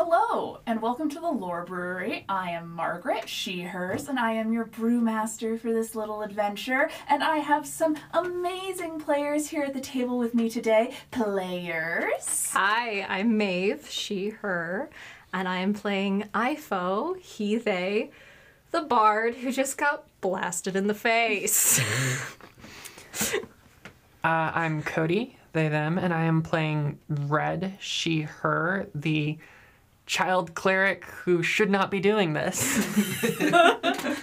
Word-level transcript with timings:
Hello, 0.00 0.60
and 0.64 0.80
welcome 0.80 1.10
to 1.10 1.18
the 1.18 1.28
Lore 1.28 1.64
Brewery. 1.64 2.24
I 2.28 2.52
am 2.52 2.72
Margaret, 2.72 3.28
she, 3.28 3.62
hers, 3.62 4.06
and 4.06 4.16
I 4.16 4.30
am 4.30 4.52
your 4.52 4.66
brewmaster 4.66 5.58
for 5.58 5.72
this 5.72 5.96
little 5.96 6.22
adventure. 6.22 6.88
And 7.08 7.24
I 7.24 7.38
have 7.38 7.66
some 7.66 7.96
amazing 8.12 9.00
players 9.00 9.48
here 9.48 9.64
at 9.64 9.74
the 9.74 9.80
table 9.80 10.16
with 10.16 10.36
me 10.36 10.48
today. 10.50 10.94
Players. 11.10 12.52
Hi, 12.52 13.06
I'm 13.08 13.36
Maeve, 13.36 13.90
she, 13.90 14.28
her, 14.28 14.88
and 15.34 15.48
I 15.48 15.56
am 15.56 15.74
playing 15.74 16.28
Ifo, 16.32 17.18
he, 17.18 17.56
they, 17.56 18.12
the 18.70 18.82
bard 18.82 19.34
who 19.34 19.50
just 19.50 19.76
got 19.78 20.06
blasted 20.20 20.76
in 20.76 20.86
the 20.86 20.94
face. 20.94 21.80
Uh, 24.24 24.50
I'm 24.52 24.82
Cody, 24.82 25.38
they, 25.52 25.68
them, 25.68 25.96
and 25.96 26.12
I 26.12 26.24
am 26.24 26.42
playing 26.42 26.98
Red, 27.08 27.78
she, 27.80 28.22
her, 28.22 28.88
the 28.92 29.38
child 30.08 30.54
cleric 30.54 31.04
who 31.04 31.42
should 31.42 31.70
not 31.70 31.90
be 31.90 32.00
doing 32.00 32.32
this. 32.32 32.84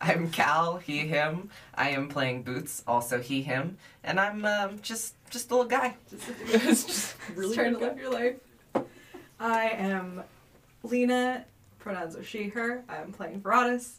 I'm 0.00 0.30
Cal, 0.32 0.78
he, 0.78 0.98
him. 0.98 1.50
I 1.76 1.90
am 1.90 2.08
playing 2.08 2.42
Boots, 2.42 2.82
also 2.88 3.20
he, 3.20 3.42
him, 3.42 3.78
and 4.02 4.18
I'm 4.18 4.44
um, 4.44 4.80
just 4.82 5.14
just 5.30 5.50
a 5.50 5.54
little 5.54 5.70
guy. 5.70 5.94
Just, 6.50 6.86
just 6.88 7.16
really 7.34 7.54
trying 7.54 7.72
to 7.72 7.78
live 7.78 7.96
your 7.96 8.10
life. 8.10 8.34
I 9.40 9.70
am 9.70 10.24
Lina. 10.82 11.46
Pronouns 11.78 12.16
are 12.16 12.24
she, 12.24 12.48
her. 12.48 12.84
I 12.88 12.96
am 12.96 13.12
playing 13.12 13.40
Veradis. 13.40 13.94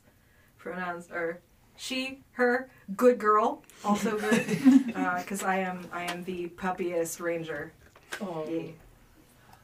Pronouns 0.59 1.09
are 1.09 1.39
she, 1.75 2.19
her. 2.33 2.69
Good 2.95 3.17
girl, 3.17 3.63
also 3.83 4.17
good, 4.19 4.45
because 4.85 5.41
I 5.41 5.59
am 5.59 5.87
I 5.91 6.03
am 6.03 6.23
the 6.25 6.47
puppiest 6.47 7.19
ranger. 7.19 7.71
Oh. 8.21 8.45
Yay. 8.47 8.75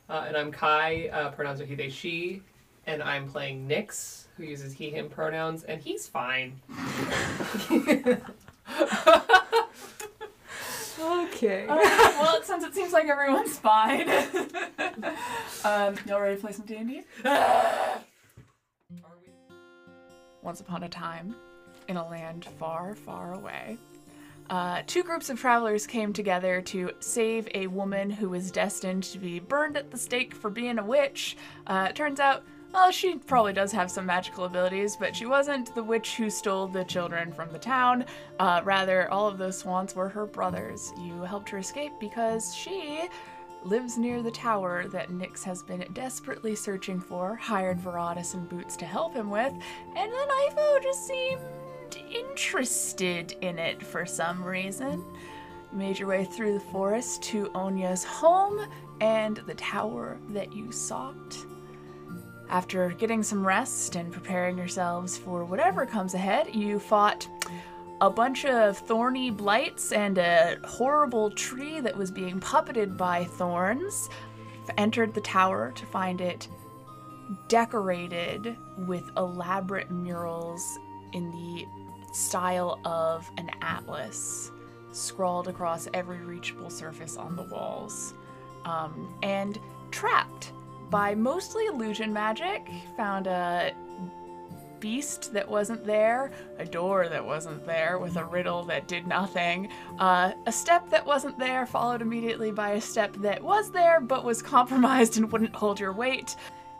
Uh, 0.09 0.25
and 0.27 0.35
I'm 0.35 0.51
Cai, 0.51 1.09
uh, 1.13 1.29
pronouns 1.29 1.61
are 1.61 1.65
he, 1.65 1.75
they, 1.75 1.89
she, 1.89 2.41
and 2.87 3.03
I'm 3.03 3.27
playing 3.27 3.67
Nix, 3.67 4.27
who 4.35 4.43
uses 4.43 4.73
he, 4.73 4.89
him 4.89 5.07
pronouns, 5.07 5.63
and 5.65 5.79
he's 5.79 6.07
fine. 6.07 6.59
okay. 10.99 11.67
well, 11.67 12.41
since 12.41 12.63
it 12.63 12.73
seems 12.73 12.91
like 12.91 13.05
everyone's 13.05 13.59
fine, 13.59 14.09
um, 15.63 15.95
y'all 16.07 16.19
ready 16.21 16.35
to 16.35 16.41
play 16.41 16.53
some 16.53 16.65
D 16.65 16.75
and 16.77 16.89
D? 16.89 17.03
Once 20.41 20.59
upon 20.59 20.81
a 20.83 20.89
time, 20.89 21.35
in 21.87 21.97
a 21.97 22.09
land 22.09 22.45
far, 22.57 22.95
far 22.95 23.33
away, 23.33 23.77
uh, 24.49 24.81
two 24.87 25.03
groups 25.03 25.29
of 25.29 25.39
travelers 25.39 25.85
came 25.85 26.11
together 26.11 26.61
to 26.61 26.91
save 26.99 27.47
a 27.53 27.67
woman 27.67 28.09
who 28.09 28.29
was 28.29 28.51
destined 28.51 29.03
to 29.03 29.19
be 29.19 29.39
burned 29.39 29.77
at 29.77 29.91
the 29.91 29.97
stake 29.97 30.33
for 30.33 30.49
being 30.49 30.79
a 30.79 30.85
witch. 30.85 31.37
Uh, 31.67 31.87
it 31.89 31.95
turns 31.95 32.19
out, 32.19 32.43
well, 32.73 32.91
she 32.91 33.15
probably 33.15 33.53
does 33.53 33.71
have 33.71 33.89
some 33.89 34.05
magical 34.05 34.45
abilities, 34.45 34.95
but 34.95 35.15
she 35.15 35.25
wasn't 35.25 35.73
the 35.73 35.83
witch 35.83 36.15
who 36.15 36.29
stole 36.29 36.67
the 36.67 36.83
children 36.83 37.31
from 37.31 37.51
the 37.51 37.59
town. 37.59 38.05
Uh, 38.39 38.61
rather, 38.63 39.11
all 39.11 39.27
of 39.27 39.37
those 39.37 39.57
swans 39.57 39.95
were 39.95 40.09
her 40.09 40.25
brothers. 40.25 40.93
You 40.99 41.21
helped 41.21 41.49
her 41.49 41.57
escape 41.57 41.93
because 41.99 42.53
she 42.53 43.07
lives 43.63 43.97
near 43.97 44.21
the 44.21 44.31
tower 44.31 44.87
that 44.87 45.11
Nix 45.11 45.43
has 45.43 45.63
been 45.63 45.85
desperately 45.93 46.55
searching 46.55 46.99
for, 46.99 47.35
hired 47.35 47.79
Veradis 47.79 48.33
and 48.33 48.47
Boots 48.47 48.77
to 48.77 48.85
help 48.85 49.13
him 49.13 49.29
with, 49.29 49.51
and 49.95 50.11
then 50.11 50.27
Ifo 50.29 50.81
just 50.81 51.05
seemed 51.05 51.41
interested 51.97 53.35
in 53.41 53.59
it 53.59 53.83
for 53.83 54.05
some 54.05 54.43
reason. 54.43 55.03
You 55.71 55.77
made 55.77 55.99
your 55.99 56.07
way 56.07 56.25
through 56.25 56.53
the 56.53 56.65
forest 56.71 57.21
to 57.23 57.51
Onya's 57.53 58.03
home 58.03 58.67
and 59.01 59.37
the 59.37 59.53
tower 59.55 60.17
that 60.29 60.53
you 60.53 60.71
sought. 60.71 61.37
After 62.49 62.89
getting 62.89 63.21
some 63.21 63.45
rest 63.45 63.95
and 63.95 64.11
preparing 64.11 64.57
yourselves 64.57 65.17
for 65.17 65.45
whatever 65.45 65.85
comes 65.85 66.15
ahead, 66.15 66.55
you 66.55 66.79
fought 66.79 67.27
a 68.01 68.09
bunch 68.09 68.45
of 68.45 68.77
thorny 68.77 69.29
blights 69.29 69.91
and 69.91 70.17
a 70.17 70.57
horrible 70.65 71.29
tree 71.31 71.79
that 71.79 71.95
was 71.95 72.09
being 72.09 72.39
puppeted 72.39 72.97
by 72.97 73.25
thorns. 73.25 74.09
Entered 74.77 75.13
the 75.13 75.21
tower 75.21 75.71
to 75.75 75.85
find 75.87 76.21
it 76.21 76.47
decorated 77.47 78.55
with 78.77 79.03
elaborate 79.17 79.91
murals 79.91 80.79
in 81.13 81.31
the 81.31 81.65
style 82.13 82.79
of 82.85 83.29
an 83.37 83.49
atlas, 83.61 84.51
scrawled 84.91 85.47
across 85.47 85.87
every 85.93 86.19
reachable 86.19 86.69
surface 86.69 87.17
on 87.17 87.35
the 87.35 87.43
walls, 87.43 88.13
um, 88.65 89.13
and 89.23 89.59
trapped 89.91 90.51
by 90.89 91.15
mostly 91.15 91.65
illusion 91.67 92.11
magic. 92.11 92.67
Found 92.97 93.27
a 93.27 93.73
beast 94.79 95.33
that 95.33 95.47
wasn't 95.47 95.85
there, 95.85 96.31
a 96.57 96.65
door 96.65 97.09
that 97.09 97.25
wasn't 97.25 97.65
there 97.65 97.99
with 97.99 98.15
a 98.15 98.23
riddle 98.23 98.63
that 98.63 98.87
did 98.87 99.05
nothing, 99.07 99.69
uh, 99.99 100.31
a 100.45 100.51
step 100.51 100.89
that 100.89 101.05
wasn't 101.05 101.37
there, 101.37 101.65
followed 101.65 102.01
immediately 102.01 102.51
by 102.51 102.71
a 102.71 102.81
step 102.81 103.13
that 103.17 103.43
was 103.43 103.71
there 103.71 103.99
but 103.99 104.23
was 104.23 104.41
compromised 104.41 105.17
and 105.17 105.31
wouldn't 105.31 105.53
hold 105.55 105.79
your 105.79 105.93
weight, 105.93 106.35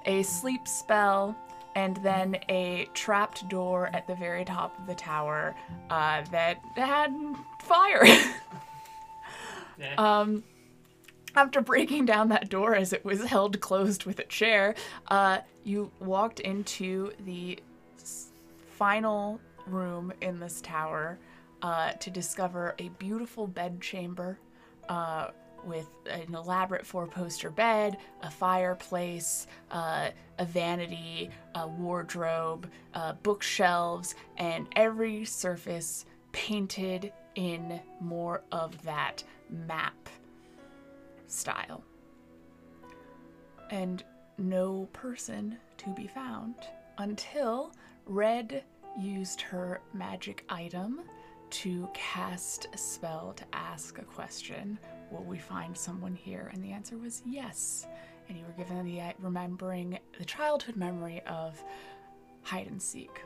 a 0.05 0.23
sleep 0.23 0.67
spell, 0.67 1.35
and 1.79 1.95
then 1.97 2.37
a 2.49 2.89
trapped 2.93 3.47
door 3.47 3.89
at 3.93 4.05
the 4.05 4.15
very 4.15 4.43
top 4.43 4.77
of 4.79 4.85
the 4.85 4.95
tower 4.95 5.55
uh, 5.89 6.21
that 6.31 6.57
had 6.75 7.13
fire. 7.61 8.05
Nah. 9.95 10.19
um, 10.19 10.43
after 11.35 11.61
breaking 11.61 12.03
down 12.05 12.27
that 12.27 12.49
door 12.49 12.75
as 12.75 12.91
it 12.91 13.05
was 13.05 13.23
held 13.23 13.61
closed 13.61 14.03
with 14.03 14.19
a 14.19 14.25
chair, 14.25 14.75
uh, 15.07 15.37
you 15.63 15.89
walked 16.01 16.41
into 16.41 17.13
the 17.23 17.57
s- 17.97 18.33
final 18.77 19.39
room 19.65 20.11
in 20.19 20.37
this 20.41 20.59
tower 20.59 21.17
uh, 21.61 21.93
to 21.93 22.09
discover 22.09 22.75
a 22.79 22.89
beautiful 22.99 23.47
bedchamber 23.47 24.37
uh, 24.89 25.29
with 25.65 25.89
an 26.09 26.33
elaborate 26.33 26.85
four 26.85 27.07
poster 27.07 27.49
bed, 27.49 27.97
a 28.21 28.29
fireplace, 28.29 29.47
uh, 29.71 30.09
a 30.37 30.45
vanity, 30.45 31.29
a 31.55 31.67
wardrobe, 31.67 32.69
uh, 32.93 33.13
bookshelves, 33.23 34.15
and 34.37 34.67
every 34.75 35.25
surface 35.25 36.05
painted 36.31 37.11
in 37.35 37.79
more 37.99 38.41
of 38.51 38.81
that 38.83 39.23
map 39.49 40.09
style. 41.27 41.83
And 43.71 44.03
no 44.37 44.87
person 44.93 45.57
to 45.77 45.89
be 45.93 46.07
found 46.07 46.55
until 46.97 47.71
Red 48.05 48.63
used 48.97 49.41
her 49.41 49.81
magic 49.93 50.43
item 50.49 51.01
to 51.49 51.89
cast 51.93 52.67
a 52.73 52.77
spell 52.77 53.33
to 53.35 53.43
ask 53.53 53.97
a 53.97 54.03
question. 54.03 54.77
Will 55.11 55.23
we 55.23 55.37
find 55.37 55.75
someone 55.75 56.15
here? 56.15 56.49
And 56.53 56.63
the 56.63 56.71
answer 56.71 56.97
was 56.97 57.21
yes. 57.25 57.87
And 58.27 58.37
you 58.37 58.45
were 58.45 58.63
given 58.63 58.85
the 58.85 59.01
uh, 59.01 59.13
remembering 59.19 59.97
the 60.17 60.25
childhood 60.25 60.75
memory 60.75 61.21
of 61.25 61.63
hide 62.43 62.67
and 62.67 62.81
seek 62.81 63.21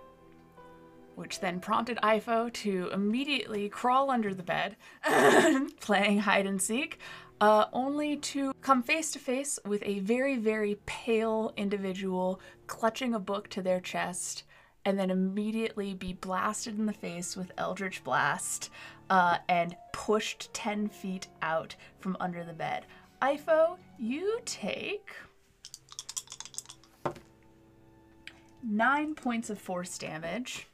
which 1.16 1.40
then 1.40 1.60
prompted 1.60 1.98
Ifo 1.98 2.52
to 2.52 2.90
immediately 2.92 3.70
crawl 3.70 4.10
under 4.10 4.34
the 4.34 4.44
bed, 4.44 4.76
playing 5.80 6.20
hide 6.20 6.46
and 6.46 6.62
seek, 6.62 7.00
uh, 7.42 7.66
only 7.74 8.16
to 8.18 8.54
come 8.62 8.82
face 8.82 9.12
to 9.12 9.20
face 9.20 9.60
with 9.66 9.84
a 9.86 10.00
very, 10.00 10.38
very 10.38 10.78
pale 10.86 11.54
individual 11.58 12.40
clutching 12.68 13.14
a 13.14 13.20
book 13.20 13.50
to 13.50 13.62
their 13.62 13.80
chest, 13.80 14.44
and 14.86 15.00
then 15.00 15.10
immediately 15.10 15.94
be 15.94 16.14
blasted 16.14 16.78
in 16.78 16.86
the 16.86 16.94
face 16.94 17.36
with 17.36 17.52
Eldritch 17.58 18.04
Blast 18.04 18.70
uh, 19.10 19.38
and 19.48 19.76
pushed 19.92 20.54
10 20.54 20.90
feet 20.90 21.28
out 21.42 21.76
from 22.00 22.18
under 22.20 22.44
the 22.44 22.54
bed. 22.54 22.86
Ifo, 23.22 23.78
you 23.98 24.40
take 24.46 25.12
nine 28.62 29.16
points 29.16 29.50
of 29.50 29.60
force 29.60 29.98
damage. 29.98 30.68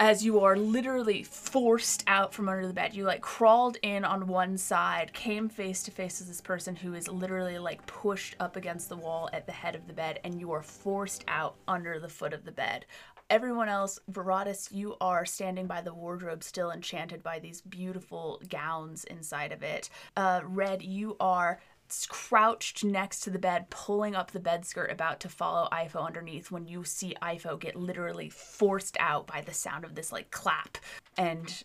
As 0.00 0.24
you 0.24 0.40
are 0.40 0.56
literally 0.56 1.22
forced 1.22 2.04
out 2.06 2.32
from 2.32 2.48
under 2.48 2.66
the 2.66 2.72
bed. 2.72 2.94
You 2.94 3.04
like 3.04 3.20
crawled 3.20 3.76
in 3.82 4.02
on 4.02 4.28
one 4.28 4.56
side, 4.56 5.12
came 5.12 5.50
face 5.50 5.82
to 5.82 5.90
face 5.90 6.20
with 6.20 6.28
this 6.28 6.40
person 6.40 6.74
who 6.74 6.94
is 6.94 7.06
literally 7.06 7.58
like 7.58 7.84
pushed 7.84 8.34
up 8.40 8.56
against 8.56 8.88
the 8.88 8.96
wall 8.96 9.28
at 9.34 9.44
the 9.44 9.52
head 9.52 9.74
of 9.74 9.86
the 9.86 9.92
bed, 9.92 10.18
and 10.24 10.40
you 10.40 10.52
are 10.52 10.62
forced 10.62 11.22
out 11.28 11.56
under 11.68 12.00
the 12.00 12.08
foot 12.08 12.32
of 12.32 12.46
the 12.46 12.50
bed. 12.50 12.86
Everyone 13.28 13.68
else, 13.68 13.98
Veradis, 14.10 14.72
you 14.72 14.96
are 15.02 15.26
standing 15.26 15.66
by 15.66 15.82
the 15.82 15.92
wardrobe, 15.92 16.42
still 16.42 16.70
enchanted 16.70 17.22
by 17.22 17.38
these 17.38 17.60
beautiful 17.60 18.40
gowns 18.48 19.04
inside 19.04 19.52
of 19.52 19.62
it. 19.62 19.90
Uh, 20.16 20.40
Red, 20.46 20.82
you 20.82 21.14
are 21.20 21.60
crouched 22.08 22.84
next 22.84 23.20
to 23.20 23.30
the 23.30 23.38
bed, 23.38 23.70
pulling 23.70 24.14
up 24.14 24.30
the 24.30 24.40
bed 24.40 24.64
skirt, 24.64 24.90
about 24.90 25.20
to 25.20 25.28
follow 25.28 25.68
Ifo 25.72 26.06
underneath 26.06 26.50
when 26.50 26.66
you 26.66 26.84
see 26.84 27.16
Ifo 27.22 27.58
get 27.58 27.76
literally 27.76 28.28
forced 28.28 28.96
out 29.00 29.26
by 29.26 29.40
the 29.40 29.52
sound 29.52 29.84
of 29.84 29.94
this 29.94 30.12
like 30.12 30.30
clap. 30.30 30.78
And 31.16 31.62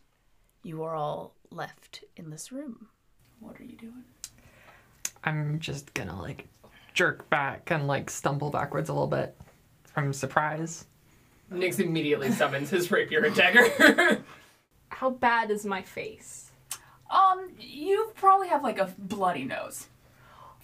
you 0.64 0.84
are 0.84 0.96
all 0.96 1.36
left 1.52 2.04
in 2.16 2.30
this 2.30 2.52
room. 2.52 2.88
What 3.40 3.60
are 3.60 3.64
you 3.64 3.78
doing? 3.78 4.04
I'm 5.24 5.60
just 5.60 5.94
gonna 5.94 6.20
like 6.20 6.48
jerk 6.94 7.30
back 7.30 7.72
and 7.72 7.88
like 7.88 8.10
stumble 8.10 8.50
backwards 8.50 8.90
a 8.90 8.94
little 8.94 9.08
bit 9.08 9.36
from 9.84 10.14
surprise. 10.14 10.86
Nix 11.52 11.80
immediately 11.80 12.32
summons 12.32 12.70
his 12.70 12.90
rapier 12.92 13.24
and 13.24 13.36
dagger. 13.36 14.24
How 14.90 15.10
bad 15.10 15.52
is 15.52 15.66
my 15.66 15.82
face? 15.82 16.52
Um, 17.10 17.52
you 17.60 18.12
probably 18.16 18.48
have 18.48 18.64
like 18.64 18.80
a 18.80 18.94
bloody 18.98 19.44
nose 19.44 19.88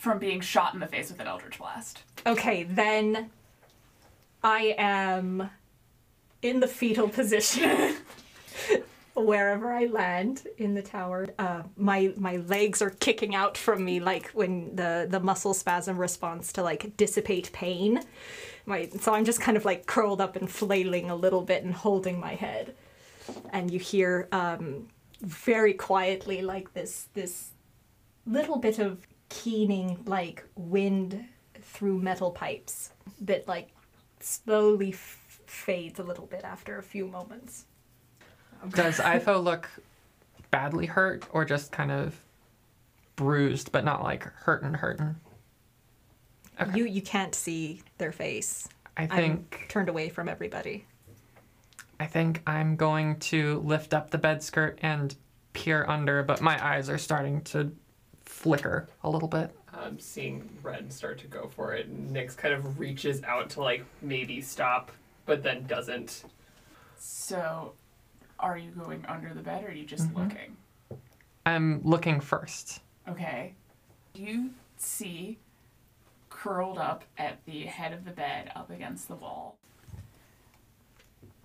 from 0.01 0.17
being 0.17 0.41
shot 0.41 0.73
in 0.73 0.79
the 0.79 0.87
face 0.87 1.11
with 1.11 1.19
an 1.19 1.27
eldritch 1.27 1.59
blast. 1.59 2.01
Okay, 2.25 2.63
then 2.63 3.29
I 4.43 4.73
am 4.79 5.51
in 6.41 6.59
the 6.59 6.67
fetal 6.67 7.07
position 7.07 7.97
wherever 9.13 9.71
I 9.71 9.85
land 9.85 10.47
in 10.57 10.73
the 10.73 10.81
tower. 10.81 11.27
Uh, 11.37 11.61
my 11.77 12.15
my 12.17 12.37
legs 12.37 12.81
are 12.81 12.89
kicking 12.89 13.35
out 13.35 13.55
from 13.55 13.85
me 13.85 13.99
like 13.99 14.29
when 14.29 14.75
the 14.75 15.05
the 15.07 15.19
muscle 15.19 15.53
spasm 15.53 15.99
responds 15.99 16.51
to 16.53 16.63
like 16.63 16.97
dissipate 16.97 17.51
pain. 17.51 18.01
My 18.65 18.89
so 18.99 19.13
I'm 19.13 19.23
just 19.23 19.39
kind 19.39 19.55
of 19.55 19.65
like 19.65 19.85
curled 19.85 20.19
up 20.19 20.35
and 20.35 20.49
flailing 20.49 21.11
a 21.11 21.15
little 21.15 21.43
bit 21.43 21.63
and 21.63 21.75
holding 21.75 22.19
my 22.19 22.33
head, 22.33 22.73
and 23.51 23.69
you 23.69 23.77
hear 23.77 24.27
um, 24.31 24.87
very 25.21 25.73
quietly 25.75 26.41
like 26.41 26.73
this 26.73 27.07
this 27.13 27.51
little 28.25 28.57
bit 28.57 28.79
of 28.79 28.97
keening 29.31 29.97
like 30.05 30.43
wind 30.55 31.25
through 31.61 31.99
metal 31.99 32.31
pipes 32.31 32.91
that 33.21 33.47
like 33.47 33.69
slowly 34.19 34.89
f- 34.89 35.41
fades 35.45 35.99
a 35.99 36.03
little 36.03 36.25
bit 36.25 36.41
after 36.43 36.77
a 36.77 36.83
few 36.83 37.07
moments. 37.07 37.65
Does 38.69 38.97
Ifo 38.97 39.41
look 39.41 39.69
badly 40.51 40.85
hurt 40.85 41.25
or 41.31 41.45
just 41.45 41.71
kind 41.71 41.91
of 41.91 42.19
bruised, 43.15 43.71
but 43.71 43.85
not 43.85 44.03
like 44.03 44.23
hurtin' 44.23 44.73
hurtin'? 44.73 45.15
Okay. 46.59 46.77
You 46.77 46.85
you 46.85 47.01
can't 47.01 47.33
see 47.33 47.81
their 47.97 48.11
face. 48.11 48.67
I 48.97 49.03
I'm 49.03 49.09
think 49.09 49.65
turned 49.69 49.89
away 49.89 50.09
from 50.09 50.27
everybody. 50.27 50.85
I 51.99 52.05
think 52.05 52.41
I'm 52.45 52.75
going 52.75 53.19
to 53.19 53.59
lift 53.59 53.93
up 53.93 54.11
the 54.11 54.17
bed 54.17 54.43
skirt 54.43 54.79
and 54.81 55.15
peer 55.53 55.85
under, 55.87 56.21
but 56.23 56.41
my 56.41 56.63
eyes 56.63 56.89
are 56.89 56.97
starting 56.97 57.41
to 57.43 57.71
flicker 58.31 58.87
a 59.03 59.09
little 59.09 59.27
bit. 59.27 59.55
I'm 59.73 59.99
seeing 59.99 60.49
Red 60.63 60.91
start 60.91 61.19
to 61.19 61.27
go 61.27 61.47
for 61.47 61.73
it. 61.73 61.87
and 61.87 62.11
Nix 62.11 62.33
kind 62.35 62.53
of 62.53 62.79
reaches 62.79 63.21
out 63.23 63.49
to 63.51 63.61
like 63.61 63.85
maybe 64.01 64.41
stop, 64.41 64.91
but 65.25 65.43
then 65.43 65.65
doesn't. 65.67 66.23
So, 66.97 67.73
are 68.39 68.57
you 68.57 68.71
going 68.71 69.05
under 69.07 69.33
the 69.33 69.41
bed 69.41 69.63
or 69.63 69.67
are 69.67 69.71
you 69.71 69.85
just 69.85 70.07
mm-hmm. 70.07 70.23
looking? 70.23 70.57
I'm 71.45 71.81
looking 71.83 72.19
first. 72.19 72.81
Okay. 73.07 73.53
Do 74.13 74.23
you 74.23 74.51
see, 74.77 75.37
curled 76.29 76.77
up 76.77 77.03
at 77.17 77.43
the 77.45 77.63
head 77.63 77.93
of 77.93 78.05
the 78.05 78.11
bed, 78.11 78.51
up 78.55 78.69
against 78.69 79.07
the 79.07 79.15
wall. 79.15 79.57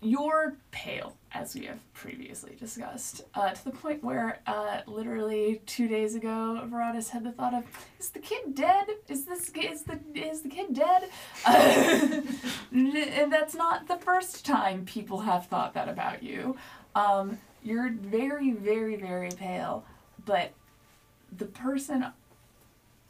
You're 0.06 0.56
pale, 0.70 1.17
as 1.32 1.56
we 1.56 1.64
have 1.64 1.81
previously 1.93 2.55
discussed, 2.55 3.23
uh, 3.35 3.50
to 3.50 3.64
the 3.64 3.73
point 3.73 4.05
where 4.05 4.38
uh, 4.47 4.82
literally 4.87 5.61
two 5.67 5.88
days 5.88 6.14
ago, 6.14 6.62
Veradis 6.70 7.08
had 7.08 7.25
the 7.25 7.32
thought 7.32 7.53
of, 7.53 7.64
"Is 7.99 8.11
the 8.11 8.20
kid 8.20 8.55
dead? 8.55 8.87
Is 9.08 9.25
this 9.25 9.50
is 9.50 9.82
the 9.82 9.99
is 10.14 10.43
the 10.43 10.49
kid 10.49 10.73
dead?" 10.75 11.11
Uh, 11.44 12.23
and 12.70 13.32
that's 13.32 13.56
not 13.56 13.88
the 13.88 13.97
first 13.97 14.47
time 14.47 14.85
people 14.85 15.23
have 15.23 15.47
thought 15.47 15.75
that 15.75 15.88
about 15.88 16.23
you. 16.23 16.56
Um, 16.94 17.38
you're 17.64 17.91
very, 17.91 18.53
very, 18.53 18.94
very 18.94 19.31
pale, 19.31 19.85
but 20.25 20.53
the 21.37 21.47
person 21.47 22.06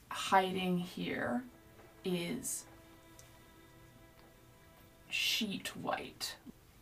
hiding 0.08 0.78
here 0.78 1.44
is 2.06 2.64
sheet 5.10 5.76
white. 5.76 6.36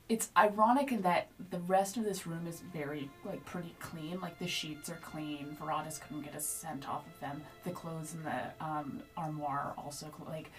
It's 0.08 0.28
ironic 0.36 0.92
in 0.92 1.00
that 1.02 1.28
the 1.50 1.60
rest 1.60 1.96
of 1.96 2.04
this 2.04 2.26
room 2.26 2.46
is 2.46 2.60
very 2.72 3.10
like 3.24 3.44
pretty 3.46 3.74
clean. 3.80 4.20
Like 4.20 4.38
the 4.38 4.46
sheets 4.46 4.90
are 4.90 4.98
clean. 5.02 5.56
Veradis 5.60 6.00
couldn't 6.00 6.22
get 6.22 6.34
a 6.34 6.40
scent 6.40 6.88
off 6.88 7.06
of 7.06 7.18
them. 7.20 7.42
The 7.64 7.70
clothes 7.70 8.14
in 8.14 8.22
the 8.22 8.64
um, 8.64 9.02
armoire 9.16 9.74
are 9.76 9.82
also 9.82 10.06
cl- 10.16 10.30
like 10.30 10.50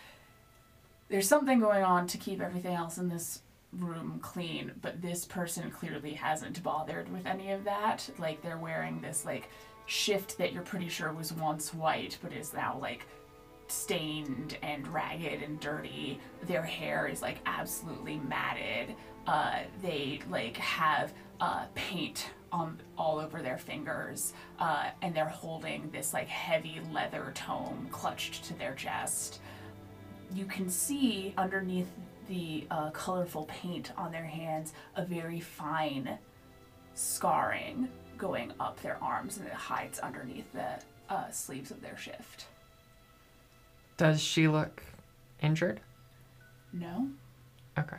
there's 1.09 1.27
something 1.27 1.59
going 1.59 1.83
on 1.83 2.07
to 2.07 2.17
keep 2.17 2.41
everything 2.41 2.73
else 2.73 2.97
in 2.97 3.07
this 3.07 3.41
room 3.71 4.19
clean, 4.21 4.71
but 4.81 5.01
this 5.01 5.25
person 5.25 5.69
clearly 5.69 6.13
hasn't 6.13 6.63
bothered 6.63 7.11
with 7.11 7.25
any 7.27 7.51
of 7.51 7.63
that. 7.65 8.09
Like 8.17 8.41
they're 8.41 8.57
wearing 8.57 9.01
this 9.01 9.25
like 9.25 9.49
shift 9.85 10.39
that 10.39 10.53
you're 10.53 10.63
pretty 10.63 10.89
sure 10.89 11.13
was 11.13 11.31
once 11.31 11.71
white 11.71 12.17
but 12.23 12.33
is 12.33 12.51
now 12.53 12.79
like 12.81 13.05
stained 13.67 14.57
and 14.61 14.87
ragged 14.87 15.43
and 15.43 15.59
dirty. 15.59 16.19
Their 16.43 16.63
hair 16.63 17.07
is 17.07 17.21
like 17.21 17.37
absolutely 17.45 18.17
matted. 18.17 18.95
Uh, 19.27 19.59
they 19.81 20.19
like 20.29 20.57
have 20.57 21.13
uh, 21.39 21.65
paint 21.73 22.29
on 22.51 22.79
all 22.97 23.19
over 23.19 23.41
their 23.41 23.57
fingers, 23.57 24.33
uh, 24.59 24.89
and 25.01 25.13
they're 25.15 25.25
holding 25.25 25.89
this 25.91 26.13
like 26.13 26.27
heavy 26.27 26.79
leather 26.91 27.31
tome 27.35 27.87
clutched 27.91 28.43
to 28.45 28.53
their 28.57 28.73
chest. 28.75 29.39
You 30.33 30.45
can 30.45 30.69
see 30.69 31.33
underneath 31.37 31.87
the 32.27 32.65
uh, 32.71 32.89
colorful 32.91 33.45
paint 33.45 33.91
on 33.97 34.11
their 34.11 34.25
hands 34.25 34.73
a 34.95 35.05
very 35.05 35.39
fine 35.39 36.17
scarring 36.93 37.89
going 38.17 38.53
up 38.59 38.81
their 38.81 38.97
arms, 39.03 39.37
and 39.37 39.45
it 39.47 39.53
hides 39.53 39.99
underneath 39.99 40.51
the 40.53 40.79
uh, 41.13 41.29
sleeves 41.29 41.71
of 41.71 41.81
their 41.81 41.97
shift. 41.97 42.45
Does 43.97 44.21
she 44.21 44.47
look 44.47 44.83
injured? 45.41 45.81
No? 46.73 47.09
Okay. 47.77 47.97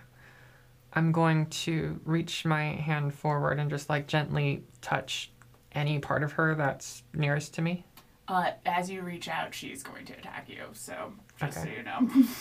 I'm 0.96 1.12
going 1.12 1.46
to 1.46 2.00
reach 2.04 2.44
my 2.46 2.64
hand 2.64 3.12
forward 3.14 3.58
and 3.60 3.68
just 3.70 3.90
like 3.90 4.06
gently 4.06 4.64
touch 4.80 5.30
any 5.72 5.98
part 5.98 6.22
of 6.22 6.32
her 6.32 6.54
that's 6.54 7.02
nearest 7.12 7.52
to 7.54 7.62
me. 7.62 7.84
Uh, 8.28 8.52
as 8.64 8.90
you 8.90 9.02
reach 9.02 9.28
out, 9.28 9.54
she's 9.54 9.82
going 9.82 10.06
to 10.06 10.14
attack 10.14 10.48
you, 10.48 10.62
so 10.72 11.12
just 11.38 11.58
Okay. 11.58 11.68
so 11.68 11.76
you 11.76 11.82
know. 11.84 12.24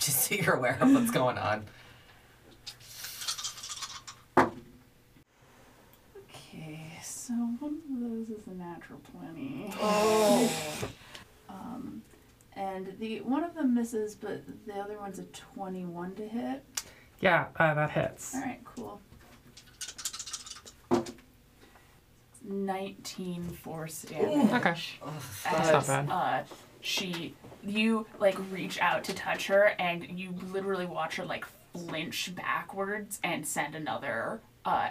Just 0.00 0.24
so 0.24 0.34
you're 0.34 0.54
aware 0.56 0.76
of 0.80 0.92
what's 0.92 1.12
going 1.12 1.38
on. 1.38 1.64
okay, 6.18 6.80
so 7.02 7.32
one 7.60 7.78
of 7.92 8.00
those 8.28 8.28
is 8.30 8.46
a 8.48 8.54
natural 8.54 9.00
20. 9.12 9.72
Oh. 9.80 10.52
Um, 11.48 12.02
and 12.56 12.94
the 12.98 13.20
one 13.20 13.44
of 13.44 13.54
them 13.54 13.74
misses, 13.74 14.16
but 14.16 14.42
the 14.66 14.74
other 14.74 14.98
one's 14.98 15.20
a 15.20 15.24
21 15.24 16.16
to 16.16 16.26
hit. 16.26 16.64
Yeah, 17.20 17.46
uh, 17.56 17.74
that 17.74 17.90
hits. 17.90 18.34
All 18.34 18.40
right, 18.42 18.60
cool. 18.64 19.00
19 22.46 23.42
force 23.44 24.02
damage. 24.02 24.52
Okay. 24.52 24.74
As, 25.46 25.72
not 25.72 25.86
bad. 25.86 26.10
Uh, 26.10 26.42
she, 26.80 27.34
you 27.62 28.06
like 28.18 28.36
reach 28.52 28.78
out 28.80 29.04
to 29.04 29.14
touch 29.14 29.46
her, 29.46 29.74
and 29.78 30.18
you 30.18 30.34
literally 30.52 30.86
watch 30.86 31.16
her 31.16 31.24
like 31.24 31.46
flinch 31.72 32.34
backwards 32.34 33.18
and 33.24 33.46
send 33.46 33.74
another 33.74 34.40
uh, 34.64 34.90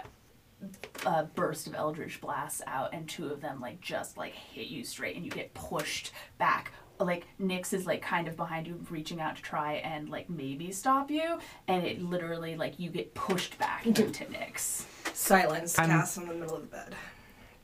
uh, 1.06 1.24
burst 1.34 1.66
of 1.68 1.74
eldritch 1.74 2.20
blasts 2.20 2.62
out, 2.66 2.92
and 2.92 3.08
two 3.08 3.28
of 3.28 3.40
them 3.40 3.60
like 3.60 3.80
just 3.80 4.16
like 4.16 4.34
hit 4.34 4.66
you 4.66 4.82
straight, 4.84 5.14
and 5.16 5.24
you 5.24 5.30
get 5.30 5.54
pushed 5.54 6.12
back. 6.38 6.72
Like 7.00 7.26
Nix 7.38 7.72
is 7.72 7.86
like 7.86 8.02
kind 8.02 8.28
of 8.28 8.36
behind 8.36 8.66
you, 8.66 8.84
reaching 8.90 9.20
out 9.20 9.36
to 9.36 9.42
try 9.42 9.74
and 9.74 10.08
like 10.08 10.30
maybe 10.30 10.70
stop 10.72 11.10
you, 11.10 11.38
and 11.68 11.84
it 11.84 12.00
literally 12.02 12.56
like 12.56 12.78
you 12.78 12.90
get 12.90 13.14
pushed 13.14 13.58
back 13.58 13.86
into 13.86 14.30
Nix. 14.30 14.86
Silence 15.12 15.78
I'm- 15.78 15.88
cast 15.90 16.16
in 16.18 16.28
the 16.28 16.34
middle 16.34 16.56
of 16.56 16.62
the 16.62 16.68
bed. 16.68 16.94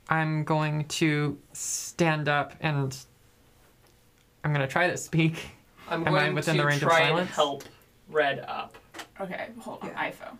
I'm 0.09 0.43
going 0.43 0.87
to 0.87 1.39
stand 1.53 2.29
up 2.29 2.55
and 2.61 2.97
I'm 4.43 4.53
going 4.53 4.67
to 4.67 4.73
try 4.73 4.91
to 4.91 4.97
speak. 4.97 5.51
I'm 5.89 6.05
Am 6.07 6.15
I 6.15 6.21
going 6.23 6.35
within 6.35 6.57
to 6.57 6.63
the 6.63 6.67
range 6.67 6.83
of 6.83 6.89
try 6.89 7.01
and 7.03 7.09
silence? 7.11 7.31
help 7.31 7.65
Red 8.09 8.41
up. 8.49 8.77
Okay, 9.21 9.49
hold 9.61 9.83
on, 9.83 9.91
Yeah. 9.91 10.11
Ifo. 10.11 10.37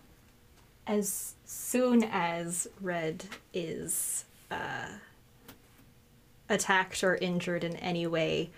As 0.87 1.35
soon 1.45 2.03
as 2.11 2.67
Red 2.81 3.23
is 3.53 4.25
uh, 4.49 4.87
attacked 6.49 7.01
or 7.03 7.15
injured 7.15 7.63
in 7.63 7.75
any 7.77 8.07
way, 8.07 8.49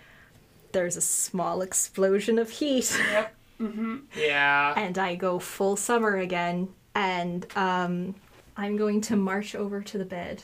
there's 0.74 0.96
a 0.96 1.00
small 1.00 1.62
explosion 1.62 2.38
of 2.38 2.50
heat. 2.50 2.94
Yep. 3.10 3.34
Mm-hmm. 3.60 3.96
Yeah. 4.18 4.74
and 4.76 4.98
I 4.98 5.14
go 5.14 5.38
full 5.38 5.76
summer 5.76 6.16
again, 6.18 6.68
and 6.94 7.46
um, 7.56 8.14
I'm 8.56 8.76
going 8.76 9.00
to 9.02 9.16
march 9.16 9.54
over 9.54 9.80
to 9.80 9.96
the 9.96 10.04
bed. 10.04 10.42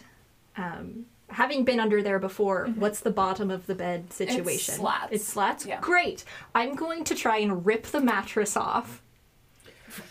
Um, 0.56 1.06
having 1.28 1.64
been 1.64 1.80
under 1.80 2.02
there 2.02 2.18
before, 2.20 2.66
what's 2.76 3.00
the 3.00 3.10
bottom 3.10 3.50
of 3.50 3.66
the 3.66 3.74
bed 3.74 4.12
situation? 4.12 4.74
slats. 4.74 5.08
It's 5.10 5.24
slats. 5.24 5.66
Yeah. 5.66 5.80
Great. 5.80 6.24
I'm 6.54 6.74
going 6.74 7.04
to 7.04 7.14
try 7.14 7.38
and 7.38 7.66
rip 7.66 7.86
the 7.86 8.00
mattress 8.00 8.56
off, 8.56 9.02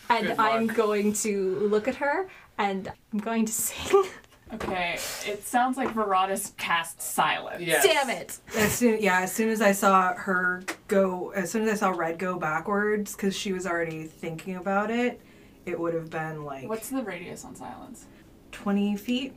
and 0.10 0.34
I'm 0.40 0.68
going 0.68 1.14
to 1.14 1.56
look 1.72 1.88
at 1.88 1.96
her, 1.96 2.30
and 2.58 2.92
I'm 3.14 3.20
going 3.20 3.46
to 3.46 3.54
sing 3.54 4.04
Okay, 4.52 4.98
it 5.28 5.46
sounds 5.46 5.78
like 5.78 5.90
Veradis 5.90 6.58
cast 6.58 7.02
silence. 7.02 7.62
Yes. 7.62 7.86
Damn 7.86 8.10
it! 8.10 8.40
As 8.56 8.72
soon, 8.72 9.00
yeah, 9.02 9.22
as 9.22 9.32
soon 9.32 9.50
as 9.50 9.62
I 9.62 9.74
saw 9.74 10.14
her 10.16 10.64
go, 10.88 11.30
as 11.36 11.52
soon 11.52 11.68
as 11.68 11.70
I 11.70 11.76
saw 11.76 11.90
Red 11.96 12.18
go 12.18 12.38
backwards, 12.40 13.16
because 13.16 13.36
she 13.36 13.54
was 13.54 13.68
already 13.68 14.06
thinking 14.06 14.56
about 14.56 14.90
it, 14.90 15.22
it 15.66 15.80
would 15.80 15.94
have 15.94 16.10
been 16.10 16.44
like 16.46 16.68
What's 16.68 16.90
the 16.90 17.04
radius 17.04 17.46
on 17.46 17.56
silence? 17.56 18.06
20 18.52 18.98
feet. 18.98 19.34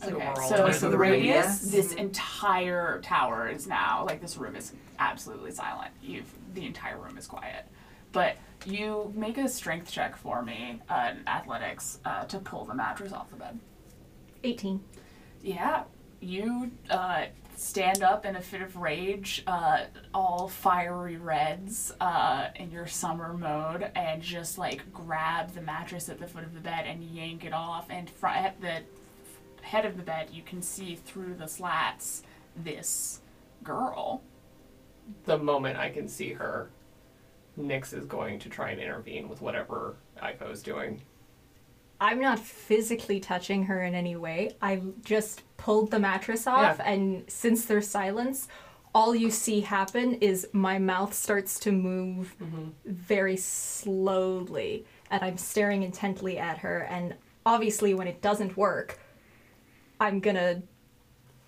So 0.00 0.14
okay, 0.14 0.32
we're 0.34 0.48
so, 0.48 0.70
so 0.70 0.86
the 0.86 0.92
the 0.92 0.98
radius, 0.98 1.46
radius. 1.46 1.60
this 1.60 1.92
entire 1.94 3.00
tower 3.02 3.48
is 3.48 3.66
now 3.66 4.04
like 4.06 4.20
this 4.20 4.36
room 4.36 4.56
is 4.56 4.72
absolutely 4.98 5.50
silent. 5.50 5.90
You've 6.02 6.32
the 6.54 6.64
entire 6.64 6.98
room 6.98 7.18
is 7.18 7.26
quiet, 7.26 7.66
but 8.12 8.36
you 8.64 9.12
make 9.14 9.36
a 9.38 9.48
strength 9.48 9.90
check 9.90 10.16
for 10.16 10.42
me, 10.42 10.80
uh, 10.88 11.12
in 11.12 11.28
athletics, 11.28 11.98
uh, 12.04 12.24
to 12.24 12.38
pull 12.38 12.64
the 12.64 12.74
mattress 12.74 13.12
off 13.12 13.30
the 13.30 13.36
bed. 13.36 13.58
18. 14.44 14.80
Yeah, 15.42 15.84
you 16.20 16.70
uh, 16.90 17.26
stand 17.56 18.02
up 18.02 18.24
in 18.24 18.36
a 18.36 18.40
fit 18.40 18.62
of 18.62 18.76
rage, 18.76 19.42
uh, 19.46 19.84
all 20.14 20.48
fiery 20.48 21.16
reds 21.16 21.92
uh, 22.00 22.48
in 22.56 22.70
your 22.70 22.86
summer 22.86 23.32
mode, 23.34 23.90
and 23.94 24.22
just 24.22 24.58
like 24.58 24.92
grab 24.92 25.54
the 25.54 25.60
mattress 25.60 26.08
at 26.08 26.18
the 26.18 26.26
foot 26.26 26.44
of 26.44 26.54
the 26.54 26.60
bed 26.60 26.86
and 26.86 27.02
yank 27.02 27.44
it 27.44 27.52
off. 27.52 27.86
And 27.90 28.08
fr- 28.08 28.28
at 28.28 28.60
the 28.60 28.82
head 29.62 29.84
of 29.84 29.96
the 29.96 30.02
bed, 30.02 30.28
you 30.32 30.42
can 30.42 30.62
see 30.62 30.94
through 30.94 31.34
the 31.34 31.48
slats 31.48 32.22
this 32.56 33.20
girl. 33.62 34.22
The 35.24 35.38
moment 35.38 35.78
I 35.78 35.90
can 35.90 36.08
see 36.08 36.32
her, 36.32 36.70
Nix 37.56 37.92
is 37.92 38.04
going 38.04 38.38
to 38.40 38.48
try 38.48 38.70
and 38.70 38.80
intervene 38.80 39.28
with 39.28 39.40
whatever 39.40 39.96
Ifo 40.22 40.52
is 40.52 40.62
doing. 40.62 41.02
I'm 42.00 42.20
not 42.20 42.38
physically 42.38 43.18
touching 43.20 43.64
her 43.64 43.82
in 43.82 43.94
any 43.94 44.16
way. 44.16 44.52
I 44.62 44.82
just 45.04 45.42
pulled 45.56 45.90
the 45.90 45.98
mattress 45.98 46.46
off, 46.46 46.78
Yeah. 46.78 46.90
and 46.92 47.24
since 47.28 47.64
there's 47.64 47.88
silence, 47.88 48.48
all 48.94 49.14
you 49.14 49.30
see 49.30 49.60
happen 49.60 50.14
is 50.14 50.48
my 50.52 50.78
mouth 50.78 51.12
starts 51.12 51.58
to 51.60 51.72
move 51.72 52.34
mm-hmm. 52.42 52.70
very 52.84 53.36
slowly, 53.36 54.86
and 55.10 55.22
I'm 55.22 55.36
staring 55.36 55.82
intently 55.82 56.38
at 56.38 56.58
her. 56.58 56.80
And 56.90 57.14
obviously, 57.44 57.94
when 57.94 58.06
it 58.06 58.22
doesn't 58.22 58.56
work, 58.56 58.98
I'm 60.00 60.20
gonna. 60.20 60.62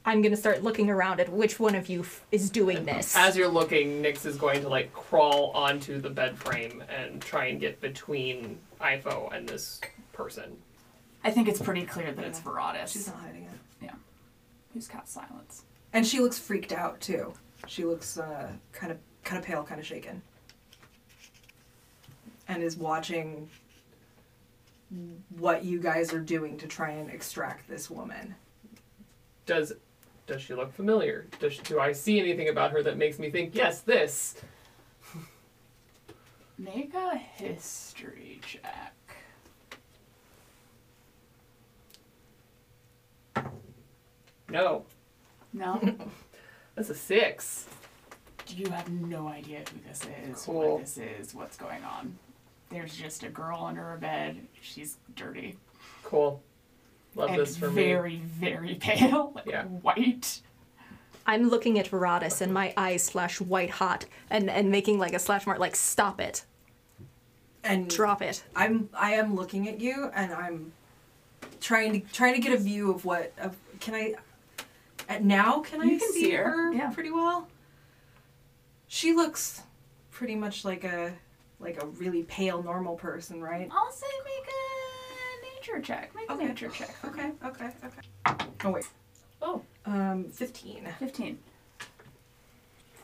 I'm 0.03 0.23
gonna 0.23 0.37
start 0.37 0.63
looking 0.63 0.89
around 0.89 1.21
at 1.21 1.29
which 1.29 1.61
one 1.61 1.75
of 1.75 1.91
you 1.91 2.01
f- 2.01 2.25
is 2.33 2.49
doing 2.49 2.87
this. 2.87 3.15
As 3.15 3.37
you're 3.37 3.49
looking, 3.49 4.01
Nix 4.01 4.25
is 4.25 4.37
going 4.37 4.63
to 4.63 4.69
like 4.69 4.95
crawl 4.95 5.51
onto 5.51 6.01
the 6.01 6.09
bed 6.09 6.39
frame 6.39 6.83
and 6.89 7.21
try 7.21 7.47
and 7.47 7.61
get 7.61 7.83
between 7.83 8.59
Ifo 8.81 9.31
and 9.31 9.47
this 9.47 9.79
person. 10.23 10.57
I 11.25 11.31
think 11.31 11.49
it's 11.49 11.61
pretty 11.61 11.85
clear 11.85 12.13
that 12.13 12.25
it's 12.25 12.41
Veradis 12.41 12.89
She's 12.89 13.07
not 13.07 13.17
hiding 13.17 13.45
it. 13.45 13.59
Yeah. 13.83 13.95
Who's 14.73 14.87
cast 14.87 15.13
silence. 15.13 15.65
And 15.93 16.07
she 16.07 16.21
looks 16.21 16.39
freaked 16.39 16.73
out 16.73 17.01
too. 17.01 17.33
She 17.67 17.85
looks 17.85 18.19
uh, 18.19 18.49
kind 18.73 18.93
of 18.93 18.99
kind 19.25 19.39
of 19.39 19.45
pale, 19.45 19.63
kind 19.65 19.81
of 19.81 19.87
shaken. 19.87 20.23
And 22.49 22.63
is 22.63 22.77
watching 22.77 23.49
what 25.39 25.65
you 25.65 25.79
guys 25.79 26.13
are 26.13 26.21
doing 26.21 26.59
to 26.59 26.67
try 26.67 26.91
and 26.91 27.11
extract 27.11 27.69
this 27.69 27.91
woman. 27.91 28.35
Does 29.47 29.73
does 30.27 30.43
she 30.43 30.55
look 30.55 30.73
familiar? 30.73 31.27
Does 31.39 31.59
do 31.59 31.81
I 31.81 31.93
see 31.93 32.21
anything 32.21 32.49
about 32.49 32.73
her 32.73 32.83
that 32.83 32.97
makes 32.97 33.19
me 33.19 33.31
think 33.31 33.55
yes, 33.55 33.81
this? 33.81 34.37
Make 36.59 36.93
a 36.95 37.17
history 37.17 38.41
check. 38.43 38.95
No, 44.51 44.85
No. 45.53 45.81
that's 46.75 46.91
a 46.91 46.95
six. 46.95 47.67
You 48.49 48.69
have 48.71 48.91
no 48.91 49.29
idea 49.29 49.61
who 49.73 49.79
this 49.89 50.03
is, 50.29 50.43
Cool. 50.45 50.73
what 50.77 50.81
this 50.81 50.99
is, 50.99 51.35
what's 51.35 51.57
going 51.57 51.85
on. 51.85 52.19
There's 52.69 52.97
just 52.97 53.23
a 53.23 53.29
girl 53.29 53.65
under 53.65 53.83
her 53.83 53.97
bed. 53.97 54.39
She's 54.61 54.97
dirty 55.15 55.57
Cool. 56.03 56.43
Love 57.15 57.31
and 57.31 57.39
this 57.41 57.57
for 57.57 57.69
me. 57.71 57.83
very, 57.85 58.17
very 58.17 58.75
pale, 58.81 59.33
like 59.35 59.47
Yeah. 59.47 59.65
white. 59.65 60.41
I'm 61.27 61.49
looking 61.49 61.79
at 61.79 61.91
Veradis 61.91 62.41
and 62.41 62.53
my 62.53 62.73
eyes 62.77 63.11
flash 63.11 63.41
white 63.41 63.71
hot 63.71 64.07
and, 64.31 64.49
and 64.51 64.71
making 64.71 64.99
like 64.99 65.13
a 65.13 65.19
slash 65.19 65.47
mark 65.47 65.59
like 65.59 65.77
stop 65.77 66.21
it. 66.21 66.45
And 67.63 67.89
Drop 67.91 68.23
it. 68.23 68.43
I'm 68.57 68.89
I 68.95 69.13
am 69.15 69.37
looking 69.37 69.69
at 69.69 69.81
you 69.81 70.11
and 70.15 70.33
I'm 70.33 70.73
trying 71.61 71.93
to 72.01 72.13
trying 72.13 72.35
to 72.35 72.41
get 72.41 72.53
a 72.53 72.57
view 72.57 72.91
of 72.91 73.05
what 73.05 73.33
of 73.39 73.55
can 73.81 73.95
I 73.95 74.15
at 75.11 75.25
now 75.25 75.61
can 75.61 75.81
I 75.83 75.89
can 75.89 76.01
see, 76.01 76.25
see 76.25 76.31
her, 76.31 76.45
her, 76.51 76.73
yeah. 76.73 76.91
pretty 76.91 77.11
well? 77.11 77.49
She 78.87 79.13
looks 79.13 79.63
pretty 80.11 80.37
much 80.37 80.65
like 80.65 80.85
a 80.85 81.13
like 81.59 81.83
a 81.83 81.87
really 81.87 82.23
pale 82.23 82.63
normal 82.63 82.95
person, 82.97 83.43
right? 83.43 83.69
I'll 83.71 83.93
say 83.93 84.07
make 84.25 84.49
a 84.49 85.73
nature 85.77 85.83
check. 85.83 86.15
Make 86.15 86.31
Okay. 86.31 86.45
a 86.45 86.49
nature 86.49 86.69
check. 86.69 86.95
for 86.97 87.11
me. 87.11 87.21
Okay, 87.21 87.33
okay, 87.45 87.71
okay. 87.85 88.47
Oh 88.65 88.71
wait. 88.71 88.89
Oh. 89.43 89.63
Um, 89.85 90.27
fifteen. 90.31 90.89
15. 90.99 91.39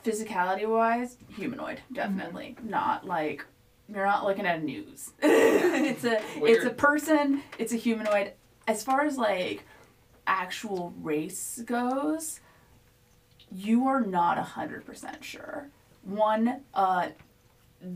Physicality 0.05 0.65
wise, 0.67 1.17
humanoid, 1.35 1.81
definitely. 1.91 2.55
Not 2.63 3.05
like 3.05 3.45
you're 3.89 4.05
not 4.05 4.23
looking 4.25 4.45
at 4.45 4.59
a 4.59 4.63
news. 4.63 5.11
it's 5.21 6.05
a 6.05 6.21
it's 6.37 6.65
a 6.65 6.69
person, 6.69 7.41
it's 7.59 7.73
a 7.73 7.75
humanoid. 7.75 8.31
As 8.67 8.83
far 8.83 9.01
as 9.01 9.17
like 9.17 9.65
actual 10.27 10.93
race 11.01 11.61
goes, 11.65 12.39
you 13.51 13.87
are 13.87 14.01
not 14.01 14.37
a 14.37 14.43
hundred 14.43 14.85
percent 14.85 15.23
sure. 15.23 15.69
One, 16.03 16.61
uh 16.73 17.09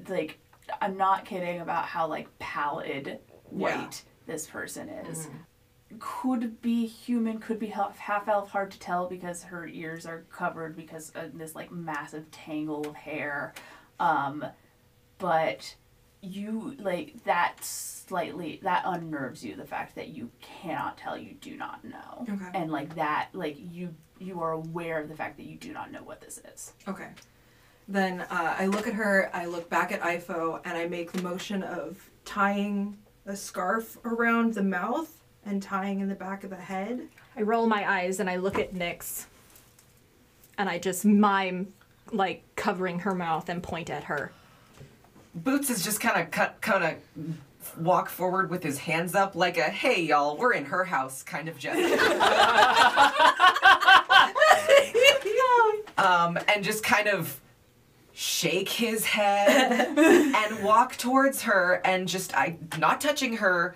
like 0.08 0.40
I'm 0.82 0.96
not 0.98 1.26
kidding 1.26 1.60
about 1.62 1.86
how 1.86 2.08
like 2.08 2.28
pallid 2.40 3.20
white 3.50 3.72
Yeah. 4.06 4.34
this 4.34 4.48
person 4.48 4.90
is 4.90 5.28
could 6.00 6.62
be 6.62 6.86
human, 6.86 7.40
could 7.40 7.60
be 7.60 7.68
half, 7.68 7.98
half 7.98 8.30
elf, 8.30 8.50
hard 8.52 8.72
to 8.72 8.80
tell 8.80 9.08
because 9.10 9.44
her 9.44 9.68
ears 9.68 10.06
are 10.06 10.24
covered 10.32 10.76
because 10.78 11.10
of 11.16 11.38
this 11.38 11.54
like 11.54 11.70
massive 11.70 12.32
tangle 12.32 12.88
of 12.88 12.96
hair. 12.96 13.54
Um, 14.00 14.46
but 15.18 15.76
you 16.22 16.76
like 16.80 17.24
that 17.24 17.56
slightly 17.64 18.60
that 18.64 18.84
unnerves 18.86 19.44
you 19.44 19.56
the 19.56 19.66
fact 19.66 19.96
that 19.96 20.10
you 20.10 20.30
cannot 20.40 20.98
tell 20.98 21.18
you 21.18 21.34
do 21.42 21.58
not 21.58 21.84
know 21.84 22.26
Okay. 22.30 22.46
and 22.54 22.72
like 22.72 22.94
that 22.96 23.30
like 23.34 23.58
you 23.72 23.94
you 24.20 24.40
are 24.42 24.52
aware 24.52 25.02
of 25.02 25.10
the 25.10 25.16
fact 25.16 25.38
that 25.38 25.46
you 25.48 25.58
do 25.58 25.74
not 25.74 25.92
know 25.92 26.04
what 26.04 26.22
this 26.22 26.40
is 26.54 26.74
Okay. 26.88 27.08
Then 27.88 28.22
uh, 28.22 28.56
I 28.58 28.68
look 28.68 28.88
at 28.88 28.94
her, 28.94 29.30
I 29.34 29.48
look 29.48 29.70
back 29.70 29.92
at 29.92 30.00
Ifo, 30.02 30.62
and 30.64 30.78
I 30.78 30.88
make 30.88 31.12
the 31.12 31.22
motion 31.24 31.62
of 31.64 32.10
tying 32.24 32.98
a 33.26 33.36
scarf 33.36 33.98
around 34.06 34.54
the 34.54 34.64
mouth 34.64 35.24
and 35.46 35.62
tying 35.62 36.00
in 36.00 36.08
the 36.08 36.16
back 36.16 36.44
of 36.46 36.52
the 36.52 36.56
head. 36.56 37.08
I 37.36 37.42
roll 37.42 37.68
my 37.68 37.90
eyes 37.92 38.20
and 38.22 38.30
I 38.30 38.38
look 38.38 38.58
at 38.60 38.74
Nix. 38.74 39.28
And 40.58 40.70
I 40.70 40.78
just 40.78 41.04
mime 41.04 41.74
like 42.14 42.44
covering 42.56 43.00
her 43.00 43.16
mouth 43.16 43.50
and 43.50 43.62
point 43.64 43.90
at 43.90 44.06
her. 44.06 44.32
Boots 45.34 45.70
is 45.70 45.84
just 45.84 46.02
kind 46.02 46.22
of 46.22 46.32
cut, 46.32 46.60
kind 46.62 46.84
of 46.84 46.96
walk 47.78 48.10
forward 48.10 48.50
with 48.50 48.64
his 48.64 48.80
hands 48.80 49.16
up, 49.16 49.36
like 49.36 49.58
a 49.58 49.64
"Hey, 49.64 50.04
y'all, 50.04 50.38
we're 50.38 50.54
in 50.54 50.66
her 50.66 50.84
house" 50.84 51.24
kind 51.24 51.48
of 51.48 51.58
gesture. 51.58 51.82
um, 55.98 56.38
and 56.48 56.64
just 56.64 56.84
kind 56.84 57.08
of 57.08 57.40
shake 58.14 58.70
his 58.70 59.06
head 59.06 59.98
and 59.98 60.64
walk 60.64 60.98
towards 60.98 61.44
her, 61.44 61.82
and 61.86 62.08
just 62.08 62.36
I 62.36 62.58
not 62.78 63.00
touching 63.00 63.38
her, 63.38 63.76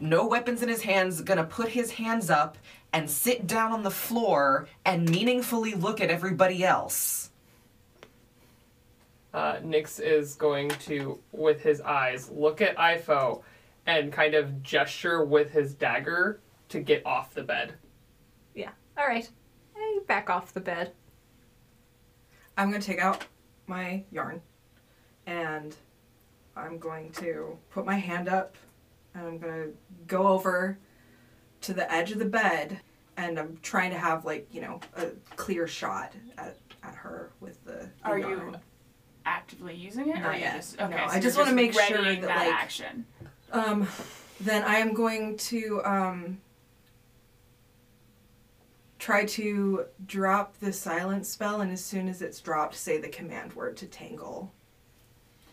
no 0.00 0.26
weapons 0.26 0.62
in 0.62 0.68
his 0.68 0.82
hands, 0.82 1.20
gonna 1.20 1.44
put 1.44 1.68
his 1.68 1.92
hands 1.92 2.30
up 2.30 2.58
and 2.92 3.08
sit 3.08 3.46
down 3.46 3.72
on 3.72 3.82
the 3.82 3.90
floor 3.90 4.68
and 4.84 5.08
meaningfully 5.08 5.74
look 5.74 6.00
at 6.00 6.10
everybody 6.10 6.64
else. 6.64 7.27
Uh, 9.34 9.58
Nix 9.62 9.98
is 9.98 10.34
going 10.34 10.68
to, 10.70 11.18
with 11.32 11.62
his 11.62 11.80
eyes, 11.82 12.30
look 12.30 12.60
at 12.62 12.76
Ifo 12.76 13.42
and 13.86 14.12
kind 14.12 14.34
of 14.34 14.62
gesture 14.62 15.24
with 15.24 15.50
his 15.50 15.74
dagger 15.74 16.40
to 16.70 16.80
get 16.80 17.04
off 17.06 17.34
the 17.34 17.42
bed. 17.42 17.74
Yeah. 18.54 18.70
All 18.96 19.06
right. 19.06 19.28
Hey, 19.74 19.98
back 20.06 20.30
off 20.30 20.52
the 20.52 20.60
bed. 20.60 20.92
I'm 22.56 22.70
gonna 22.70 22.82
take 22.82 22.98
out 23.00 23.24
my 23.66 24.02
yarn 24.10 24.42
and 25.26 25.76
I'm 26.56 26.78
going 26.78 27.12
to 27.12 27.56
put 27.70 27.86
my 27.86 27.96
hand 27.96 28.28
up 28.28 28.56
and 29.14 29.26
I'm 29.26 29.38
gonna 29.38 29.68
go 30.06 30.26
over 30.26 30.78
to 31.60 31.72
the 31.72 31.90
edge 31.92 32.12
of 32.12 32.18
the 32.18 32.24
bed 32.24 32.80
and 33.16 33.38
I'm 33.38 33.58
trying 33.62 33.90
to 33.90 33.98
have 33.98 34.24
like, 34.24 34.48
you 34.52 34.60
know, 34.60 34.80
a 34.96 35.06
clear 35.36 35.66
shot 35.66 36.12
at, 36.36 36.56
at 36.82 36.94
her 36.94 37.30
with 37.40 37.64
the, 37.64 37.72
the 37.72 37.90
are 38.04 38.18
yarn. 38.18 38.54
you 38.54 38.60
actively 39.28 39.74
using 39.74 40.08
it 40.08 40.16
Not 40.16 40.24
are 40.24 40.34
you 40.34 40.40
yet. 40.40 40.56
just 40.56 40.80
okay 40.80 40.96
No, 40.96 41.06
so 41.08 41.12
I 41.14 41.20
just 41.20 41.36
wanna 41.38 41.52
make 41.52 41.72
sure 41.72 41.98
readying 41.98 42.20
that, 42.22 42.28
that 42.28 42.46
like- 42.46 42.54
action 42.54 43.04
Um, 43.52 43.86
then 44.40 44.62
I 44.64 44.76
am 44.76 44.92
going 44.94 45.36
to 45.38 45.82
um, 45.84 46.38
try 48.98 49.24
to 49.24 49.84
drop 50.06 50.58
the 50.58 50.72
silence 50.72 51.28
spell, 51.28 51.60
and 51.60 51.72
as 51.72 51.84
soon 51.84 52.08
as 52.08 52.20
it's 52.22 52.40
dropped, 52.40 52.74
say 52.74 52.98
the 52.98 53.08
command 53.08 53.54
word 53.54 53.76
to 53.78 53.86
tangle. 53.86 54.52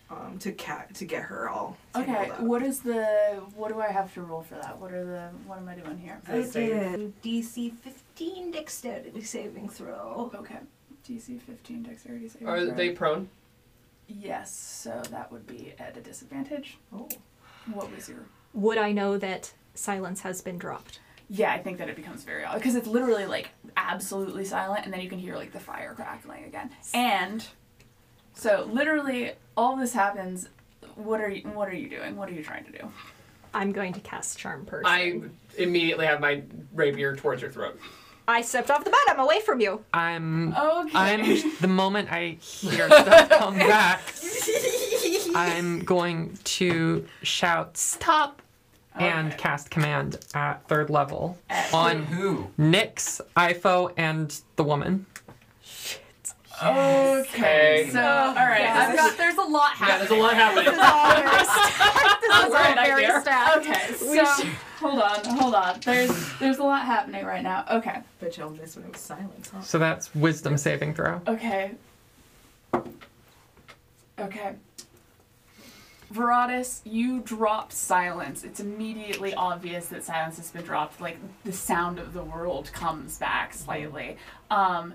Um, 0.08 0.38
to 0.40 0.52
cat 0.52 0.94
to 0.96 1.06
get 1.06 1.24
her 1.24 1.50
all. 1.50 1.78
Okay, 1.96 2.30
up. 2.30 2.40
what 2.42 2.62
is 2.62 2.82
the 2.82 3.42
what 3.56 3.70
do 3.70 3.82
I 3.82 3.88
have 3.88 4.14
to 4.14 4.22
roll 4.22 4.44
for 4.44 4.54
that? 4.54 4.78
What 4.80 4.92
are 4.94 5.04
the 5.04 5.30
what 5.48 5.58
am 5.58 5.68
I 5.68 5.74
doing 5.74 5.98
here? 5.98 6.22
The 6.30 6.44
save. 6.44 7.12
DC 7.24 7.74
15 7.74 8.52
dexterity 8.52 9.22
saving 9.24 9.68
throw. 9.68 10.30
Okay. 10.36 10.60
DC 11.10 11.42
15 11.42 11.82
dexterity 11.84 12.30
saving 12.30 12.48
Are 12.48 12.64
throw. 12.66 12.76
they 12.76 12.92
prone? 12.92 13.30
Yes, 14.08 14.56
so 14.56 15.02
that 15.12 15.32
would 15.32 15.48
be 15.48 15.74
at 15.80 15.98
a 15.98 16.02
disadvantage. 16.02 16.78
Oh. 16.94 17.10
What 17.74 17.94
was 17.94 18.08
your 18.08 18.20
Would 18.54 18.78
I 18.78 18.92
know 18.92 19.18
that 19.18 19.54
silence 19.74 20.22
has 20.22 20.42
been 20.42 20.58
dropped? 20.58 21.00
Yeah, 21.30 21.52
I 21.52 21.60
think 21.60 21.80
that 21.80 21.90
it 21.90 21.96
becomes 21.96 22.24
very 22.24 22.44
odd 22.44 22.56
because 22.56 22.76
it's 22.76 22.88
literally 22.88 23.26
like 23.26 23.50
absolutely 23.76 24.46
silent, 24.46 24.86
and 24.86 24.94
then 24.94 25.02
you 25.02 25.10
can 25.10 25.18
hear 25.18 25.36
like 25.36 25.52
the 25.52 25.60
fire 25.60 25.94
crackling 25.96 26.44
again. 26.44 26.70
And 26.94 27.46
so 28.34 28.70
literally, 28.72 29.32
all 29.58 29.76
this 29.76 29.94
happens. 29.94 30.50
What 30.96 31.20
are 31.20 31.30
you? 31.30 31.42
What 31.50 31.68
are 31.68 31.76
you 31.76 31.90
doing? 31.90 32.16
What 32.16 32.30
are 32.30 32.34
you 32.34 32.44
trying 32.44 32.66
to 32.66 32.72
do? 32.72 32.92
I'm 33.56 33.72
going 33.72 33.94
to 33.94 34.02
cast 34.02 34.38
Charm 34.38 34.66
Person. 34.66 34.86
I 34.86 35.22
immediately 35.58 36.06
have 36.06 36.20
my 36.20 36.44
rapier 36.74 37.16
towards 37.16 37.42
her 37.42 37.50
throat. 37.50 37.80
I 38.28 38.42
stepped 38.42 38.72
off 38.72 38.84
the 38.84 38.90
bed. 38.90 39.00
I'm 39.08 39.20
away 39.20 39.40
from 39.42 39.62
you. 39.62 39.84
I'm. 39.94 40.54
Okay. 40.56 40.92
I'm. 40.94 41.52
The 41.62 41.68
moment 41.68 42.12
I 42.12 42.38
hear 42.42 42.88
stuff 42.90 43.30
come 43.30 43.58
back, 43.58 44.02
I'm 45.36 45.80
going 45.84 46.38
to 46.44 47.06
shout 47.22 47.78
"Stop!" 47.78 48.42
and 48.96 49.38
cast 49.38 49.70
command 49.70 50.18
at 50.34 50.66
third 50.68 50.90
level 50.90 51.38
At 51.50 51.74
on 51.74 52.04
Who? 52.04 52.48
Nix, 52.58 53.20
Ifo, 53.36 53.92
and 53.98 54.40
the 54.56 54.64
woman. 54.64 55.06
Okay. 56.64 57.90
So 57.92 58.00
all 58.02 58.34
right, 58.36 58.66
I've 58.66 58.96
got. 58.96 59.18
There's 59.18 59.36
a 59.38 59.42
lot 59.42 59.72
happening. 59.74 59.90
Yeah, 59.90 59.98
there's 59.98 60.12
a 60.12 60.16
lot 60.22 60.34
happening. 60.36 60.66
this 60.66 60.74
is 60.74 60.80
all 62.46 62.52
Right, 62.52 62.78
I 62.78 62.86
very 62.88 63.02
hear. 63.06 63.22
stacked. 63.22 63.58
Okay, 63.58 63.94
so 63.94 64.46
hold 64.80 65.00
on, 65.00 65.26
hold 65.38 65.56
on. 65.56 65.80
There's 65.82 66.32
there's 66.40 66.58
a 66.60 66.64
lot 66.64 66.86
happening 66.86 67.26
right 67.26 67.44
now. 67.44 67.66
Okay, 67.72 68.00
Bet 68.20 68.38
y'all 68.38 68.50
missed 68.52 68.78
when 68.78 68.86
it 68.86 68.94
was 68.94 69.02
silence, 69.02 69.50
huh? 69.54 69.62
So 69.62 69.80
that's 69.80 70.14
wisdom 70.16 70.58
saving 70.58 70.94
throw. 70.94 71.22
okay, 71.28 71.72
okay. 74.20 74.56
Veradis, 76.14 76.82
you 76.86 77.20
drop 77.22 77.72
silence. 77.74 78.44
It's 78.44 78.60
immediately 78.62 79.34
obvious 79.34 79.88
that 79.88 80.04
silence 80.04 80.38
has 80.38 80.52
been 80.52 80.64
dropped. 80.64 81.02
Like 81.02 81.18
the 81.44 81.52
sound 81.52 82.00
of 82.00 82.14
the 82.14 82.24
world 82.24 82.72
comes 82.72 83.18
back 83.18 83.54
slightly. 83.54 84.16
Um, 84.50 84.94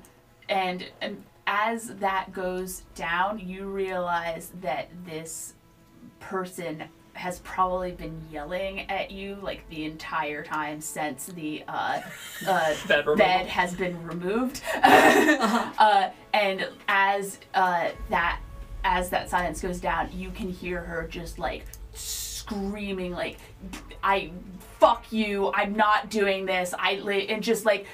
and, 0.48 0.86
and 1.02 1.22
as 1.50 1.96
that 1.96 2.32
goes 2.32 2.84
down, 2.94 3.40
you 3.40 3.66
realize 3.66 4.52
that 4.60 4.88
this 5.04 5.54
person 6.20 6.84
has 7.14 7.40
probably 7.40 7.90
been 7.90 8.18
yelling 8.30 8.88
at 8.88 9.10
you 9.10 9.36
like 9.42 9.68
the 9.68 9.84
entire 9.84 10.44
time 10.44 10.80
since 10.80 11.26
the 11.26 11.64
uh, 11.66 12.00
uh, 12.46 12.74
Bed 12.86 13.04
bed 13.16 13.46
has 13.46 13.74
been 13.74 14.00
removed. 14.06 14.62
uh, 14.82 16.10
and 16.32 16.68
as 16.86 17.40
uh, 17.54 17.90
that 18.10 18.40
as 18.84 19.10
that 19.10 19.28
silence 19.28 19.60
goes 19.60 19.80
down, 19.80 20.08
you 20.12 20.30
can 20.30 20.48
hear 20.48 20.80
her 20.80 21.08
just 21.10 21.40
like 21.40 21.64
screaming 21.92 23.10
like 23.10 23.38
I 24.04 24.30
fuck 24.80 25.12
you. 25.12 25.52
I'm 25.52 25.76
not 25.76 26.08
doing 26.08 26.46
this. 26.46 26.74
I 26.76 26.94
li-, 26.96 27.28
and 27.28 27.42
just 27.42 27.66
like 27.66 27.86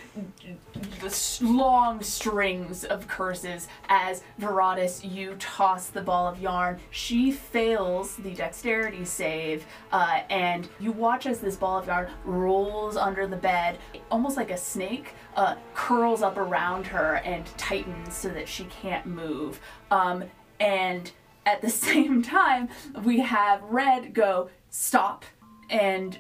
the 1.01 1.39
long 1.43 2.01
strings 2.01 2.85
of 2.85 3.09
curses 3.09 3.67
as 3.89 4.23
Veradis, 4.41 5.03
you 5.03 5.35
toss 5.41 5.89
the 5.89 6.01
ball 6.01 6.29
of 6.29 6.41
yarn. 6.41 6.79
She 6.91 7.33
fails 7.33 8.15
the 8.17 8.33
dexterity 8.33 9.05
save, 9.05 9.67
uh, 9.91 10.21
and 10.31 10.69
you 10.79 10.93
watch 10.93 11.27
as 11.27 11.41
this 11.41 11.57
ball 11.57 11.79
of 11.79 11.89
yarn 11.89 12.09
rolls 12.25 12.97
under 12.97 13.27
the 13.27 13.37
bed, 13.37 13.79
almost 14.11 14.37
like 14.37 14.51
a 14.51 14.57
snake, 14.57 15.15
uh, 15.35 15.57
curls 15.75 16.23
up 16.23 16.37
around 16.37 16.87
her 16.87 17.17
and 17.17 17.45
tightens 17.59 18.15
so 18.15 18.29
that 18.29 18.49
she 18.49 18.65
can't 18.65 19.07
move. 19.07 19.61
Um, 19.91 20.25
and 20.61 21.11
at 21.47 21.61
the 21.63 21.71
same 21.87 22.23
time, 22.23 22.69
we 23.03 23.19
have 23.21 23.61
Red 23.65 24.15
go, 24.15 24.51
stop, 24.71 25.25
and 25.69 26.19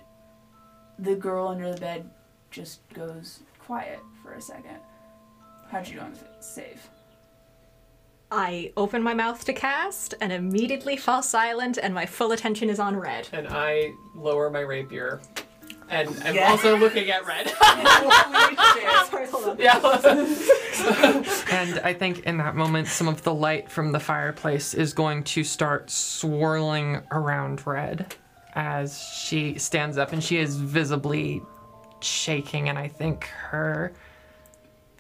the 0.98 1.14
girl 1.14 1.48
under 1.48 1.72
the 1.72 1.80
bed 1.80 2.11
just 2.50 2.80
goes 2.92 3.40
quiet 3.59 3.98
for 4.22 4.35
a 4.35 4.40
second. 4.40 4.78
How'd 5.70 5.88
you 5.88 5.94
do 5.94 6.00
on 6.00 6.12
the 6.12 6.20
f- 6.20 6.26
save? 6.40 6.88
I 8.30 8.72
open 8.76 9.02
my 9.02 9.14
mouth 9.14 9.44
to 9.44 9.52
cast 9.52 10.14
and 10.20 10.32
immediately 10.32 10.96
fall 10.96 11.22
silent, 11.22 11.78
and 11.80 11.94
my 11.94 12.06
full 12.06 12.32
attention 12.32 12.68
is 12.70 12.80
on 12.80 12.96
red. 12.96 13.28
And 13.32 13.46
I 13.48 13.92
lower 14.16 14.50
my 14.50 14.61
rapier. 14.61 15.20
And 15.88 16.09
I'm 16.24 16.35
Yeah. 16.35 16.50
also 16.50 16.76
looking 16.76 17.09
at 17.11 17.24
red. 17.24 17.48
Sorry, 19.09 19.26
hold 19.28 19.48
on. 19.50 19.59
yeah. 19.61 19.78
And 21.52 21.78
I 21.85 21.92
think 21.96 22.20
in 22.20 22.38
that 22.38 22.56
moment, 22.56 22.88
some 22.88 23.06
of 23.06 23.22
the 23.22 23.32
light 23.32 23.70
from 23.70 23.92
the 23.92 24.00
fireplace 24.00 24.74
is 24.74 24.92
going 24.92 25.22
to 25.24 25.44
start 25.44 25.88
swirling 25.90 27.02
around 27.12 27.64
Red 27.66 28.16
as 28.57 29.01
she 29.03 29.59
stands 29.59 29.99
up 29.99 30.12
and 30.12 30.25
she 30.25 30.38
is 30.38 30.57
visibly 30.57 31.42
shaking. 32.01 32.69
And 32.69 32.79
I 32.79 32.88
think 32.88 33.25
her 33.27 33.92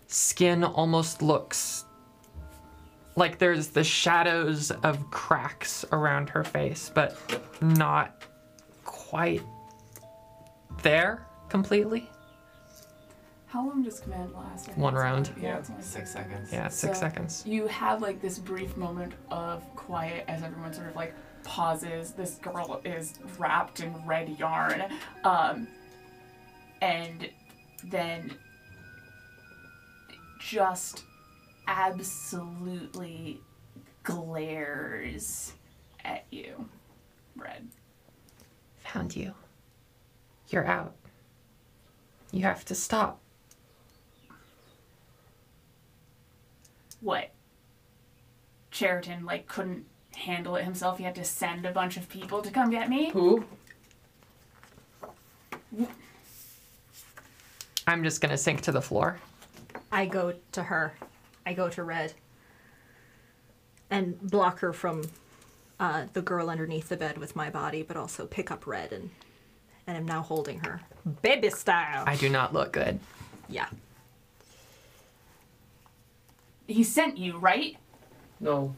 skin 0.06 0.62
almost 0.62 1.22
looks 1.22 1.84
like 3.16 3.38
there's 3.38 3.68
the 3.68 3.82
shadows 3.82 4.70
of 4.70 5.10
cracks 5.10 5.84
around 5.90 6.28
her 6.28 6.44
face, 6.44 6.90
but 6.94 7.16
not 7.62 8.22
quite 8.84 9.42
there 10.82 11.26
completely. 11.48 12.08
How 13.46 13.66
long 13.66 13.82
does 13.82 14.00
command 14.00 14.34
last? 14.34 14.64
I 14.68 14.72
think 14.72 14.78
One 14.78 14.92
it's 14.94 15.00
round. 15.02 15.28
only- 15.30 15.42
Yeah, 15.48 15.56
it's 15.58 15.70
only 15.70 15.82
six 15.82 16.10
seconds. 16.12 16.52
Yeah, 16.52 16.68
six 16.68 16.98
So- 16.98 17.00
seconds. 17.00 17.42
You 17.46 17.66
have 17.68 18.02
like 18.02 18.20
this 18.20 18.38
brief 18.38 18.76
moment 18.76 19.14
of 19.30 19.62
quiet 19.74 20.24
as 20.28 20.42
everyone 20.42 20.74
sort 20.74 20.88
of 20.88 20.96
like 20.96 21.14
pauses. 21.46 22.10
This 22.10 22.34
girl 22.34 22.80
is 22.84 23.14
wrapped 23.38 23.80
in 23.80 23.94
red 24.04 24.28
yarn. 24.38 24.84
Um, 25.24 25.68
and 26.82 27.30
then 27.84 28.36
just 30.40 31.04
absolutely 31.68 33.40
glares 34.02 35.52
at 36.04 36.26
you. 36.30 36.68
Red. 37.36 37.68
Found 38.92 39.14
you. 39.16 39.32
You're 40.48 40.66
out. 40.66 40.94
You 42.32 42.42
have 42.42 42.64
to 42.66 42.74
stop. 42.74 43.20
What? 47.00 47.30
Cheriton, 48.70 49.24
like 49.24 49.46
couldn't 49.46 49.86
handle 50.16 50.56
it 50.56 50.64
himself. 50.64 50.98
He 50.98 51.04
had 51.04 51.14
to 51.16 51.24
send 51.24 51.64
a 51.66 51.70
bunch 51.72 51.96
of 51.96 52.08
people 52.08 52.42
to 52.42 52.50
come 52.50 52.70
get 52.70 52.88
me. 52.88 53.10
Who? 53.10 53.44
I'm 57.86 58.02
just 58.02 58.20
gonna 58.20 58.38
sink 58.38 58.62
to 58.62 58.72
the 58.72 58.82
floor. 58.82 59.18
I 59.92 60.06
go 60.06 60.34
to 60.52 60.62
her. 60.62 60.94
I 61.44 61.52
go 61.52 61.68
to 61.68 61.82
red. 61.82 62.12
And 63.90 64.20
block 64.20 64.58
her 64.60 64.72
from 64.72 65.02
uh, 65.78 66.06
the 66.12 66.22
girl 66.22 66.50
underneath 66.50 66.88
the 66.88 66.96
bed 66.96 67.18
with 67.18 67.36
my 67.36 67.50
body, 67.50 67.82
but 67.82 67.96
also 67.96 68.26
pick 68.26 68.50
up 68.50 68.66
red 68.66 68.92
and 68.92 69.10
and 69.86 69.96
am 69.96 70.04
now 70.06 70.20
holding 70.22 70.58
her. 70.60 70.80
Baby 71.22 71.50
style. 71.50 72.02
I 72.06 72.16
do 72.16 72.28
not 72.28 72.52
look 72.52 72.72
good. 72.72 72.98
yeah. 73.48 73.68
He 76.66 76.82
sent 76.82 77.16
you, 77.16 77.38
right? 77.38 77.76
No. 78.40 78.74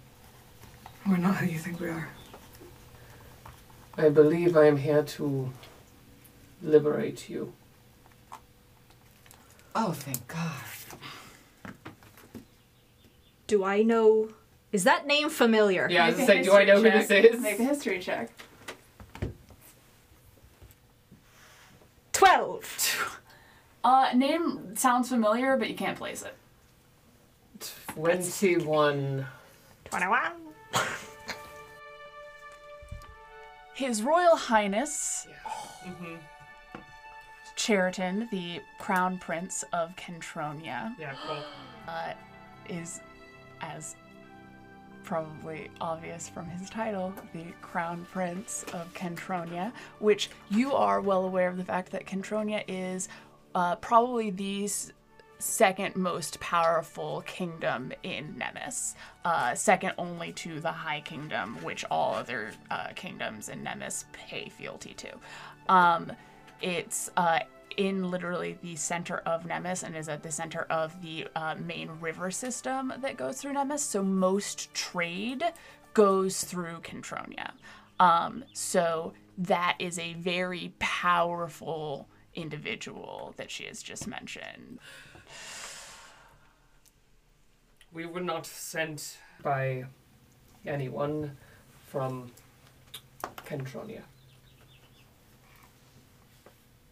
We're 1.09 1.17
not 1.17 1.37
who 1.37 1.47
you 1.47 1.59
think 1.59 1.81
we 1.81 1.89
are. 1.89 2.09
I 3.97 4.11
believe 4.11 4.57
I 4.57 4.67
am 4.67 4.77
here 4.77 5.03
to 5.03 5.51
liberate 6.63 7.29
you. 7.31 7.53
Oh, 9.75 9.93
thank 9.93 10.27
God. 10.29 11.73
Do 13.47 13.65
I 13.65 13.83
know? 13.83 14.29
Is 14.71 14.85
that 14.85 15.07
name 15.07 15.31
familiar? 15.31 15.89
Yeah, 15.91 16.05
I 16.05 16.09
was 16.11 16.19
Make 16.19 16.27
gonna 16.27 16.41
a 16.41 16.45
say, 16.45 16.51
do 16.51 16.57
I 16.57 16.65
know 16.65 16.77
who 16.77 16.83
this 16.91 17.09
check. 17.09 17.25
is? 17.25 17.41
Make 17.41 17.59
a 17.59 17.65
history 17.65 17.99
check. 18.01 18.31
Twelve. 22.13 23.19
Uh, 23.83 24.11
name 24.15 24.77
sounds 24.77 25.09
familiar, 25.09 25.57
but 25.57 25.71
you 25.71 25.75
can't 25.75 25.97
place 25.97 26.23
it. 26.23 26.35
21. 27.95 29.27
Twenty-one. 29.87 30.33
His 33.75 34.03
Royal 34.03 34.37
Highness 34.37 35.27
Mm-hmm. 35.87 36.17
Cheriton, 37.57 38.29
the 38.31 38.61
crown 38.79 39.19
prince 39.19 39.65
of 39.73 39.95
Kentronia, 39.97 40.95
Yeah, 40.99 41.15
cool. 41.27 41.43
uh, 41.89 42.13
is, 42.69 43.01
as 43.63 43.97
probably 45.05 45.71
obvious 45.81 46.29
from 46.29 46.47
his 46.47 46.69
title, 46.69 47.13
the 47.33 47.45
crown 47.63 48.07
prince 48.13 48.65
of 48.75 48.93
Kentronia, 48.95 49.73
which 49.99 50.29
you 50.51 50.73
are 50.75 51.01
well 51.01 51.25
aware 51.25 51.49
of 51.49 51.57
the 51.57 51.65
fact 51.65 51.91
that 51.93 52.05
Kentronia 52.07 52.63
is 52.69 53.09
uh, 53.55 53.77
probably 53.77 54.31
the 54.31 54.93
second 55.39 55.97
most 55.97 56.41
powerful 56.41 57.23
kingdom 57.27 57.93
in 58.03 58.35
Nemes, 58.35 58.95
uh, 59.25 59.55
second 59.55 59.93
only 59.99 60.33
to 60.33 60.61
the 60.61 60.73
High 60.73 61.01
Kingdom, 61.01 61.57
which 61.63 61.85
all 61.91 62.15
other 62.15 62.53
uh, 62.71 62.89
kingdoms 62.95 63.49
in 63.49 63.65
Nemes 63.65 64.05
pay 64.13 64.49
fealty 64.49 64.95
to. 64.95 65.13
Um, 65.69 66.13
it's 66.61 67.11
uh, 67.17 67.41
in 67.77 68.11
literally 68.11 68.59
the 68.63 68.75
center 68.75 69.19
of 69.19 69.45
Nemes 69.45 69.85
and 69.85 69.97
is 69.97 70.09
at 70.09 70.23
the 70.23 70.33
center 70.33 70.63
of 70.63 71.01
the 71.01 71.29
uh, 71.37 71.55
main 71.55 71.89
river 72.01 72.31
system 72.31 72.93
that 73.01 73.17
goes 73.17 73.41
through 73.41 73.55
Nemes. 73.55 73.79
So 73.81 74.03
most 74.03 74.75
trade 74.75 75.45
goes 75.95 76.43
through 76.43 76.81
Kentronia. 76.81 77.53
Um, 78.01 78.45
so 78.53 79.13
that 79.39 79.77
is 79.79 79.99
a 79.99 80.15
very 80.15 80.73
powerful 80.81 82.09
individual 82.35 83.35
that 83.37 83.51
she 83.51 83.65
has 83.65 83.83
just 83.83 84.07
mentioned. 84.07 84.79
We 87.93 88.07
were 88.07 88.21
not 88.21 88.47
sent 88.47 89.19
by 89.43 89.85
anyone 90.67 91.37
from 91.87 92.31
Kentronia. 93.47 94.03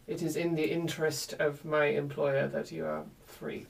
It 0.07 0.21
is 0.21 0.35
in 0.35 0.55
the 0.55 0.63
interest 0.63 1.33
of 1.33 1.63
my 1.65 1.85
employer 1.85 2.47
that 2.47 2.71
you 2.71 2.85
are 2.85 3.03
free. 3.25 3.67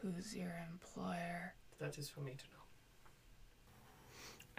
Who's 0.00 0.36
your 0.36 0.52
employer? 0.70 1.54
That 1.78 1.98
is 1.98 2.08
for 2.08 2.20
me 2.20 2.32
to 2.32 2.44
know. 2.44 2.62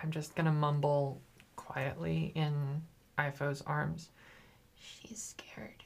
I'm 0.03 0.11
just 0.11 0.35
gonna 0.35 0.51
mumble 0.51 1.21
quietly 1.55 2.31
in 2.35 2.81
Ifo's 3.17 3.61
arms. 3.61 4.09
She's 4.75 5.21
scared. 5.21 5.83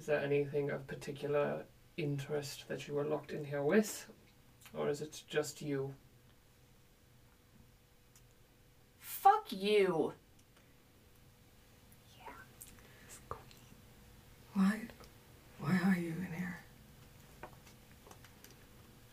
Is 0.00 0.06
there 0.06 0.20
anything 0.20 0.70
of 0.70 0.86
particular 0.86 1.62
interest 1.98 2.64
that 2.68 2.88
you 2.88 2.94
were 2.94 3.04
locked 3.04 3.32
in 3.32 3.44
here 3.44 3.62
with? 3.62 4.06
Or 4.74 4.88
is 4.88 5.02
it 5.02 5.22
just 5.28 5.60
you? 5.60 5.92
Fuck 8.98 9.48
you. 9.50 10.14
Why? 14.54 14.80
Why 15.58 15.78
are 15.84 15.98
you 15.98 16.14
in 16.16 16.32
here? 16.34 16.60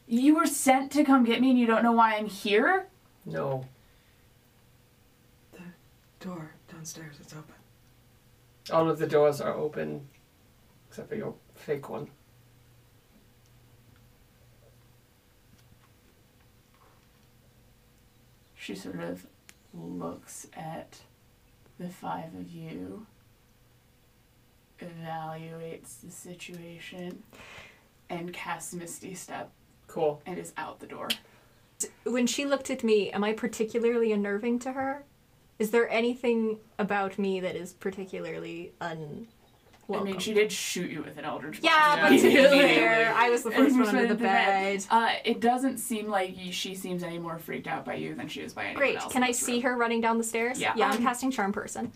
You 0.07 0.37
were 0.37 0.45
sent 0.45 0.93
to 0.93 1.03
come 1.03 1.25
get 1.25 1.41
me 1.41 1.49
and 1.49 1.59
you 1.59 1.67
don't 1.67 1.83
know 1.83 1.91
why 1.91 2.15
I'm 2.15 2.27
here? 2.27 2.87
No. 3.25 3.65
The 5.51 5.59
door 6.21 6.51
downstairs. 6.71 7.17
It's 7.19 7.33
open. 7.33 7.55
All 8.71 8.89
of 8.89 8.99
the 8.99 9.07
doors 9.07 9.41
are 9.41 9.53
open 9.53 10.07
except 10.97 11.09
for 11.09 11.15
your 11.15 11.35
fake 11.53 11.89
one. 11.89 12.07
She 18.55 18.73
sort 18.73 18.99
of 19.01 19.27
looks 19.75 20.47
at 20.53 21.01
the 21.77 21.89
five 21.89 22.33
of 22.33 22.49
you, 22.49 23.05
evaluates 24.79 26.01
the 26.03 26.09
situation, 26.09 27.21
and 28.09 28.33
casts 28.33 28.73
Misty 28.73 29.13
Step 29.13 29.51
Cool. 29.85 30.19
and 30.25 30.39
is 30.39 30.51
out 30.57 30.79
the 30.79 30.87
door. 30.87 31.09
When 32.05 32.25
she 32.25 32.43
looked 32.43 32.71
at 32.71 32.83
me, 32.83 33.11
am 33.11 33.23
I 33.23 33.33
particularly 33.33 34.11
unnerving 34.11 34.57
to 34.59 34.71
her? 34.71 35.03
Is 35.59 35.69
there 35.69 35.87
anything 35.91 36.57
about 36.79 37.19
me 37.19 37.39
that 37.39 37.55
is 37.55 37.73
particularly 37.73 38.73
unwelcome? 39.87 40.07
I 40.07 40.11
mean, 40.11 40.19
she 40.19 40.33
did 40.33 40.51
shoot 40.51 40.89
you 40.91 41.01
with 41.03 41.17
an 41.17 41.25
Eldritch 41.25 41.59
Yeah, 41.61 41.95
Yeah. 41.95 42.09
but 42.09 42.17
to 42.17 42.21
be 42.29 42.35
fair, 42.35 43.13
I 43.15 43.29
was 43.29 43.43
the 43.43 43.51
first 43.51 43.75
one 43.77 43.87
under 43.87 44.01
the 44.01 44.05
it 44.05 44.07
to 44.09 44.15
bed. 44.15 44.85
Uh, 44.89 45.09
it 45.23 45.39
doesn't 45.39 45.77
seem 45.77 46.07
like 46.09 46.35
she 46.51 46.75
seems 46.75 47.03
any 47.03 47.17
more 47.17 47.37
freaked 47.39 47.67
out 47.67 47.85
by 47.85 47.95
you 47.95 48.15
than 48.15 48.27
she 48.27 48.41
is 48.41 48.53
by 48.53 48.63
anyone 48.65 48.77
Great. 48.77 48.97
else. 48.97 49.11
Can 49.11 49.23
in 49.23 49.25
I 49.25 49.27
this 49.31 49.39
see 49.39 49.53
room. 49.53 49.61
her 49.63 49.77
running 49.77 50.01
down 50.01 50.17
the 50.17 50.23
stairs? 50.23 50.59
Yeah. 50.59 50.73
Yeah, 50.75 50.89
I'm 50.89 51.01
casting 51.01 51.31
Charm 51.31 51.53
Person. 51.53 51.91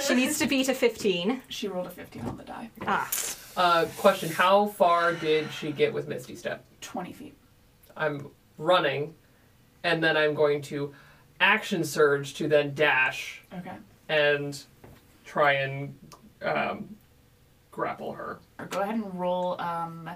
she 0.00 0.14
needs 0.14 0.38
to 0.38 0.46
beat 0.46 0.68
a 0.68 0.74
15. 0.74 1.42
She 1.48 1.68
rolled 1.68 1.86
a 1.86 1.90
15 1.90 2.22
on 2.22 2.36
the 2.36 2.44
die. 2.44 2.70
Ah. 2.86 3.10
Uh, 3.56 3.86
question: 3.96 4.30
How 4.30 4.66
far 4.66 5.12
did 5.14 5.50
she 5.52 5.72
get 5.72 5.92
with 5.92 6.06
Misty 6.06 6.36
Step? 6.36 6.64
20 6.80 7.12
feet. 7.12 7.34
I'm 7.96 8.28
running, 8.56 9.14
and 9.82 10.02
then 10.02 10.16
I'm 10.16 10.34
going 10.34 10.62
to 10.62 10.94
action 11.40 11.82
surge 11.84 12.34
to 12.34 12.46
then 12.48 12.74
dash 12.74 13.42
Okay. 13.56 13.72
and 14.08 14.62
try 15.28 15.52
and 15.52 15.94
um, 16.42 16.96
grapple 17.70 18.12
her. 18.12 18.38
Go 18.70 18.80
ahead 18.80 18.94
and 18.94 19.14
roll 19.20 19.60
um, 19.60 20.08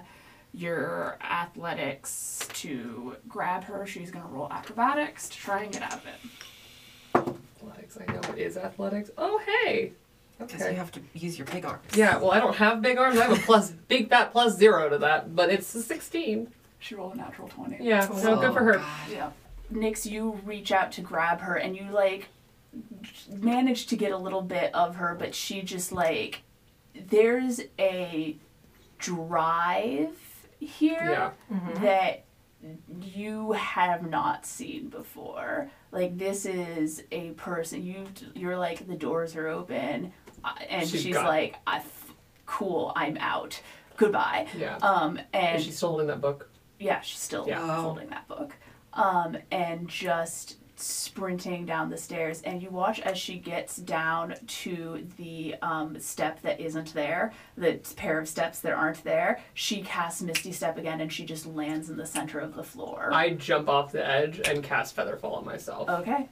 your 0.53 1.17
athletics 1.21 2.47
to 2.53 3.15
grab 3.29 3.63
her. 3.65 3.85
She's 3.85 4.11
going 4.11 4.25
to 4.25 4.31
roll 4.31 4.51
acrobatics 4.51 5.29
to 5.29 5.37
try 5.37 5.63
and 5.63 5.71
get 5.71 5.83
out 5.83 5.93
of 5.93 6.05
it. 6.07 7.35
Athletics. 7.55 7.97
I 7.97 8.11
know 8.11 8.19
it 8.33 8.39
is 8.39 8.57
athletics. 8.57 9.11
Oh 9.17 9.39
hey. 9.45 9.93
Because 10.39 10.61
Okay. 10.61 10.71
you 10.71 10.77
have 10.77 10.91
to 10.93 10.99
use 11.13 11.37
your 11.37 11.45
big 11.47 11.63
arms. 11.63 11.83
Yeah. 11.95 12.17
Well, 12.17 12.31
I 12.31 12.39
don't 12.39 12.55
have 12.55 12.81
big 12.81 12.97
arms. 12.97 13.17
I 13.19 13.25
have 13.25 13.37
a 13.37 13.41
plus 13.41 13.71
big 13.87 14.09
fat 14.09 14.31
plus 14.31 14.57
zero 14.57 14.89
to 14.89 14.97
that, 14.97 15.35
but 15.35 15.49
it's 15.49 15.73
a 15.75 15.81
16. 15.81 16.47
She 16.79 16.95
rolled 16.95 17.13
a 17.13 17.17
natural 17.17 17.47
20. 17.47 17.77
Yeah. 17.79 18.01
So 18.09 18.35
good 18.35 18.51
for 18.51 18.63
her. 18.63 18.83
Yeah. 19.09 19.29
Nix, 19.69 20.05
you 20.05 20.39
reach 20.43 20.71
out 20.71 20.91
to 20.93 21.01
grab 21.01 21.39
her 21.41 21.55
and 21.55 21.77
you 21.77 21.85
like 21.91 22.27
manage 23.29 23.87
to 23.87 23.95
get 23.95 24.11
a 24.11 24.17
little 24.17 24.41
bit 24.41 24.73
of 24.75 24.95
her, 24.97 25.15
but 25.15 25.33
she 25.35 25.61
just 25.61 25.91
like 25.91 26.43
there's 26.95 27.59
a 27.79 28.37
drive 28.99 30.15
here 30.59 31.33
Yeah. 31.49 31.59
that 31.81 32.23
you 33.01 33.51
have 33.53 34.07
not 34.09 34.45
seen 34.45 34.89
before. 34.89 35.69
Like 35.91 36.17
this 36.17 36.45
is 36.45 37.03
a 37.11 37.31
person 37.31 37.85
you 37.85 38.05
you're 38.33 38.57
like 38.57 38.87
the 38.87 38.95
doors 38.95 39.35
are 39.35 39.47
open, 39.47 40.13
uh, 40.43 40.53
and 40.69 40.87
She's 40.87 41.01
she's 41.03 41.15
like, 41.15 41.55
I 41.67 41.77
f- 41.77 42.13
"Cool, 42.45 42.93
I'm 42.95 43.17
out. 43.17 43.61
Goodbye." 43.97 44.47
Yeah. 44.57 44.77
Um, 44.77 45.19
and 45.33 45.57
Is 45.57 45.65
she 45.65 45.71
still 45.71 45.89
holding 45.89 46.07
that 46.07 46.21
book? 46.21 46.49
yeah, 46.79 47.01
she's 47.01 47.19
still 47.19 47.45
Yeah. 47.47 47.81
holding 47.81 48.09
that 48.09 48.27
book. 48.27 48.55
Um, 48.93 49.37
and 49.51 49.87
just 49.89 50.57
sprinting 50.83 51.65
down 51.65 51.89
the 51.89 51.97
stairs. 51.97 52.41
And 52.43 52.61
you 52.61 52.69
watch 52.69 52.99
as 52.99 53.17
she 53.17 53.37
gets 53.37 53.77
down 53.77 54.35
to 54.45 55.07
the 55.17 55.55
um, 55.61 55.99
step 55.99 56.41
that 56.41 56.59
isn't 56.59 56.93
there, 56.93 57.31
the 57.57 57.79
pair 57.95 58.19
of 58.19 58.27
steps 58.27 58.59
that 58.59 58.73
aren't 58.73 59.03
there. 59.03 59.39
She 59.53 59.81
casts 59.81 60.21
Misty 60.21 60.51
Step 60.51 60.77
again 60.77 61.01
and 61.01 61.11
she 61.11 61.25
just 61.25 61.45
lands 61.45 61.89
in 61.89 61.97
the 61.97 62.05
center 62.05 62.39
of 62.39 62.55
the 62.55 62.63
floor. 62.63 63.09
I 63.13 63.31
jump 63.31 63.69
off 63.69 63.91
the 63.91 64.05
edge 64.05 64.41
and 64.47 64.63
cast 64.63 64.95
Featherfall 64.95 65.37
on 65.37 65.45
myself. 65.45 65.89
okay. 65.89 66.29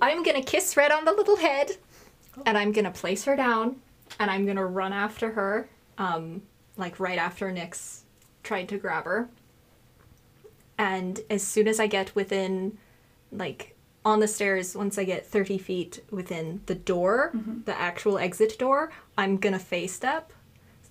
I'm 0.00 0.22
gonna 0.22 0.42
kiss 0.42 0.76
Red 0.76 0.92
on 0.92 1.04
the 1.04 1.12
little 1.12 1.36
head, 1.36 1.72
and 2.44 2.58
I'm 2.58 2.72
gonna 2.72 2.90
place 2.90 3.24
her 3.24 3.36
down, 3.36 3.76
and 4.20 4.30
I'm 4.30 4.44
gonna 4.46 4.66
run 4.66 4.92
after 4.92 5.32
her, 5.32 5.68
um, 5.98 6.42
like 6.76 7.00
right 7.00 7.18
after 7.18 7.50
Nix 7.50 8.04
tried 8.42 8.68
to 8.68 8.78
grab 8.78 9.04
her. 9.04 9.28
And 10.78 11.20
as 11.30 11.42
soon 11.42 11.68
as 11.68 11.78
I 11.80 11.86
get 11.86 12.14
within, 12.14 12.78
like, 13.32 13.74
on 14.04 14.20
the 14.20 14.28
stairs, 14.28 14.74
once 14.76 14.98
I 14.98 15.04
get 15.04 15.26
30 15.26 15.58
feet 15.58 16.04
within 16.10 16.60
the 16.66 16.74
door, 16.74 17.32
the 17.64 17.76
actual 17.78 18.18
exit 18.18 18.58
door, 18.58 18.90
I'm 19.16 19.36
gonna 19.38 19.58
fey 19.58 19.86
step 19.86 20.32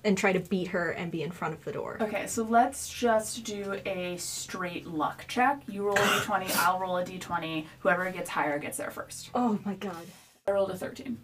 and 0.04 0.18
try 0.18 0.34
to 0.34 0.40
beat 0.40 0.70
her 0.70 0.90
and 0.92 1.12
be 1.12 1.22
in 1.22 1.30
front 1.30 1.54
of 1.54 1.64
the 1.64 1.72
door. 1.72 1.98
Okay, 2.02 2.26
so 2.26 2.42
let's 2.44 2.90
just 2.90 3.44
do 3.44 3.80
a 3.86 4.16
straight 4.18 4.88
luck 4.88 5.26
check. 5.28 5.62
You 5.68 5.84
roll 5.86 5.96
a 5.98 6.00
d20, 6.00 6.56
I'll 6.58 6.80
roll 6.80 6.98
a 6.98 7.06
d20. 7.06 7.66
Whoever 7.82 8.10
gets 8.12 8.30
higher 8.30 8.58
gets 8.58 8.78
there 8.78 8.90
first. 8.92 9.30
Oh 9.36 9.60
my 9.66 9.76
god. 9.76 10.06
I 10.48 10.52
rolled 10.52 10.72
a 10.72 10.78
13. 10.78 11.18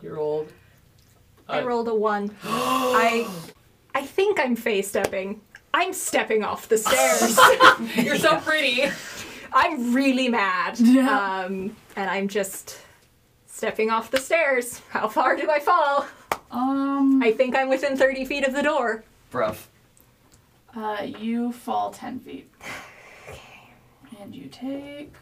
You 0.00 0.14
rolled. 0.14 0.52
I 1.48 1.60
Uh, 1.60 1.64
rolled 1.64 1.88
a 1.88 1.94
one. 1.94 2.30
I 2.44 3.26
I 3.94 4.04
think 4.06 4.38
I'm 4.38 4.54
fey 4.54 4.82
stepping. 4.82 5.40
I'm 5.74 5.92
stepping 5.92 6.44
off 6.44 6.68
the 6.68 6.78
stairs. 6.86 7.36
You're 7.96 8.16
so 8.18 8.36
pretty. 8.40 8.84
I'm 9.52 9.94
really 9.94 10.28
mad. 10.28 10.78
Yeah. 10.78 11.44
Um, 11.44 11.76
and 11.96 12.10
I'm 12.10 12.28
just 12.28 12.78
stepping 13.46 13.90
off 13.90 14.10
the 14.10 14.18
stairs. 14.20 14.80
How 14.90 15.08
far 15.08 15.36
do 15.36 15.50
I 15.50 15.58
fall? 15.60 16.06
Um, 16.50 17.20
I 17.22 17.32
think 17.32 17.56
I'm 17.56 17.68
within 17.68 17.96
30 17.96 18.24
feet 18.24 18.44
of 18.46 18.54
the 18.54 18.62
door. 18.62 19.04
Bruv. 19.32 19.56
Uh, 20.76 21.02
you 21.18 21.52
fall 21.52 21.90
10 21.90 22.20
feet. 22.20 22.50
And 24.20 24.34
you 24.34 24.48
take 24.48 25.12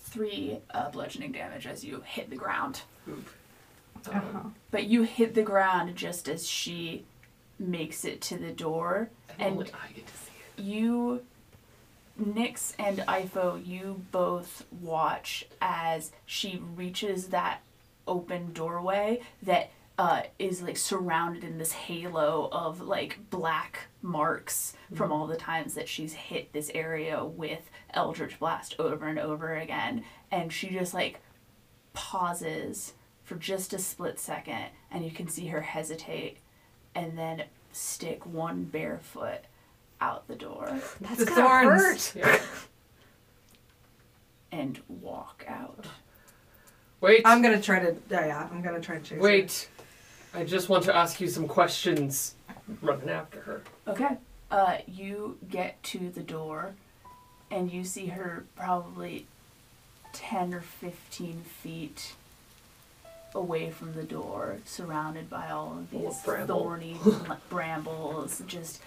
three 0.00 0.58
uh, 0.70 0.90
bludgeoning 0.90 1.32
damage 1.32 1.66
as 1.66 1.84
you 1.84 2.02
hit 2.06 2.30
the 2.30 2.36
ground. 2.36 2.82
Uh-huh. 3.08 4.40
But 4.70 4.84
you 4.84 5.02
hit 5.02 5.34
the 5.34 5.42
ground 5.42 5.94
just 5.96 6.28
as 6.28 6.48
she 6.48 7.04
makes 7.58 8.04
it 8.04 8.20
to 8.22 8.38
the 8.38 8.52
door, 8.52 9.10
and 9.38 9.54
Only 9.56 9.66
I 9.72 9.92
get 9.92 10.06
to 10.06 10.16
see 10.16 10.30
it. 10.56 10.62
you, 10.62 11.22
Nix 12.18 12.74
and 12.78 12.98
Ifo, 12.98 13.64
you 13.64 14.04
both 14.10 14.66
watch 14.80 15.46
as 15.60 16.10
she 16.26 16.60
reaches 16.74 17.28
that 17.28 17.60
open 18.06 18.52
doorway 18.52 19.20
that 19.42 19.70
uh, 19.98 20.22
is 20.38 20.62
like 20.62 20.76
surrounded 20.76 21.42
in 21.42 21.58
this 21.58 21.72
halo 21.72 22.48
of 22.52 22.80
like 22.80 23.18
black 23.30 23.88
marks 24.00 24.74
from 24.94 25.10
all 25.10 25.26
the 25.26 25.36
times 25.36 25.74
that 25.74 25.88
she's 25.88 26.12
hit 26.12 26.52
this 26.52 26.70
area 26.74 27.24
with 27.24 27.68
Eldritch 27.92 28.38
Blast 28.38 28.76
over 28.78 29.06
and 29.06 29.18
over 29.18 29.56
again. 29.56 30.04
And 30.30 30.52
she 30.52 30.68
just 30.70 30.94
like 30.94 31.20
pauses 31.92 32.92
for 33.24 33.34
just 33.34 33.72
a 33.72 33.78
split 33.78 34.18
second, 34.18 34.66
and 34.90 35.04
you 35.04 35.10
can 35.10 35.28
see 35.28 35.48
her 35.48 35.60
hesitate 35.60 36.38
and 36.94 37.18
then 37.18 37.44
stick 37.72 38.24
one 38.24 38.64
bare 38.64 38.98
foot 39.02 39.44
out 40.00 40.26
the 40.28 40.34
door 40.36 40.66
That's 41.00 41.18
The 41.18 41.24
gonna 41.26 41.42
thorns. 41.42 42.10
hurt. 42.12 42.14
Yeah. 42.26 42.40
and 44.52 44.80
walk 44.88 45.44
out. 45.48 45.84
Wait. 47.00 47.22
I'm 47.24 47.42
gonna 47.42 47.60
try 47.60 47.78
to. 47.80 47.94
Yeah, 48.10 48.26
yeah. 48.26 48.48
I'm 48.50 48.62
gonna 48.62 48.80
try 48.80 48.96
to 48.96 49.02
chase. 49.02 49.16
her. 49.16 49.22
Wait. 49.22 49.68
I 50.34 50.44
just 50.44 50.68
want 50.68 50.84
to 50.84 50.94
ask 50.96 51.20
you 51.20 51.28
some 51.28 51.46
questions. 51.48 52.34
Running 52.82 53.08
after 53.08 53.40
her. 53.40 53.62
Okay. 53.86 54.16
Uh, 54.50 54.78
you 54.86 55.38
get 55.50 55.82
to 55.84 56.10
the 56.10 56.22
door, 56.22 56.74
and 57.50 57.70
you 57.72 57.84
see 57.84 58.06
her 58.06 58.44
probably 58.56 59.26
ten 60.12 60.52
or 60.54 60.60
fifteen 60.60 61.42
feet 61.62 62.14
away 63.34 63.70
from 63.70 63.94
the 63.94 64.02
door, 64.02 64.56
surrounded 64.64 65.28
by 65.30 65.50
all 65.50 65.78
of 65.78 65.90
these 65.90 66.18
thorny 66.46 66.96
brambles, 67.50 68.42
just 68.46 68.80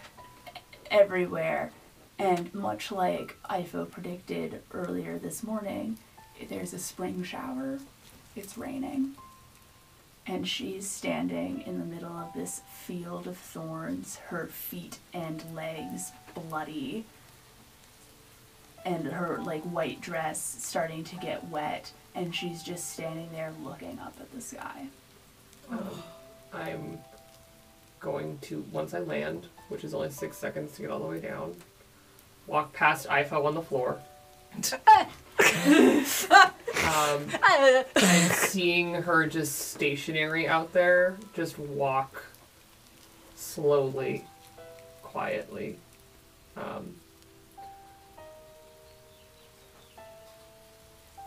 everywhere. 0.91 1.71
And 2.19 2.53
much 2.53 2.91
like 2.91 3.37
Ifo 3.49 3.89
predicted 3.89 4.61
earlier 4.71 5.17
this 5.17 5.41
morning, 5.43 5.97
there's 6.49 6.73
a 6.73 6.79
spring 6.79 7.23
shower. 7.23 7.79
It's 8.35 8.57
raining. 8.57 9.15
And 10.27 10.47
she's 10.47 10.87
standing 10.87 11.63
in 11.65 11.79
the 11.79 11.85
middle 11.85 12.15
of 12.15 12.33
this 12.35 12.61
field 12.71 13.25
of 13.25 13.37
thorns, 13.37 14.17
her 14.27 14.45
feet 14.47 14.99
and 15.13 15.43
legs 15.55 16.11
bloody, 16.35 17.05
and 18.85 19.07
her 19.07 19.39
like 19.43 19.63
white 19.63 19.99
dress 20.01 20.57
starting 20.59 21.03
to 21.05 21.15
get 21.15 21.47
wet, 21.49 21.91
and 22.13 22.35
she's 22.35 22.61
just 22.61 22.91
standing 22.93 23.29
there 23.31 23.51
looking 23.63 23.99
up 23.99 24.13
at 24.19 24.31
the 24.31 24.41
sky. 24.41 24.85
Um, 25.71 26.03
I'm 26.53 26.99
going 28.01 28.39
to 28.39 28.65
once 28.71 28.93
I 28.93 28.99
land, 28.99 29.47
which 29.69 29.83
is 29.83 29.93
only 29.93 30.09
six 30.09 30.37
seconds 30.37 30.73
to 30.75 30.81
get 30.81 30.91
all 30.91 30.99
the 30.99 31.05
way 31.05 31.19
down. 31.19 31.55
Walk 32.47 32.73
past 32.73 33.07
Ifo 33.07 33.45
on 33.45 33.53
the 33.53 33.61
floor. 33.61 33.99
um, 36.85 37.25
and 37.95 38.31
seeing 38.33 38.93
her 38.95 39.25
just 39.27 39.71
stationary 39.71 40.47
out 40.47 40.73
there, 40.73 41.15
just 41.33 41.57
walk 41.57 42.25
slowly, 43.35 44.25
quietly. 45.03 45.77
Um, 46.57 46.95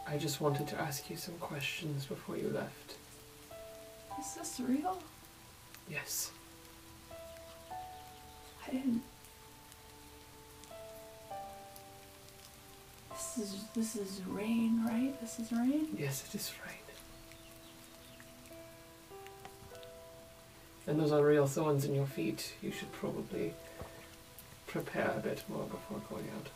I 0.06 0.18
just 0.18 0.40
wanted 0.40 0.68
to 0.68 0.80
ask 0.80 1.08
you 1.08 1.16
some 1.16 1.34
questions 1.38 2.04
before 2.04 2.36
you 2.36 2.50
left. 2.50 2.96
Is 4.20 4.34
this 4.34 4.60
real? 4.60 4.98
Yes. 5.90 6.30
This 13.36 13.38
is 13.38 13.64
this 13.74 13.96
is 13.96 14.20
rain, 14.28 14.84
right? 14.86 15.18
This 15.20 15.38
is 15.38 15.52
rain. 15.52 15.88
Yes, 15.98 16.24
it 16.28 16.34
is 16.34 16.52
rain. 16.64 16.74
And 20.86 21.00
those 21.00 21.12
are 21.12 21.24
real 21.24 21.46
thorns 21.46 21.84
in 21.84 21.94
your 21.94 22.06
feet. 22.06 22.54
You 22.62 22.70
should 22.70 22.92
probably 22.92 23.54
prepare 24.66 25.14
a 25.16 25.20
bit 25.20 25.42
more 25.48 25.64
before 25.64 26.00
going 26.10 26.28
out. 26.36 26.48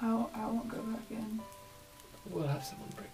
I 0.00 0.12
won't, 0.12 0.30
I 0.34 0.46
won't 0.46 0.68
go 0.68 0.78
back 0.78 1.10
in. 1.10 1.40
We'll 2.30 2.46
have 2.46 2.64
someone 2.64 2.88
bring 2.96 3.08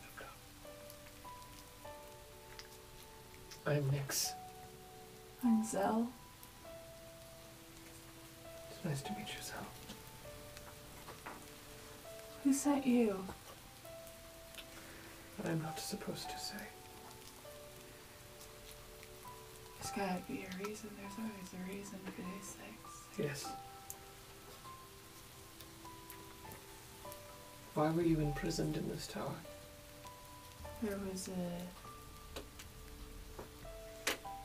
I'm 3.68 3.90
Nix. 3.90 4.32
I'm 5.44 5.62
Zell. 5.62 6.08
It's 8.70 8.82
nice 8.82 9.02
to 9.02 9.10
meet 9.12 9.28
you, 9.28 9.42
Sal. 9.42 9.66
Who 12.44 12.54
sent 12.54 12.86
you? 12.86 13.22
I'm 15.44 15.60
not 15.60 15.78
supposed 15.78 16.30
to 16.30 16.38
say. 16.38 16.54
There's 19.82 19.90
gotta 19.94 20.22
be 20.26 20.46
a 20.46 20.66
reason. 20.66 20.88
There's 20.98 21.18
always 21.18 21.52
a 21.52 21.70
reason 21.70 21.98
for 22.06 22.22
these 22.22 22.56
things. 22.56 23.18
Yes. 23.18 23.46
Why 27.74 27.90
were 27.90 28.00
you 28.00 28.18
imprisoned 28.20 28.78
in 28.78 28.88
this 28.88 29.06
tower? 29.06 29.34
There 30.82 30.98
was 31.12 31.28
a 31.28 31.87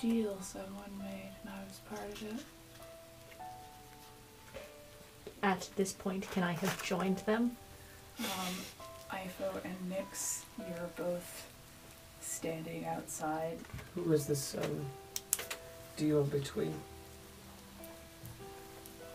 deal 0.04 0.38
someone 0.42 0.92
made, 1.00 1.32
and 1.42 1.50
I 1.50 1.64
was 1.66 1.80
part 1.90 2.12
of 2.12 2.24
it. 2.24 2.46
At 5.42 5.70
this 5.78 5.94
point, 5.94 6.30
can 6.32 6.44
I 6.44 6.52
have 6.52 6.84
joined 6.84 7.20
them? 7.20 7.56
Um, 8.20 8.54
Ifo 9.12 9.64
and 9.64 9.90
Nix, 9.90 10.44
you're 10.60 10.90
both 10.98 11.48
standing 12.20 12.86
outside. 12.86 13.58
Who 13.96 14.02
was 14.02 14.28
this 14.28 14.56
um, 14.56 14.86
deal 15.96 16.24
between? 16.26 16.74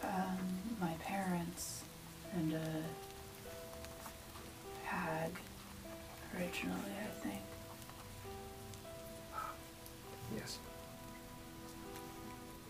Um, 0.03 0.38
my 0.81 0.94
parents 1.05 1.83
and 2.35 2.55
a 2.55 2.83
hag 4.87 5.33
originally, 6.35 6.94
I 7.03 7.29
think. 7.29 7.42
Yes. 10.35 10.59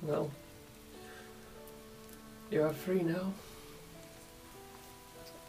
Well, 0.02 0.30
you 2.50 2.62
are 2.62 2.72
free 2.72 3.02
now. 3.02 3.32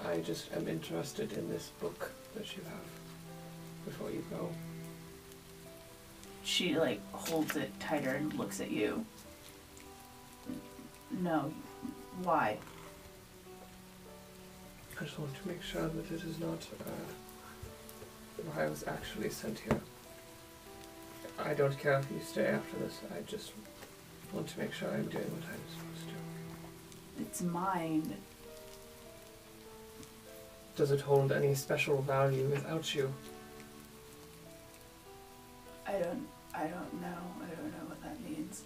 I 0.05 0.17
just 0.19 0.51
am 0.53 0.67
interested 0.67 1.33
in 1.33 1.49
this 1.49 1.71
book 1.79 2.11
that 2.35 2.55
you 2.55 2.63
have 2.63 3.85
before 3.85 4.09
you 4.09 4.23
go. 4.31 4.49
She 6.43 6.77
like 6.77 6.99
holds 7.11 7.55
it 7.55 7.77
tighter 7.79 8.11
and 8.11 8.33
looks 8.33 8.59
at 8.59 8.71
you. 8.71 9.05
No, 11.11 11.53
why? 12.23 12.57
I 14.99 15.03
just 15.03 15.19
want 15.19 15.33
to 15.41 15.47
make 15.47 15.61
sure 15.61 15.87
that 15.87 16.11
it 16.11 16.23
is 16.23 16.39
not 16.39 16.65
uh, 16.81 18.43
why 18.51 18.65
I 18.65 18.69
was 18.69 18.83
actually 18.87 19.29
sent 19.29 19.59
here. 19.59 19.79
I 21.37 21.53
don't 21.53 21.77
care 21.79 21.99
if 21.99 22.11
you 22.11 22.19
stay 22.25 22.47
after 22.47 22.77
this. 22.79 22.99
I 23.15 23.21
just 23.21 23.53
want 24.33 24.47
to 24.47 24.59
make 24.59 24.73
sure 24.73 24.89
I'm 24.89 25.05
doing 25.05 25.23
what 25.23 25.43
I'm 25.43 25.61
supposed 25.69 26.07
to. 26.09 27.21
It's 27.21 27.41
mine. 27.41 28.15
Does 30.75 30.91
it 30.91 31.01
hold 31.01 31.31
any 31.31 31.55
special 31.55 32.01
value 32.01 32.47
without 32.47 32.93
you? 32.95 33.13
I 35.87 35.93
don't. 35.93 36.27
I 36.53 36.67
don't 36.67 37.01
know. 37.01 37.21
I 37.41 37.55
don't 37.55 37.71
know 37.71 37.85
what 37.87 38.01
that 38.03 38.19
means. 38.21 38.63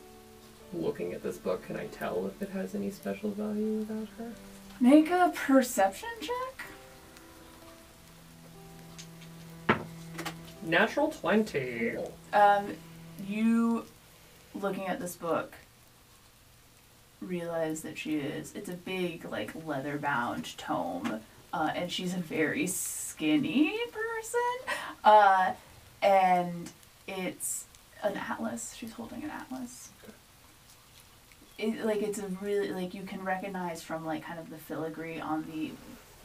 Looking 0.73 1.13
at 1.13 1.23
this 1.23 1.37
book, 1.37 1.65
can 1.65 1.77
I 1.77 1.87
tell 1.87 2.27
if 2.27 2.41
it 2.41 2.49
has 2.49 2.75
any 2.75 2.91
special 2.91 3.31
value 3.31 3.79
without 3.79 4.07
her? 4.17 4.31
Make 4.79 5.09
a 5.11 5.31
perception 5.33 6.09
check. 6.21 6.65
Natural 10.63 11.09
20. 11.09 11.97
Um, 12.33 12.75
you 13.27 13.85
looking 14.59 14.87
at 14.87 14.99
this 14.99 15.15
book 15.15 15.53
realize 17.21 17.81
that 17.81 17.97
she 17.97 18.15
is. 18.15 18.53
It's 18.55 18.69
a 18.69 18.73
big, 18.73 19.25
like 19.25 19.51
leather 19.65 19.97
bound 19.97 20.57
tome, 20.57 21.21
uh, 21.53 21.71
and 21.75 21.91
she's 21.91 22.13
a 22.13 22.17
very 22.17 22.67
skinny 22.67 23.77
person. 23.91 24.75
Uh, 25.03 25.53
and 26.01 26.71
it's 27.07 27.65
an 28.03 28.17
atlas. 28.17 28.75
She's 28.77 28.93
holding 28.93 29.23
an 29.23 29.29
atlas. 29.29 29.89
it, 31.57 31.85
like 31.85 32.01
it's 32.01 32.19
a 32.19 32.27
really 32.41 32.71
like 32.71 32.93
you 32.93 33.03
can 33.03 33.23
recognize 33.23 33.81
from 33.81 34.05
like 34.05 34.23
kind 34.23 34.39
of 34.39 34.49
the 34.49 34.57
filigree 34.57 35.19
on 35.19 35.45
the 35.53 35.71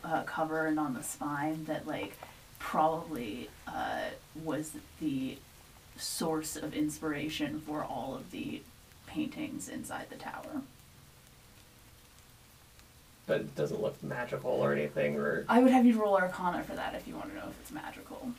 uh, 0.05 0.23
cover 0.25 0.67
and 0.67 0.79
on 0.79 0.95
the 0.95 1.03
spine 1.03 1.65
that 1.67 1.87
like 1.87 2.17
probably 2.59 3.49
uh, 3.67 4.03
was 4.45 4.73
the 5.01 5.39
source 5.99 6.57
of 6.57 6.75
inspiration 6.75 7.61
for 7.61 7.83
all 7.85 8.15
of 8.15 8.31
the 8.31 8.63
paintings 9.07 9.69
inside 9.69 10.07
the 10.11 10.17
tower. 10.17 10.63
But 13.27 13.41
it 13.41 13.57
doesn't 13.57 13.83
look 13.83 14.03
magical 14.03 14.51
or 14.51 14.73
anything, 14.73 15.17
or 15.17 15.45
I 15.49 15.61
would 15.61 15.71
have 15.71 15.85
you 15.85 16.01
roll 16.01 16.17
Arcana 16.17 16.63
for 16.65 16.75
that 16.75 16.95
if 16.95 17.07
you 17.07 17.15
want 17.15 17.31
to 17.31 17.37
know 17.37 17.49
if 17.49 17.61
it's 17.61 17.71
magical. 17.71 18.33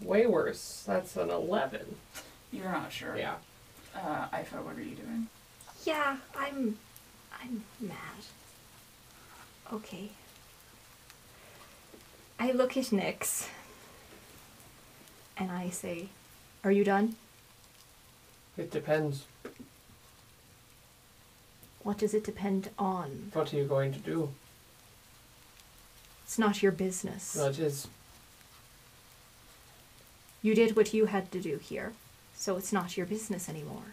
way 0.00 0.26
worse. 0.26 0.82
That's 0.86 1.16
an 1.16 1.30
11. 1.30 1.96
You're 2.52 2.70
not 2.72 2.92
sure. 2.92 3.16
Yeah. 3.16 3.36
Uh, 3.94 4.26
Ifo, 4.32 4.64
what 4.64 4.76
are 4.76 4.82
you 4.82 4.96
doing? 4.96 5.28
Yeah, 5.84 6.16
I'm. 6.36 6.78
I'm 7.42 7.64
mad. 7.80 7.96
Okay. 9.72 10.10
I 12.40 12.52
look 12.52 12.74
at 12.78 12.90
Nix 12.90 13.48
and 15.36 15.52
I 15.52 15.68
say, 15.68 16.08
Are 16.64 16.72
you 16.72 16.84
done? 16.84 17.16
It 18.56 18.70
depends. 18.70 19.26
What 21.82 21.98
does 21.98 22.14
it 22.14 22.24
depend 22.24 22.70
on? 22.78 23.30
What 23.34 23.52
are 23.52 23.56
you 23.56 23.64
going 23.64 23.92
to 23.92 23.98
do? 23.98 24.30
It's 26.24 26.38
not 26.38 26.62
your 26.62 26.72
business. 26.72 27.34
That 27.34 27.58
is. 27.58 27.88
You 30.40 30.54
did 30.54 30.76
what 30.76 30.94
you 30.94 31.06
had 31.06 31.30
to 31.32 31.40
do 31.40 31.58
here, 31.58 31.92
so 32.34 32.56
it's 32.56 32.72
not 32.72 32.96
your 32.96 33.04
business 33.04 33.50
anymore. 33.50 33.92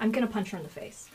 I'm 0.00 0.10
gonna 0.10 0.26
punch 0.26 0.50
her 0.50 0.58
in 0.58 0.64
the 0.64 0.68
face. 0.68 1.08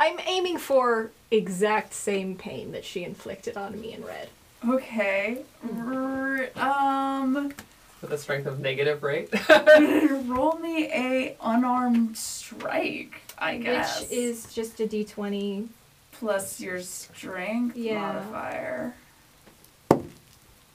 I'm 0.00 0.18
aiming 0.20 0.56
for 0.56 1.10
exact 1.30 1.92
same 1.92 2.34
pain 2.34 2.72
that 2.72 2.86
she 2.86 3.04
inflicted 3.04 3.58
on 3.58 3.78
me 3.78 3.92
in 3.92 4.02
red. 4.02 4.30
Okay. 4.68 5.38
R- 5.78 6.48
um, 6.56 7.52
With 8.00 8.12
a 8.12 8.18
strength 8.18 8.46
of 8.46 8.60
negative, 8.60 9.02
right? 9.02 9.28
roll 10.28 10.56
me 10.58 10.86
a 10.86 11.36
unarmed 11.42 12.16
strike. 12.16 13.20
I 13.38 13.58
guess. 13.58 14.02
Which 14.02 14.10
is 14.12 14.52
just 14.54 14.80
a 14.80 14.86
d20. 14.86 15.66
plus 16.12 16.60
your 16.60 16.80
strength 16.80 17.76
Yeah. 17.76 18.00
modifier. 18.12 18.94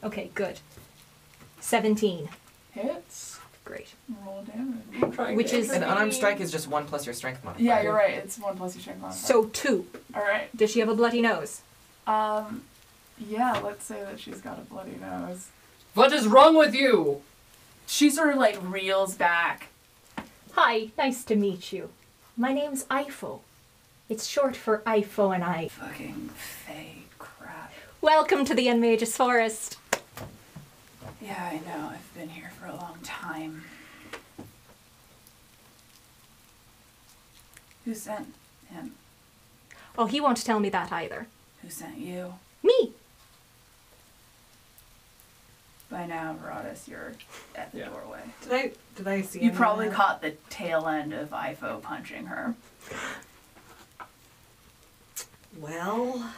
Okay, 0.03 0.29
good. 0.33 0.59
17. 1.61 2.29
Hits. 2.71 3.39
Great. 3.65 3.87
Roll 4.25 4.43
damage. 4.43 5.35
Which 5.35 5.53
is- 5.53 5.71
An 5.71 5.83
unarmed 5.83 6.13
strike 6.13 6.39
is 6.39 6.51
just 6.51 6.67
one 6.67 6.85
plus 6.85 7.05
your 7.05 7.13
strength 7.13 7.43
modifier. 7.43 7.65
Yeah, 7.65 7.81
you're 7.81 7.93
right. 7.93 8.11
It's 8.15 8.37
one 8.39 8.57
plus 8.57 8.75
your 8.75 8.81
strength 8.81 9.01
modifier. 9.01 9.21
So, 9.25 9.45
two. 9.45 9.85
all 10.15 10.21
right. 10.21 10.55
Does 10.55 10.71
she 10.71 10.79
have 10.79 10.89
a 10.89 10.95
bloody 10.95 11.21
nose? 11.21 11.61
Um, 12.07 12.63
yeah. 13.19 13.59
Let's 13.63 13.85
say 13.85 14.03
that 14.03 14.19
she's 14.19 14.41
got 14.41 14.57
a 14.57 14.61
bloody 14.61 14.95
nose. 14.99 15.47
What 15.93 16.13
is 16.13 16.27
wrong 16.27 16.55
with 16.55 16.73
you? 16.73 17.21
She 17.87 18.09
sort 18.09 18.31
of 18.31 18.37
like 18.37 18.57
reels 18.61 19.15
back. 19.15 19.67
Hi, 20.53 20.89
nice 20.97 21.23
to 21.25 21.35
meet 21.35 21.71
you. 21.73 21.89
My 22.37 22.53
name's 22.53 22.85
Ifo. 22.85 23.39
It's 24.07 24.25
short 24.27 24.55
for 24.55 24.79
Ifo 24.85 25.33
and 25.33 25.43
I. 25.43 25.67
Fucking 25.69 26.29
fake 26.35 27.09
crap. 27.19 27.71
Welcome 28.01 28.45
to 28.45 28.55
the 28.55 28.67
Unmagus 28.67 29.15
Forest. 29.15 29.77
Yeah, 31.21 31.49
I 31.51 31.55
know. 31.67 31.89
I've 31.89 32.13
been 32.15 32.29
here 32.29 32.51
for 32.59 32.67
a 32.67 32.75
long 32.75 32.99
time. 33.03 33.63
Who 37.85 37.93
sent 37.93 38.33
him? 38.71 38.93
Oh, 39.97 40.05
he 40.05 40.21
won't 40.21 40.37
tell 40.45 40.59
me 40.59 40.69
that 40.69 40.91
either. 40.91 41.27
Who 41.61 41.69
sent 41.69 41.97
you? 41.97 42.35
Me. 42.63 42.93
By 45.89 46.05
now, 46.05 46.35
Veradis, 46.43 46.87
you're 46.87 47.13
at 47.55 47.71
the 47.71 47.79
Yeah. 47.79 47.89
doorway. 47.89 48.21
Did 48.43 48.53
I 48.53 48.71
did 48.95 49.07
I 49.07 49.21
see? 49.23 49.39
You 49.39 49.49
any 49.49 49.57
probably 49.57 49.87
that? 49.87 49.95
caught 49.95 50.21
the 50.21 50.31
tail 50.49 50.87
end 50.87 51.13
of 51.13 51.29
Ifo 51.31 51.81
punching 51.81 52.27
her. 52.27 52.53
Well, 55.57 56.31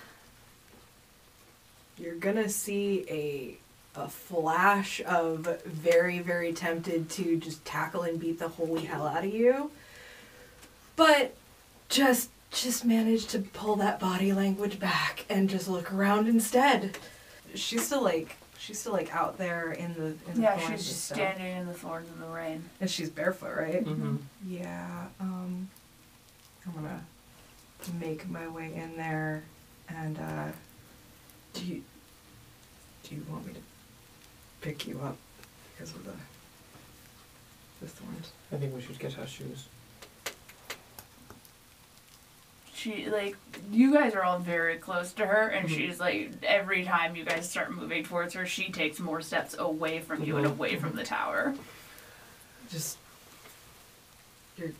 you're 1.98 2.16
gonna 2.16 2.50
see 2.50 3.06
a 3.10 3.58
a 4.00 4.08
flash 4.08 5.02
of 5.06 5.62
very 5.66 6.20
very 6.20 6.54
tempted 6.54 7.10
to 7.10 7.36
just 7.38 7.64
tackle 7.66 8.04
and 8.04 8.20
beat 8.22 8.40
the 8.40 8.48
holy 8.48 8.86
hell 8.86 9.06
out 9.06 9.26
of 9.26 9.34
you, 9.34 9.70
but 10.96 11.36
just 11.90 12.30
just 12.52 12.86
manage 12.86 13.28
to 13.28 13.40
pull 13.40 13.76
that 13.78 14.00
body 14.00 14.32
language 14.32 14.80
back 14.80 15.26
and 15.30 15.50
just 15.50 15.68
look 15.68 15.92
around 15.92 16.28
instead. 16.30 16.98
She's 17.54 17.86
still 17.86 18.02
like 18.02 18.38
she's 18.62 18.80
still 18.80 18.94
like 18.94 19.14
out 19.16 19.38
there 19.38 19.72
in 19.72 19.94
the 19.96 20.06
in 20.30 20.36
the 20.36 20.42
Yeah, 20.42 20.56
thorns 20.58 20.62
she's 20.62 20.70
and 20.70 20.78
just 20.80 21.06
stuff. 21.06 21.18
standing 21.18 21.58
in 21.58 21.68
the 21.68 21.74
thorns 21.74 22.08
in 22.14 22.20
the 22.22 22.28
rain. 22.28 22.64
and 22.80 22.90
she's 22.90 23.10
barefoot, 23.10 23.56
right? 23.58 23.84
Mm-hmm. 23.84 24.18
Yeah, 24.48 25.06
um, 25.20 25.70
I'm 26.66 26.74
gonna 26.74 27.04
make 28.00 28.30
my 28.30 28.48
way 28.48 28.74
in 28.76 28.96
there, 28.98 29.44
and 29.90 30.18
uh, 30.20 30.52
do 31.54 31.66
you 31.66 31.82
do 33.04 33.16
you 33.16 33.26
want 33.30 33.48
me 33.48 33.54
to 33.54 33.60
pick 34.62 34.88
you 34.88 35.00
up 35.02 35.18
because 35.74 35.94
of 35.96 36.06
the 36.06 36.14
the 37.82 37.88
thorns? 37.88 38.32
I 38.54 38.58
think 38.58 38.76
we 38.76 38.82
should 38.82 39.00
get 39.00 39.18
our 39.18 39.26
shoes. 39.28 39.66
She 42.82 43.08
like 43.12 43.36
you 43.72 43.94
guys 43.94 44.16
are 44.16 44.24
all 44.24 44.40
very 44.40 44.78
close 44.78 45.14
to 45.14 45.26
her, 45.28 45.50
and 45.50 45.70
Mhm. 45.70 45.76
she's 45.76 46.00
like 46.00 46.32
every 46.42 46.84
time 46.84 47.16
you 47.16 47.24
guys 47.24 47.48
start 47.48 47.72
moving 47.72 48.04
towards 48.04 48.34
her, 48.34 48.48
she 48.48 48.72
takes 48.72 49.00
more 49.00 49.22
steps 49.22 49.56
away 49.60 50.00
from 50.00 50.24
you 50.24 50.38
and 50.38 50.48
Mhm. 50.48 50.52
away 50.54 50.78
from 50.78 50.96
the 50.96 51.04
tower. 51.04 51.54
Just 52.72 52.98
you're 54.58 54.72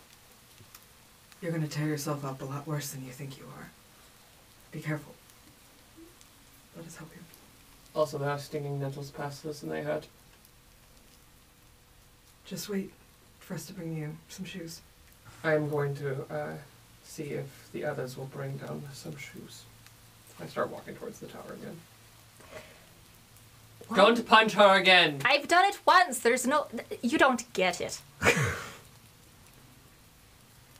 you're 1.42 1.52
gonna 1.52 1.68
tear 1.68 1.86
yourself 1.86 2.26
up 2.26 2.42
a 2.42 2.46
lot 2.46 2.66
worse 2.66 2.90
than 2.90 3.06
you 3.06 3.12
think 3.12 3.38
you 3.38 3.46
are. 3.56 3.70
Be 4.72 4.82
careful. 4.82 5.14
Let 6.76 6.88
us 6.88 6.96
help 6.96 7.12
you. 7.16 7.22
Also, 7.94 8.18
there 8.18 8.32
are 8.32 8.40
stinging 8.40 8.80
nettles 8.80 9.12
past 9.12 9.46
us, 9.46 9.62
and 9.62 9.72
they 9.72 9.84
hurt. 9.84 10.08
Just 12.46 12.68
wait 12.68 12.94
for 13.40 13.54
us 13.54 13.68
to 13.68 13.74
bring 13.74 13.96
you 13.96 14.18
some 14.28 14.46
shoes. 14.46 14.82
I 15.44 15.54
am 15.54 15.70
going 15.70 15.94
to 15.98 16.24
uh, 16.34 16.58
see 17.12 17.34
if 17.34 17.70
the 17.74 17.84
others 17.86 18.18
will 18.18 18.26
bring 18.26 18.58
down 18.58 18.84
some 18.94 19.16
shoes. 19.18 19.64
I 20.42 20.48
start 20.48 20.70
walking 20.70 20.96
towards 20.96 21.20
the 21.20 21.28
tower 21.28 21.54
again. 21.54 21.78
Don't 23.94 24.26
punch 24.26 24.54
her 24.54 24.80
again! 24.80 25.20
I've 25.26 25.50
done 25.50 25.66
it 25.66 25.80
once. 25.86 26.20
There's 26.20 26.48
no. 26.48 26.68
You 27.02 27.18
don't 27.18 27.52
get 27.54 27.82
it. 27.82 28.02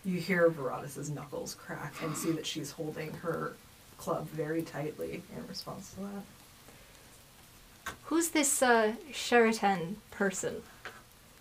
You 0.04 0.20
hear 0.20 0.50
Veradis's 0.50 1.12
knuckles 1.12 1.54
crack 1.54 1.94
and 2.02 2.18
see 2.18 2.32
that 2.32 2.46
she's 2.46 2.72
holding 2.72 3.14
her 3.16 3.54
club 3.98 4.28
very 4.30 4.64
tightly 4.64 5.22
in 5.36 5.48
response 5.48 5.94
to 5.94 6.00
that. 6.00 7.94
Who's 8.06 8.30
this 8.30 8.64
uh, 8.64 8.94
Sheraton 9.12 9.98
person? 10.10 10.64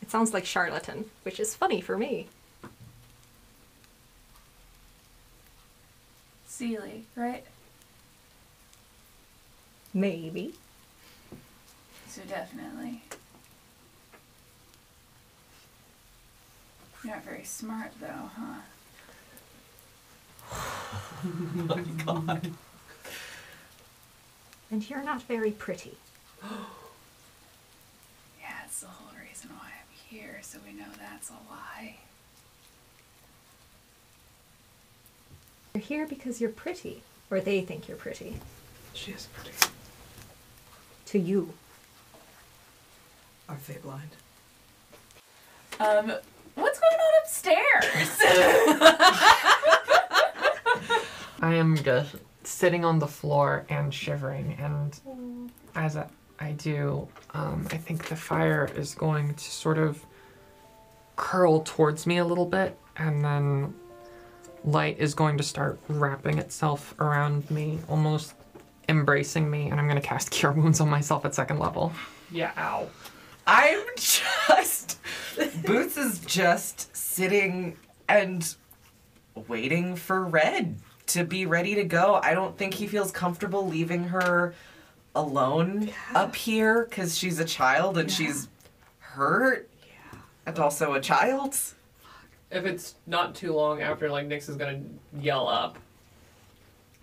It 0.03 0.11
sounds 0.11 0.35
like 0.35 0.45
charlatan, 0.45 1.07
which 1.23 1.41
is 1.41 1.55
funny 1.55 1.81
for 1.81 1.97
me. 1.97 2.29
Seelie, 6.61 7.05
right? 7.17 7.43
Maybe. 9.95 10.53
So 12.07 12.21
definitely. 12.29 13.03
You're 17.03 17.15
not 17.15 17.25
very 17.25 17.45
smart 17.45 17.93
though, 17.99 18.31
huh? 18.37 18.61
oh 20.53 21.65
my 21.67 21.83
god. 22.05 22.51
And 24.71 24.89
you're 24.91 25.03
not 25.03 25.23
very 25.23 25.53
pretty. 25.53 25.97
Yeah, 28.41 28.65
it's 28.67 28.81
the 28.81 28.87
whole 28.87 29.13
reason 29.23 29.51
why 29.51 29.67
I'm 29.69 29.95
here, 30.09 30.41
so 30.43 30.59
we 30.67 30.73
know 30.73 30.87
that's 30.99 31.31
a 31.31 31.35
lie. 31.51 31.99
You're 35.81 36.01
here 36.01 36.07
because 36.07 36.43
you're 36.43 36.51
pretty. 36.51 37.03
Or 37.31 37.41
they 37.41 37.63
think 37.63 37.89
you're 37.89 37.97
pretty. 37.97 38.37
She 38.93 39.13
is 39.13 39.29
pretty. 39.33 39.57
To 41.07 41.19
you. 41.19 41.55
Are 43.49 43.57
they 43.67 43.79
blind? 43.79 44.11
Um, 45.81 46.13
what's 46.55 46.79
going 46.79 47.01
on 47.01 47.13
upstairs? 47.23 48.21
I 51.41 51.55
am 51.55 51.77
just 51.77 52.17
sitting 52.45 52.85
on 52.85 52.99
the 52.99 53.09
floor 53.09 53.65
and 53.71 53.95
shivering, 53.95 54.59
and 54.61 55.01
as 55.75 55.97
I, 55.97 56.07
I 56.41 56.53
do, 56.53 57.09
um, 57.33 57.67
I 57.71 57.79
think 57.79 58.09
the 58.09 58.17
fire 58.17 58.69
is 58.77 58.95
going 58.95 59.33
to 59.33 59.45
sort 59.45 59.79
of 59.79 60.05
curl 61.17 61.63
towards 61.63 62.07
me 62.07 62.19
a 62.19 62.25
little 62.27 62.45
bit, 62.45 62.77
and 62.99 63.25
then 63.25 63.73
light 64.65 64.99
is 64.99 65.15
going 65.15 65.37
to 65.39 65.43
start 65.43 65.79
wrapping 65.89 66.39
itself 66.39 66.95
around 67.01 67.51
me, 67.51 67.79
almost 67.89 68.35
embracing 68.89 69.51
me, 69.51 69.71
and 69.71 69.81
I'm 69.81 69.87
going 69.89 70.01
to 70.01 70.07
cast 70.07 70.31
Cure 70.33 70.53
Wounds 70.53 70.81
on 70.81 70.89
myself 70.89 71.25
at 71.25 71.35
second 71.35 71.59
level. 71.59 71.93
Yeah, 72.31 72.53
ow. 72.59 72.89
I'm 73.47 73.81
just. 73.97 74.99
Boots 75.65 75.97
is 75.97 76.19
just 76.21 76.95
sitting 76.95 77.77
and 78.09 78.55
waiting 79.49 79.97
for 79.97 80.25
Red 80.25 80.77
to 81.07 81.25
be 81.25 81.47
ready 81.47 81.75
to 81.77 81.85
go. 81.85 82.21
I 82.23 82.35
don't 82.35 82.57
think 82.57 82.75
he 82.75 82.87
feels 82.87 83.11
comfortable 83.11 83.67
leaving 83.67 84.05
her 84.05 84.55
alone 85.15 85.91
up 86.15 86.37
here 86.37 86.85
because 86.89 87.17
she's 87.19 87.41
a 87.41 87.45
child 87.45 87.99
and 87.99 88.11
she's 88.11 88.49
hurt. 88.99 89.69
yeah. 89.87 90.19
And 90.47 90.59
also 90.59 90.95
a 90.95 91.01
child. 91.01 91.57
If 92.51 92.65
it's 92.67 92.95
not 93.07 93.35
too 93.35 93.53
long 93.53 93.81
after, 93.81 94.11
like, 94.11 94.27
Nix 94.27 94.49
is 94.49 94.57
gonna 94.57 94.81
yell 95.21 95.47
up. 95.49 95.79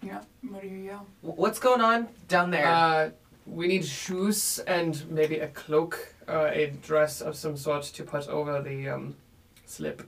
Yeah. 0.02 0.22
What 0.50 0.62
do 0.62 0.68
you 0.68 0.78
yell? 0.78 1.06
What's 1.22 1.60
going 1.60 1.82
on 1.82 2.08
down 2.28 2.52
there? 2.52 2.68
Uh, 2.68 3.10
we 3.46 3.68
need 3.68 3.86
shoes 3.86 4.60
and 4.60 5.10
maybe 5.10 5.40
a 5.40 5.48
cloak, 5.48 6.14
uh, 6.28 6.50
a 6.52 6.68
dress 6.84 7.22
of 7.22 7.36
some 7.36 7.56
sort 7.58 7.84
to 7.84 8.04
put 8.04 8.28
over 8.28 8.62
the 8.62 8.90
um, 8.90 9.16
slip. 9.66 10.04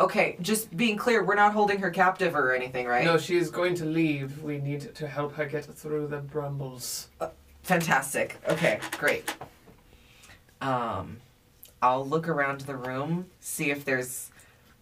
okay, 0.00 0.36
just 0.40 0.76
being 0.76 0.96
clear, 0.96 1.22
we're 1.24 1.34
not 1.34 1.52
holding 1.52 1.78
her 1.80 1.90
captive 1.90 2.34
or 2.34 2.54
anything, 2.54 2.86
right? 2.86 3.04
No, 3.04 3.18
she 3.18 3.36
is 3.36 3.50
going 3.50 3.74
to 3.76 3.84
leave. 3.84 4.42
We 4.42 4.58
need 4.58 4.94
to 4.94 5.06
help 5.08 5.34
her 5.34 5.44
get 5.46 5.64
through 5.66 6.06
the 6.08 6.18
brambles. 6.18 7.08
Fantastic. 7.62 8.38
Okay, 8.48 8.78
great. 8.98 9.34
Um, 10.60 11.18
I'll 11.82 12.06
look 12.06 12.28
around 12.28 12.62
the 12.62 12.76
room, 12.76 13.26
see 13.40 13.70
if 13.70 13.84
there's 13.84 14.30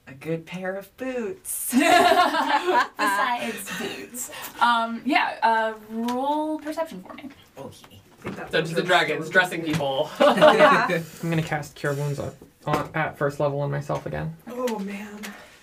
a 0.06 0.14
good 0.14 0.46
pair 0.46 0.74
of 0.74 0.94
boots. 0.96 1.70
Besides 1.72 3.70
boots. 3.78 4.30
Um, 4.60 5.02
yeah, 5.04 5.36
uh, 5.42 5.74
roll 5.90 6.58
perception 6.58 7.02
for 7.02 7.14
me. 7.14 7.28
Okay. 7.58 8.00
I 8.18 8.22
think 8.22 8.36
that 8.36 8.50
Dungeons 8.52 8.78
and 8.78 8.86
Dragons, 8.86 9.28
dressing 9.30 9.62
people. 9.64 10.08
I'm 10.20 11.02
going 11.22 11.36
to 11.36 11.42
cast 11.42 11.74
Cure 11.74 11.94
Wounds 11.94 12.20
on, 12.20 12.32
on, 12.66 12.88
at 12.94 13.18
first 13.18 13.40
level 13.40 13.60
on 13.60 13.70
myself 13.70 14.06
again. 14.06 14.36
Oh 14.48 14.78
man. 14.78 15.20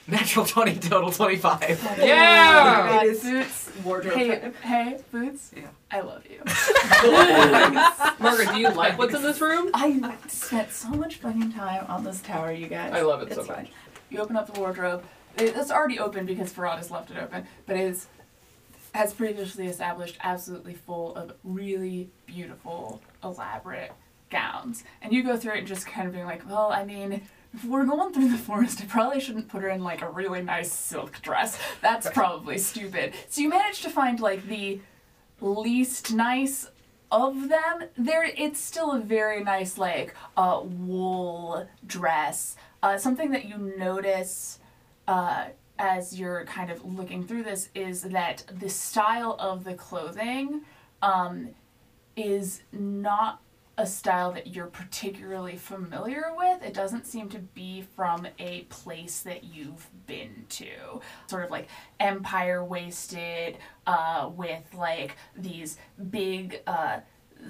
Natural 0.07 0.43
20, 0.43 0.75
total 0.79 1.11
25. 1.11 1.97
Yeah! 1.99 2.99
Uh, 2.99 3.03
It 3.05 3.09
is 3.11 3.21
boots. 3.23 3.71
Wardrobe 3.85 4.15
Hey, 4.15 4.51
hey, 4.63 4.97
boots. 5.11 5.51
Yeah. 5.55 5.67
I 5.91 6.01
love 6.01 6.23
you. 6.25 6.41
Margaret, 8.19 8.49
do 8.53 8.59
you 8.59 8.69
like 8.69 8.97
what's 8.97 9.13
in 9.13 9.21
this 9.21 9.39
room? 9.39 9.69
I 9.73 10.13
spent 10.27 10.71
so 10.71 10.89
much 10.89 11.17
fucking 11.17 11.53
time 11.53 11.85
on 11.87 12.03
this 12.03 12.21
tower, 12.21 12.51
you 12.51 12.67
guys. 12.67 12.91
I 12.91 13.01
love 13.01 13.21
it 13.21 13.27
it's 13.27 13.35
so 13.35 13.43
much. 13.43 13.55
fine. 13.55 13.67
You 14.09 14.19
open 14.19 14.35
up 14.35 14.51
the 14.51 14.59
wardrobe. 14.59 15.03
It's 15.37 15.71
already 15.71 15.99
open 15.99 16.25
because 16.25 16.51
Farad 16.51 16.89
left 16.89 17.11
it 17.11 17.17
open, 17.17 17.45
but 17.65 17.77
it 17.77 17.83
is, 17.83 18.07
as 18.93 19.13
previously 19.13 19.67
established, 19.67 20.17
absolutely 20.21 20.73
full 20.73 21.15
of 21.15 21.33
really 21.43 22.09
beautiful, 22.25 23.01
elaborate 23.23 23.91
gowns. 24.29 24.83
And 25.01 25.13
you 25.13 25.23
go 25.23 25.37
through 25.37 25.53
it 25.53 25.59
and 25.59 25.67
just 25.67 25.85
kind 25.85 26.07
of 26.07 26.13
being 26.13 26.25
like, 26.25 26.47
well, 26.49 26.71
I 26.71 26.83
mean, 26.83 27.21
if 27.53 27.63
we're 27.65 27.85
going 27.85 28.13
through 28.13 28.29
the 28.29 28.37
forest, 28.37 28.81
I 28.81 28.85
probably 28.85 29.19
shouldn't 29.19 29.47
put 29.47 29.61
her 29.61 29.69
in 29.69 29.83
like 29.83 30.01
a 30.01 30.09
really 30.09 30.41
nice 30.41 30.71
silk 30.71 31.21
dress. 31.21 31.57
That's 31.81 32.09
probably 32.09 32.57
stupid. 32.57 33.13
So 33.29 33.41
you 33.41 33.49
manage 33.49 33.81
to 33.81 33.89
find 33.89 34.19
like 34.19 34.47
the 34.47 34.81
least 35.39 36.13
nice 36.13 36.69
of 37.11 37.49
them. 37.49 37.89
There, 37.97 38.23
it's 38.23 38.59
still 38.59 38.91
a 38.91 38.99
very 38.99 39.43
nice 39.43 39.77
like 39.77 40.15
uh, 40.37 40.61
wool 40.63 41.67
dress. 41.85 42.55
Uh, 42.81 42.97
something 42.97 43.31
that 43.31 43.45
you 43.45 43.57
notice 43.57 44.59
uh, 45.07 45.45
as 45.77 46.19
you're 46.19 46.45
kind 46.45 46.71
of 46.71 46.83
looking 46.85 47.25
through 47.25 47.43
this 47.43 47.69
is 47.75 48.03
that 48.03 48.43
the 48.59 48.69
style 48.69 49.35
of 49.39 49.63
the 49.63 49.73
clothing 49.73 50.61
um, 51.01 51.49
is 52.15 52.61
not 52.71 53.41
a 53.77 53.85
style 53.85 54.33
that 54.33 54.47
you're 54.47 54.67
particularly 54.67 55.55
familiar 55.55 56.33
with. 56.35 56.61
It 56.63 56.73
doesn't 56.73 57.07
seem 57.07 57.29
to 57.29 57.39
be 57.39 57.85
from 57.95 58.27
a 58.37 58.61
place 58.63 59.21
that 59.21 59.45
you've 59.45 59.87
been 60.05 60.45
to. 60.49 60.99
Sort 61.27 61.45
of 61.45 61.49
like 61.49 61.69
empire 61.99 62.63
waisted, 62.63 63.57
uh, 63.87 64.29
with 64.35 64.73
like 64.73 65.15
these 65.37 65.77
big, 66.09 66.61
uh, 66.67 66.99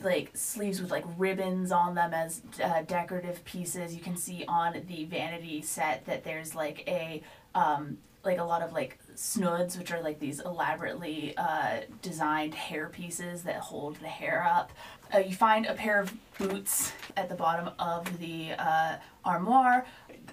like 0.03 0.31
sleeves 0.33 0.81
with 0.81 0.91
like 0.91 1.05
ribbons 1.17 1.71
on 1.71 1.95
them 1.95 2.13
as 2.13 2.41
uh, 2.63 2.83
decorative 2.83 3.43
pieces. 3.45 3.93
You 3.93 4.01
can 4.01 4.15
see 4.15 4.45
on 4.47 4.81
the 4.87 5.05
vanity 5.05 5.61
set 5.61 6.05
that 6.05 6.23
there's 6.23 6.55
like 6.55 6.83
a 6.87 7.21
um, 7.55 7.97
like 8.23 8.37
a 8.37 8.43
lot 8.43 8.61
of 8.61 8.73
like 8.73 8.97
snoods, 9.15 9.77
which 9.77 9.91
are 9.91 10.01
like 10.01 10.19
these 10.19 10.39
elaborately 10.39 11.33
uh, 11.37 11.81
designed 12.01 12.53
hair 12.53 12.87
pieces 12.87 13.43
that 13.43 13.57
hold 13.57 13.95
the 13.97 14.07
hair 14.07 14.45
up. 14.47 14.71
Uh, 15.13 15.19
you 15.19 15.35
find 15.35 15.65
a 15.65 15.73
pair 15.73 15.99
of 15.99 16.13
boots 16.37 16.91
at 17.17 17.29
the 17.29 17.35
bottom 17.35 17.71
of 17.79 18.19
the 18.19 18.51
uh, 18.57 18.97
armoire. 19.25 19.85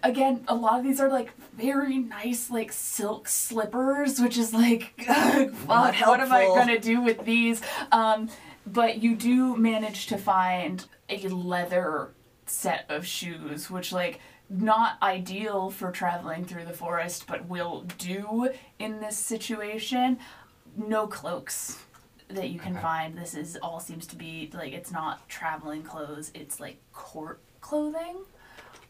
Again, 0.03 0.45
a 0.49 0.55
lot 0.55 0.79
of 0.79 0.85
these 0.85 1.01
are 1.01 1.09
like 1.09 1.31
very 1.55 1.99
nice, 1.99 2.51
like 2.51 2.71
silk 2.73 3.29
slippers, 3.29 4.21
which 4.21 4.37
is 4.37 4.53
like, 4.53 4.93
fuck, 5.07 5.95
what 5.95 6.21
am 6.21 6.33
I 6.33 6.47
gonna 6.47 6.79
do 6.79 7.01
with 7.01 7.25
these? 7.25 7.63
Um, 7.93 8.29
but 8.67 9.03
you 9.03 9.15
do 9.17 9.57
manage 9.57 10.07
to 10.09 10.19
find 10.19 10.85
a 11.09 11.29
leather 11.29 12.11
set 12.47 12.85
of 12.89 13.07
shoes, 13.07 13.71
which 13.71 13.93
like 13.93 14.21
not 14.49 15.01
ideal 15.03 15.71
for 15.71 15.91
traveling 15.91 16.45
through 16.45 16.65
the 16.65 16.73
forest, 16.73 17.27
but 17.27 17.47
will 17.49 17.85
do 17.99 18.49
in 18.79 19.01
this 19.01 19.17
situation. 19.17 20.19
No 20.77 21.07
cloaks 21.07 21.79
that 22.29 22.51
you 22.51 22.59
can 22.59 22.73
Okay. 22.73 22.83
find. 22.83 23.17
This 23.17 23.35
is 23.35 23.57
all 23.63 23.81
seems 23.81 24.07
to 24.09 24.17
be 24.17 24.51
like 24.53 24.73
it's 24.73 24.91
not 24.93 25.29
traveling 25.29 25.83
clothes, 25.83 26.31
it's 26.35 26.61
like 26.61 26.77
court 26.93 27.41
clothing. 27.61 28.17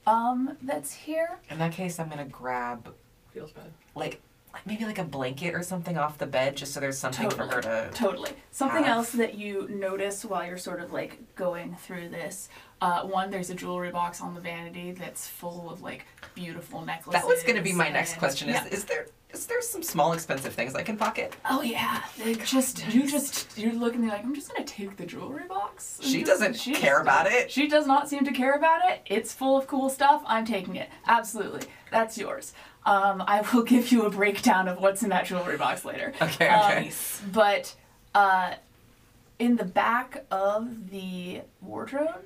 Um, 0.06 0.56
that's 0.62 0.92
here. 0.92 1.38
In 1.50 1.58
that 1.58 1.72
case, 1.72 1.98
I'm 1.98 2.08
gonna 2.08 2.24
grab 2.24 2.94
Feels 3.32 3.50
bad. 3.52 3.72
like 3.94 4.20
like 4.56 4.66
maybe 4.66 4.84
like 4.84 4.98
a 4.98 5.04
blanket 5.04 5.54
or 5.54 5.62
something 5.62 5.96
off 5.98 6.18
the 6.18 6.26
bed, 6.26 6.56
just 6.56 6.72
so 6.72 6.80
there's 6.80 6.98
something 6.98 7.30
for 7.30 7.46
her 7.46 7.60
to. 7.60 7.90
Totally. 7.94 8.30
Something 8.50 8.84
have. 8.84 8.96
else 8.98 9.10
that 9.12 9.34
you 9.34 9.68
notice 9.68 10.24
while 10.24 10.46
you're 10.46 10.58
sort 10.58 10.80
of 10.80 10.92
like 10.92 11.18
going 11.34 11.74
through 11.76 12.08
this. 12.08 12.48
Uh, 12.80 13.02
one, 13.02 13.30
there's 13.30 13.50
a 13.50 13.54
jewelry 13.54 13.90
box 13.90 14.20
on 14.20 14.34
the 14.34 14.40
vanity 14.40 14.92
that's 14.92 15.26
full 15.28 15.70
of 15.70 15.82
like 15.82 16.06
beautiful 16.34 16.82
necklaces. 16.84 17.20
That 17.22 17.28
was 17.28 17.42
gonna 17.42 17.62
be 17.62 17.72
my 17.72 17.88
next 17.88 18.16
question. 18.18 18.48
Is 18.48 18.54
Yeah. 18.56 18.66
is 18.68 18.84
there 18.84 19.06
is 19.30 19.46
there 19.46 19.60
some 19.60 19.82
small 19.82 20.12
expensive 20.14 20.54
things 20.54 20.74
I 20.74 20.82
can 20.82 20.96
pocket? 20.96 21.36
Oh 21.50 21.60
yeah, 21.62 22.02
they 22.22 22.34
just 22.34 22.86
you 22.94 23.06
just 23.06 23.56
you're 23.58 23.72
looking 23.74 24.02
you're 24.02 24.12
like 24.12 24.24
I'm 24.24 24.34
just 24.34 24.52
gonna 24.52 24.66
take 24.66 24.96
the 24.96 25.04
jewelry 25.06 25.44
box. 25.48 25.98
and 25.98 26.08
She 26.08 26.20
just- 26.20 26.30
doesn't 26.32 26.54
she 26.56 26.72
care 26.74 27.00
about 27.00 27.26
it. 27.30 27.50
She 27.50 27.66
does 27.66 27.86
not 27.86 28.08
seem 28.08 28.24
to 28.24 28.32
care 28.32 28.54
about 28.54 28.80
it. 28.90 29.02
It's 29.06 29.32
full 29.34 29.56
of 29.58 29.66
cool 29.66 29.88
stuff. 29.90 30.22
I'm 30.26 30.44
taking 30.46 30.76
it. 30.76 30.88
Absolutely, 31.06 31.62
that's 31.90 32.16
yours. 32.18 32.52
Um, 32.86 33.22
I 33.26 33.42
will 33.52 33.62
give 33.74 33.92
you 33.92 34.04
a 34.06 34.10
breakdown 34.10 34.68
of 34.68 34.80
what's 34.80 35.02
in 35.02 35.10
that 35.10 35.26
jewelry 35.26 35.58
box 35.58 35.84
later. 35.84 36.14
Okay, 36.22 36.48
Um, 36.48 36.70
okay. 36.72 36.92
but 37.32 37.74
uh, 38.14 38.54
in 39.38 39.56
the 39.56 39.64
back 39.64 40.24
of 40.30 40.90
the 40.90 41.42
wardrobe, 41.60 42.22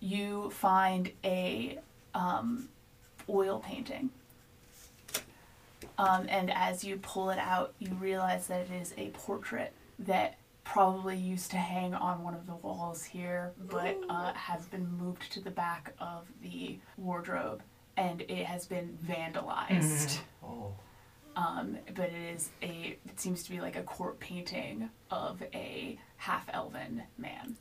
you 0.00 0.50
find 0.50 1.10
a 1.24 1.78
um, 2.14 2.68
oil 3.28 3.58
painting. 3.58 4.10
Um, 5.98 6.26
and 6.28 6.50
as 6.52 6.84
you 6.84 6.96
pull 6.98 7.30
it 7.30 7.38
out, 7.38 7.74
you 7.80 7.90
realize 7.94 8.46
that 8.46 8.60
it 8.70 8.70
is 8.80 8.94
a 8.96 9.08
portrait 9.08 9.72
that 9.98 10.38
probably 10.62 11.16
used 11.16 11.50
to 11.50 11.56
hang 11.56 11.92
on 11.92 12.22
one 12.22 12.34
of 12.34 12.46
the 12.46 12.54
walls 12.54 13.02
here, 13.02 13.50
but 13.68 13.98
uh, 14.08 14.32
has 14.34 14.66
been 14.66 14.86
moved 14.96 15.32
to 15.32 15.40
the 15.40 15.50
back 15.50 15.92
of 15.98 16.26
the 16.42 16.78
wardrobe, 16.96 17.62
and 17.98 18.22
it 18.22 18.46
has 18.46 18.66
been 18.66 18.96
vandalized. 19.06 20.18
Oh. 20.42 20.72
Um, 21.36 21.76
but 21.94 22.06
it 22.06 22.34
is 22.34 22.48
a 22.62 22.96
it 23.06 23.20
seems 23.20 23.42
to 23.44 23.50
be 23.50 23.60
like 23.60 23.76
a 23.76 23.82
court 23.82 24.18
painting 24.18 24.88
of 25.10 25.42
a 25.54 25.98
half 26.16 26.48
elven 26.52 27.02
man. 27.18 27.56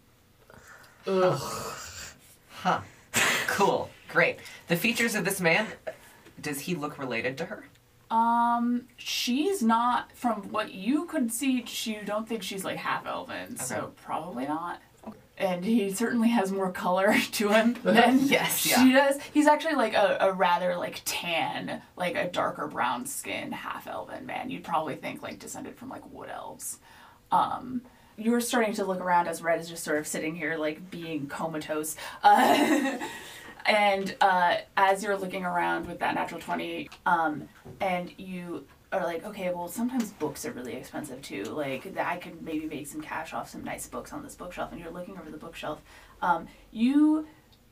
Ugh. 1.06 1.42
Huh. 2.62 2.82
cool. 3.48 3.90
Great. 4.10 4.40
The 4.68 4.76
features 4.76 5.16
of 5.16 5.26
this 5.26 5.40
man. 5.42 5.68
Does 6.42 6.62
he 6.62 6.76
look 6.76 6.98
related 6.98 7.38
to 7.40 7.46
her? 7.46 7.66
Um, 8.10 8.84
she's 8.98 9.62
not 9.62 10.12
from 10.16 10.52
what 10.52 10.74
you 10.74 11.06
could 11.06 11.32
see. 11.32 11.64
She 11.66 11.96
you 11.96 12.04
don't 12.06 12.28
think 12.28 12.42
she's 12.42 12.64
like 12.64 12.78
half 12.78 13.06
elven, 13.06 13.54
Okay. 13.54 13.64
so 13.64 13.92
probably 14.04 14.46
not. 14.46 14.82
And 15.40 15.64
he 15.64 15.92
certainly 15.92 16.30
has 16.30 16.52
more 16.52 16.72
color 16.72 17.16
to 17.34 17.50
him 17.50 17.76
than 17.84 18.20
Yes, 18.26 18.58
she 18.58 18.70
yeah. 18.70 19.10
does. 19.10 19.22
He's 19.34 19.48
actually 19.48 19.76
like 19.76 19.94
a, 19.94 20.18
a 20.22 20.32
rather 20.34 20.76
like 20.78 21.02
tan, 21.06 21.82
like 21.96 22.16
a 22.16 22.28
darker 22.28 22.68
brown 22.68 23.06
skin 23.06 23.52
half 23.52 23.88
elven 23.88 24.26
man. 24.26 24.50
You'd 24.50 24.64
probably 24.64 24.96
think 24.96 25.22
like 25.22 25.40
descended 25.40 25.76
from 25.76 25.90
like 25.90 26.12
wood 26.12 26.30
elves. 26.30 26.80
Um, 27.32 27.82
you're 28.18 28.42
starting 28.42 28.74
to 28.74 28.84
look 28.86 29.00
around 29.00 29.28
as 29.28 29.44
Red 29.44 29.60
is 29.60 29.70
just 29.70 29.84
sort 29.84 30.00
of 30.00 30.08
sitting 30.08 30.36
here 30.36 30.58
like 30.58 30.90
being 30.90 31.28
comatose. 31.28 31.96
Uh, 32.24 32.98
and 33.68 34.16
uh, 34.22 34.56
as 34.76 35.04
you're 35.04 35.18
looking 35.18 35.46
around 35.46 35.86
with 35.88 36.00
that 36.00 36.16
natural 36.16 36.42
20 36.42 36.90
um, 37.06 37.48
and 37.80 38.12
you 38.18 38.66
are 38.92 39.04
like 39.04 39.26
okay 39.26 39.52
well 39.54 39.68
sometimes 39.68 40.12
books 40.12 40.46
are 40.46 40.52
really 40.52 40.74
expensive 40.74 41.22
too. 41.22 41.44
Like 41.44 41.94
that 41.96 42.08
i 42.08 42.18
could 42.18 42.42
maybe 42.42 42.66
make 42.66 42.88
some 42.88 43.02
cash 43.02 43.34
off 43.34 43.50
some 43.50 43.64
nice 43.64 43.88
books 43.88 44.14
on 44.14 44.24
this 44.24 44.36
bookshelf 44.36 44.72
and 44.72 44.80
you're 44.80 44.92
looking 44.92 45.18
over 45.18 45.30
the 45.30 45.38
bookshelf. 45.38 45.82
Um, 46.22 46.48
you 46.72 47.28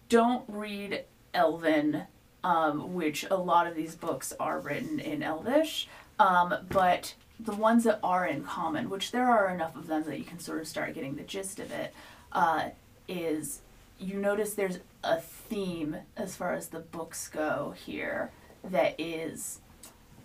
don't 0.09 0.43
read 0.47 1.05
elven 1.33 2.03
um, 2.43 2.93
which 2.93 3.25
a 3.29 3.35
lot 3.35 3.65
of 3.65 3.75
these 3.75 3.95
books 3.95 4.33
are 4.39 4.59
written 4.59 4.99
in 4.99 5.23
elvish 5.23 5.87
um, 6.19 6.53
but 6.69 7.15
the 7.39 7.53
ones 7.53 7.83
that 7.83 7.99
are 8.03 8.25
in 8.25 8.43
common 8.43 8.89
which 8.89 9.11
there 9.11 9.27
are 9.27 9.49
enough 9.53 9.75
of 9.75 9.87
them 9.87 10.03
that 10.03 10.17
you 10.17 10.23
can 10.23 10.39
sort 10.39 10.59
of 10.59 10.67
start 10.67 10.93
getting 10.93 11.15
the 11.15 11.23
gist 11.23 11.59
of 11.59 11.71
it 11.71 11.93
uh, 12.31 12.69
is 13.07 13.61
you 13.99 14.17
notice 14.17 14.53
there's 14.53 14.79
a 15.03 15.19
theme 15.19 15.97
as 16.17 16.35
far 16.35 16.53
as 16.53 16.67
the 16.67 16.79
books 16.79 17.27
go 17.27 17.73
here 17.85 18.31
that 18.63 18.95
is 18.99 19.59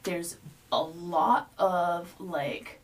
there's 0.02 0.36
a 0.72 0.82
lot 0.82 1.50
of 1.58 2.12
like 2.20 2.80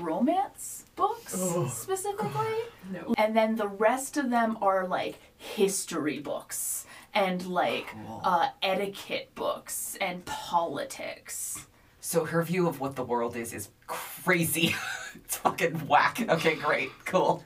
romance 0.00 0.84
books 0.94 1.32
specifically 1.72 2.30
No. 2.92 3.14
and 3.18 3.36
then 3.36 3.56
the 3.56 3.66
rest 3.68 4.16
of 4.16 4.30
them 4.30 4.56
are 4.62 4.86
like 4.86 5.18
history 5.36 6.20
books 6.20 6.86
and 7.12 7.44
like 7.46 7.88
Cool. 7.88 8.20
uh, 8.24 8.48
etiquette 8.62 9.30
books 9.34 9.96
and 10.00 10.24
politics 10.26 11.66
So 12.00 12.24
her 12.24 12.42
view 12.42 12.68
of 12.68 12.78
what 12.80 12.94
the 12.96 13.04
world 13.04 13.36
is 13.36 13.52
is 13.52 13.68
crazy. 13.86 14.74
it's 15.24 15.36
fucking 15.36 15.86
whack. 15.88 16.24
Okay, 16.28 16.54
great, 16.54 16.90
cool. 17.04 17.44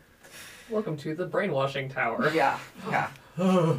Welcome 0.70 0.97
to 0.99 1.14
the 1.14 1.26
brainwashing 1.26 1.88
tower. 1.88 2.30
Yeah, 2.34 2.59
yeah. 2.88 3.11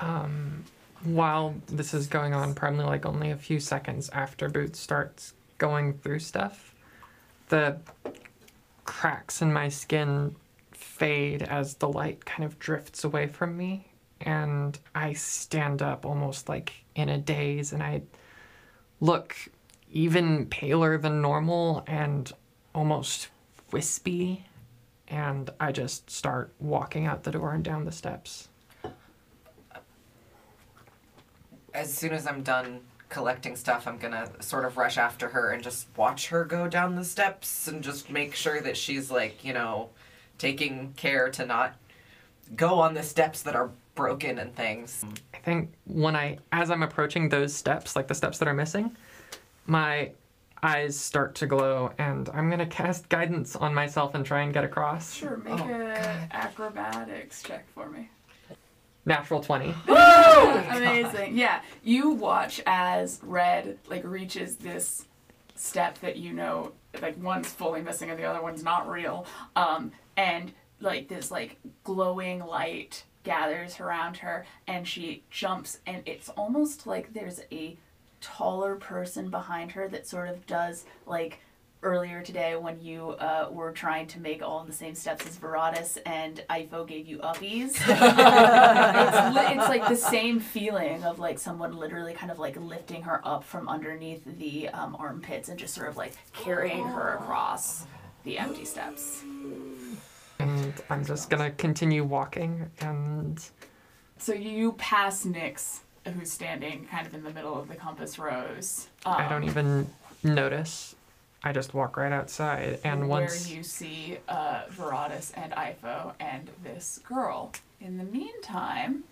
Um, 0.00 0.64
while 1.02 1.54
this 1.66 1.92
is 1.94 2.06
going 2.06 2.32
on, 2.34 2.54
probably 2.54 2.84
like 2.84 3.04
only 3.06 3.30
a 3.30 3.36
few 3.36 3.58
seconds 3.58 4.08
after 4.10 4.48
Boots 4.48 4.78
starts 4.78 5.32
going 5.58 5.92
through 5.94 6.20
stuff, 6.20 6.74
the 7.48 7.78
cracks 8.84 9.42
in 9.42 9.52
my 9.52 9.68
skin 9.68 10.34
fade 10.72 11.42
as 11.42 11.74
the 11.74 11.88
light 11.88 12.24
kind 12.24 12.44
of 12.44 12.58
drifts 12.58 13.04
away 13.04 13.26
from 13.26 13.56
me, 13.56 13.86
and 14.20 14.78
I 14.94 15.12
stand 15.12 15.82
up 15.82 16.06
almost 16.06 16.48
like 16.48 16.72
in 16.94 17.08
a 17.08 17.18
daze, 17.18 17.72
and 17.72 17.82
I 17.82 18.02
look 19.00 19.36
even 19.92 20.46
paler 20.46 20.98
than 20.98 21.20
normal 21.20 21.84
and 21.86 22.32
almost 22.74 23.28
wispy, 23.72 24.44
and 25.08 25.50
I 25.60 25.72
just 25.72 26.10
start 26.10 26.52
walking 26.58 27.06
out 27.06 27.24
the 27.24 27.30
door 27.30 27.52
and 27.52 27.64
down 27.64 27.84
the 27.84 27.92
steps. 27.92 28.48
As 31.74 31.92
soon 31.92 32.12
as 32.12 32.26
I'm 32.26 32.42
done 32.42 32.80
collecting 33.08 33.56
stuff, 33.56 33.86
I'm 33.86 33.98
gonna 33.98 34.28
sort 34.42 34.64
of 34.64 34.76
rush 34.76 34.98
after 34.98 35.28
her 35.28 35.50
and 35.50 35.62
just 35.62 35.86
watch 35.96 36.28
her 36.28 36.44
go 36.44 36.68
down 36.68 36.94
the 36.94 37.04
steps 37.04 37.66
and 37.68 37.82
just 37.82 38.10
make 38.10 38.34
sure 38.34 38.60
that 38.60 38.76
she's 38.76 39.10
like, 39.10 39.44
you 39.44 39.52
know, 39.52 39.90
taking 40.38 40.92
care 40.96 41.28
to 41.30 41.46
not 41.46 41.76
go 42.56 42.78
on 42.80 42.94
the 42.94 43.02
steps 43.02 43.42
that 43.42 43.54
are 43.56 43.70
broken 43.94 44.38
and 44.38 44.54
things. 44.54 45.04
I 45.34 45.38
think 45.38 45.72
when 45.86 46.14
I, 46.16 46.38
as 46.52 46.70
I'm 46.70 46.82
approaching 46.82 47.28
those 47.28 47.54
steps, 47.54 47.96
like 47.96 48.06
the 48.08 48.14
steps 48.14 48.38
that 48.38 48.48
are 48.48 48.54
missing, 48.54 48.96
my 49.66 50.10
eyes 50.62 50.98
start 50.98 51.34
to 51.36 51.46
glow, 51.46 51.92
and 51.98 52.28
I'm 52.30 52.50
gonna 52.50 52.66
cast 52.66 53.08
guidance 53.08 53.54
on 53.56 53.74
myself 53.74 54.14
and 54.14 54.24
try 54.26 54.40
and 54.42 54.52
get 54.52 54.64
across. 54.64 55.14
sure 55.14 55.36
make 55.38 55.52
Oh, 55.60 55.64
a 55.64 55.68
God. 55.68 56.28
acrobatics 56.32 57.42
check 57.42 57.64
for 57.74 57.88
me 57.88 58.08
Natural 59.08 59.40
twenty. 59.40 59.74
Amazing. 59.88 61.36
Yeah, 61.36 61.62
you 61.82 62.10
watch 62.10 62.60
as 62.66 63.20
Red 63.22 63.78
like 63.88 64.04
reaches 64.04 64.56
this 64.56 65.06
step 65.54 65.98
that 66.00 66.16
you 66.16 66.32
know 66.32 66.72
like 67.02 67.20
one's 67.22 67.48
fully 67.48 67.80
missing 67.82 68.10
and 68.10 68.18
the 68.18 68.24
other 68.24 68.42
one's 68.42 68.62
not 68.62 68.88
real. 68.88 69.26
Um, 69.56 69.92
and 70.16 70.52
like 70.80 71.08
this 71.08 71.30
like 71.30 71.56
glowing 71.84 72.40
light 72.40 73.04
gathers 73.24 73.80
around 73.80 74.18
her 74.18 74.46
and 74.66 74.86
she 74.86 75.22
jumps 75.30 75.78
and 75.86 76.02
it's 76.06 76.28
almost 76.30 76.86
like 76.86 77.12
there's 77.12 77.40
a 77.50 77.76
taller 78.20 78.76
person 78.76 79.30
behind 79.30 79.72
her 79.72 79.88
that 79.88 80.06
sort 80.06 80.28
of 80.28 80.46
does 80.46 80.84
like 81.06 81.40
earlier 81.82 82.22
today 82.22 82.56
when 82.56 82.80
you 82.80 83.10
uh, 83.10 83.48
were 83.50 83.70
trying 83.72 84.06
to 84.08 84.20
make 84.20 84.42
all 84.42 84.64
the 84.64 84.72
same 84.72 84.94
steps 84.94 85.26
as 85.26 85.36
Veradis 85.36 85.98
and 86.04 86.42
Ifo 86.50 86.86
gave 86.86 87.06
you 87.06 87.18
uppies. 87.18 87.70
it's, 87.76 89.36
li- 89.36 89.56
it's 89.56 89.68
like 89.68 89.88
the 89.88 89.96
same 89.96 90.40
feeling 90.40 91.04
of 91.04 91.18
like 91.18 91.38
someone 91.38 91.76
literally 91.76 92.12
kind 92.12 92.32
of 92.32 92.38
like 92.38 92.56
lifting 92.56 93.02
her 93.02 93.20
up 93.24 93.44
from 93.44 93.68
underneath 93.68 94.22
the 94.24 94.68
um, 94.70 94.96
armpits 94.98 95.48
and 95.48 95.58
just 95.58 95.74
sort 95.74 95.88
of 95.88 95.96
like 95.96 96.14
carrying 96.32 96.84
her 96.84 97.14
across 97.14 97.86
the 98.24 98.38
empty 98.38 98.64
steps. 98.64 99.22
And 100.40 100.72
I'm 100.90 101.04
just 101.04 101.30
gonna 101.30 101.50
continue 101.52 102.04
walking, 102.04 102.70
and 102.80 103.42
So 104.18 104.32
you 104.32 104.72
pass 104.72 105.24
Nix, 105.24 105.80
who's 106.04 106.30
standing 106.30 106.86
kind 106.86 107.06
of 107.06 107.14
in 107.14 107.22
the 107.24 107.30
middle 107.30 107.58
of 107.58 107.68
the 107.68 107.74
compass 107.74 108.18
rose. 108.18 108.88
Um, 109.04 109.14
I 109.14 109.28
don't 109.28 109.44
even 109.44 109.88
notice. 110.22 110.94
I 111.42 111.52
just 111.52 111.72
walk 111.72 111.96
right 111.96 112.12
outside, 112.12 112.80
and 112.82 113.08
once 113.08 113.46
where 113.46 113.56
you 113.56 113.62
see 113.62 114.18
uh, 114.28 114.62
Veradis 114.70 115.32
and 115.34 115.52
Ifo 115.52 116.12
and 116.18 116.50
this 116.64 117.00
girl. 117.06 117.52
In 117.80 117.96
the 117.96 118.04
meantime, 118.04 119.04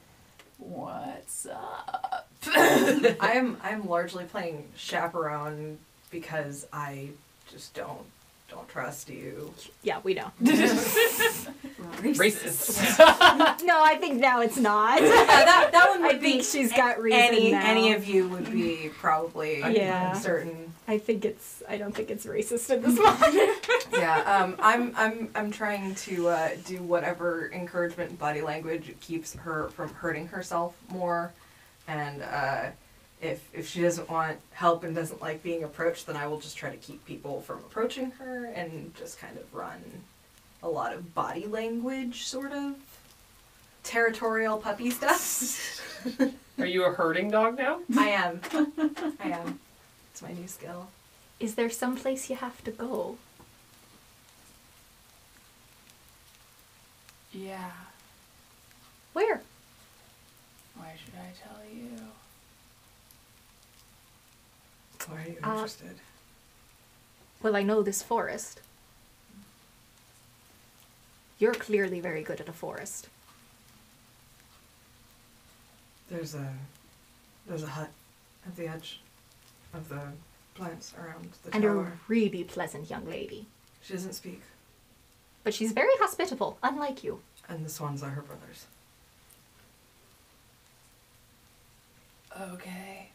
what's 0.59 1.47
up? 1.47 2.29
I'm 2.47 3.59
I'm 3.63 3.89
largely 3.89 4.25
playing 4.25 4.65
chaperone 4.77 5.79
because 6.11 6.67
I 6.73 7.11
just 7.51 7.75
don't 7.75 8.07
don't 8.49 8.69
trust 8.69 9.09
you. 9.09 9.53
Yeah, 9.83 10.01
we 10.05 10.15
know. 10.15 10.31
Racist. 12.03 12.79
no, 13.65 13.83
I 13.83 13.97
think 13.97 14.21
now 14.21 14.41
it's 14.41 14.57
not. 14.57 15.01
Yeah, 15.03 15.09
that 15.09 15.71
that 15.73 15.91
one 15.91 16.03
I 16.05 16.13
would 16.13 16.21
think 16.21 16.39
be 16.39 16.43
she's 16.45 16.73
got 16.73 17.01
reason 17.01 17.19
any 17.21 17.51
now. 17.53 17.63
any 17.65 17.93
of 17.93 18.07
you 18.07 18.29
would 18.29 18.51
be 18.51 18.91
probably 18.99 19.61
Yeah. 19.61 20.13
certain. 20.15 20.73
I 20.89 20.99
think 20.99 21.25
it's. 21.25 21.63
I 21.69 21.77
don't 21.79 21.95
think 21.95 22.11
it's 22.11 22.27
racist 22.27 22.71
in 22.73 22.83
this 22.83 22.97
moment. 22.99 23.67
Yeah, 23.93 24.19
um, 24.21 24.57
I'm 24.61 24.93
I'm 24.97 25.31
I'm 25.35 25.51
trying 25.51 25.95
to 25.97 26.29
uh, 26.29 26.51
do 26.65 26.83
whatever 26.83 27.51
encouragement 27.53 28.11
and 28.11 28.19
body 28.19 28.43
language 28.43 28.95
keeps 29.01 29.35
her 29.35 29.69
from 29.71 29.89
hurting 29.95 30.29
herself 30.29 30.75
more, 30.89 31.33
and 31.89 32.23
uh, 32.23 32.67
if 33.21 33.49
if 33.53 33.69
she 33.69 33.83
doesn't 33.83 34.09
want 34.09 34.39
help 34.53 34.85
and 34.85 34.95
doesn't 34.95 35.21
like 35.23 35.43
being 35.43 35.65
approached, 35.65 36.07
then 36.07 36.17
I 36.17 36.27
will 36.27 36.41
just 36.41 36.57
try 36.57 36.71
to 36.71 36.77
keep 36.77 37.05
people 37.07 37.41
from 37.41 37.59
approaching 37.59 38.11
her 38.13 38.47
and 38.47 38.95
just 38.95 39.19
kind 39.19 39.37
of 39.37 39.55
run 39.55 39.83
a 40.63 40.69
lot 40.69 40.93
of 40.93 41.15
body 41.15 41.47
language, 41.47 42.27
sort 42.27 42.53
of 42.53 42.75
territorial 43.83 44.59
puppy 44.59 44.91
stuff. 44.91 45.83
Are 46.59 46.67
you 46.67 46.85
a 46.85 46.93
herding 46.93 47.31
dog 47.31 47.59
now? 47.59 47.81
I 47.97 48.09
am, 48.09 48.41
I 49.21 49.29
am. 49.29 49.61
It's 50.11 50.23
my 50.23 50.33
new 50.33 50.49
skill. 50.49 50.89
Is 51.39 51.55
there 51.55 51.69
some 51.69 51.97
place 51.97 52.31
you 52.31 52.37
have 52.37 52.65
to 52.65 52.71
go? 52.71 53.19
yeah. 57.33 57.71
Where? 59.13 59.43
Why 60.77 60.95
should 61.03 61.15
I 61.15 61.33
tell 61.43 61.63
you? 61.71 61.91
Why 65.09 65.23
are 65.23 65.29
you 65.29 65.39
Uh, 65.43 65.53
interested? 65.55 66.01
Well, 67.43 67.57
I 67.57 67.63
know 67.63 67.83
this 67.83 68.03
forest. 68.03 68.61
You're 71.39 71.55
clearly 71.55 72.01
very 72.01 72.23
good 72.23 72.41
at 72.41 72.49
a 72.49 72.53
forest. 72.53 73.09
There's 76.09 76.35
a 76.35 76.55
there's 77.47 77.63
a 77.63 77.69
hut 77.69 77.91
at 78.47 78.57
the 78.57 78.67
edge 78.67 79.01
of 79.75 79.89
the 79.89 80.13
plants 80.55 80.95
around 80.99 81.33
the 81.45 81.53
and 81.55 81.63
tower. 81.63 81.85
a 81.87 81.99
really 82.09 82.43
pleasant 82.43 82.89
young 82.91 83.07
lady. 83.07 83.47
She 83.83 83.93
doesn't 83.93 84.15
speak, 84.15 84.43
But 85.45 85.55
she's 85.55 85.71
very 85.73 85.93
hospitable, 85.99 86.59
unlike 86.63 87.05
you. 87.05 87.21
and 87.49 87.65
the 87.65 87.69
swans 87.71 88.03
are 88.03 88.11
her 88.11 88.23
brothers. 88.23 88.67
Okay. 92.41 93.11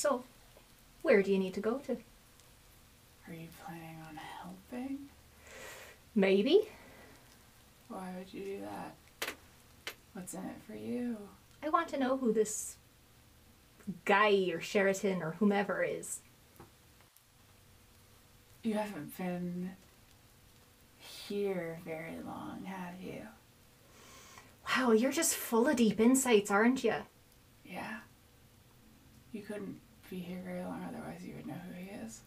So, 0.00 0.24
where 1.02 1.22
do 1.22 1.30
you 1.30 1.38
need 1.38 1.52
to 1.52 1.60
go 1.60 1.74
to? 1.80 1.92
Are 1.92 3.34
you 3.34 3.48
planning 3.62 3.98
on 4.08 4.16
helping? 4.16 4.98
Maybe. 6.14 6.70
Why 7.88 8.08
would 8.16 8.32
you 8.32 8.44
do 8.44 8.60
that? 8.62 9.34
What's 10.14 10.32
in 10.32 10.40
it 10.40 10.56
for 10.66 10.72
you? 10.74 11.18
I 11.62 11.68
want 11.68 11.88
to 11.88 11.98
know 11.98 12.16
who 12.16 12.32
this 12.32 12.76
guy 14.06 14.50
or 14.50 14.62
Sheraton 14.62 15.20
or 15.20 15.32
whomever 15.32 15.82
is. 15.82 16.20
You 18.62 18.76
haven't 18.76 19.18
been 19.18 19.72
here 20.96 21.78
very 21.84 22.16
long, 22.24 22.64
have 22.64 23.02
you? 23.02 23.20
Wow, 24.66 24.92
you're 24.92 25.12
just 25.12 25.34
full 25.34 25.68
of 25.68 25.76
deep 25.76 26.00
insights, 26.00 26.50
aren't 26.50 26.84
you? 26.84 26.94
Yeah. 27.66 27.98
You 29.34 29.42
couldn't 29.42 29.76
be 30.10 30.18
here 30.18 30.40
very 30.44 30.62
long, 30.62 30.84
otherwise 30.88 31.20
you 31.24 31.34
would 31.36 31.46
know 31.46 31.54
who 31.54 31.80
he 31.80 31.90
is. 32.04 32.20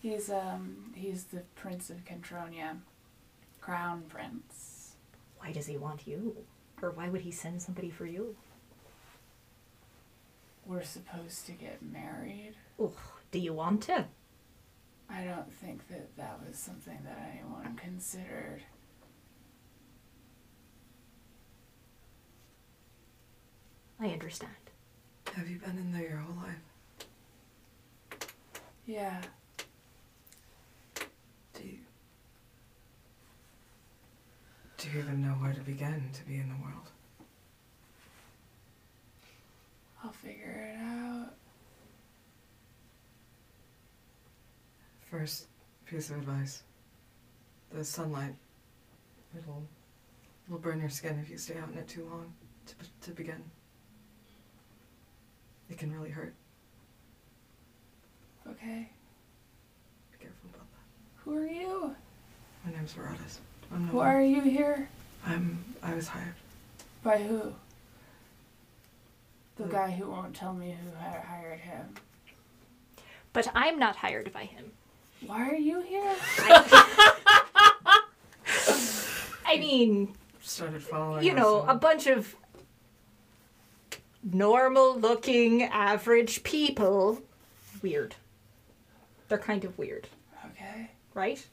He's 0.00 0.30
um 0.30 0.92
he's 0.94 1.24
the 1.24 1.42
Prince 1.54 1.90
of 1.90 2.04
Kentronia. 2.04 2.78
Crown 3.60 4.04
Prince. 4.08 4.94
Why 5.38 5.52
does 5.52 5.66
he 5.66 5.76
want 5.76 6.06
you? 6.06 6.36
Or 6.80 6.90
why 6.90 7.08
would 7.08 7.20
he 7.20 7.30
send 7.30 7.60
somebody 7.60 7.90
for 7.90 8.06
you? 8.06 8.34
We're 10.64 10.84
supposed 10.84 11.46
to 11.46 11.52
get 11.52 11.82
married. 11.82 12.54
Ugh, 12.82 12.92
do 13.30 13.38
you 13.38 13.52
want 13.52 13.82
to? 13.84 14.06
I 15.10 15.24
don't 15.24 15.52
think 15.52 15.88
that 15.88 16.16
that 16.16 16.40
was 16.46 16.58
something 16.58 16.98
that 17.04 17.30
anyone 17.32 17.76
considered. 17.76 18.62
I 24.00 24.08
understand. 24.10 24.52
Have 25.34 25.48
you 25.48 25.58
been 25.58 25.76
in 25.76 25.92
there 25.92 26.08
your 26.08 26.18
whole 26.18 26.36
life? 26.36 28.28
Yeah. 28.86 29.20
Do 31.54 31.62
you. 31.64 31.78
Do 34.76 34.88
you 34.90 35.00
even 35.00 35.20
know 35.20 35.32
where 35.34 35.52
to 35.52 35.60
begin 35.60 36.10
to 36.12 36.24
be 36.24 36.36
in 36.36 36.48
the 36.48 36.54
world? 36.62 36.90
I'll 40.02 40.12
figure 40.12 40.74
it 40.74 40.80
out. 40.80 41.34
First 45.10 45.46
piece 45.86 46.10
of 46.10 46.18
advice 46.18 46.62
the 47.72 47.84
sunlight. 47.84 48.34
It'll, 49.36 49.62
it'll 50.46 50.58
burn 50.58 50.80
your 50.80 50.88
skin 50.88 51.18
if 51.22 51.28
you 51.30 51.36
stay 51.36 51.58
out 51.58 51.70
in 51.70 51.78
it 51.78 51.88
too 51.88 52.04
long 52.04 52.32
to, 52.66 52.74
to 53.08 53.10
begin. 53.10 53.42
It 55.70 55.78
can 55.78 55.92
really 55.92 56.10
hurt. 56.10 56.34
Okay. 58.48 58.88
Be 60.12 60.18
careful 60.18 60.48
about 60.54 60.66
that. 60.72 61.22
Who 61.24 61.36
are 61.36 61.46
you? 61.46 61.94
My 62.64 62.72
name's 62.72 62.92
Veradis. 62.94 63.38
I'm 63.72 63.86
no 63.86 63.92
Who 63.92 63.98
are 64.00 64.22
you 64.22 64.40
here? 64.40 64.88
I'm. 65.26 65.62
I 65.82 65.94
was 65.94 66.08
hired. 66.08 66.34
By 67.02 67.18
who? 67.18 67.52
The 69.56 69.64
The- 69.64 69.68
guy 69.68 69.90
who 69.90 70.10
won't 70.10 70.34
tell 70.34 70.54
me 70.54 70.74
who 70.82 70.90
hired 70.96 71.60
him. 71.60 71.94
But 73.34 73.48
I'm 73.54 73.78
not 73.78 73.96
hired 73.96 74.32
by 74.32 74.44
him. 74.44 74.72
Why 75.26 75.48
are 75.50 75.54
you 75.54 75.82
here? 75.82 76.14
I 79.44 79.56
mean, 79.58 80.14
Started 80.40 80.82
following. 80.82 81.24
you 81.24 81.34
know, 81.34 81.64
a 81.68 81.74
bunch 81.74 82.06
of 82.06 82.34
normal 84.22 84.98
looking 84.98 85.62
average 85.64 86.42
people. 86.42 87.22
Weird. 87.82 88.14
They're 89.28 89.38
kind 89.38 89.64
of 89.64 89.76
weird, 89.78 90.08
Okay. 90.52 90.90
right? 91.14 91.44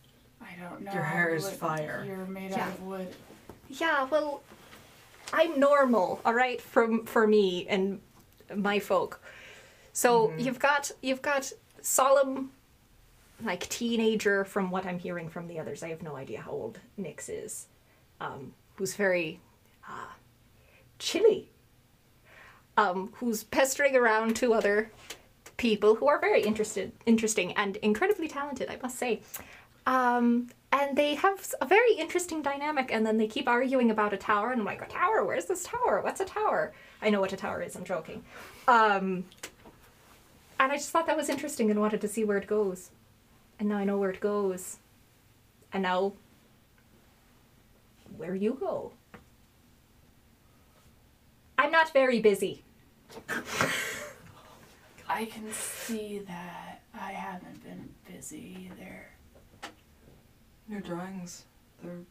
I 0.41 0.55
don't 0.61 0.82
know. 0.82 0.93
Your 0.93 1.03
hair 1.03 1.36
is 1.36 1.43
what- 1.45 1.53
fire. 1.55 2.03
You're 2.07 2.26
made 2.26 2.51
Yeah. 2.51 2.63
out 2.68 2.70
of 2.70 2.84
wood. 2.84 3.16
Yeah, 3.70 4.03
well, 4.05 4.41
I'm 5.34 5.59
normal, 5.59 6.22
all 6.24 6.34
right, 6.34 6.61
from 6.61 7.05
for 7.05 7.28
me 7.28 7.68
and 7.68 8.01
my 8.55 8.80
folk. 8.80 9.20
So 9.91 10.34
you've 10.38 10.59
got 10.59 10.91
you've 11.01 11.22
got 11.22 11.51
solemn, 11.82 12.51
like 13.41 13.68
teenager, 13.70 14.45
from 14.45 14.70
what 14.72 14.86
I'm 14.86 14.99
hearing 14.99 15.30
from 15.30 15.47
the 15.47 15.59
others. 15.59 15.84
I 15.84 15.89
have 15.89 16.01
no 16.03 16.16
idea 16.16 16.41
how 16.41 16.51
old 16.51 16.80
Nix 16.95 17.28
is, 17.28 17.68
um, 18.22 18.53
who's 18.76 18.95
very 18.95 19.39
uh, 19.88 20.11
chilly, 20.99 21.49
um, 22.78 23.11
who's 23.15 23.43
pestering 23.43 23.95
around 23.95 24.36
two 24.36 24.53
other 24.53 24.91
people 25.57 25.95
who 25.95 26.07
are 26.07 26.19
very 26.19 26.41
interested, 26.43 26.91
interesting, 27.05 27.53
and 27.53 27.78
incredibly 27.78 28.28
talented. 28.28 28.69
I 28.69 28.78
must 28.82 28.97
say. 28.97 29.21
Um, 29.88 30.49
and 30.71 30.97
they 30.97 31.15
have 31.15 31.53
a 31.61 31.65
very 31.65 31.93
interesting 31.93 32.41
dynamic, 32.41 32.91
and 32.91 33.05
then 33.05 33.17
they 33.17 33.28
keep 33.28 33.47
arguing 33.47 33.91
about 33.91 34.13
a 34.13 34.17
tower, 34.17 34.51
and 34.51 34.59
I'm 34.59 34.65
like, 34.65 34.82
a 34.82 34.88
tower? 34.88 35.23
Where's 35.23 35.45
this 35.45 35.63
tower? 35.63 36.01
What's 36.01 36.19
a 36.19 36.26
tower? 36.26 36.73
I 37.01 37.09
know 37.09 37.21
what 37.21 37.32
a 37.32 37.38
tower 37.38 37.61
is, 37.61 37.76
I'm 37.76 37.86
joking. 37.86 38.23
Um, 38.67 39.26
and 40.59 40.71
I 40.71 40.76
just 40.76 40.89
thought 40.89 41.07
that 41.07 41.15
was 41.15 41.30
interesting 41.30 41.69
and 41.71 41.80
wanted 41.80 42.01
to 42.01 42.07
see 42.07 42.23
where 42.23 42.38
it 42.38 42.47
goes. 42.47 42.91
And 43.59 43.69
now 43.69 43.78
I 43.78 43.84
know 43.86 43.97
where 43.97 44.09
it 44.09 44.19
goes. 44.19 44.78
And 45.71 45.84
now, 45.84 46.13
where 48.17 48.36
you 48.36 48.57
go. 48.59 48.91
I'm 51.66 51.72
not 51.72 51.91
very 51.93 52.20
busy. 52.20 52.63
I 55.09 55.26
can 55.26 55.51
see 55.51 56.20
that 56.20 56.82
I 56.93 57.11
haven't 57.11 57.63
been 57.63 57.89
busy 58.07 58.70
either. 58.70 59.07
Your 60.70 60.82
drawings, 60.82 61.45
they're 61.84 62.01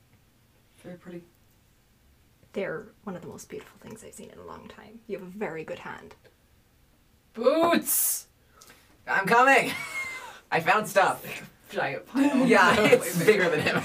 very 0.82 0.96
pretty. 0.96 1.22
They're 2.52 2.86
one 3.04 3.14
of 3.14 3.22
the 3.22 3.28
most 3.28 3.48
beautiful 3.48 3.78
things 3.78 4.02
I've 4.04 4.14
seen 4.14 4.30
in 4.30 4.40
a 4.40 4.44
long 4.44 4.66
time. 4.66 4.98
You 5.06 5.18
have 5.18 5.28
a 5.28 5.30
very 5.30 5.62
good 5.62 5.78
hand. 5.78 6.16
Boots! 7.34 8.26
I'm 9.06 9.24
coming! 9.24 9.70
I 10.50 10.58
found 10.58 10.88
stuff. 10.88 11.24
Giant 11.70 12.04
pile. 12.08 12.44
Yeah, 12.44 12.74
it's 12.80 13.24
bigger 13.24 13.48
than 13.48 13.60
him. 13.60 13.82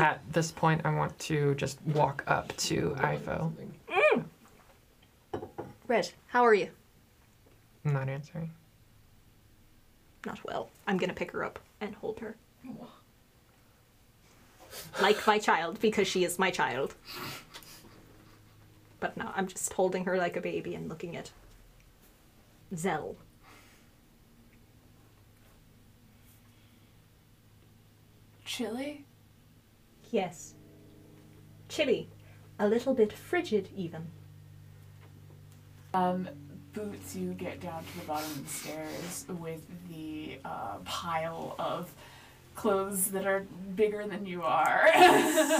At 0.00 0.20
this 0.32 0.50
point, 0.50 0.80
I 0.84 0.92
want 0.92 1.16
to 1.20 1.54
just 1.54 1.80
walk 1.82 2.24
up 2.26 2.48
to 2.56 2.96
Ifo. 2.98 3.52
Red, 5.88 6.10
how 6.26 6.44
are 6.44 6.52
you? 6.54 6.68
I'm 7.84 7.94
not 7.94 8.10
answering. 8.10 8.52
Not 10.26 10.44
well. 10.44 10.68
I'm 10.86 10.98
gonna 10.98 11.14
pick 11.14 11.32
her 11.32 11.42
up 11.42 11.58
and 11.80 11.94
hold 11.96 12.20
her. 12.20 12.36
Like 15.00 15.26
my 15.26 15.38
child, 15.38 15.80
because 15.80 16.06
she 16.06 16.24
is 16.24 16.38
my 16.38 16.50
child. 16.50 16.94
But 19.00 19.16
no, 19.16 19.32
I'm 19.34 19.46
just 19.48 19.72
holding 19.72 20.04
her 20.04 20.18
like 20.18 20.36
a 20.36 20.40
baby 20.42 20.74
and 20.74 20.88
looking 20.88 21.16
at 21.16 21.30
Zell. 22.76 23.16
Chilly? 28.44 29.04
Yes. 30.10 30.54
Chilly. 31.68 32.10
A 32.58 32.68
little 32.68 32.94
bit 32.94 33.12
frigid, 33.12 33.70
even. 33.74 34.08
Um, 35.94 36.28
Boots, 36.74 37.16
you 37.16 37.32
get 37.32 37.60
down 37.60 37.82
to 37.82 38.00
the 38.00 38.06
bottom 38.06 38.30
of 38.30 38.44
the 38.46 38.52
stairs 38.52 39.24
with 39.40 39.62
the 39.88 40.38
uh, 40.44 40.76
pile 40.84 41.56
of 41.58 41.90
clothes 42.54 43.06
that 43.12 43.26
are 43.26 43.46
bigger 43.74 44.06
than 44.06 44.26
you 44.26 44.42
are. 44.42 44.88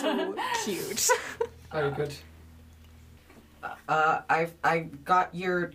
So 0.01 0.37
cute. 0.65 1.09
Are 1.73 1.87
you 1.87 1.91
good? 1.93 2.15
Uh, 3.89 4.21
I 4.31 4.49
I 4.63 4.79
got 5.05 5.35
your 5.35 5.73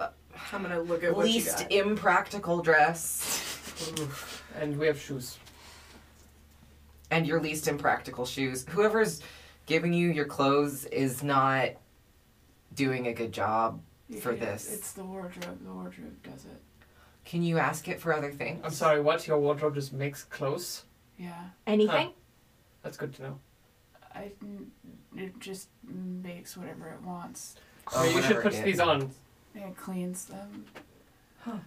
I'm 0.00 0.62
gonna 0.62 0.80
look 0.80 1.04
at 1.04 1.14
what 1.14 1.26
least 1.26 1.70
you 1.70 1.78
got. 1.80 1.88
impractical 1.88 2.60
dress 2.60 3.60
Oof. 4.00 4.42
And 4.60 4.76
we 4.78 4.86
have 4.86 5.00
shoes. 5.00 5.38
and 7.10 7.26
your 7.26 7.40
least 7.40 7.68
impractical 7.68 8.26
shoes. 8.26 8.66
Whoever's 8.70 9.20
giving 9.66 9.92
you 9.92 10.10
your 10.10 10.24
clothes 10.26 10.84
is 10.86 11.22
not 11.22 11.70
doing 12.74 13.06
a 13.06 13.12
good 13.12 13.32
job 13.32 13.80
You 14.08 14.20
for 14.20 14.34
this. 14.34 14.72
It's 14.72 14.92
the 14.92 15.04
wardrobe. 15.04 15.58
The 15.64 15.72
wardrobe 15.72 16.22
does 16.22 16.44
it. 16.44 16.60
Can 17.24 17.42
you 17.42 17.58
ask 17.58 17.88
it 17.88 18.00
for 18.00 18.12
other 18.14 18.30
things? 18.30 18.60
I'm 18.64 18.70
sorry, 18.70 19.00
what? 19.00 19.26
Your 19.26 19.38
wardrobe 19.38 19.74
just 19.74 19.92
makes 19.92 20.24
clothes? 20.24 20.84
Yeah. 21.18 21.32
Anything? 21.66 22.10
That's 22.82 22.96
good 22.96 23.14
to 23.14 23.22
know. 23.22 23.38
I, 24.14 24.30
it 25.16 25.38
just 25.40 25.68
makes 25.86 26.56
whatever 26.56 26.88
it 26.90 27.00
wants. 27.02 27.56
Oh, 27.94 28.04
you 28.04 28.22
should 28.22 28.42
put 28.42 28.52
these 28.62 28.78
on. 28.80 29.10
And 29.54 29.64
it 29.64 29.76
cleans 29.76 30.26
them. 30.26 30.66
Huh. 31.40 31.58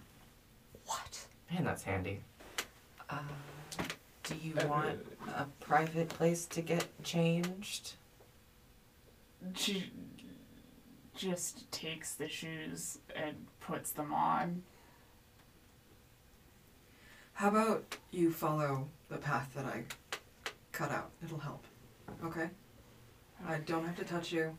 What? 0.86 1.26
Man, 1.52 1.64
that's 1.64 1.82
handy. 1.82 2.20
Uh, 3.10 3.18
do 4.22 4.34
you 4.42 4.54
Uh, 4.60 4.66
want 4.66 4.98
a 5.28 5.46
private 5.60 6.08
place 6.08 6.46
to 6.46 6.62
get 6.62 6.86
changed? 7.02 7.94
She 9.54 9.90
just 11.18 11.70
takes 11.72 12.14
the 12.14 12.28
shoes 12.28 12.98
and 13.14 13.34
puts 13.60 13.90
them 13.90 14.14
on. 14.14 14.62
How 17.34 17.48
about 17.48 17.96
you 18.10 18.32
follow 18.32 18.88
the 19.08 19.18
path 19.18 19.50
that 19.54 19.64
I 19.64 19.84
cut 20.72 20.90
out? 20.90 21.10
It'll 21.22 21.38
help. 21.38 21.64
Okay? 22.24 22.48
I 23.46 23.58
don't 23.58 23.84
have 23.84 23.96
to 23.96 24.04
touch 24.04 24.32
you. 24.32 24.56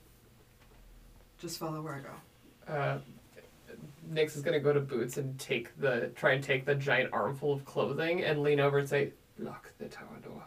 Just 1.40 1.58
follow 1.60 1.82
where 1.82 1.96
I 1.96 2.00
go. 2.00 2.74
Uh, 2.74 3.00
Nix 4.10 4.36
is 4.36 4.42
gonna 4.42 4.60
go 4.60 4.74
to 4.74 4.80
Boots 4.80 5.18
and 5.18 5.38
take 5.40 5.80
the 5.80 6.12
try 6.16 6.34
and 6.34 6.44
take 6.44 6.66
the 6.66 6.76
giant 6.76 7.10
armful 7.14 7.54
of 7.54 7.64
clothing 7.66 8.24
and 8.24 8.42
lean 8.42 8.60
over 8.60 8.80
and 8.80 8.90
say, 8.90 9.14
Lock 9.38 9.72
the 9.78 9.86
tower 9.86 10.20
door. 10.22 10.44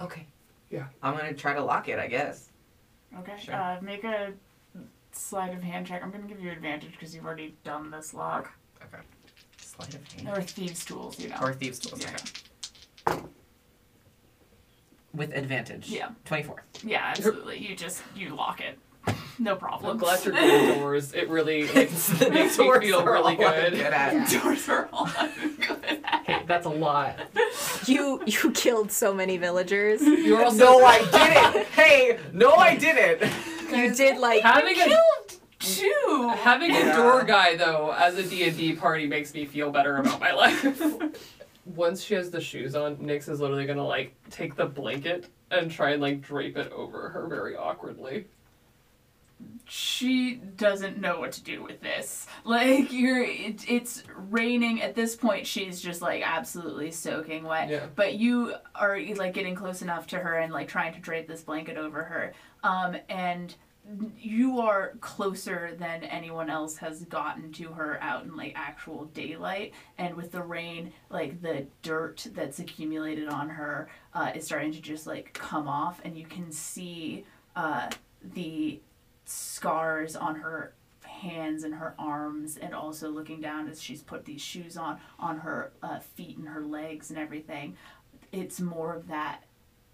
Okay. 0.00 0.26
Yeah. 0.70 0.86
I'm 1.02 1.16
gonna 1.16 1.34
try 1.34 1.54
to 1.54 1.62
lock 1.62 1.88
it, 1.88 1.98
I 1.98 2.06
guess. 2.06 2.50
Okay. 3.18 3.34
Sure. 3.40 3.54
Uh, 3.54 3.78
make 3.82 4.04
a 4.04 4.32
sleight 5.12 5.54
of 5.54 5.62
hand 5.62 5.86
check. 5.86 6.02
I'm 6.02 6.10
gonna 6.10 6.24
give 6.26 6.40
you 6.40 6.50
advantage 6.50 6.92
because 6.92 7.14
you've 7.14 7.24
already 7.26 7.54
done 7.64 7.90
this 7.90 8.14
lock. 8.14 8.52
Okay. 8.82 9.02
Sleight 9.58 9.94
of 9.94 10.12
hand. 10.12 10.28
Or 10.36 10.42
thieves' 10.42 10.84
tools, 10.84 11.18
you 11.20 11.28
know. 11.28 11.36
Or 11.40 11.52
thieves' 11.52 11.78
tools. 11.78 12.02
Yeah. 12.02 12.16
Okay. 13.08 13.22
With 15.14 15.32
advantage. 15.34 15.88
Yeah. 15.90 16.08
24. 16.24 16.64
Yeah, 16.84 17.02
absolutely. 17.04 17.58
You 17.58 17.76
just 17.76 18.02
you 18.16 18.34
lock 18.34 18.60
it. 18.60 18.78
No 19.38 19.56
problem. 19.56 19.90
I'm 19.92 19.98
glad 19.98 20.24
you're 20.24 20.32
good 20.34 20.70
at 20.70 20.74
doors. 20.78 21.12
It 21.12 21.28
really 21.28 21.62
makes, 21.74 22.20
makes 22.30 22.56
me 22.58 22.64
Doors 22.64 22.84
feel 22.84 23.00
are 23.00 23.12
really 23.12 23.36
all 23.36 23.46
I'm 23.46 23.70
good. 23.72 23.74
at. 23.74 24.30
Doors 24.30 24.68
are 24.68 24.88
all 24.92 25.10
I'm 25.18 25.56
good 25.56 25.84
at. 25.84 26.24
Hey, 26.24 26.42
that's 26.46 26.64
a 26.66 26.70
lot. 26.70 27.18
You 27.86 28.22
you 28.26 28.50
killed 28.52 28.90
so 28.92 29.12
many 29.12 29.36
villagers. 29.36 30.00
You're 30.02 30.44
also 30.44 30.56
No, 30.64 30.84
I 30.84 30.98
didn't. 31.52 31.66
hey, 31.68 32.18
no, 32.32 32.52
I 32.52 32.76
didn't. 32.76 33.30
You 33.72 33.94
did 33.94 34.18
like 34.18 34.42
having 34.42 34.78
a 34.80 34.84
Killed 34.84 35.40
two. 35.58 36.32
having 36.38 36.70
Yeah. 36.70 36.92
a 36.92 36.96
door 36.96 37.24
guy 37.24 37.56
though 37.56 37.92
as 37.96 38.16
a 38.16 38.22
D&D 38.22 38.74
party 38.76 39.06
makes 39.06 39.32
me 39.34 39.44
feel 39.46 39.70
better 39.70 39.96
about 39.98 40.20
my 40.20 40.32
life. 40.32 40.66
Once 41.76 42.02
she 42.02 42.14
has 42.14 42.30
the 42.30 42.40
shoes 42.40 42.74
on, 42.74 42.96
Nix 43.00 43.28
is 43.28 43.40
literally 43.40 43.66
gonna 43.66 43.86
like 43.86 44.14
take 44.30 44.56
the 44.56 44.66
blanket 44.66 45.28
and 45.50 45.70
try 45.70 45.90
and 45.90 46.02
like 46.02 46.20
drape 46.20 46.56
it 46.56 46.72
over 46.72 47.08
her 47.10 47.26
very 47.28 47.54
awkwardly. 47.56 48.26
she 49.68 50.34
doesn't 50.34 50.98
know 50.98 51.18
what 51.20 51.32
to 51.32 51.42
do 51.42 51.62
with 51.62 51.80
this. 51.80 52.26
Like 52.44 52.92
you're, 52.92 53.22
it, 53.24 53.64
it's 53.68 54.02
raining 54.30 54.82
at 54.82 54.94
this 54.94 55.14
point. 55.16 55.46
She's 55.46 55.80
just 55.80 56.02
like 56.02 56.22
absolutely 56.24 56.90
soaking 56.90 57.44
wet. 57.44 57.68
Yeah. 57.70 57.86
But 57.94 58.14
you 58.14 58.54
are 58.74 58.98
like 59.16 59.32
getting 59.34 59.54
close 59.54 59.80
enough 59.82 60.06
to 60.08 60.18
her 60.18 60.38
and 60.38 60.52
like 60.52 60.68
trying 60.68 60.92
to 60.94 61.00
drape 61.00 61.26
this 61.28 61.42
blanket 61.42 61.76
over 61.76 62.02
her. 62.02 62.32
Um, 62.62 62.96
and 63.08 63.54
you 64.16 64.60
are 64.60 64.92
closer 65.00 65.74
than 65.76 66.04
anyone 66.04 66.48
else 66.48 66.76
has 66.76 67.04
gotten 67.04 67.52
to 67.52 67.68
her 67.68 67.98
out 68.00 68.24
in 68.24 68.36
like 68.36 68.52
actual 68.54 69.06
daylight. 69.06 69.72
And 69.98 70.14
with 70.14 70.32
the 70.32 70.42
rain, 70.42 70.92
like 71.10 71.42
the 71.42 71.66
dirt 71.82 72.26
that's 72.32 72.58
accumulated 72.60 73.28
on 73.28 73.48
her 73.48 73.88
uh, 74.14 74.32
is 74.34 74.46
starting 74.46 74.72
to 74.72 74.80
just 74.80 75.06
like 75.06 75.32
come 75.32 75.66
off, 75.68 76.00
and 76.04 76.16
you 76.16 76.26
can 76.26 76.52
see 76.52 77.24
uh, 77.56 77.90
the 78.22 78.80
scars 79.24 80.14
on 80.14 80.36
her 80.36 80.74
hands 81.02 81.64
and 81.64 81.74
her 81.74 81.94
arms. 81.98 82.56
And 82.56 82.74
also 82.74 83.10
looking 83.10 83.40
down 83.40 83.68
as 83.68 83.82
she's 83.82 84.02
put 84.02 84.24
these 84.24 84.40
shoes 84.40 84.76
on 84.76 84.98
on 85.18 85.38
her 85.38 85.72
uh, 85.82 85.98
feet 85.98 86.38
and 86.38 86.48
her 86.48 86.64
legs 86.64 87.10
and 87.10 87.18
everything. 87.18 87.76
It's 88.30 88.60
more 88.60 88.94
of 88.94 89.08
that 89.08 89.42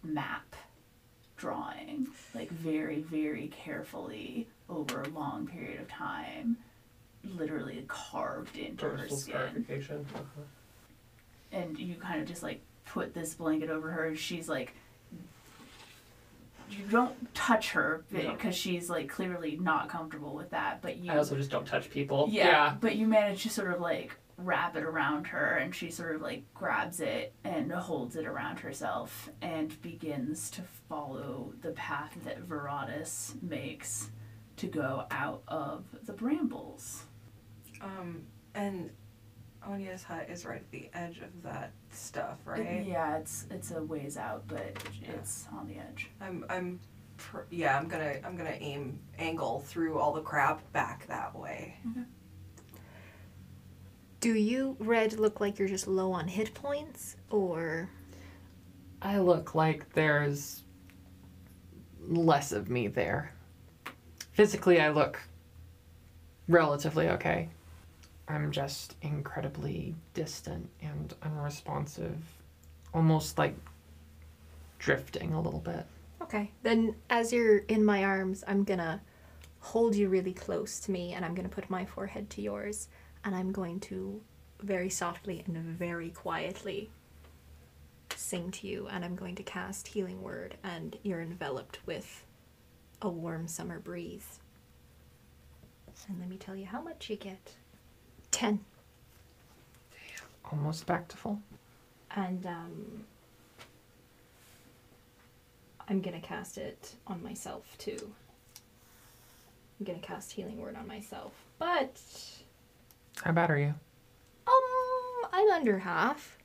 map 0.02 0.54
drawing 1.38 2.06
like 2.34 2.50
very 2.50 3.00
very 3.02 3.48
carefully 3.48 4.46
over 4.68 5.02
a 5.02 5.08
long 5.08 5.46
period 5.46 5.80
of 5.80 5.88
time 5.88 6.56
literally 7.36 7.84
carved 7.88 8.56
into 8.56 8.84
her 8.84 8.90
Personal 8.96 9.16
skin 9.16 9.34
scarification. 9.34 10.06
Uh-huh. 10.14 10.42
and 11.52 11.78
you 11.78 11.94
kind 11.94 12.20
of 12.20 12.28
just 12.28 12.42
like 12.42 12.60
put 12.84 13.14
this 13.14 13.34
blanket 13.34 13.70
over 13.70 13.90
her 13.90 14.06
and 14.08 14.18
she's 14.18 14.48
like 14.48 14.74
you 16.70 16.84
don't 16.90 17.34
touch 17.34 17.70
her 17.70 18.04
No. 18.10 18.32
because 18.32 18.54
she's 18.54 18.90
like 18.90 19.08
clearly 19.08 19.56
not 19.60 19.88
comfortable 19.88 20.34
with 20.34 20.50
that 20.50 20.82
but 20.82 20.98
you 20.98 21.10
I 21.12 21.16
also 21.16 21.36
just 21.36 21.50
don't 21.50 21.66
touch 21.66 21.88
people. 21.90 22.28
yeah, 22.30 22.74
but 22.80 22.96
you 22.96 23.06
manage 23.06 23.42
to 23.44 23.50
sort 23.50 23.72
of 23.72 23.80
like 23.80 24.16
wrap 24.38 24.76
it 24.76 24.84
around 24.84 25.26
her 25.26 25.56
and 25.56 25.74
she 25.74 25.90
sort 25.90 26.14
of 26.14 26.22
like 26.22 26.44
grabs 26.54 27.00
it 27.00 27.32
and 27.42 27.70
holds 27.72 28.14
it 28.14 28.24
around 28.24 28.60
herself 28.60 29.28
and 29.42 29.80
begins 29.82 30.48
to 30.48 30.62
follow 30.88 31.52
the 31.60 31.72
path 31.72 32.16
that 32.24 32.48
Veradis 32.48 33.34
makes 33.42 34.10
to 34.56 34.66
go 34.68 35.04
out 35.10 35.42
of 35.48 35.84
the 36.04 36.12
brambles. 36.12 37.02
Um, 37.80 38.22
and 38.54 38.90
Onya's 39.66 40.04
hut 40.04 40.28
is 40.30 40.44
right 40.46 40.60
at 40.60 40.70
the 40.70 40.88
edge 40.94 41.18
of 41.18 41.42
that 41.42 41.72
stuff, 41.90 42.38
right? 42.44 42.64
yeah, 42.86 43.16
it's 43.18 43.46
it's 43.50 43.72
a 43.72 43.82
ways 43.82 44.16
out, 44.16 44.44
but 44.46 44.76
it's 45.02 45.46
on 45.52 45.66
the 45.66 45.78
edge. 45.78 46.10
I'm, 46.20 46.44
I'm, 46.48 46.80
pr- 47.16 47.42
yeah, 47.50 47.76
I'm 47.76 47.88
gonna, 47.88 48.14
I'm 48.24 48.36
gonna 48.36 48.56
aim 48.60 49.00
angle 49.18 49.60
through 49.66 49.98
all 49.98 50.12
the 50.12 50.22
crap 50.22 50.72
back 50.72 51.06
that 51.08 51.36
way. 51.36 51.76
Do 54.20 54.34
you, 54.34 54.76
Red, 54.80 55.18
look 55.18 55.40
like 55.40 55.58
you're 55.58 55.68
just 55.68 55.86
low 55.86 56.12
on 56.12 56.26
hit 56.26 56.52
points? 56.54 57.16
Or. 57.30 57.88
I 59.00 59.18
look 59.18 59.54
like 59.54 59.92
there's 59.92 60.62
less 62.00 62.50
of 62.50 62.68
me 62.68 62.88
there. 62.88 63.32
Physically, 64.32 64.80
I 64.80 64.90
look 64.90 65.20
relatively 66.48 67.08
okay. 67.10 67.48
I'm 68.26 68.50
just 68.50 68.96
incredibly 69.02 69.94
distant 70.14 70.68
and 70.82 71.14
unresponsive, 71.22 72.16
almost 72.92 73.38
like 73.38 73.54
drifting 74.78 75.32
a 75.32 75.40
little 75.40 75.60
bit. 75.60 75.86
Okay. 76.22 76.50
Then, 76.62 76.96
as 77.08 77.32
you're 77.32 77.58
in 77.58 77.84
my 77.84 78.04
arms, 78.04 78.42
I'm 78.48 78.64
gonna 78.64 79.00
hold 79.60 79.94
you 79.94 80.08
really 80.08 80.32
close 80.32 80.80
to 80.80 80.90
me 80.90 81.12
and 81.14 81.24
I'm 81.24 81.34
gonna 81.34 81.48
put 81.48 81.70
my 81.70 81.84
forehead 81.84 82.30
to 82.30 82.42
yours 82.42 82.88
and 83.24 83.34
I'm 83.34 83.52
going 83.52 83.80
to 83.80 84.20
very 84.60 84.90
softly 84.90 85.42
and 85.46 85.56
very 85.56 86.10
quietly 86.10 86.90
sing 88.14 88.50
to 88.50 88.66
you 88.66 88.88
and 88.90 89.04
I'm 89.04 89.14
going 89.14 89.34
to 89.36 89.42
cast 89.42 89.88
Healing 89.88 90.22
Word 90.22 90.56
and 90.64 90.96
you're 91.02 91.20
enveloped 91.20 91.78
with 91.86 92.24
a 93.00 93.08
warm 93.08 93.46
summer 93.46 93.78
breeze. 93.78 94.40
And 96.08 96.18
let 96.20 96.28
me 96.28 96.36
tell 96.36 96.56
you 96.56 96.66
how 96.66 96.80
much 96.80 97.10
you 97.10 97.16
get. 97.16 97.54
Ten. 98.30 98.60
Almost 100.50 100.86
back 100.86 101.08
to 101.08 101.16
full. 101.16 101.40
And 102.14 102.44
um, 102.46 103.04
I'm 105.88 106.00
gonna 106.00 106.20
cast 106.20 106.58
it 106.58 106.94
on 107.06 107.22
myself 107.22 107.76
too. 107.78 108.12
I'm 109.80 109.86
gonna 109.86 109.98
cast 109.98 110.32
Healing 110.32 110.58
Word 110.58 110.76
on 110.76 110.86
myself. 110.86 111.32
But 111.58 112.00
How 113.24 113.32
bad 113.32 113.50
are 113.50 113.58
you? 113.58 113.74
um 114.46 115.28
I'm 115.32 115.50
under 115.50 115.78
half. 115.78 116.36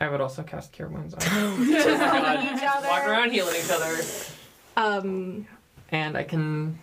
I 0.00 0.08
would 0.08 0.20
also 0.20 0.42
cast 0.42 0.72
Cure 0.72 0.88
Wounds 0.88 1.14
on. 1.14 1.22
other. 1.22 2.88
Walking 2.88 3.10
around 3.10 3.30
healing 3.32 3.54
each 3.56 3.70
other. 3.70 3.96
Um 4.76 5.46
And 5.90 6.16
I 6.16 6.24
can. 6.24 6.78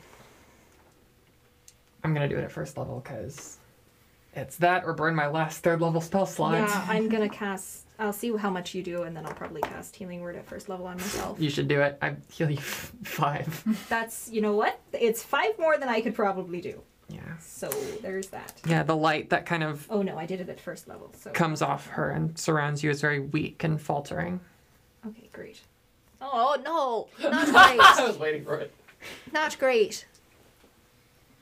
I'm 2.04 2.14
gonna 2.14 2.28
do 2.30 2.38
it 2.38 2.44
at 2.44 2.52
first 2.52 2.78
level 2.78 3.00
because 3.04 3.58
it's 4.34 4.58
that 4.58 4.86
or 4.86 4.94
burn 4.94 5.14
my 5.14 5.28
last 5.28 5.62
third 5.62 5.82
level 5.82 6.02
spell 6.02 6.26
slot. 6.26 6.54
yeah, 6.54 6.86
I'm 6.90 7.10
gonna 7.10 7.30
cast 7.30 7.86
I'll 8.00 8.14
see 8.14 8.36
how 8.36 8.50
much 8.50 8.74
you 8.74 8.82
do 8.82 9.04
and 9.04 9.16
then 9.16 9.26
I'll 9.28 9.34
probably 9.34 9.62
cast 9.62 9.96
Healing 9.96 10.22
Word 10.22 10.36
at 10.36 10.46
first 10.46 10.70
level 10.70 10.88
on 10.88 10.98
myself. 10.98 11.40
You 11.40 11.52
should 11.52 11.68
do 11.68 11.82
it. 11.82 12.00
I 12.02 12.16
heal 12.32 12.50
you 12.50 12.58
f- 12.58 12.92
five. 13.04 13.86
That's 13.90 14.30
you 14.32 14.42
know 14.42 14.56
what? 14.56 14.80
It's 14.94 15.22
five 15.22 15.60
more 15.60 15.78
than 15.78 15.90
I 15.90 16.02
could 16.02 16.16
probably 16.16 16.62
do. 16.62 16.82
Yeah. 17.12 17.38
So 17.40 17.70
there's 18.02 18.28
that. 18.28 18.54
Yeah, 18.66 18.84
the 18.84 18.96
light 18.96 19.30
that 19.32 19.46
kind 19.46 19.64
of 19.64 19.86
Oh 19.90 20.02
no, 20.02 20.18
I 20.18 20.26
did 20.26 20.40
it 20.42 20.50
at 20.50 20.60
first 20.60 20.88
level, 20.88 21.12
so 21.18 21.32
comes 21.32 21.62
off 21.62 21.88
her 21.88 22.12
and 22.12 22.38
surrounds 22.38 22.84
you 22.84 22.90
is 22.90 23.02
very 23.02 23.20
weak 23.20 23.64
and 23.64 23.82
faltering. 23.82 24.40
Okay, 25.06 25.30
great. 25.34 25.62
Oh 26.22 26.56
no, 26.64 27.08
not 27.30 27.46
great. 27.46 27.56
I 27.82 28.06
was 28.08 28.18
waiting 28.18 28.46
for 28.46 28.56
it. 28.60 28.74
not 29.34 29.58
great. 29.60 30.06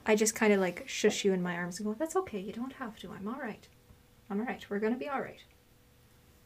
I 0.05 0.15
just 0.15 0.33
kind 0.33 0.53
of 0.53 0.59
like 0.59 0.87
shush 0.87 1.23
you 1.23 1.33
in 1.33 1.41
my 1.43 1.55
arms 1.55 1.79
and 1.79 1.85
go, 1.87 1.93
"That's 1.93 2.15
okay. 2.15 2.39
You 2.39 2.53
don't 2.53 2.73
have 2.73 2.97
to. 2.99 3.11
I'm 3.11 3.27
all 3.27 3.39
right. 3.39 3.67
I'm 4.29 4.39
all 4.39 4.45
right. 4.45 4.65
We're 4.69 4.79
gonna 4.79 4.95
be 4.97 5.09
all 5.09 5.21
right. 5.21 5.43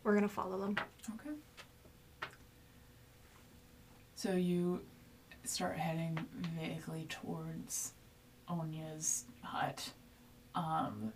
We're 0.03 0.15
gonna 0.15 0.27
follow 0.27 0.59
them." 0.59 0.75
Okay. 1.15 1.35
So 4.15 4.33
you 4.33 4.81
start 5.43 5.77
heading 5.77 6.17
vaguely 6.59 7.05
towards 7.09 7.93
Onya's 8.49 9.25
hut. 9.41 9.89
Um, 10.55 11.13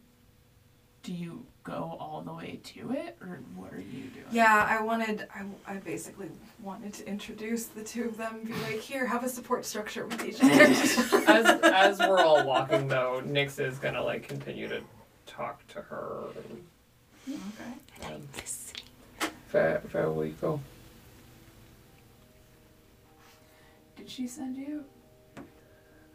do 1.03 1.13
you 1.13 1.45
go 1.63 1.95
all 1.99 2.21
the 2.25 2.33
way 2.33 2.59
to 2.63 2.91
it, 2.91 3.17
or 3.21 3.39
what 3.55 3.73
are 3.73 3.79
you 3.79 4.03
doing? 4.13 4.25
Yeah, 4.31 4.67
I 4.69 4.81
wanted, 4.81 5.27
I, 5.33 5.45
I 5.71 5.77
basically 5.77 6.29
wanted 6.61 6.93
to 6.95 7.07
introduce 7.07 7.65
the 7.67 7.83
two 7.83 8.05
of 8.05 8.17
them, 8.17 8.41
be 8.43 8.53
like, 8.53 8.81
here, 8.81 9.05
have 9.05 9.23
a 9.23 9.29
support 9.29 9.65
structure 9.65 10.05
with 10.05 10.25
each 10.25 10.41
other. 10.43 10.51
As 11.27 11.61
as 11.63 11.99
we're 11.99 12.19
all 12.19 12.45
walking 12.47 12.87
though, 12.87 13.21
Nix 13.25 13.57
is 13.59 13.77
gonna 13.79 14.03
like 14.03 14.27
continue 14.27 14.67
to 14.67 14.81
talk 15.25 15.65
to 15.67 15.81
her. 15.81 16.25
Okay. 17.29 18.13
And, 18.13 18.27
Fair, 19.47 19.81
fair 19.87 20.11
will 20.11 20.25
you 20.25 20.35
go? 20.41 20.59
Did 23.95 24.09
she 24.09 24.27
send 24.27 24.57
you? 24.57 24.83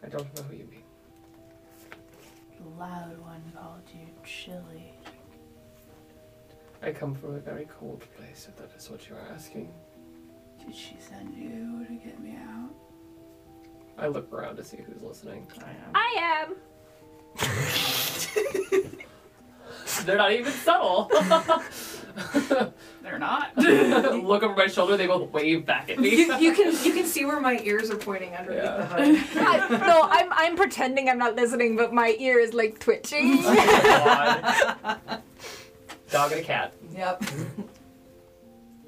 I 0.03 0.09
don't 0.09 0.35
know 0.35 0.43
who 0.43 0.55
you 0.55 0.65
mean. 0.65 0.82
The 2.63 2.69
loud 2.79 3.17
one 3.19 3.41
called 3.55 3.81
you 3.93 4.07
chilly. 4.23 4.93
I 6.81 6.91
come 6.91 7.15
from 7.15 7.35
a 7.35 7.39
very 7.39 7.67
cold 7.79 8.03
place, 8.17 8.47
if 8.49 8.55
that 8.57 8.71
is 8.77 8.89
what 8.89 9.07
you 9.07 9.15
are 9.15 9.33
asking. 9.33 9.73
Did 10.65 10.75
she 10.75 10.95
send 10.99 11.33
you 11.35 11.85
to 11.85 11.93
get 11.93 12.19
me 12.19 12.35
out? 12.35 12.73
I 13.97 14.07
look 14.07 14.31
around 14.33 14.57
to 14.57 14.63
see 14.63 14.77
who's 14.77 15.01
listening. 15.01 15.47
I 15.63 15.69
am. 15.69 15.91
I 15.95 16.55
am. 18.79 18.93
They're 20.05 20.17
not 20.17 20.31
even 20.31 20.51
subtle. 20.51 21.09
They're 23.01 23.19
not. 23.19 23.55
Look 23.57 24.43
over 24.43 24.55
my 24.55 24.67
shoulder, 24.67 24.97
they 24.97 25.07
both 25.07 25.31
wave 25.31 25.65
back 25.65 25.89
at 25.89 25.99
me. 25.99 26.09
You, 26.09 26.37
you 26.37 26.53
can 26.53 26.71
you 26.85 26.93
can 26.93 27.05
see 27.05 27.25
where 27.25 27.39
my 27.41 27.59
ears 27.63 27.89
are 27.89 27.95
pointing 27.97 28.33
underneath 28.35 28.63
Yeah. 28.63 28.77
the 28.77 28.85
hood. 28.85 29.23
I, 29.47 29.67
no, 29.87 30.01
I'm 30.09 30.31
I'm 30.31 30.55
pretending 30.55 31.09
I'm 31.09 31.17
not 31.17 31.35
listening, 31.35 31.75
but 31.75 31.93
my 31.93 32.15
ear 32.19 32.39
is 32.39 32.53
like 32.53 32.79
twitching. 32.79 33.39
Oh 33.43 34.73
God. 34.83 35.21
Dog 36.11 36.31
and 36.31 36.41
a 36.41 36.43
cat. 36.43 36.73
Yep. 36.95 37.23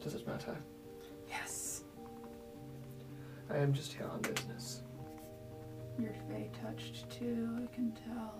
Does 0.03 0.13
it 0.13 0.27
matter? 0.27 0.55
yes. 1.27 1.81
I 3.49 3.57
am 3.57 3.73
just 3.73 3.93
here 3.93 4.07
on 4.11 4.21
business. 4.21 4.83
Your 5.97 6.13
Fae 6.29 6.47
touched 6.63 7.09
too, 7.09 7.57
I 7.63 7.73
can 7.73 7.91
tell. 7.93 8.34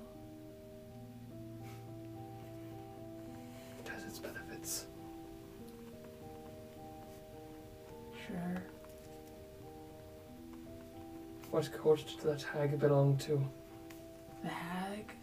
Sure. 8.26 8.63
What 11.51 11.71
court 11.78 12.03
did 12.05 12.19
that 12.30 12.41
hag 12.41 12.80
belong 12.80 13.17
to? 13.19 13.43
The 14.43 14.49
hag 14.49 15.13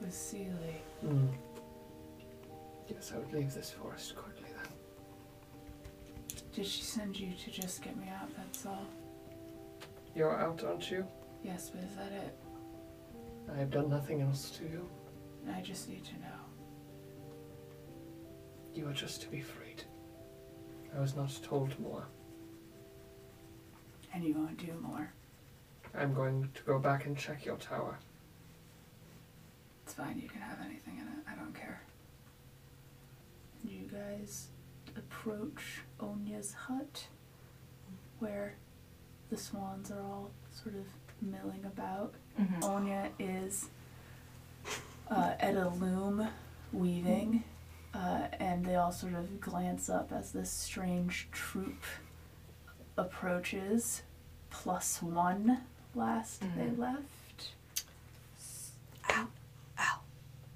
was 0.00 0.14
Seelie. 0.14 0.80
Hmm. 1.00 1.26
Yes, 2.88 3.12
I 3.14 3.18
would 3.18 3.32
leave 3.32 3.52
this 3.54 3.70
forest 3.70 4.16
quickly 4.16 4.48
then. 4.56 4.72
Did 6.54 6.66
she 6.66 6.82
send 6.82 7.18
you 7.18 7.32
to 7.44 7.50
just 7.50 7.82
get 7.82 7.96
me 7.96 8.08
out? 8.08 8.28
That's 8.36 8.66
all. 8.66 8.86
You're 10.14 10.36
out, 10.38 10.62
aren't 10.64 10.90
you? 10.90 11.06
Yes, 11.42 11.70
but 11.74 11.82
is 11.84 11.96
that 11.96 12.12
it? 12.12 12.34
I 13.54 13.58
have 13.58 13.70
done 13.70 13.88
nothing 13.88 14.20
else 14.22 14.50
to 14.58 14.64
you. 14.64 14.88
I 15.56 15.60
just 15.60 15.88
need 15.88 16.04
to 16.04 16.14
know. 16.14 16.28
You 18.74 18.88
are 18.88 18.92
just 18.92 19.22
to 19.22 19.28
be 19.28 19.40
freed. 19.40 19.61
I 20.94 21.00
was 21.00 21.16
not 21.16 21.32
told 21.42 21.78
more. 21.80 22.06
And 24.14 24.24
you 24.24 24.34
won't 24.34 24.58
do 24.58 24.72
more. 24.80 25.12
I'm 25.94 26.14
going 26.14 26.48
to 26.54 26.62
go 26.62 26.78
back 26.78 27.06
and 27.06 27.16
check 27.16 27.44
your 27.44 27.56
tower. 27.56 27.98
It's 29.84 29.94
fine, 29.94 30.18
you 30.18 30.28
can 30.28 30.40
have 30.40 30.58
anything 30.64 30.98
in 30.98 31.06
it. 31.06 31.24
I 31.30 31.34
don't 31.34 31.54
care. 31.54 31.82
You 33.64 33.88
guys 33.90 34.48
approach 34.96 35.80
Onya's 36.00 36.52
hut, 36.52 37.06
where 38.18 38.54
the 39.30 39.36
swans 39.36 39.90
are 39.90 40.00
all 40.00 40.30
sort 40.50 40.74
of 40.74 40.84
milling 41.20 41.64
about. 41.64 42.14
Onya 42.62 43.10
is 43.18 43.68
uh, 45.10 45.32
at 45.38 45.54
a 45.56 45.68
loom 45.70 46.26
weaving, 46.72 47.44
uh, 47.94 48.26
and 48.40 48.64
they 48.64 48.74
all 48.76 48.92
sort 48.92 49.14
of 49.14 49.40
glance 49.40 49.88
up 49.90 50.12
as 50.12 50.32
this 50.32 50.50
strange 50.50 51.28
troop 51.32 51.82
approaches. 52.96 54.02
Plus 54.50 55.02
one 55.02 55.62
last 55.94 56.40
they 56.40 56.46
Mhm. 56.66 56.78
left. 56.78 57.48
Ow. 59.10 59.28
Ow. 59.78 60.00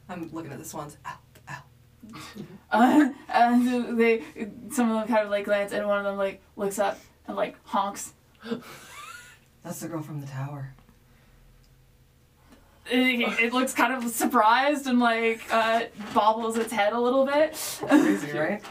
I'm 0.09 0.30
looking 0.32 0.53
at 0.53 0.59
the 0.59 0.64
swans. 0.64 0.97
Ow. 1.07 1.18
Ow. 1.51 1.62
Uh, 2.70 3.11
and 3.28 3.99
they, 3.99 4.22
some 4.70 4.91
of 4.91 4.97
them 4.99 5.09
kind 5.09 5.24
of 5.24 5.30
like 5.30 5.45
glance, 5.47 5.72
and 5.72 5.87
one 5.87 5.99
of 5.99 6.05
them 6.05 6.16
like 6.18 6.43
looks 6.57 6.78
up 6.78 6.99
and 7.26 7.37
like 7.37 7.57
honks. 7.64 8.12
That's 9.62 9.80
the 9.80 9.89
girl 9.89 10.03
from 10.03 10.20
the 10.20 10.26
tower. 10.26 10.74
It, 12.91 13.41
it 13.41 13.53
looks 13.53 13.72
kind 13.72 13.93
of 13.93 14.11
surprised 14.11 14.87
and 14.87 15.01
like 15.01 15.43
uh, 15.53 15.82
bobbles 16.14 16.57
its 16.57 16.72
head 16.72 16.93
a 16.93 17.01
little 17.01 17.26
bit. 17.26 17.53
Crazy, 17.89 18.32
right? 18.32 18.62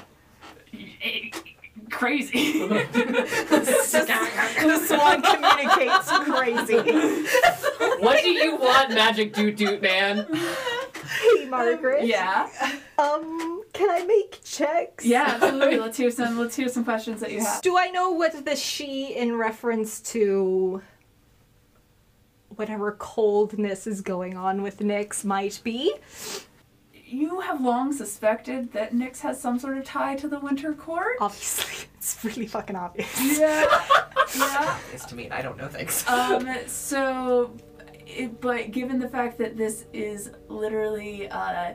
Crazy. 1.91 2.67
the 2.67 4.81
swan 4.87 5.21
communicates 5.21 6.11
crazy. 6.11 6.77
What 7.99 8.21
do 8.23 8.29
you 8.29 8.55
want, 8.57 8.89
Magic 8.89 9.33
Doot 9.33 9.55
Doot 9.55 9.81
Man? 9.81 10.25
Hey, 11.21 11.45
Margaret. 11.45 12.05
yeah. 12.05 12.49
Um, 12.97 13.63
can 13.73 13.89
I 13.89 14.03
make 14.05 14.39
checks? 14.43 15.05
Yeah, 15.05 15.37
absolutely. 15.41 15.77
Let's 15.77 15.97
hear 15.97 16.11
some. 16.11 16.37
Let's 16.39 16.55
hear 16.55 16.69
some 16.69 16.83
questions 16.83 17.19
that 17.21 17.31
you 17.31 17.39
have. 17.41 17.61
Do 17.61 17.77
I 17.77 17.89
know 17.91 18.11
what 18.11 18.45
the 18.45 18.55
she 18.55 19.13
in 19.15 19.35
reference 19.35 20.01
to 20.11 20.81
whatever 22.57 22.93
coldness 22.93 23.87
is 23.87 24.01
going 24.01 24.37
on 24.37 24.61
with 24.61 24.81
Nix 24.81 25.23
might 25.23 25.59
be? 25.63 25.93
You 27.07 27.39
have 27.41 27.61
long 27.61 27.93
suspected 27.93 28.73
that 28.73 28.93
Nix 28.93 29.21
has 29.21 29.39
some 29.39 29.59
sort 29.59 29.77
of 29.77 29.85
tie 29.85 30.15
to 30.15 30.27
the 30.27 30.39
Winter 30.39 30.73
Court. 30.73 31.17
Obviously, 31.21 31.87
it's 31.97 32.23
really 32.23 32.47
fucking 32.47 32.75
obvious. 32.75 33.39
Yeah. 33.39 33.65
yeah. 34.37 34.79
It's 34.91 35.05
to 35.05 35.15
me. 35.15 35.29
I 35.29 35.41
don't 35.41 35.57
know 35.57 35.67
things. 35.67 36.07
Um, 36.07 36.49
so, 36.67 37.55
it, 38.07 38.41
but 38.41 38.71
given 38.71 38.99
the 38.99 39.07
fact 39.07 39.37
that 39.37 39.55
this 39.55 39.85
is 39.93 40.31
literally, 40.49 41.29
uh, 41.29 41.73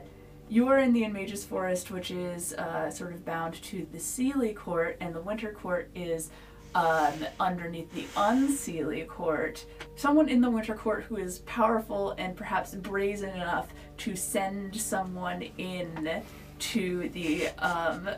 you 0.49 0.67
are 0.67 0.79
in 0.79 0.91
the 0.91 1.05
Enmage's 1.05 1.45
Forest, 1.45 1.91
which 1.91 2.11
is 2.11 2.53
uh, 2.53 2.91
sort 2.91 3.13
of 3.13 3.23
bound 3.23 3.53
to 3.63 3.87
the 3.93 3.97
Seelie 3.99 4.55
Court, 4.55 4.97
and 4.99 5.15
the 5.15 5.21
Winter 5.21 5.53
Court 5.53 5.89
is 5.95 6.29
um, 6.75 7.13
underneath 7.39 7.91
the 7.93 8.05
Unseelie 8.15 9.07
Court. 9.07 9.65
Someone 9.95 10.29
in 10.29 10.41
the 10.41 10.49
Winter 10.49 10.75
Court 10.75 11.03
who 11.03 11.17
is 11.17 11.39
powerful 11.39 12.11
and 12.17 12.35
perhaps 12.35 12.75
brazen 12.75 13.29
enough 13.29 13.73
to 13.97 14.15
send 14.15 14.75
someone 14.75 15.43
in 15.57 16.23
to 16.59 17.09
the 17.09 17.47
um, 17.59 18.09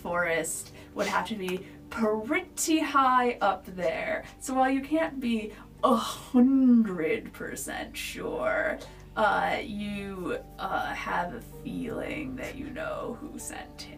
Forest 0.00 0.72
would 0.94 1.06
have 1.06 1.26
to 1.28 1.34
be 1.34 1.66
pretty 1.90 2.78
high 2.78 3.38
up 3.40 3.64
there. 3.76 4.24
So 4.40 4.54
while 4.54 4.70
you 4.70 4.80
can't 4.80 5.20
be 5.20 5.52
a 5.84 5.94
hundred 5.94 7.32
percent 7.32 7.96
sure, 7.96 8.78
uh, 9.16 9.58
you 9.62 10.38
uh, 10.58 10.94
have 10.94 11.34
a 11.34 11.40
feeling 11.62 12.36
that 12.36 12.56
you 12.56 12.70
know 12.70 13.18
who 13.20 13.38
sent 13.38 13.82
him. 13.82 13.97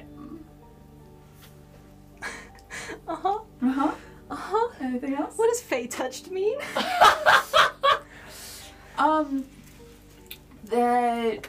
Uh 3.09 3.15
huh. 3.17 3.39
Uh 3.63 3.71
huh. 3.73 3.95
Uh 4.31 4.35
huh. 4.37 4.69
Anything 4.81 5.15
else? 5.15 5.37
What 5.37 5.49
does 5.49 5.61
Fey 5.61 5.87
touched 5.87 6.31
mean? 6.31 6.59
Um, 8.99 9.47
that 10.67 11.49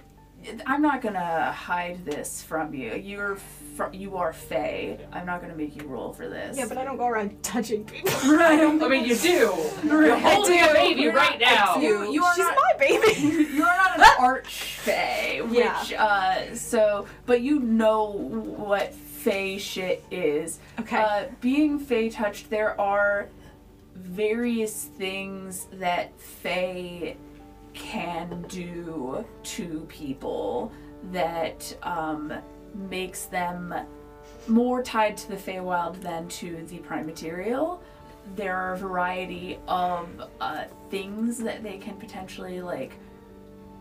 I'm 0.65 0.81
not 0.81 1.01
gonna 1.01 1.51
hide 1.51 2.05
this 2.05 2.41
from 2.41 2.73
you. 2.73 2.93
You're 2.95 3.35
fr- 3.75 3.91
you 3.91 4.15
are 4.15 4.31
fae. 4.31 4.97
I'm 5.11 5.25
not 5.25 5.41
gonna 5.41 5.55
make 5.57 5.75
you 5.75 5.85
roll 5.85 6.13
for 6.13 6.29
this. 6.29 6.57
Yeah, 6.57 6.65
but 6.69 6.77
I 6.77 6.85
don't 6.85 6.95
go 6.97 7.07
around 7.07 7.43
touching 7.43 7.83
people. 7.83 8.09
right. 8.37 8.61
I 8.61 8.87
mean, 8.87 9.03
you 9.03 9.17
do. 9.17 9.53
You're 9.83 10.11
Right. 10.11 10.21
holding 10.21 10.59
I 10.61 10.65
a 10.65 10.67
do. 10.69 10.73
baby 10.75 11.07
right 11.09 11.39
now. 11.41 11.75
You 11.75 12.09
you 12.09 12.23
are 12.23 12.35
She's 12.35 12.45
not 12.45 12.55
my 12.55 12.73
baby. 12.79 13.21
you're 13.53 13.65
not 13.65 13.99
an 13.99 14.05
arch 14.19 14.77
fae, 14.77 15.41
which 15.43 15.59
Yeah. 15.91 16.03
uh 16.51 16.55
so 16.55 17.05
but 17.25 17.41
you 17.41 17.59
know 17.59 18.05
what 18.11 18.93
fae 19.23 19.57
shit 19.57 20.03
is. 20.11 20.59
Okay. 20.79 20.97
Uh 20.97 21.25
being 21.41 21.79
fae 21.79 22.09
touched, 22.09 22.49
there 22.49 22.79
are 22.79 23.29
various 23.95 24.85
things 24.97 25.67
that 25.73 26.19
fae 26.19 27.15
can 27.73 28.43
do 28.49 29.25
to 29.43 29.85
people 29.89 30.71
that 31.11 31.75
um 31.83 32.33
makes 32.89 33.25
them 33.25 33.73
more 34.47 34.81
tied 34.81 35.17
to 35.17 35.29
the 35.29 35.35
Feywild 35.35 36.01
than 36.01 36.27
to 36.27 36.65
the 36.67 36.77
prime 36.79 37.05
material. 37.05 37.81
There 38.35 38.55
are 38.55 38.73
a 38.73 38.77
variety 38.77 39.59
of 39.67 40.07
uh, 40.39 40.65
things 40.89 41.37
that 41.39 41.63
they 41.63 41.77
can 41.77 41.95
potentially 41.97 42.61
like 42.61 42.93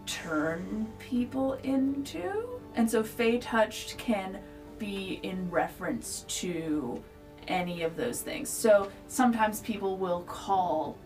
turn 0.07 0.87
people 0.99 1.55
into, 1.63 2.49
and 2.75 2.91
so 2.91 3.03
Fey 3.03 3.39
touched 3.39 3.97
can 3.99 4.39
be 4.81 5.21
in 5.23 5.49
reference 5.51 6.25
to 6.27 7.01
any 7.47 7.83
of 7.83 7.95
those 7.97 8.21
things. 8.23 8.49
So 8.49 8.91
sometimes 9.07 9.61
people 9.61 9.97
will 9.97 10.23
call 10.23 10.97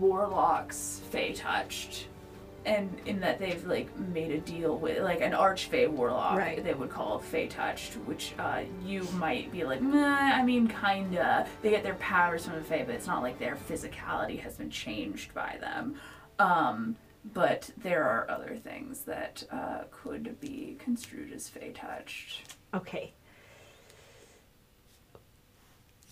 warlocks 0.00 1.00
Fey 1.10 1.32
touched. 1.32 2.08
And 2.64 2.90
in 3.06 3.20
that 3.20 3.38
they've 3.38 3.64
like 3.64 3.96
made 3.96 4.32
a 4.32 4.38
deal 4.40 4.76
with 4.76 5.00
like 5.04 5.20
an 5.20 5.30
archfey 5.32 5.88
warlock, 5.88 6.36
Right. 6.36 6.62
they 6.64 6.74
would 6.74 6.90
call 6.90 7.20
Fey 7.20 7.46
touched, 7.46 7.94
which 8.06 8.34
uh, 8.40 8.62
you 8.84 9.04
might 9.14 9.52
be 9.52 9.62
like, 9.64 9.80
nah, 9.80 10.16
I 10.16 10.42
mean, 10.42 10.66
kinda. 10.66 11.46
They 11.62 11.70
get 11.70 11.84
their 11.84 11.94
powers 11.94 12.44
from 12.44 12.56
the 12.56 12.62
Fey, 12.62 12.82
but 12.84 12.96
it's 12.96 13.06
not 13.06 13.22
like 13.22 13.38
their 13.38 13.54
physicality 13.68 14.40
has 14.40 14.56
been 14.56 14.70
changed 14.70 15.32
by 15.32 15.58
them. 15.60 15.94
Um, 16.40 16.96
but 17.34 17.70
there 17.76 18.04
are 18.04 18.28
other 18.30 18.56
things 18.56 19.00
that 19.02 19.44
uh, 19.52 19.84
could 19.90 20.38
be 20.40 20.76
construed 20.78 21.32
as 21.32 21.48
fey 21.48 21.70
touched. 21.70 22.55
Okay. 22.74 23.12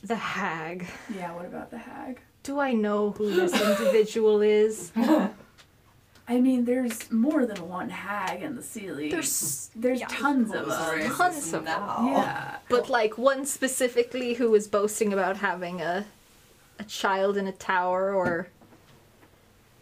The 0.02 0.16
hag. 0.16 0.86
Yeah, 1.14 1.34
what 1.34 1.46
about 1.46 1.70
the 1.70 1.78
hag? 1.78 2.20
Do 2.42 2.60
I 2.60 2.72
know 2.72 3.12
who 3.12 3.32
this 3.34 3.52
individual 3.54 4.42
is? 4.42 4.92
I 6.28 6.40
mean, 6.40 6.64
there's 6.64 7.10
more 7.10 7.44
than 7.46 7.68
one 7.68 7.90
hag 7.90 8.42
in 8.42 8.56
the 8.56 8.62
Seelie. 8.62 9.10
There's 9.10 9.70
there's 9.76 10.00
yeah. 10.00 10.06
tons 10.08 10.54
of 10.54 10.66
them. 10.66 11.10
Tons 11.12 11.52
of 11.52 11.64
them. 11.64 11.82
Yeah. 12.06 12.56
But 12.68 12.88
like 12.88 13.18
one 13.18 13.44
specifically 13.44 14.34
who 14.34 14.50
was 14.50 14.66
boasting 14.68 15.12
about 15.12 15.38
having 15.38 15.80
a 15.80 16.06
a 16.78 16.84
child 16.84 17.36
in 17.36 17.46
a 17.46 17.52
tower 17.52 18.14
or 18.14 18.48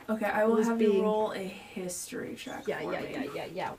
Okay, 0.08 0.26
I 0.26 0.44
will 0.44 0.56
Who's 0.56 0.66
have 0.66 0.78
being- 0.78 0.94
you 0.96 1.02
roll 1.02 1.32
a 1.32 1.38
history 1.38 2.34
check. 2.36 2.64
yeah, 2.66 2.80
for 2.82 2.92
yeah, 2.92 3.00
me. 3.00 3.08
yeah, 3.12 3.24
yeah, 3.34 3.46
yeah. 3.54 3.70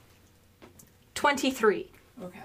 23. 1.15 1.91
Okay. 2.23 2.39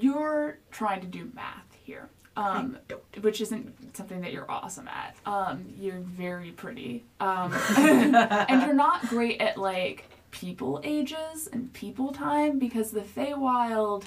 You're 0.00 0.58
trying 0.70 1.00
to 1.02 1.06
do 1.06 1.30
math 1.34 1.72
here, 1.84 2.08
um, 2.36 2.78
which 3.20 3.40
isn't 3.40 3.96
something 3.96 4.20
that 4.22 4.32
you're 4.32 4.50
awesome 4.50 4.88
at. 4.88 5.16
Um, 5.26 5.66
you're 5.78 6.00
very 6.00 6.50
pretty, 6.50 7.04
um, 7.20 7.52
and 7.76 8.62
you're 8.62 8.74
not 8.74 9.06
great 9.08 9.40
at 9.40 9.56
like 9.56 10.10
people 10.30 10.80
ages 10.82 11.48
and 11.52 11.72
people 11.72 12.12
time 12.12 12.58
because 12.58 12.90
the 12.90 13.02
Feywild 13.02 14.04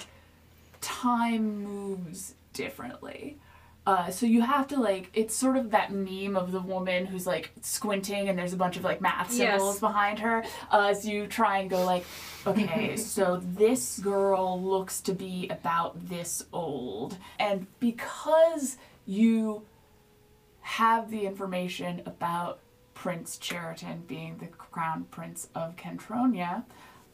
time 0.80 1.64
moves 1.64 2.34
differently. 2.52 3.38
Uh, 3.88 4.10
so 4.10 4.26
you 4.26 4.42
have 4.42 4.66
to 4.68 4.78
like 4.78 5.08
it's 5.14 5.34
sort 5.34 5.56
of 5.56 5.70
that 5.70 5.90
meme 5.90 6.36
of 6.36 6.52
the 6.52 6.60
woman 6.60 7.06
who's 7.06 7.26
like 7.26 7.50
squinting 7.62 8.28
and 8.28 8.38
there's 8.38 8.52
a 8.52 8.56
bunch 8.56 8.76
of 8.76 8.84
like 8.84 9.00
math 9.00 9.32
Yes. 9.32 9.52
symbols 9.52 9.80
behind 9.80 10.18
her 10.18 10.44
uh, 10.70 10.88
as 10.90 11.06
you 11.06 11.26
try 11.26 11.60
and 11.60 11.70
go 11.70 11.82
like 11.86 12.04
okay 12.46 12.96
so 13.14 13.40
this 13.42 13.98
girl 14.00 14.60
looks 14.62 15.00
to 15.00 15.14
be 15.14 15.48
about 15.48 16.06
this 16.06 16.44
old 16.52 17.16
and 17.38 17.66
because 17.80 18.76
you 19.06 19.62
have 20.60 21.10
the 21.10 21.22
information 21.24 22.02
about 22.04 22.58
Prince 22.92 23.38
Cheriton 23.38 24.02
being 24.06 24.36
the 24.36 24.48
crown 24.48 25.06
prince 25.10 25.48
of 25.54 25.76
Kentronia 25.76 26.62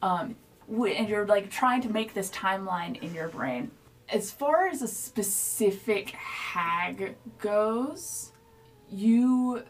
um, 0.01 0.35
and 0.69 1.07
you're 1.07 1.25
like 1.25 1.49
trying 1.49 1.81
to 1.83 1.89
make 1.89 2.13
this 2.13 2.29
timeline 2.31 3.01
in 3.01 3.13
your 3.13 3.29
brain 3.29 3.71
as 4.09 4.31
far 4.31 4.67
as 4.67 4.81
a 4.81 4.87
specific 4.87 6.11
hag 6.11 7.15
goes, 7.39 8.31
you 8.89 9.63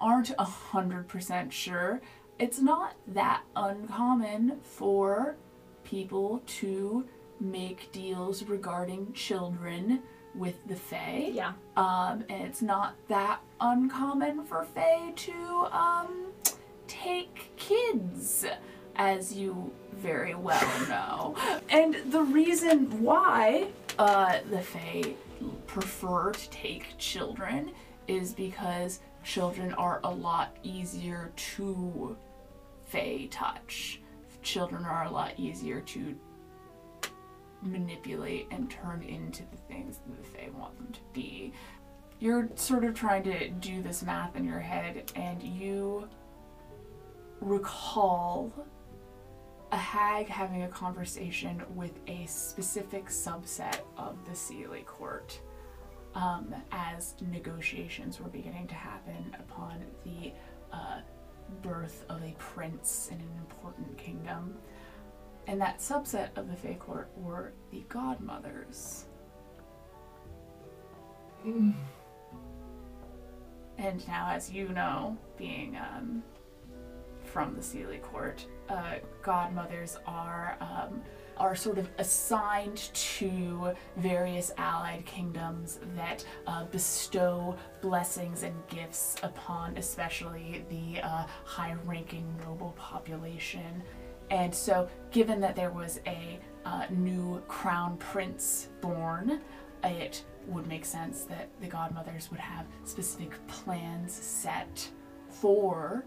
aren't 0.00 0.34
a 0.38 0.44
hundred 0.44 1.08
percent 1.08 1.52
sure. 1.52 2.00
It's 2.38 2.60
not 2.60 2.94
that 3.08 3.42
uncommon 3.56 4.60
for 4.62 5.36
people 5.84 6.42
to 6.46 7.06
make 7.40 7.90
deals 7.92 8.44
regarding 8.44 9.12
children 9.12 10.02
with 10.34 10.54
the 10.68 10.76
Fae. 10.76 11.30
Yeah. 11.32 11.52
Um, 11.76 12.24
and 12.28 12.44
it's 12.44 12.62
not 12.62 12.94
that 13.08 13.40
uncommon 13.60 14.44
for 14.44 14.64
Fae 14.64 15.12
to 15.16 15.66
um, 15.72 16.32
take 16.86 17.50
kids, 17.56 18.44
as 18.96 19.34
you 19.34 19.72
very 19.92 20.34
well 20.34 20.88
know. 20.88 21.36
And 21.68 21.96
the 22.12 22.22
reason 22.22 23.02
why 23.02 23.68
uh, 23.98 24.38
the 24.50 24.60
Fae 24.60 25.14
prefer 25.66 26.32
to 26.32 26.50
take 26.50 26.96
children 26.98 27.72
is 28.06 28.32
because 28.32 29.00
children 29.24 29.74
are 29.74 30.00
a 30.04 30.10
lot 30.10 30.56
easier 30.62 31.32
to 31.36 32.16
Fae 32.86 33.28
touch. 33.30 34.00
Children 34.42 34.84
are 34.84 35.04
a 35.04 35.10
lot 35.10 35.32
easier 35.36 35.80
to 35.80 36.14
manipulate 37.60 38.46
and 38.50 38.70
turn 38.70 39.02
into 39.02 39.42
the 39.50 39.56
things 39.68 39.98
that 40.06 40.22
the 40.22 40.28
Fae 40.28 40.48
want 40.56 40.76
them 40.76 40.92
to 40.92 41.00
be. 41.12 41.52
You're 42.20 42.48
sort 42.54 42.84
of 42.84 42.94
trying 42.94 43.24
to 43.24 43.48
do 43.48 43.82
this 43.82 44.02
math 44.02 44.36
in 44.36 44.44
your 44.44 44.58
head, 44.58 45.12
and 45.14 45.42
you 45.42 46.08
recall 47.40 48.52
a 49.70 49.76
hag 49.76 50.28
having 50.28 50.62
a 50.62 50.68
conversation 50.68 51.62
with 51.74 51.92
a 52.06 52.24
specific 52.26 53.06
subset 53.06 53.80
of 53.96 54.16
the 54.24 54.32
Seelie 54.32 54.86
court 54.86 55.38
um, 56.14 56.54
as 56.72 57.14
negotiations 57.30 58.20
were 58.20 58.30
beginning 58.30 58.66
to 58.68 58.74
happen 58.74 59.36
upon 59.38 59.84
the 60.04 60.32
uh, 60.72 61.00
birth 61.62 62.04
of 62.08 62.22
a 62.22 62.34
prince 62.38 63.08
in 63.10 63.18
an 63.20 63.30
important 63.38 63.96
kingdom. 63.98 64.56
And 65.46 65.60
that 65.60 65.78
subset 65.78 66.28
of 66.36 66.50
the 66.50 66.56
Fae 66.56 66.74
court 66.74 67.10
were 67.16 67.52
the 67.70 67.84
godmothers. 67.88 69.06
And 73.78 74.06
now, 74.08 74.30
as 74.30 74.50
you 74.50 74.68
know, 74.68 75.16
being 75.36 75.76
um, 75.76 76.22
from 77.24 77.54
the 77.54 77.60
Seelie 77.60 78.02
court, 78.02 78.44
uh, 78.68 78.94
godmothers 79.22 79.98
are 80.06 80.56
um, 80.60 81.02
are 81.38 81.54
sort 81.54 81.78
of 81.78 81.88
assigned 81.98 82.90
to 82.94 83.72
various 83.96 84.50
allied 84.58 85.04
kingdoms 85.06 85.78
that 85.94 86.24
uh, 86.46 86.64
bestow 86.64 87.56
blessings 87.80 88.42
and 88.42 88.54
gifts 88.68 89.16
upon, 89.22 89.76
especially 89.76 90.64
the 90.68 91.00
uh, 91.00 91.24
high-ranking 91.44 92.26
noble 92.44 92.74
population. 92.76 93.82
And 94.30 94.52
so, 94.54 94.88
given 95.10 95.40
that 95.40 95.54
there 95.56 95.70
was 95.70 96.00
a 96.06 96.38
uh, 96.64 96.86
new 96.90 97.40
crown 97.46 97.96
prince 97.98 98.68
born, 98.80 99.40
it 99.84 100.24
would 100.46 100.66
make 100.66 100.84
sense 100.84 101.22
that 101.24 101.48
the 101.60 101.66
godmothers 101.66 102.30
would 102.30 102.40
have 102.40 102.66
specific 102.84 103.30
plans 103.46 104.12
set 104.12 104.88
for 105.28 106.04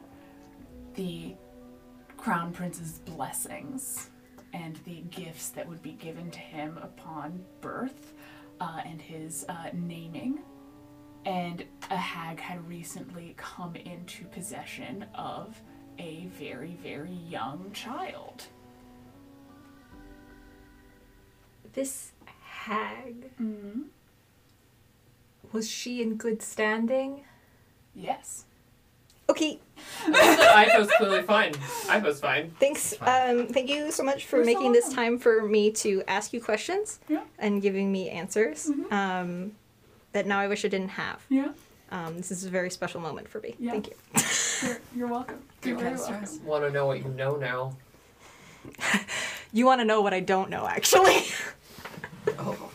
the 0.95 1.35
crown 2.21 2.51
prince's 2.53 2.99
blessings 2.99 4.09
and 4.53 4.77
the 4.85 5.01
gifts 5.09 5.49
that 5.49 5.67
would 5.67 5.81
be 5.81 5.93
given 5.93 6.29
to 6.29 6.39
him 6.39 6.77
upon 6.81 7.43
birth 7.61 8.13
uh, 8.59 8.81
and 8.85 9.01
his 9.01 9.45
uh, 9.49 9.69
naming. 9.73 10.39
And 11.25 11.63
a 11.89 11.97
hag 11.97 12.39
had 12.39 12.67
recently 12.67 13.33
come 13.37 13.75
into 13.75 14.25
possession 14.25 15.05
of 15.15 15.59
a 15.99 16.27
very, 16.37 16.77
very 16.83 17.11
young 17.11 17.71
child. 17.73 18.43
This 21.73 22.11
hag, 22.43 23.31
Mm-hmm. 23.41 23.81
was 25.51 25.69
she 25.69 26.01
in 26.01 26.15
good 26.17 26.41
standing? 26.41 27.23
Yes. 27.95 28.45
Okay, 29.31 29.59
I 30.07 30.75
was 30.77 30.89
clearly 30.97 31.21
fine. 31.21 31.53
I 31.89 31.99
was 31.99 32.19
fine. 32.19 32.51
thanks. 32.59 32.93
Um, 33.01 33.47
thank 33.47 33.69
you 33.69 33.91
so 33.91 34.03
much 34.03 34.25
for 34.25 34.37
You're 34.37 34.45
so 34.45 34.53
making 34.53 34.71
this 34.73 34.93
time 34.93 35.17
for 35.17 35.43
me 35.47 35.71
to 35.83 36.03
ask 36.07 36.33
you 36.33 36.41
questions 36.41 36.99
Yeah. 37.07 37.21
and 37.39 37.61
giving 37.61 37.91
me 37.91 38.09
answers 38.09 38.67
Mhm. 38.67 38.91
um, 38.91 39.51
that 40.11 40.25
now 40.27 40.39
I 40.39 40.47
wish 40.49 40.65
I 40.65 40.67
didn't 40.67 40.89
have. 40.89 41.21
Yeah. 41.29 41.53
Um, 41.91 42.17
this 42.17 42.29
is 42.31 42.43
a 42.45 42.49
very 42.49 42.69
special 42.69 42.99
moment 42.99 43.29
for 43.29 43.39
me. 43.39 43.55
Yeah. 43.59 43.71
Thank 43.71 43.87
you. 43.89 43.95
You're, 44.67 44.77
you're 44.97 45.07
welcome. 45.07 45.39
You're 45.63 45.77
very 45.77 45.95
welcome. 45.95 46.45
Want 46.45 46.63
to 46.65 46.71
know 46.71 46.85
what 46.87 46.97
you 46.99 47.09
know 47.09 47.35
now? 47.37 47.77
You 49.53 49.65
want 49.65 49.81
to 49.81 49.85
know 49.85 49.99
what 50.01 50.13
I 50.13 50.21
don't 50.21 50.49
know, 50.49 50.65
actually? 50.67 51.23
Oh. 52.39 52.69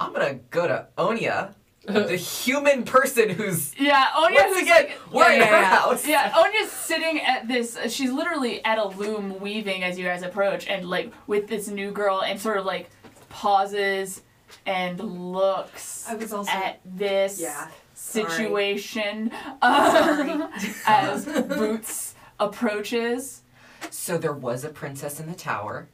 I'm 0.00 0.12
gonna 0.12 0.34
go 0.50 0.66
to 0.68 0.86
Onya, 0.96 1.54
the 1.86 2.16
human 2.16 2.84
person 2.84 3.28
who's 3.28 3.78
Yeah, 3.78 4.06
Onya 4.16 4.34
once 4.40 4.54
who's 4.54 4.62
again 4.62 4.84
like, 4.84 5.12
we're 5.12 5.32
in 5.32 5.40
yeah, 5.40 5.46
her 5.46 5.52
yeah, 5.52 5.60
yeah. 5.60 5.76
house. 5.78 6.06
Yeah, 6.06 6.32
Onya's 6.36 6.70
sitting 6.70 7.20
at 7.20 7.46
this. 7.48 7.78
She's 7.88 8.10
literally 8.10 8.64
at 8.64 8.78
a 8.78 8.88
loom 8.88 9.38
weaving 9.40 9.82
as 9.84 9.98
you 9.98 10.04
guys 10.04 10.22
approach, 10.22 10.66
and 10.66 10.88
like 10.88 11.12
with 11.26 11.46
this 11.48 11.68
new 11.68 11.90
girl, 11.90 12.22
and 12.22 12.40
sort 12.40 12.56
of 12.58 12.64
like 12.64 12.90
pauses 13.28 14.22
and 14.66 14.98
looks 15.00 16.08
I 16.08 16.14
was 16.14 16.32
also 16.32 16.50
at 16.50 16.80
this 16.84 17.40
yeah. 17.40 17.68
situation 17.94 19.30
um, 19.62 20.48
as 20.86 21.24
Boots 21.24 22.14
approaches. 22.38 23.42
So 23.90 24.16
there 24.16 24.32
was 24.32 24.64
a 24.64 24.68
princess 24.70 25.20
in 25.20 25.26
the 25.26 25.34
tower, 25.34 25.88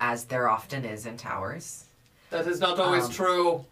as 0.00 0.24
there 0.24 0.48
often 0.48 0.84
is 0.84 1.06
in 1.06 1.16
towers. 1.16 1.84
That 2.30 2.46
is 2.46 2.60
not 2.60 2.78
always 2.80 3.04
Um, 3.04 3.10
true. 3.12 3.64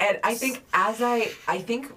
And 0.00 0.18
I 0.22 0.34
think 0.34 0.62
as 0.72 1.02
I 1.02 1.30
I 1.48 1.58
think 1.58 1.92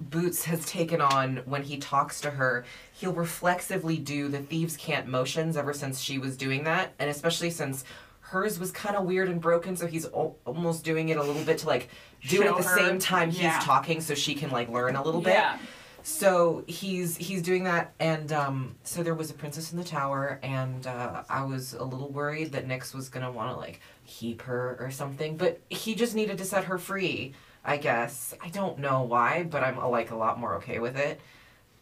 Boots 0.00 0.44
has 0.44 0.64
taken 0.64 1.00
on 1.00 1.38
when 1.44 1.64
he 1.64 1.76
talks 1.78 2.20
to 2.20 2.30
her, 2.30 2.64
he'll 2.92 3.12
reflexively 3.12 3.96
do 3.96 4.28
the 4.28 4.38
thieves' 4.38 4.76
cant 4.76 5.08
motions 5.08 5.56
ever 5.56 5.72
since 5.72 6.00
she 6.00 6.18
was 6.18 6.36
doing 6.36 6.62
that, 6.64 6.92
and 7.00 7.10
especially 7.10 7.50
since 7.50 7.84
hers 8.20 8.60
was 8.60 8.70
kind 8.70 8.94
of 8.94 9.04
weird 9.06 9.28
and 9.28 9.40
broken, 9.40 9.74
so 9.74 9.86
he's 9.88 10.04
al- 10.06 10.36
almost 10.44 10.84
doing 10.84 11.08
it 11.08 11.16
a 11.16 11.22
little 11.22 11.42
bit 11.44 11.58
to 11.58 11.66
like 11.66 11.88
do 12.28 12.42
it 12.42 12.46
at 12.46 12.56
the 12.56 12.62
her. 12.62 12.78
same 12.78 12.98
time 13.00 13.30
he's 13.30 13.40
Yeah. 13.40 13.58
talking, 13.60 14.00
so 14.00 14.14
she 14.14 14.34
can 14.34 14.50
like 14.50 14.68
learn 14.68 14.94
a 14.94 15.02
little 15.02 15.20
bit. 15.20 15.32
Yeah. 15.34 15.58
so 16.04 16.62
he's 16.68 17.16
he's 17.16 17.42
doing 17.42 17.64
that, 17.64 17.92
and 17.98 18.30
um, 18.32 18.76
so 18.84 19.02
there 19.02 19.14
was 19.14 19.30
a 19.32 19.34
princess 19.34 19.72
in 19.72 19.78
the 19.78 19.84
tower, 19.84 20.38
and 20.44 20.86
uh, 20.86 21.24
I 21.28 21.42
was 21.42 21.74
a 21.74 21.82
little 21.82 22.10
worried 22.10 22.52
that 22.52 22.68
Nix 22.68 22.94
was 22.94 23.08
gonna 23.08 23.32
want 23.32 23.50
to 23.52 23.56
like 23.58 23.80
keep 24.08 24.42
her 24.42 24.76
or 24.80 24.90
something, 24.90 25.36
but 25.36 25.60
he 25.68 25.94
just 25.94 26.14
needed 26.16 26.38
to 26.38 26.44
set 26.44 26.64
her 26.64 26.78
free. 26.78 27.34
I 27.64 27.76
guess 27.76 28.34
I 28.42 28.48
don't 28.48 28.78
know 28.78 29.02
why, 29.02 29.44
but 29.44 29.62
I'm 29.62 29.76
like 29.76 30.10
a 30.10 30.16
lot 30.16 30.40
more 30.40 30.56
okay 30.56 30.78
with 30.78 30.96
it 30.96 31.20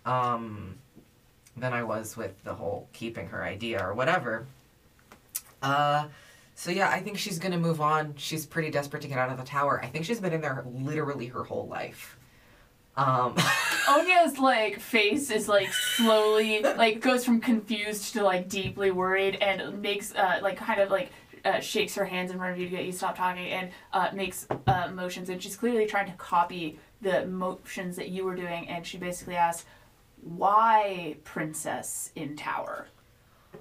um, 0.05 0.79
than 1.57 1.73
I 1.73 1.85
was 1.85 2.17
with 2.17 2.43
the 2.45 2.55
whole 2.55 2.89
keeping 2.93 3.29
her 3.29 3.43
idea 3.43 3.83
or 3.83 3.95
whatever. 3.95 4.47
Uh, 5.63 6.09
so 6.57 6.71
yeah, 6.71 6.91
I 6.91 7.01
think 7.01 7.19
she's 7.19 7.39
gonna 7.39 7.59
move 7.59 7.81
on. 7.81 8.15
She's 8.17 8.45
pretty 8.45 8.71
desperate 8.71 9.03
to 9.03 9.09
get 9.09 9.19
out 9.19 9.31
of 9.31 9.39
the 9.39 9.45
tower. 9.45 9.81
I 9.83 9.87
think 9.87 10.05
she's 10.05 10.21
been 10.21 10.33
in 10.33 10.41
there 10.41 10.65
literally 10.67 11.27
her 11.27 11.45
whole 11.45 11.69
life. 11.69 12.19
Um, 12.97 13.37
Onya's 13.89 14.39
like 14.39 14.81
face 14.81 15.31
is 15.31 15.49
like 15.49 15.73
slowly 15.73 16.63
like 16.77 17.01
goes 17.01 17.25
from 17.25 17.41
confused 17.41 18.15
to 18.15 18.25
like 18.25 18.49
deeply 18.49 18.91
worried 18.91 19.37
and 19.37 19.83
makes 19.83 20.15
uh 20.15 20.41
like 20.43 20.57
kind 20.57 20.81
of 20.81 20.91
like 20.91 21.13
uh, 21.47 21.61
shakes 21.61 21.95
her 21.95 22.05
hands 22.05 22.31
in 22.31 22.39
front 22.39 22.53
of 22.53 22.59
you 22.59 22.67
to 22.67 22.71
get 22.71 22.85
you 22.85 22.93
to 22.93 22.99
stop 22.99 23.17
talking 23.17 23.47
and 23.47 23.71
uh, 23.93 24.11
makes 24.13 24.47
uh, 24.67 24.89
motions 24.93 25.29
and 25.29 25.43
she's 25.43 25.57
clearly 25.57 25.87
trying 25.87 26.07
to 26.07 26.17
copy 26.17 26.79
the 27.01 27.25
motions 27.27 27.97
that 27.97 28.09
you 28.09 28.25
were 28.25 28.35
doing 28.35 28.69
and 28.69 28.87
she 28.87 28.99
basically 28.99 29.37
asks 29.37 29.65
why 30.23 31.17
princess 31.25 32.11
in 32.17 32.37
tower 32.37 32.87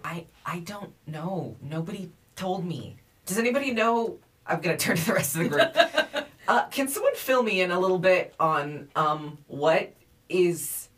I 0.03 0.25
I 0.45 0.59
don't 0.59 0.93
know. 1.07 1.55
Nobody 1.61 2.11
told 2.35 2.65
me. 2.65 2.97
Does 3.25 3.37
anybody 3.37 3.71
know? 3.71 4.19
I'm 4.45 4.61
gonna 4.61 4.77
turn 4.85 4.97
to 4.97 5.05
the 5.05 5.13
rest 5.13 5.35
of 5.35 5.43
the 5.43 5.49
group. 5.49 6.25
uh, 6.47 6.65
can 6.67 6.87
someone 6.87 7.15
fill 7.15 7.43
me 7.43 7.61
in 7.61 7.71
a 7.71 7.79
little 7.79 7.99
bit 7.99 8.33
on 8.39 8.89
um 8.95 9.37
what 9.47 9.93
is 10.29 10.89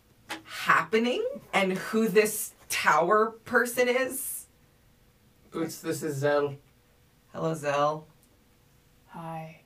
happening 0.44 1.26
and 1.54 1.74
who 1.78 2.08
this 2.08 2.54
tower 2.70 3.32
person 3.46 3.88
is? 3.88 4.46
Boots, 5.52 5.80
this 5.80 6.04
is 6.04 6.18
Zell. 6.18 6.56
Hello, 7.38 7.54
Zell. 7.54 8.08
hi 9.10 9.62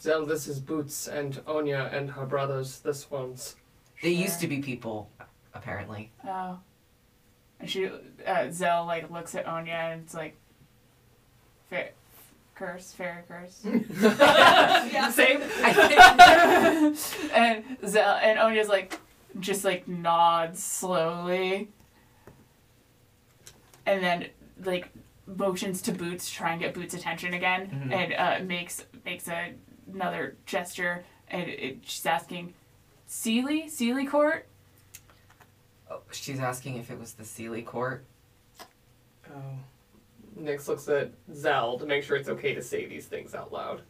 Zell, 0.00 0.24
this 0.24 0.48
is 0.48 0.60
Boots 0.60 1.08
and 1.08 1.38
Onya 1.46 1.90
and 1.92 2.12
her 2.12 2.24
brothers, 2.24 2.78
this 2.78 3.10
one's. 3.10 3.56
They 4.02 4.08
used 4.08 4.40
to 4.40 4.46
be 4.46 4.62
people, 4.62 5.10
apparently. 5.52 6.10
oh 6.26 6.58
and 7.60 7.68
she 7.68 7.90
uh, 8.26 8.50
Zell 8.50 8.86
like 8.86 9.10
looks 9.10 9.34
at 9.34 9.46
Onya 9.46 9.74
and 9.74 10.04
it's 10.04 10.14
like 10.14 10.36
fair 11.68 11.90
curse 12.54 12.94
fairy 12.94 13.24
curse 13.28 13.60
yeah, 14.00 15.10
same. 15.12 15.42
and 17.34 17.62
Zell 17.86 18.18
and 18.22 18.38
Onya's 18.38 18.68
like 18.68 18.98
just 19.38 19.66
like 19.66 19.86
nods 19.86 20.62
slowly 20.62 21.68
and 23.84 24.02
then 24.02 24.28
like 24.64 24.88
motions 25.36 25.82
to 25.82 25.92
Boots 25.92 26.28
to 26.28 26.34
try 26.34 26.52
and 26.52 26.60
get 26.60 26.74
Boots' 26.74 26.94
attention 26.94 27.34
again 27.34 27.70
Mhm. 27.88 27.92
and 27.92 28.12
uh, 28.14 28.44
makes 28.44 28.84
makes 29.04 29.28
a, 29.28 29.54
another 29.92 30.36
gesture 30.46 31.04
and 31.28 31.48
it, 31.48 31.78
she's 31.82 32.04
asking 32.06 32.54
"Seelie, 33.08 33.66
Seelie 33.66 34.08
Court 34.08 34.46
Oh, 35.90 36.02
she's 36.12 36.38
asking 36.38 36.76
if 36.76 36.88
it 36.90 36.98
was 37.00 37.14
the 37.14 37.24
Seelie 37.24 37.66
court. 37.66 38.04
Oh. 39.28 39.58
Nix 40.36 40.68
looks 40.68 40.88
at 40.88 41.10
Zell 41.34 41.78
to 41.80 41.84
make 41.86 42.04
sure 42.04 42.16
it's 42.16 42.28
okay 42.28 42.54
to 42.54 42.62
say 42.62 42.86
these 42.86 43.06
things 43.06 43.34
out 43.34 43.52
loud. 43.52 43.82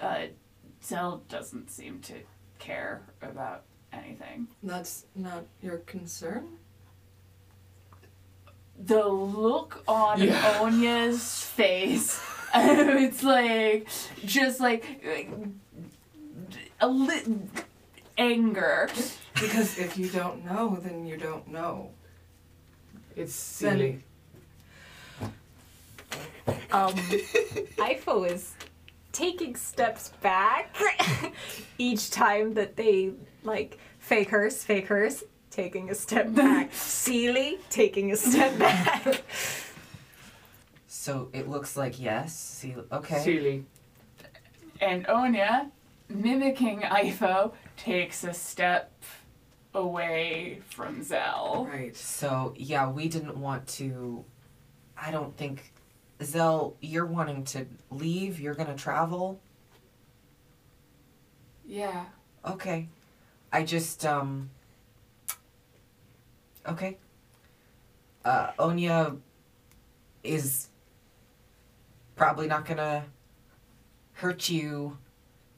uh, 0.00 0.26
Zell 0.84 1.22
doesn't 1.28 1.68
seem 1.68 1.98
to 2.02 2.14
care 2.60 3.02
about 3.22 3.64
anything 3.92 4.46
That's 4.62 5.04
not 5.16 5.44
your 5.60 5.78
concern. 5.78 6.58
The 8.86 9.06
look 9.06 9.82
on 9.86 10.22
Yeah. 10.22 10.58
Onya's 10.60 11.44
face, 11.44 12.20
it's 12.54 13.22
like 13.22 13.86
just 14.24 14.60
like 14.60 14.84
a 16.80 16.88
lit 16.88 17.26
anger. 18.18 18.88
Because 19.34 19.78
if 19.78 19.96
you 19.98 20.08
don't 20.08 20.44
know, 20.44 20.78
then 20.82 21.06
you 21.06 21.16
don't 21.16 21.48
know. 21.48 21.90
It's 23.16 23.58
Then- 23.58 23.76
silly. 23.78 23.98
Um, 26.72 26.92
Ifo 27.78 28.30
is 28.30 28.54
taking 29.12 29.56
steps 29.56 30.10
back 30.20 30.74
each 31.78 32.10
time 32.10 32.54
that 32.54 32.76
they 32.76 33.12
like 33.44 33.78
fake 33.98 34.30
hers, 34.30 34.62
fake 34.64 34.86
hers, 34.88 35.22
taking 35.50 35.90
a 35.90 35.94
step 35.94 36.34
back. 36.34 36.70
Seelie 36.72 37.58
taking 37.70 38.12
a 38.12 38.16
step 38.16 38.58
back. 38.58 39.22
So 40.86 41.28
it 41.32 41.48
looks 41.48 41.76
like 41.76 42.00
yes. 42.00 42.36
See, 42.36 42.74
okay. 42.92 43.20
Silly. 43.20 43.64
And 44.80 45.06
Onya, 45.08 45.70
mimicking 46.08 46.80
Ifo, 46.80 47.52
takes 47.76 48.24
a 48.24 48.32
step 48.32 48.92
away 49.74 50.60
from 50.70 51.02
Zell. 51.02 51.68
Right. 51.70 51.96
So 51.96 52.54
yeah, 52.56 52.90
we 52.90 53.08
didn't 53.08 53.36
want 53.36 53.66
to. 53.68 54.24
I 54.96 55.10
don't 55.10 55.34
think, 55.36 55.72
Zell, 56.22 56.76
you're 56.80 57.06
wanting 57.06 57.44
to 57.44 57.66
leave. 57.90 58.38
You're 58.38 58.54
gonna 58.54 58.76
travel. 58.76 59.40
Yeah. 61.66 62.04
Okay. 62.46 62.88
I 63.52 63.64
just 63.64 64.04
um. 64.04 64.50
Okay. 66.70 66.96
Uh, 68.24 68.52
Onya 68.58 69.16
is 70.22 70.68
probably 72.16 72.46
not 72.46 72.66
gonna 72.66 73.04
hurt 74.12 74.48
you 74.48 74.98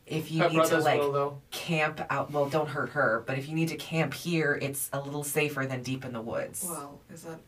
if 0.07 0.31
you 0.31 0.43
her 0.43 0.49
need 0.49 0.65
to 0.67 0.79
like 0.79 1.01
will, 1.01 1.43
camp 1.51 2.01
out. 2.11 2.31
Well, 2.31 2.49
don't 2.49 2.69
hurt 2.69 2.91
her, 2.91 3.25
but 3.27 3.39
if 3.39 3.49
you 3.49 3.55
need 3.55 3.69
to 3.69 3.77
camp 3.77 4.15
here, 4.15 4.59
it's 4.61 4.89
a 4.93 5.01
little 5.01 5.25
safer 5.25 5.67
than 5.67 5.83
deep 5.83 6.05
in 6.05 6.13
the 6.13 6.21
woods. 6.21 6.65
Well, 6.69 7.01
is 7.13 7.23
that? 7.23 7.41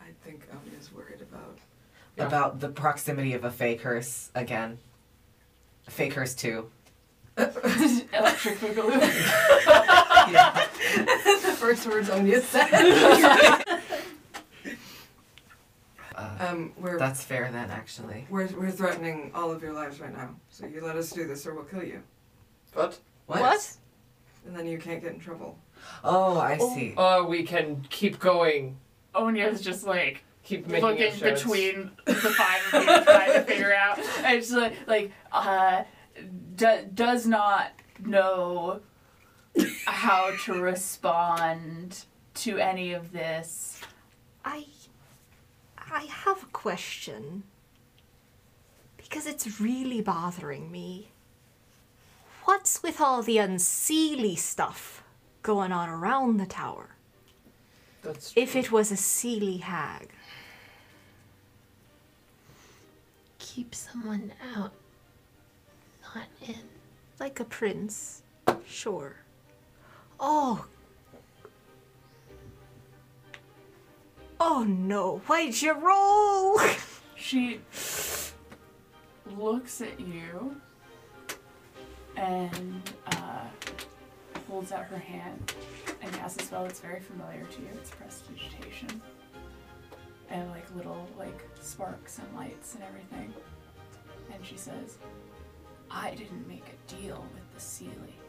I 0.00 0.06
think 0.24 0.46
Onya's 0.52 0.92
worried 0.92 1.22
about. 1.22 1.58
Yeah. 2.16 2.26
About 2.26 2.60
the 2.60 2.68
proximity 2.68 3.32
of 3.32 3.44
a 3.44 3.50
fey 3.50 3.74
curse 3.74 4.30
again. 4.34 4.78
Fake 5.88 6.12
hearse 6.14 6.34
two. 6.34 6.70
Electric 7.38 8.58
Boogaloo. 8.58 9.00
Yeah. 10.30 10.66
the 10.96 11.56
first 11.58 11.86
words 11.86 12.10
Onya 12.10 12.40
said. 12.40 13.64
Uh, 16.14 16.46
um, 16.50 16.72
we're 16.78 16.98
that's 16.98 17.24
fair 17.24 17.48
then, 17.50 17.70
actually. 17.70 18.26
we're 18.28 18.46
we're 18.58 18.70
threatening 18.70 19.30
all 19.34 19.50
of 19.50 19.62
your 19.62 19.72
lives 19.72 19.98
right 19.98 20.12
now. 20.12 20.28
So 20.50 20.66
you 20.66 20.84
let 20.84 20.94
us 20.96 21.10
do 21.10 21.26
this, 21.26 21.46
or 21.46 21.54
we'll 21.54 21.64
kill 21.64 21.82
you, 21.82 22.02
But 22.74 22.98
What? 23.26 23.40
What? 23.40 23.76
And 24.46 24.54
then 24.54 24.66
you 24.66 24.76
can't 24.78 25.00
get 25.02 25.12
in 25.14 25.20
trouble. 25.20 25.58
Oh, 26.04 26.36
I 26.38 26.58
Oh. 26.60 26.74
see. 26.74 26.94
uh, 26.96 27.24
we 27.24 27.44
can 27.44 27.86
keep 27.88 28.18
going. 28.18 28.76
Onya's 29.14 29.62
just 29.62 29.86
like 29.86 30.22
Keep 30.44 30.66
making 30.66 30.86
looking 30.88 31.18
between 31.20 31.90
the 32.04 32.14
five 32.14 32.60
of 32.74 32.82
you 32.82 33.04
trying 33.04 33.32
to 33.32 33.42
figure 33.44 33.72
out. 33.72 33.98
And 34.24 34.36
it's 34.36 34.50
like, 34.52 34.74
like 34.86 35.12
uh, 35.32 35.84
do, 36.56 36.88
does 36.92 37.26
not 37.26 37.70
know 38.04 38.80
how 39.86 40.30
to 40.44 40.54
respond 40.60 42.04
to 42.34 42.58
any 42.58 42.92
of 42.92 43.12
this. 43.12 43.80
I 44.44 44.66
I 45.78 46.04
have 46.04 46.42
a 46.42 46.46
question. 46.46 47.44
Because 48.96 49.26
it's 49.26 49.60
really 49.60 50.00
bothering 50.00 50.70
me. 50.70 51.08
What's 52.44 52.82
with 52.82 53.00
all 53.00 53.22
the 53.22 53.36
unseelie 53.36 54.38
stuff 54.38 55.04
going 55.42 55.70
on 55.70 55.88
around 55.88 56.38
the 56.38 56.46
tower? 56.46 56.96
That's 58.02 58.32
If 58.34 58.56
it 58.56 58.72
was 58.72 58.90
a 58.90 58.96
seelie 58.96 59.60
hag. 59.60 60.10
Keep 63.38 63.74
someone 63.74 64.32
out, 64.56 64.72
not 66.02 66.26
in. 66.48 66.56
Like 67.20 67.38
a 67.38 67.44
prince. 67.44 68.22
Sure. 68.66 69.21
Oh. 70.24 70.64
Oh 74.38 74.62
no, 74.62 75.18
why'd 75.26 75.60
you 75.60 75.72
roll? 75.72 76.58
She 77.14 77.60
looks 79.38 79.80
at 79.80 79.98
you 80.00 80.56
and 82.16 82.82
uh, 83.06 83.44
holds 84.48 84.72
out 84.72 84.84
her 84.86 84.98
hand 84.98 85.54
and 86.02 86.12
casts 86.14 86.42
a 86.42 86.46
spell 86.46 86.64
that's 86.64 86.80
very 86.80 87.00
familiar 87.00 87.44
to 87.44 87.60
you. 87.60 87.68
It's 87.74 87.90
prestidigitation. 87.90 89.00
And 90.30 90.50
like 90.50 90.66
little 90.74 91.08
like 91.16 91.48
sparks 91.60 92.18
and 92.18 92.36
lights 92.36 92.74
and 92.74 92.82
everything. 92.82 93.32
And 94.34 94.44
she 94.44 94.56
says, 94.56 94.98
I 95.90 96.10
didn't 96.16 96.46
make 96.48 96.64
a 96.66 96.94
deal 97.00 97.24
with 97.34 97.54
the 97.54 97.60
Seelie. 97.60 98.21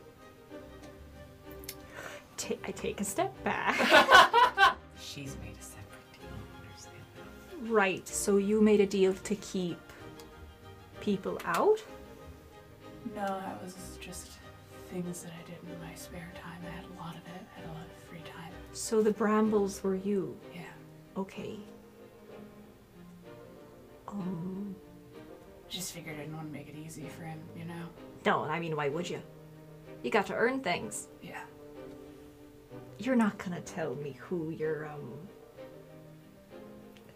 Ta- 2.43 2.59
I 2.67 2.71
take 2.71 3.01
a 3.01 3.03
step 3.03 3.31
back. 3.43 3.75
She's 4.99 5.35
made 5.43 5.55
a 5.59 5.63
separate 5.63 6.11
deal. 6.13 6.29
Understand? 6.59 7.69
right, 7.69 8.07
so 8.07 8.37
you 8.37 8.61
made 8.61 8.81
a 8.81 8.85
deal 8.85 9.13
to 9.13 9.35
keep 9.35 9.79
people 11.01 11.39
out? 11.45 11.83
No, 13.15 13.25
that 13.25 13.61
was 13.63 13.75
just 13.99 14.29
things 14.89 15.23
that 15.23 15.31
I 15.31 15.49
did 15.49 15.57
in 15.73 15.79
my 15.87 15.93
spare 15.95 16.31
time. 16.41 16.59
I 16.65 16.69
had 16.71 16.85
a 16.85 17.01
lot 17.01 17.15
of 17.15 17.21
it. 17.35 17.41
I 17.57 17.61
had 17.61 17.69
a 17.69 17.73
lot 17.73 17.81
of 17.85 18.09
free 18.09 18.19
time. 18.19 18.51
So 18.73 19.01
the 19.01 19.11
brambles 19.11 19.83
were 19.83 19.95
you. 19.95 20.37
Yeah. 20.53 20.61
Okay. 21.17 21.59
Um, 24.07 24.75
Just 25.69 25.93
figured 25.93 26.15
I 26.15 26.19
didn't 26.19 26.35
want 26.35 26.47
to 26.47 26.53
make 26.53 26.69
it 26.69 26.75
easy 26.75 27.07
for 27.09 27.23
him, 27.23 27.39
you 27.57 27.65
know? 27.65 27.83
no, 28.25 28.43
I 28.43 28.59
mean, 28.59 28.75
why 28.75 28.89
would 28.89 29.09
you? 29.09 29.19
You 30.03 30.11
got 30.11 30.27
to 30.27 30.33
earn 30.35 30.59
things. 30.59 31.07
Yeah. 31.21 31.41
You're 32.99 33.15
not 33.15 33.37
gonna 33.37 33.61
tell 33.61 33.95
me 33.95 34.17
who 34.19 34.51
your, 34.51 34.87
um, 34.87 35.13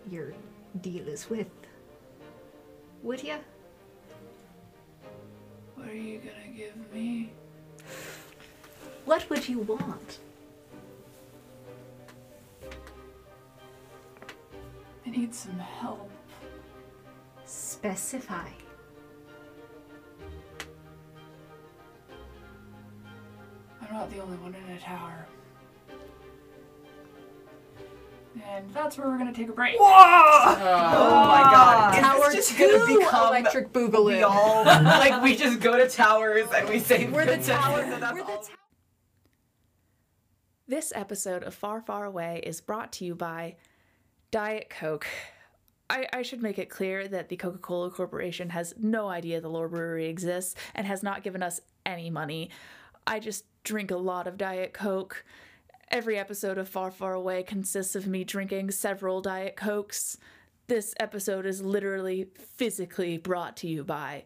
your 0.09 0.33
deal 0.81 1.07
is 1.07 1.29
with, 1.29 1.47
would 3.03 3.23
you? 3.23 3.35
What 5.75 5.87
are 5.87 5.95
you 5.95 6.19
gonna 6.19 6.55
give 6.55 6.93
me? 6.93 7.31
What 9.05 9.29
would 9.29 9.47
you 9.47 9.59
want? 9.59 10.19
I 15.05 15.09
need 15.09 15.33
some 15.33 15.57
help. 15.57 16.11
Specify. 17.45 18.49
I'm 23.81 23.93
not 23.93 24.11
the 24.11 24.19
only 24.19 24.35
one 24.37 24.53
in 24.53 24.75
a 24.75 24.79
tower. 24.79 25.25
And 28.49 28.73
that's 28.73 28.97
where 28.97 29.07
we're 29.07 29.17
gonna 29.17 29.33
take 29.33 29.49
a 29.49 29.53
break. 29.53 29.75
Oh 29.79 29.83
my 31.27 31.41
god. 31.51 31.93
Is 31.95 31.99
Tower 32.01 32.31
this 32.31 32.47
just 32.49 32.59
gonna 32.59 32.85
become 32.99 33.27
electric 33.27 33.75
we 33.75 33.81
boogaloo. 33.81 34.23
all 34.29 34.63
like 34.65 35.21
we 35.23 35.35
just 35.35 35.59
go 35.59 35.77
to 35.77 35.87
towers 35.89 36.47
and 36.55 36.67
we 36.69 36.79
say 36.79 37.07
We're 37.07 37.25
the 37.25 37.37
good 37.37 37.45
tower. 37.45 37.79
and 37.81 38.01
that's 38.01 38.13
We're 38.13 38.23
the 38.23 38.31
all- 38.31 38.37
tower. 38.39 38.55
This 40.67 40.91
episode 40.95 41.43
of 41.43 41.53
Far, 41.55 41.81
Far 41.81 42.05
Away 42.05 42.41
is 42.45 42.59
brought 42.59 42.91
to 42.93 43.05
you 43.05 43.15
by 43.15 43.55
Diet 44.31 44.69
Coke. 44.69 45.07
I, 45.89 46.05
I 46.11 46.21
should 46.23 46.41
make 46.43 46.59
it 46.59 46.69
clear 46.69 47.07
that 47.07 47.29
the 47.29 47.37
Coca 47.37 47.59
Cola 47.59 47.89
Corporation 47.89 48.49
has 48.49 48.73
no 48.77 49.07
idea 49.07 49.39
the 49.39 49.47
Lore 49.49 49.69
Brewery 49.69 50.07
exists 50.07 50.55
and 50.75 50.85
has 50.85 51.01
not 51.01 51.23
given 51.23 51.41
us 51.41 51.61
any 51.85 52.09
money. 52.09 52.49
I 53.05 53.19
just 53.21 53.45
drink 53.63 53.91
a 53.91 53.95
lot 53.95 54.27
of 54.27 54.37
Diet 54.37 54.73
Coke. 54.73 55.23
Every 55.89 56.17
episode 56.17 56.57
of 56.57 56.67
Far, 56.67 56.91
Far 56.91 57.13
Away 57.13 57.43
consists 57.43 57.95
of 57.95 58.07
me 58.07 58.25
drinking 58.25 58.71
several 58.71 59.21
Diet 59.21 59.55
Cokes. 59.55 60.17
This 60.67 60.93
episode 60.99 61.45
is 61.45 61.61
literally 61.61 62.27
physically 62.35 63.17
brought 63.17 63.55
to 63.57 63.69
you 63.69 63.85
by 63.85 64.25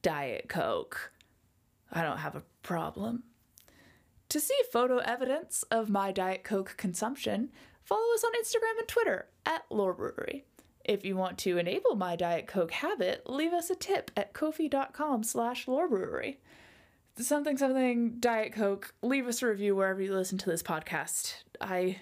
Diet 0.00 0.48
Coke. 0.48 1.12
I 1.92 2.00
don't 2.00 2.16
have 2.16 2.34
a 2.34 2.44
problem. 2.62 3.24
To 4.30 4.40
see 4.40 4.56
photo 4.72 4.96
evidence 4.98 5.64
of 5.64 5.90
my 5.90 6.12
Diet 6.12 6.44
Coke 6.44 6.74
consumption, 6.78 7.50
follow 7.84 8.14
us 8.14 8.24
on 8.24 8.32
Instagram 8.32 8.78
and 8.78 8.88
Twitter 8.88 9.26
at 9.44 9.64
Lore 9.68 9.92
Brewery. 9.92 10.46
If 10.82 11.04
you 11.04 11.14
want 11.14 11.36
to 11.38 11.58
enable 11.58 11.94
my 11.94 12.16
Diet 12.16 12.46
Coke 12.46 12.70
habit, 12.70 13.28
leave 13.28 13.52
us 13.52 13.68
a 13.68 13.74
tip 13.74 14.10
at 14.16 14.32
ko-fi.com 14.32 15.24
slash 15.24 15.66
lorebrewery. 15.66 16.36
Something 17.18 17.56
something 17.56 18.18
Diet 18.20 18.52
Coke, 18.52 18.92
leave 19.00 19.26
us 19.26 19.42
a 19.42 19.46
review 19.46 19.74
wherever 19.74 20.02
you 20.02 20.12
listen 20.12 20.36
to 20.36 20.50
this 20.50 20.62
podcast. 20.62 21.36
I 21.62 21.96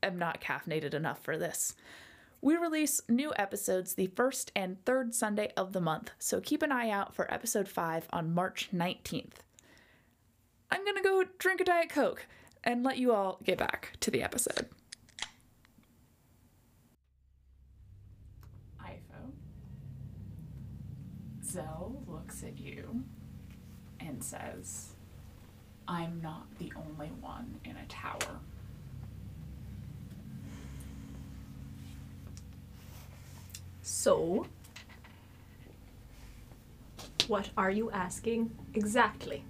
am 0.00 0.16
not 0.16 0.40
caffeinated 0.40 0.94
enough 0.94 1.24
for 1.24 1.36
this. 1.36 1.74
We 2.40 2.56
release 2.56 3.00
new 3.08 3.32
episodes 3.34 3.94
the 3.94 4.06
first 4.06 4.52
and 4.54 4.82
third 4.84 5.12
Sunday 5.12 5.52
of 5.56 5.72
the 5.72 5.80
month, 5.80 6.12
so 6.20 6.40
keep 6.40 6.62
an 6.62 6.70
eye 6.70 6.88
out 6.88 7.16
for 7.16 7.32
episode 7.34 7.68
5 7.68 8.06
on 8.12 8.32
March 8.32 8.68
19th. 8.72 9.42
I'm 10.70 10.84
gonna 10.84 11.02
go 11.02 11.24
drink 11.38 11.60
a 11.60 11.64
Diet 11.64 11.88
Coke 11.88 12.26
and 12.62 12.84
let 12.84 12.96
you 12.96 13.12
all 13.12 13.40
get 13.42 13.58
back 13.58 13.94
to 13.98 14.10
the 14.12 14.22
episode. 14.22 14.68
Ifo. 18.80 19.32
Zell 21.42 22.04
looks 22.06 22.44
at 22.44 22.56
you 22.56 23.02
and 24.10 24.24
says, 24.24 24.88
I'm 25.86 26.20
not 26.20 26.46
the 26.58 26.72
only 26.76 27.12
one 27.20 27.60
in 27.64 27.76
a 27.76 27.86
tower. 27.88 28.40
So, 33.82 34.46
what 37.28 37.50
are 37.56 37.70
you 37.70 37.90
asking 37.92 38.50
exactly? 38.74 39.44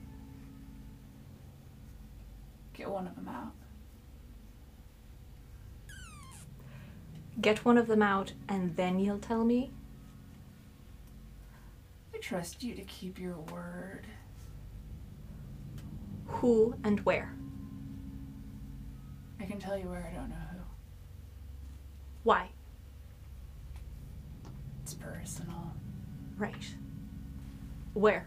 Get 2.74 2.91
one 2.91 3.07
of 3.07 3.15
them 3.16 3.28
out. 3.28 3.53
Get 7.41 7.65
one 7.65 7.78
of 7.78 7.87
them 7.87 8.03
out 8.03 8.35
and 8.47 8.77
then 8.77 8.99
you'll 8.99 9.19
tell 9.19 9.45
me? 9.45 9.70
I 12.15 12.19
trust 12.19 12.62
you 12.62 12.74
to 12.74 12.82
keep 12.82 13.19
your 13.19 13.37
word. 13.51 14.07
Who 16.31 16.74
and 16.85 17.01
where? 17.01 17.35
I 19.40 19.44
can 19.44 19.59
tell 19.59 19.77
you 19.77 19.89
where 19.89 20.09
I 20.11 20.15
don't 20.16 20.31
know 20.31 20.36
who. 20.52 20.59
Why? 22.23 22.48
It's 24.82 24.94
personal. 24.94 25.74
Right. 26.36 26.74
Where? 27.94 28.27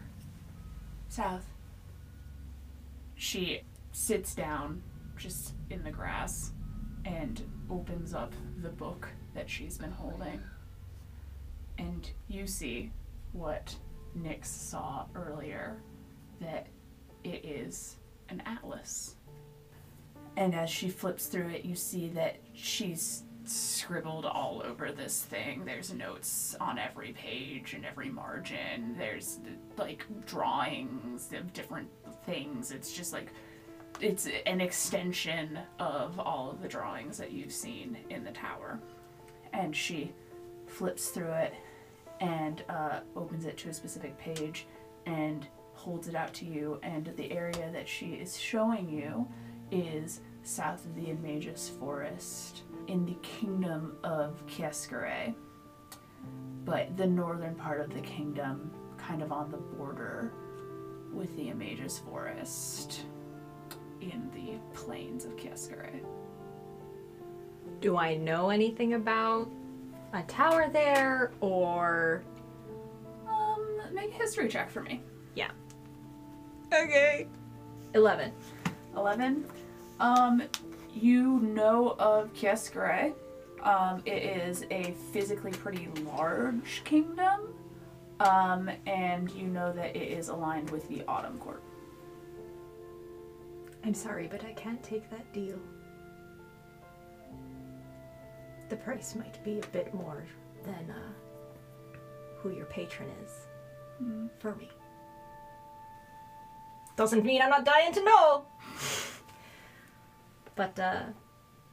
South. 1.08 1.44
She 3.16 3.62
sits 3.92 4.34
down 4.34 4.82
just 5.16 5.54
in 5.70 5.82
the 5.82 5.90
grass 5.90 6.52
and 7.04 7.42
opens 7.70 8.14
up 8.14 8.32
the 8.62 8.68
book 8.68 9.08
that 9.34 9.48
she's 9.48 9.78
been 9.78 9.92
holding. 9.92 10.40
And 11.78 12.08
you 12.28 12.46
see 12.46 12.92
what 13.32 13.74
Nix 14.14 14.48
saw 14.48 15.06
earlier 15.14 15.82
that 16.40 16.68
it 17.24 17.44
is 17.44 17.96
an 18.28 18.42
atlas. 18.46 19.16
And 20.36 20.54
as 20.54 20.68
she 20.70 20.88
flips 20.88 21.26
through 21.26 21.48
it, 21.48 21.64
you 21.64 21.74
see 21.74 22.08
that 22.08 22.36
she's 22.54 23.22
scribbled 23.44 24.24
all 24.24 24.62
over 24.64 24.90
this 24.90 25.22
thing. 25.22 25.64
There's 25.64 25.92
notes 25.92 26.56
on 26.60 26.78
every 26.78 27.12
page 27.12 27.74
and 27.74 27.84
every 27.84 28.08
margin. 28.08 28.94
There's 28.98 29.38
like 29.76 30.04
drawings 30.26 31.32
of 31.32 31.52
different 31.52 31.88
things. 32.24 32.72
It's 32.72 32.92
just 32.92 33.12
like 33.12 33.32
it's 34.00 34.28
an 34.46 34.60
extension 34.60 35.58
of 35.78 36.18
all 36.18 36.50
of 36.50 36.62
the 36.62 36.68
drawings 36.68 37.16
that 37.18 37.32
you've 37.32 37.52
seen 37.52 37.96
in 38.10 38.24
the 38.24 38.32
tower. 38.32 38.80
And 39.52 39.74
she 39.74 40.12
flips 40.66 41.08
through 41.08 41.32
it 41.32 41.54
and 42.20 42.64
uh, 42.68 43.00
opens 43.14 43.44
it 43.44 43.56
to 43.58 43.68
a 43.68 43.74
specific 43.74 44.16
page 44.18 44.66
and 45.06 45.46
holds 45.84 46.08
it 46.08 46.14
out 46.14 46.32
to 46.34 46.46
you. 46.46 46.80
And 46.82 47.12
the 47.16 47.30
area 47.30 47.70
that 47.72 47.86
she 47.86 48.14
is 48.14 48.38
showing 48.38 48.88
you 48.88 49.28
is 49.70 50.20
south 50.42 50.84
of 50.86 50.94
the 50.94 51.06
Imagus 51.06 51.70
Forest 51.78 52.62
in 52.88 53.04
the 53.04 53.16
kingdom 53.22 53.96
of 54.02 54.44
Kieskere. 54.46 55.34
But 56.64 56.96
the 56.96 57.06
northern 57.06 57.54
part 57.54 57.80
of 57.80 57.92
the 57.92 58.00
kingdom, 58.00 58.70
kind 58.96 59.22
of 59.22 59.30
on 59.30 59.50
the 59.50 59.58
border 59.58 60.32
with 61.12 61.36
the 61.36 61.48
Imagus 61.48 62.02
Forest 62.02 63.02
in 64.00 64.30
the 64.34 64.58
plains 64.74 65.26
of 65.26 65.36
Kieskere. 65.36 66.00
Do 67.80 67.98
I 67.98 68.16
know 68.16 68.48
anything 68.48 68.94
about 68.94 69.50
a 70.14 70.22
tower 70.22 70.70
there 70.72 71.32
or. 71.40 72.24
Um, 73.28 73.80
make 73.92 74.10
a 74.10 74.14
history 74.14 74.48
check 74.48 74.70
for 74.70 74.80
me. 74.80 75.02
Yeah. 76.74 76.84
Okay. 76.84 77.26
11. 77.94 78.32
11. 78.96 79.44
Um, 80.00 80.42
you 80.92 81.40
know 81.40 81.94
of 81.98 82.32
Kieskere. 82.34 83.14
Um, 83.62 84.02
it 84.04 84.22
is 84.22 84.66
a 84.70 84.94
physically 85.12 85.52
pretty 85.52 85.88
large 86.04 86.82
kingdom. 86.84 87.54
Um, 88.20 88.70
and 88.86 89.30
you 89.30 89.46
know 89.46 89.72
that 89.72 89.96
it 89.96 90.08
is 90.12 90.28
aligned 90.28 90.70
with 90.70 90.88
the 90.88 91.02
Autumn 91.06 91.38
Court. 91.38 91.62
I'm 93.84 93.94
sorry, 93.94 94.28
but 94.30 94.44
I 94.44 94.52
can't 94.52 94.82
take 94.82 95.10
that 95.10 95.30
deal. 95.32 95.58
The 98.68 98.76
price 98.76 99.14
might 99.14 99.42
be 99.44 99.58
a 99.58 99.66
bit 99.68 99.92
more 99.94 100.24
than 100.64 100.90
uh, 100.90 101.98
who 102.38 102.50
your 102.50 102.66
patron 102.66 103.10
is 103.24 103.32
for 104.38 104.54
me. 104.56 104.70
Doesn't 106.96 107.24
mean 107.24 107.42
I'm 107.42 107.50
not 107.50 107.64
dying 107.64 107.92
to 107.92 108.04
know. 108.04 108.44
but 110.56 110.78
uh, 110.78 111.02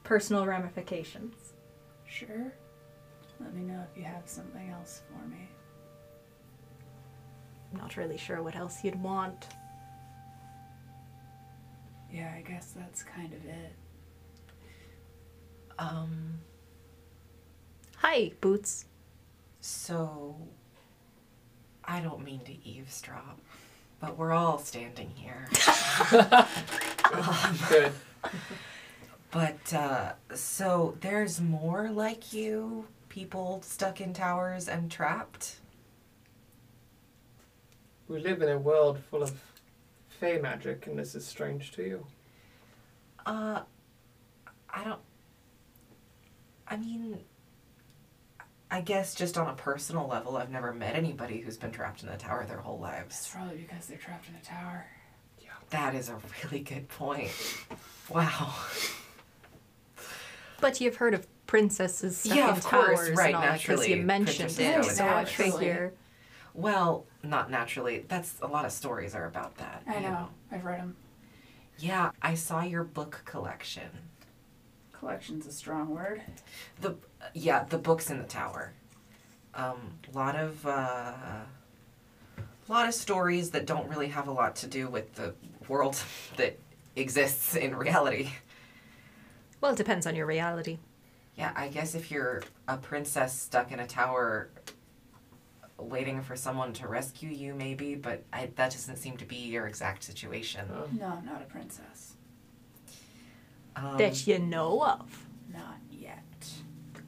personal 0.03 0.45
ramifications. 0.45 1.53
Sure. 2.07 2.51
Let 3.39 3.53
me 3.53 3.61
know 3.61 3.83
if 3.91 3.97
you 3.97 4.03
have 4.03 4.23
something 4.27 4.69
else 4.69 5.01
for 5.07 5.27
me. 5.27 5.47
Not 7.73 7.95
really 7.97 8.17
sure 8.17 8.41
what 8.43 8.55
else 8.55 8.83
you'd 8.83 9.01
want. 9.01 9.47
Yeah, 12.11 12.33
I 12.35 12.41
guess 12.41 12.73
that's 12.75 13.03
kind 13.03 13.31
of 13.33 13.45
it. 13.45 13.73
Um, 15.79 16.39
Hi, 17.97 18.31
Boots. 18.41 18.85
so 19.61 20.35
I 21.85 22.01
don't 22.01 22.23
mean 22.23 22.41
to 22.41 22.67
eavesdrop, 22.67 23.39
but 24.01 24.17
we're 24.17 24.33
all 24.33 24.57
standing 24.57 25.11
here. 25.15 25.47
Good. 27.69 27.93
But 29.29 29.73
uh, 29.73 30.13
so 30.33 30.97
there's 30.99 31.39
more 31.39 31.89
like 31.89 32.33
you, 32.33 32.87
people 33.07 33.61
stuck 33.63 34.01
in 34.01 34.13
towers 34.13 34.67
and 34.67 34.91
trapped. 34.91 35.57
We 38.07 38.19
live 38.19 38.41
in 38.41 38.49
a 38.49 38.57
world 38.57 38.99
full 39.09 39.23
of 39.23 39.39
fey 40.09 40.39
magic, 40.39 40.87
and 40.87 40.99
this 40.99 41.15
is 41.15 41.25
strange 41.25 41.71
to 41.73 41.83
you. 41.83 42.05
Uh, 43.25 43.61
I 44.69 44.83
don't. 44.83 44.99
I 46.67 46.75
mean, 46.77 47.19
I 48.73 48.79
guess 48.79 49.13
just 49.13 49.37
on 49.37 49.49
a 49.49 49.53
personal 49.53 50.07
level, 50.07 50.37
I've 50.37 50.49
never 50.49 50.73
met 50.73 50.95
anybody 50.95 51.41
who's 51.41 51.57
been 51.57 51.71
trapped 51.71 52.03
in 52.03 52.09
the 52.09 52.15
tower 52.15 52.45
their 52.45 52.59
whole 52.59 52.75
It's 52.75 52.81
lives. 52.81 53.29
probably 53.33 53.57
because 53.57 53.87
they're 53.87 53.97
trapped 53.97 54.29
in 54.29 54.35
a 54.35 54.43
tower. 54.43 54.85
Yeah. 55.41 55.49
That 55.71 55.93
is 55.93 56.07
a 56.07 56.15
really 56.43 56.61
good 56.63 56.87
point. 56.87 57.29
Wow. 58.09 58.53
But 60.61 60.79
you've 60.79 60.95
heard 60.95 61.13
of 61.13 61.27
princesses 61.47 62.17
stuck 62.17 62.37
Yeah, 62.37 62.51
in 62.51 62.57
of 62.57 62.63
course, 62.63 62.99
towers 62.99 63.17
right, 63.17 63.35
and 63.35 63.43
all 63.43 63.57
because 63.57 63.87
you 63.87 63.97
mentioned 63.97 64.57
it, 64.57 64.75
go 64.75 64.81
so 64.83 65.05
I 65.05 65.25
figure. 65.25 65.93
Well, 66.53 67.05
not 67.23 67.49
naturally. 67.51 68.05
That's 68.07 68.35
a 68.41 68.47
lot 68.47 68.65
of 68.65 68.71
stories 68.71 69.15
are 69.15 69.25
about 69.25 69.57
that. 69.57 69.83
I 69.87 69.95
you 69.95 70.01
know. 70.01 70.29
I've 70.51 70.63
read 70.63 70.79
them. 70.79 70.95
Yeah, 71.77 72.11
I 72.21 72.35
saw 72.35 72.61
your 72.63 72.83
book 72.83 73.21
collection. 73.25 73.89
Collection's 75.01 75.47
a 75.47 75.51
strong 75.51 75.89
word. 75.89 76.21
The 76.79 76.95
yeah, 77.33 77.63
the 77.63 77.79
books 77.79 78.11
in 78.11 78.19
the 78.19 78.23
tower. 78.23 78.71
Um, 79.55 79.93
lot 80.13 80.35
of 80.35 80.63
uh, 80.63 81.13
lot 82.67 82.87
of 82.87 82.93
stories 82.93 83.49
that 83.49 83.65
don't 83.65 83.89
really 83.89 84.09
have 84.09 84.27
a 84.27 84.31
lot 84.31 84.55
to 84.57 84.67
do 84.67 84.87
with 84.87 85.15
the 85.15 85.33
world 85.67 85.97
that 86.37 86.59
exists 86.95 87.55
in 87.55 87.75
reality. 87.75 88.29
Well, 89.59 89.71
it 89.73 89.77
depends 89.77 90.05
on 90.05 90.15
your 90.15 90.27
reality. 90.27 90.77
Yeah, 91.35 91.51
I 91.55 91.69
guess 91.69 91.95
if 91.95 92.11
you're 92.11 92.43
a 92.67 92.77
princess 92.77 93.33
stuck 93.35 93.71
in 93.71 93.79
a 93.79 93.87
tower 93.87 94.49
waiting 95.79 96.21
for 96.21 96.35
someone 96.35 96.73
to 96.73 96.87
rescue 96.87 97.29
you 97.31 97.55
maybe, 97.55 97.95
but 97.95 98.21
I, 98.31 98.51
that 98.55 98.71
doesn't 98.71 98.97
seem 98.97 99.17
to 99.17 99.25
be 99.25 99.37
your 99.37 99.65
exact 99.65 100.03
situation. 100.03 100.67
Uh, 100.71 100.85
No, 100.99 101.05
I'm 101.17 101.25
not 101.25 101.41
a 101.41 101.45
princess. 101.45 102.10
Um, 103.75 103.97
that 103.97 104.27
you 104.27 104.39
know 104.39 104.83
of. 104.83 105.25
Not 105.53 105.77
yet. 105.91 106.51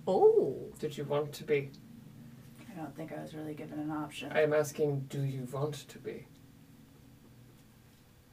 Oh. 0.07 0.55
did 0.79 0.97
you 0.97 1.03
want 1.05 1.31
to 1.33 1.43
be? 1.43 1.69
I 2.69 2.75
don't 2.75 2.95
think 2.95 3.11
I 3.11 3.21
was 3.21 3.33
really 3.33 3.53
given 3.53 3.79
an 3.79 3.91
option. 3.91 4.31
I 4.31 4.41
am 4.41 4.53
asking, 4.53 5.05
do 5.09 5.21
you 5.21 5.47
want 5.51 5.87
to 5.87 5.99
be? 5.99 6.25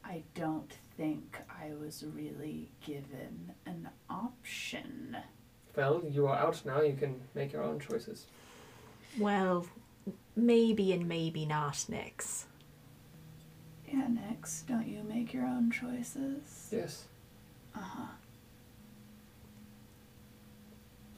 I 0.05 0.23
don't 0.35 0.73
think 0.97 1.39
I 1.49 1.73
was 1.75 2.05
really 2.15 2.73
given 2.85 3.53
an 3.67 3.89
option. 4.09 5.17
Well, 5.77 6.03
you 6.09 6.27
are 6.27 6.37
out 6.37 6.65
now. 6.65 6.81
You 6.81 6.95
can 6.95 7.21
make 7.35 7.53
your 7.53 7.63
own 7.63 7.79
choices. 7.79 8.27
Well, 9.19 9.67
maybe 10.35 10.93
and 10.93 11.07
maybe 11.07 11.47
not, 11.47 11.85
Nix. 11.89 12.47
Yeah, 13.87 14.07
Nix, 14.09 14.63
don't 14.63 14.87
you 14.87 15.03
make 15.05 15.33
your 15.33 15.45
own 15.45 15.71
choices? 15.71 16.69
Yes. 16.73 17.05
Uh 17.75 17.81
huh. 17.81 18.07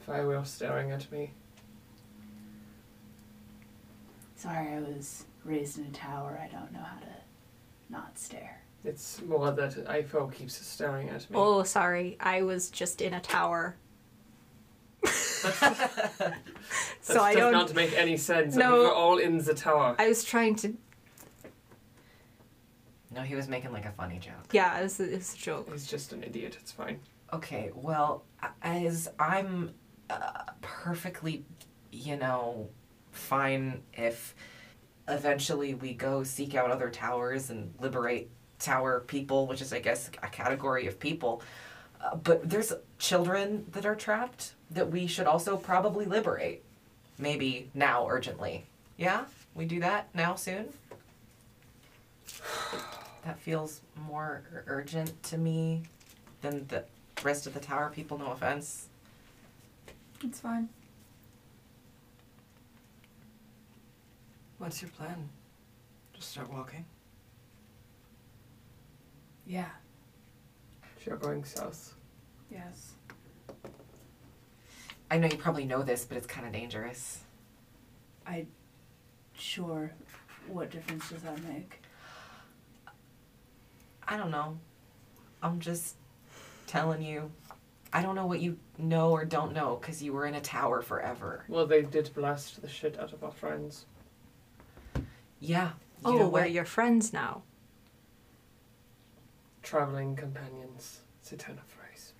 If 0.03 0.09
I 0.09 0.21
were 0.25 0.43
staring 0.43 0.91
at 0.91 1.09
me, 1.13 1.31
Sorry, 4.35 4.73
I 4.73 4.79
was 4.81 5.23
raised 5.45 5.77
in 5.77 5.85
a 5.85 5.91
tower. 5.91 6.37
I 6.43 6.47
don't 6.53 6.69
know 6.73 6.81
how 6.81 6.99
to 6.99 7.07
not 7.89 8.19
stare. 8.19 8.61
it's 8.83 9.21
more 9.21 9.51
that 9.53 9.71
Ifo 9.85 10.29
keeps 10.33 10.55
staring 10.65 11.07
at 11.07 11.21
me. 11.29 11.35
Oh, 11.37 11.63
sorry. 11.63 12.17
I 12.19 12.41
was 12.41 12.69
just 12.69 12.99
in 13.01 13.13
a 13.13 13.21
tower. 13.21 13.77
That 15.43 16.37
so 17.01 17.21
I 17.21 17.33
does 17.33 17.41
don't. 17.41 17.51
not 17.53 17.73
make 17.75 17.93
any 17.97 18.15
sense. 18.17 18.55
No. 18.55 18.73
We 18.73 18.79
were 18.79 18.93
all 18.93 19.17
in 19.17 19.37
the 19.37 19.53
tower. 19.53 19.95
I 19.99 20.07
was 20.07 20.23
trying 20.23 20.55
to. 20.57 20.73
no, 23.11 23.21
he 23.21 23.35
was 23.35 23.47
making 23.49 23.71
like 23.73 23.85
a 23.85 23.91
funny 23.91 24.19
joke. 24.19 24.47
Yeah, 24.53 24.79
it 24.79 24.83
was, 24.83 24.99
it 25.01 25.11
was 25.13 25.33
a 25.33 25.37
joke. 25.37 25.69
He's 25.71 25.85
just 25.87 26.13
an 26.13 26.23
idiot. 26.23 26.57
It's 26.61 26.71
fine. 26.71 26.99
Okay, 27.33 27.71
well, 27.75 28.23
as 28.61 29.09
I'm 29.19 29.71
perfectly, 30.61 31.43
you 31.91 32.17
know, 32.17 32.69
fine 33.11 33.81
if 33.93 34.35
eventually 35.07 35.73
we 35.73 35.93
go 35.93 36.23
seek 36.23 36.55
out 36.55 36.71
other 36.71 36.89
towers 36.89 37.49
and 37.49 37.73
liberate 37.79 38.29
tower 38.59 39.01
people, 39.07 39.47
which 39.47 39.61
is, 39.61 39.73
I 39.73 39.79
guess, 39.79 40.09
a 40.21 40.27
category 40.27 40.87
of 40.87 40.99
people. 40.99 41.41
Uh, 42.01 42.15
but 42.15 42.49
there's 42.49 42.73
children 42.99 43.65
that 43.71 43.85
are 43.85 43.95
trapped 43.95 44.53
that 44.71 44.89
we 44.89 45.07
should 45.07 45.27
also 45.27 45.57
probably 45.57 46.05
liberate. 46.05 46.63
Maybe 47.17 47.69
now, 47.73 48.07
urgently. 48.09 48.65
Yeah? 48.97 49.25
We 49.55 49.65
do 49.65 49.79
that 49.81 50.07
now, 50.15 50.35
soon? 50.35 50.69
That 53.25 53.39
feels 53.39 53.81
more 54.07 54.43
urgent 54.67 55.21
to 55.23 55.37
me 55.37 55.83
than 56.41 56.65
the 56.67 56.83
rest 57.23 57.47
of 57.47 57.53
the 57.53 57.59
tower 57.59 57.91
people, 57.93 58.17
no 58.17 58.31
offense. 58.31 58.87
It's 60.23 60.39
fine. 60.39 60.69
What's 64.57 64.81
your 64.81 64.91
plan? 64.91 65.29
Just 66.13 66.31
start 66.31 66.51
walking? 66.51 66.85
Yeah. 69.45 69.67
You're 71.05 71.17
going 71.17 71.43
south. 71.43 71.95
Yes. 72.49 72.93
I 75.11 75.17
know 75.17 75.27
you 75.27 75.37
probably 75.37 75.65
know 75.65 75.83
this, 75.83 76.05
but 76.05 76.17
it's 76.17 76.27
kind 76.27 76.47
of 76.47 76.53
dangerous. 76.53 77.19
I. 78.25 78.45
Sure. 79.33 79.91
What 80.47 80.71
difference 80.71 81.09
does 81.09 81.23
that 81.23 81.43
make? 81.43 81.81
I 84.07 84.15
don't 84.15 84.31
know. 84.31 84.57
I'm 85.41 85.59
just 85.59 85.95
telling 86.67 87.01
you. 87.01 87.29
I 87.95 88.01
don't 88.01 88.15
know 88.15 88.25
what 88.25 88.39
you 88.41 88.57
know 88.79 89.11
or 89.11 89.23
don't 89.23 89.53
know 89.53 89.77
because 89.79 90.01
you 90.01 90.13
were 90.13 90.25
in 90.25 90.33
a 90.33 90.41
tower 90.41 90.81
forever. 90.81 91.45
Well, 91.47 91.67
they 91.67 91.83
did 91.83 92.09
blast 92.15 92.59
the 92.61 92.67
shit 92.67 92.99
out 92.99 93.13
of 93.13 93.23
our 93.23 93.31
friends. 93.31 93.85
Yeah. 95.39 95.71
You 96.05 96.11
Oh, 96.13 96.17
know 96.17 96.27
we're 96.29 96.45
your 96.47 96.65
friends 96.65 97.13
now. 97.13 97.43
Traveling 99.61 100.15
companions. 100.15 101.01
It's 101.21 101.31
a 101.31 101.37
turn 101.37 101.57
of 101.57 101.65
phrase. 101.65 102.13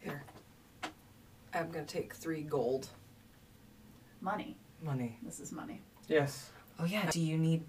Here. 0.00 0.22
I'm 1.54 1.70
gonna 1.70 1.86
take 1.86 2.12
three 2.14 2.42
gold 2.42 2.88
Money. 4.20 4.56
money. 4.82 5.18
This 5.22 5.38
is 5.40 5.52
money. 5.52 5.80
Yes. 6.08 6.50
Oh, 6.80 6.84
yeah. 6.84 7.08
Do 7.10 7.20
you 7.20 7.38
need 7.38 7.62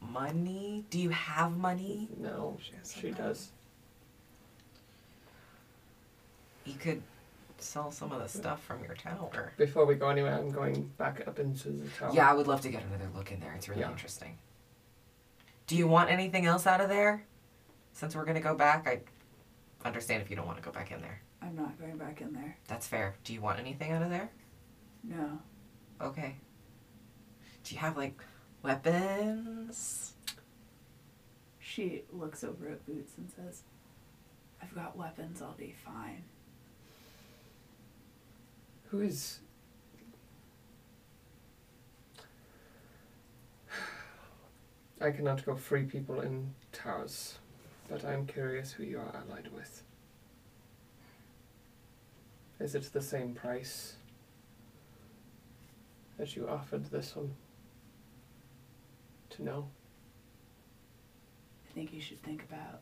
money? 0.00 0.84
Do 0.90 0.98
you 0.98 1.10
have 1.10 1.56
money? 1.56 2.08
No, 2.18 2.58
She 2.60 2.72
has 2.76 2.92
she 2.92 3.00
some 3.00 3.12
does. 3.12 3.50
You 6.66 6.74
could 6.74 7.02
sell 7.58 7.90
some 7.90 8.12
of 8.12 8.20
the 8.20 8.28
stuff 8.28 8.62
from 8.64 8.82
your 8.84 8.94
tower. 8.94 9.52
Before 9.56 9.86
we 9.86 9.94
go 9.94 10.08
anywhere, 10.10 10.34
I'm 10.34 10.50
going 10.50 10.90
back 10.98 11.26
up 11.26 11.38
into 11.38 11.70
the 11.70 11.88
tower. 11.90 12.10
Yeah, 12.12 12.30
I 12.30 12.34
would 12.34 12.46
love 12.46 12.60
to 12.62 12.68
get 12.68 12.82
another 12.84 13.08
look 13.14 13.32
in 13.32 13.40
there. 13.40 13.52
It's 13.54 13.68
really 13.68 13.80
Yeah. 13.82 13.90
interesting. 13.90 14.36
Do 15.66 15.76
you 15.76 15.86
want 15.86 16.10
anything 16.10 16.44
else 16.46 16.66
out 16.66 16.80
of 16.80 16.88
there? 16.88 17.24
Since 17.92 18.14
we're 18.14 18.24
gonna 18.24 18.40
go 18.40 18.54
back, 18.54 18.86
I 18.86 19.00
understand 19.84 20.22
if 20.22 20.28
you 20.30 20.36
don't 20.36 20.46
want 20.46 20.58
to 20.58 20.64
go 20.64 20.70
back 20.70 20.90
in 20.90 21.00
there. 21.00 21.22
I'm 21.40 21.54
not 21.56 21.78
going 21.78 21.96
back 21.96 22.20
in 22.20 22.32
there. 22.32 22.56
That's 22.66 22.86
fair. 22.86 23.16
Do 23.24 23.32
you 23.32 23.40
want 23.40 23.58
anything 23.58 23.92
out 23.92 24.02
of 24.02 24.10
there? 24.10 24.30
No. 25.02 25.40
Okay. 26.00 26.36
Do 27.64 27.74
you 27.74 27.80
have 27.80 27.96
like 27.96 28.20
weapons? 28.62 30.14
She 31.58 32.02
looks 32.12 32.44
over 32.44 32.68
at 32.68 32.84
Boots 32.86 33.12
and 33.16 33.30
says, 33.30 33.62
I've 34.62 34.74
got 34.74 34.96
weapons, 34.96 35.42
I'll 35.42 35.52
be 35.52 35.74
fine. 35.84 36.24
Who 38.90 39.00
is. 39.00 39.40
I 45.00 45.10
cannot 45.10 45.44
go 45.44 45.56
free 45.56 45.84
people 45.84 46.20
in 46.20 46.54
towers, 46.72 47.38
but 47.88 48.04
I'm 48.04 48.26
curious 48.26 48.72
who 48.72 48.84
you 48.84 48.98
are 48.98 49.12
allied 49.14 49.48
with. 49.54 49.82
Is 52.58 52.74
it 52.74 52.90
the 52.92 53.02
same 53.02 53.34
price 53.34 53.96
that 56.16 56.34
you 56.36 56.48
offered 56.48 56.86
this 56.86 57.14
one? 57.14 57.34
To 59.30 59.42
know? 59.42 59.68
I 61.68 61.72
think 61.74 61.92
you 61.92 62.00
should 62.00 62.22
think 62.22 62.42
about 62.44 62.80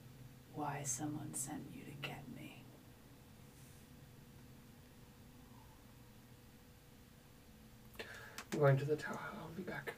why 0.54 0.82
someone 0.84 1.34
sent 1.34 1.62
you 1.74 1.82
to 1.84 1.90
get 2.06 2.22
me. 2.36 2.64
I'm 8.54 8.60
going 8.60 8.76
to 8.76 8.84
the 8.84 8.94
tower. 8.94 9.18
I'll 9.40 9.48
be 9.56 9.62
back. 9.64 9.94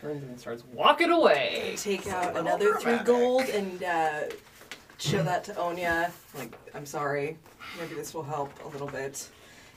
Turns 0.00 0.22
and 0.22 0.40
starts 0.40 0.64
walking 0.72 1.10
away. 1.10 1.74
Take 1.76 2.06
out 2.06 2.38
another 2.38 2.76
three 2.76 2.96
gold 3.04 3.42
and 3.50 3.82
uh, 3.82 4.20
show 4.96 5.22
that 5.22 5.44
to 5.44 5.60
Onya. 5.60 6.10
Like, 6.38 6.56
I'm 6.74 6.86
sorry. 6.86 7.36
Maybe 7.78 7.96
this 7.96 8.14
will 8.14 8.22
help 8.22 8.50
a 8.64 8.68
little 8.68 8.86
bit. 8.86 9.28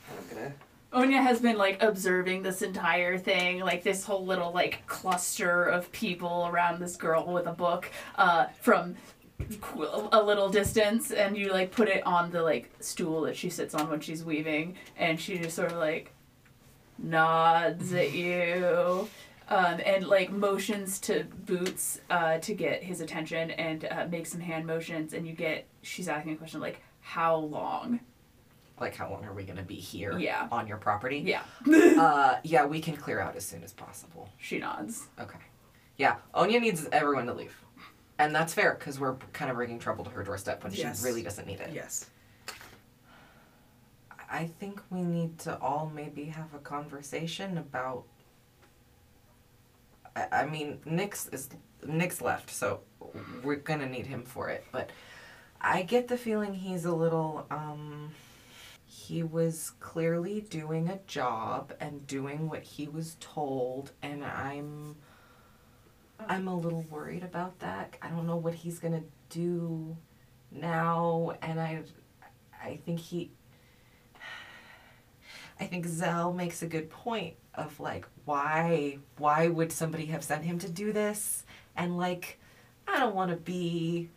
And 0.09 0.17
I'm 0.17 0.37
gonna. 0.37 0.53
Onya 0.93 1.21
has 1.21 1.41
been 1.41 1.57
like 1.57 1.83
observing 1.83 2.41
this 2.43 2.61
entire 2.61 3.17
thing, 3.17 3.59
like 3.59 3.83
this 3.83 4.05
whole 4.05 4.25
little 4.25 4.53
like 4.53 4.87
cluster 4.87 5.65
of 5.65 5.91
people 5.91 6.47
around 6.49 6.79
this 6.79 6.95
girl 6.95 7.25
with 7.25 7.47
a 7.47 7.53
book, 7.53 7.91
uh, 8.15 8.45
from 8.61 8.95
qu- 8.95 8.99
a 10.11 10.21
little 10.23 10.49
distance, 10.49 11.11
and 11.11 11.37
you 11.37 11.51
like 11.51 11.71
put 11.71 11.87
it 11.87 12.05
on 12.05 12.31
the 12.31 12.41
like 12.41 12.71
stool 12.79 13.21
that 13.21 13.35
she 13.35 13.49
sits 13.49 13.73
on 13.75 13.89
when 13.89 13.99
she's 13.99 14.23
weaving, 14.23 14.75
and 14.97 15.19
she 15.19 15.37
just 15.39 15.55
sort 15.55 15.71
of 15.71 15.77
like 15.77 16.11
nods 16.97 17.93
at 17.93 18.13
you. 18.13 19.07
Um, 19.49 19.81
and 19.85 20.07
like 20.07 20.31
motions 20.31 20.99
to 21.01 21.25
Boots 21.45 21.99
uh, 22.09 22.37
to 22.39 22.53
get 22.53 22.81
his 22.81 23.01
attention 23.01 23.51
and 23.51 23.83
uh, 23.85 24.07
make 24.09 24.25
some 24.25 24.39
hand 24.39 24.65
motions, 24.65 25.13
and 25.13 25.27
you 25.27 25.33
get 25.33 25.67
she's 25.81 26.07
asking 26.07 26.33
a 26.33 26.35
question 26.37 26.61
like, 26.61 26.81
"How 27.01 27.35
long?" 27.35 27.99
Like, 28.79 28.95
how 28.95 29.11
long 29.11 29.23
are 29.25 29.33
we 29.33 29.43
gonna 29.43 29.61
be 29.61 29.75
here? 29.75 30.17
Yeah. 30.17 30.47
On 30.51 30.65
your 30.65 30.77
property? 30.77 31.17
Yeah, 31.25 31.41
Uh, 31.67 32.37
yeah, 32.43 32.65
we 32.65 32.79
can 32.79 32.95
clear 32.95 33.19
out 33.19 33.35
as 33.35 33.45
soon 33.45 33.63
as 33.63 33.73
possible. 33.73 34.29
she 34.37 34.57
nods. 34.59 35.07
Okay. 35.19 35.37
Yeah, 35.97 36.15
Onya 36.33 36.59
needs 36.61 36.87
everyone 36.91 37.27
to 37.27 37.33
leave. 37.33 37.55
And 38.23 38.33
that's 38.33 38.53
fair, 38.53 38.75
because 38.79 39.01
we're 39.01 39.15
kind 39.33 39.51
of 39.51 39.57
bringing 39.57 39.79
trouble 39.79 40.05
to 40.05 40.09
her 40.11 40.23
doorstep 40.23 40.63
when 40.63 40.71
Yes. 40.73 40.99
she 41.01 41.05
really 41.05 41.23
doesn't 41.23 41.45
need 41.45 41.59
it. 41.59 41.71
Yes. 41.73 42.09
I 44.31 44.45
think 44.59 44.81
we 44.89 45.01
need 45.01 45.39
to 45.39 45.57
all 45.59 45.91
maybe 45.93 46.23
have 46.25 46.53
a 46.53 46.59
conversation 46.59 47.57
about. 47.57 48.05
I, 50.15 50.27
I 50.31 50.45
mean, 50.45 50.79
Nix 50.85 51.27
is 51.27 51.49
Nix 51.85 52.21
left, 52.21 52.49
so 52.49 52.79
we're 53.43 53.57
gonna 53.57 53.89
need 53.89 54.07
him 54.07 54.23
for 54.23 54.47
it. 54.49 54.63
But 54.71 54.89
I 55.59 55.83
get 55.83 56.07
the 56.07 56.17
feeling 56.17 56.53
he's 56.53 56.85
a 56.85 56.93
little. 56.95 57.45
um 57.51 58.11
He 58.87 59.21
was 59.21 59.73
clearly 59.81 60.39
doing 60.41 60.87
a 60.87 60.99
job 61.07 61.73
and 61.81 62.07
doing 62.07 62.47
what 62.49 62.63
he 62.63 62.87
was 62.87 63.17
told, 63.19 63.91
and 64.01 64.23
I'm. 64.23 64.95
I'm 66.27 66.47
a 66.47 66.55
little 66.55 66.85
worried 66.89 67.23
about 67.23 67.59
that. 67.59 67.97
I 68.01 68.09
don't 68.09 68.27
know 68.27 68.37
what 68.37 68.53
he's 68.53 68.79
gonna 68.79 69.03
do 69.29 69.97
now, 70.51 71.33
and 71.41 71.59
I. 71.59 71.83
I 72.65 72.77
think 72.85 73.01
he 73.01 73.31
I 75.59 75.65
think 75.65 75.85
Zell 75.85 76.33
makes 76.33 76.61
a 76.61 76.67
good 76.67 76.89
point 76.89 77.35
of 77.55 77.79
like 77.79 78.05
why 78.25 78.97
why 79.17 79.47
would 79.47 79.71
somebody 79.71 80.07
have 80.07 80.23
sent 80.23 80.43
him 80.43 80.59
to 80.59 80.69
do 80.69 80.91
this? 80.91 81.45
And 81.75 81.97
like 81.97 82.39
I 82.87 82.99
don't 82.99 83.15
want 83.15 83.31
to 83.31 83.37
be 83.37 84.09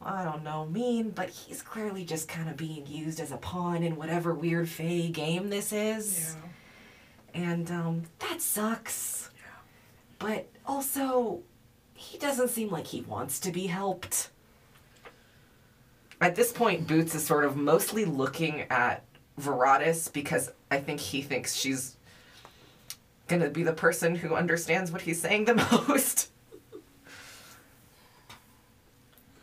I 0.00 0.24
don't 0.24 0.44
know 0.44 0.66
mean, 0.66 1.10
but 1.10 1.30
he's 1.30 1.62
clearly 1.62 2.04
just 2.04 2.28
kind 2.28 2.48
of 2.48 2.56
being 2.56 2.86
used 2.86 3.18
as 3.20 3.32
a 3.32 3.36
pawn 3.36 3.82
in 3.82 3.96
whatever 3.96 4.34
weird 4.34 4.68
fey 4.68 5.08
game 5.08 5.50
this 5.50 5.72
is. 5.72 6.36
And 7.34 7.70
um 7.70 8.02
that 8.20 8.40
sucks. 8.40 9.30
But 10.18 10.48
also 10.64 11.42
he 11.94 12.18
doesn't 12.18 12.48
seem 12.48 12.70
like 12.70 12.86
he 12.86 13.02
wants 13.02 13.40
to 13.40 13.50
be 13.50 13.66
helped. 13.66 14.30
At 16.20 16.34
this 16.34 16.52
point, 16.52 16.86
Boots 16.86 17.14
is 17.14 17.24
sort 17.24 17.44
of 17.44 17.56
mostly 17.56 18.04
looking 18.04 18.62
at 18.70 19.04
Veradis 19.38 20.10
because 20.12 20.50
I 20.70 20.78
think 20.78 21.00
he 21.00 21.20
thinks 21.20 21.54
she's 21.54 21.96
gonna 23.28 23.50
be 23.50 23.62
the 23.62 23.72
person 23.72 24.14
who 24.14 24.34
understands 24.34 24.90
what 24.90 25.02
he's 25.02 25.20
saying 25.20 25.44
the 25.44 25.54
most. 25.88 26.30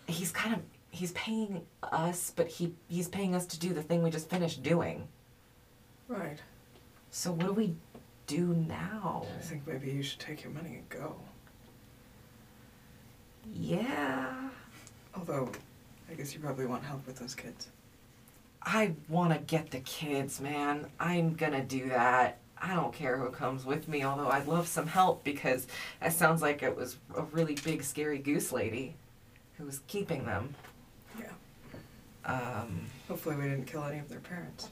he's 0.07 0.31
kind 0.31 0.55
of 0.55 0.61
he's 0.91 1.11
paying 1.13 1.65
us, 1.83 2.31
but 2.35 2.47
he 2.47 2.73
he's 2.87 3.07
paying 3.07 3.35
us 3.35 3.45
to 3.47 3.59
do 3.59 3.73
the 3.73 3.81
thing 3.81 4.03
we 4.03 4.09
just 4.09 4.29
finished 4.29 4.63
doing. 4.63 5.07
Right. 6.07 6.39
So 7.11 7.31
what 7.31 7.47
do 7.47 7.53
we 7.53 7.75
do 8.27 8.65
now? 8.67 9.25
I 9.37 9.41
think 9.41 9.67
maybe 9.67 9.91
you 9.91 10.03
should 10.03 10.19
take 10.19 10.43
your 10.43 10.53
money 10.53 10.75
and 10.75 10.89
go. 10.89 11.15
Yeah. 13.51 14.49
Although, 15.15 15.51
I 16.09 16.13
guess 16.13 16.33
you 16.33 16.39
probably 16.39 16.65
want 16.65 16.83
help 16.83 17.05
with 17.05 17.17
those 17.17 17.35
kids. 17.35 17.69
I 18.61 18.93
want 19.09 19.33
to 19.33 19.39
get 19.39 19.71
the 19.71 19.79
kids, 19.81 20.39
man. 20.39 20.87
I'm 20.99 21.35
gonna 21.35 21.63
do 21.63 21.89
that. 21.89 22.37
I 22.57 22.73
don't 22.75 22.93
care 22.93 23.17
who 23.17 23.29
comes 23.29 23.65
with 23.65 23.89
me, 23.89 24.03
although 24.05 24.29
I'd 24.29 24.47
love 24.47 24.67
some 24.69 24.87
help 24.87 25.25
because 25.25 25.67
it 26.01 26.13
sounds 26.13 26.41
like 26.41 26.63
it 26.63 26.75
was 26.75 26.95
a 27.15 27.23
really 27.23 27.55
big, 27.55 27.83
scary 27.83 28.19
goose 28.19 28.53
lady 28.53 28.95
who 29.57 29.65
was 29.65 29.81
keeping 29.87 30.25
them. 30.25 30.55
Yeah. 31.19 31.31
Um, 32.25 32.85
Hopefully, 33.09 33.35
we 33.35 33.43
didn't 33.43 33.65
kill 33.65 33.83
any 33.83 33.99
of 33.99 34.07
their 34.07 34.21
parents. 34.21 34.69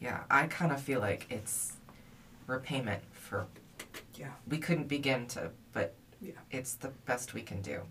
Yeah, 0.00 0.20
I 0.30 0.46
kind 0.46 0.72
of 0.72 0.80
feel 0.80 1.00
like 1.00 1.26
it's 1.30 1.74
repayment 2.46 3.02
for. 3.12 3.46
Yeah. 4.14 4.32
We 4.48 4.58
couldn't 4.58 4.88
begin 4.88 5.26
to, 5.28 5.50
but 5.72 5.94
Yeah. 6.20 6.32
it's 6.50 6.74
the 6.74 6.88
best 6.88 7.34
we 7.34 7.42
can 7.42 7.62
do 7.62 7.82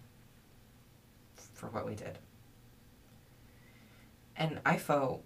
for 1.53 1.67
what 1.67 1.85
we 1.85 1.95
did. 1.95 2.17
And 4.35 4.63
Ifo, 4.63 5.21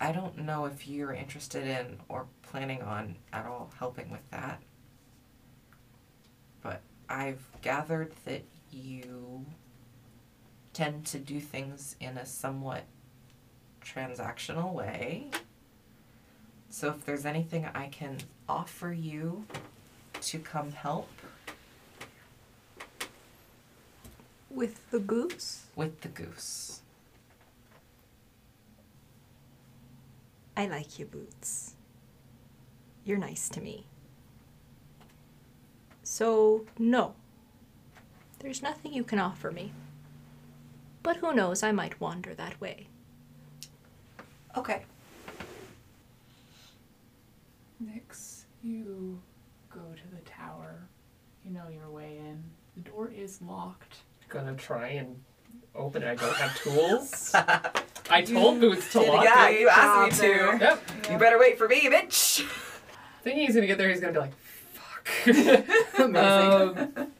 I 0.00 0.12
don't 0.12 0.38
know 0.38 0.64
if 0.64 0.86
you're 0.88 1.12
interested 1.12 1.66
in 1.66 2.00
or 2.08 2.26
planning 2.42 2.82
on 2.82 3.16
at 3.32 3.44
all 3.44 3.70
helping 3.78 4.10
with 4.10 4.28
that. 4.30 4.62
But 6.62 6.80
I've 7.08 7.44
gathered 7.60 8.14
that 8.24 8.44
you 8.70 9.44
tend 10.72 11.04
to 11.06 11.18
do 11.18 11.40
things 11.40 11.96
in 12.00 12.16
a 12.16 12.24
somewhat 12.24 12.84
transactional 13.82 14.72
way. 14.72 15.30
So 16.70 16.88
if 16.90 17.04
there's 17.04 17.26
anything 17.26 17.66
I 17.74 17.88
can 17.88 18.18
offer 18.48 18.92
you 18.92 19.44
to 20.22 20.38
come 20.38 20.70
help 20.72 21.08
With 24.48 24.90
the 24.90 24.98
goose? 25.00 25.66
with 25.76 26.00
the 26.00 26.08
goose. 26.08 26.80
I 30.56 30.66
like 30.66 30.98
your 30.98 31.08
Boots. 31.08 31.74
You're 33.04 33.18
nice 33.18 33.48
to 33.50 33.60
me. 33.60 33.86
So, 36.02 36.66
no. 36.78 37.14
There's 38.40 38.62
nothing 38.62 38.92
you 38.92 39.04
can 39.04 39.18
offer 39.18 39.50
me. 39.50 39.72
But 41.02 41.16
who 41.16 41.32
knows, 41.32 41.62
I 41.62 41.72
might 41.72 42.00
wander 42.00 42.34
that 42.34 42.60
way. 42.60 42.88
Okay. 44.56 44.84
Nix, 47.80 48.44
you 48.62 49.20
go 49.70 49.80
to 49.80 50.14
the 50.14 50.20
tower. 50.28 50.86
You 51.44 51.50
know 51.52 51.68
your 51.68 51.90
way 51.90 52.18
in. 52.18 52.42
The 52.76 52.82
door 52.90 53.10
is 53.10 53.40
locked. 53.40 53.96
Gonna 54.28 54.54
try 54.54 54.88
and 54.88 55.16
open 55.74 56.02
it. 56.02 56.08
I 56.08 56.14
don't 56.14 56.36
have 56.36 56.56
tools. 56.58 57.34
I 58.10 58.22
told 58.22 58.60
Boots 58.60 58.92
to 58.92 58.98
did 59.00 59.08
lock 59.08 59.24
yeah, 59.24 59.48
it. 59.48 59.60
you 59.60 59.68
asked 59.68 60.20
me 60.22 60.28
job 60.28 60.36
there. 60.36 60.58
to. 60.58 60.64
Yep. 60.64 61.10
You 61.10 61.18
better 61.18 61.38
wait 61.38 61.56
for 61.56 61.68
me, 61.68 61.80
bitch. 61.88 62.44
Thinking 63.22 63.46
he's 63.46 63.54
gonna 63.54 63.66
get 63.66 63.78
there, 63.78 63.88
he's 63.88 64.00
gonna 64.00 64.12
be 64.12 64.18
like, 64.18 64.34
fuck. 64.72 65.08
Amazing. 65.98 66.16
Um, 66.16 67.12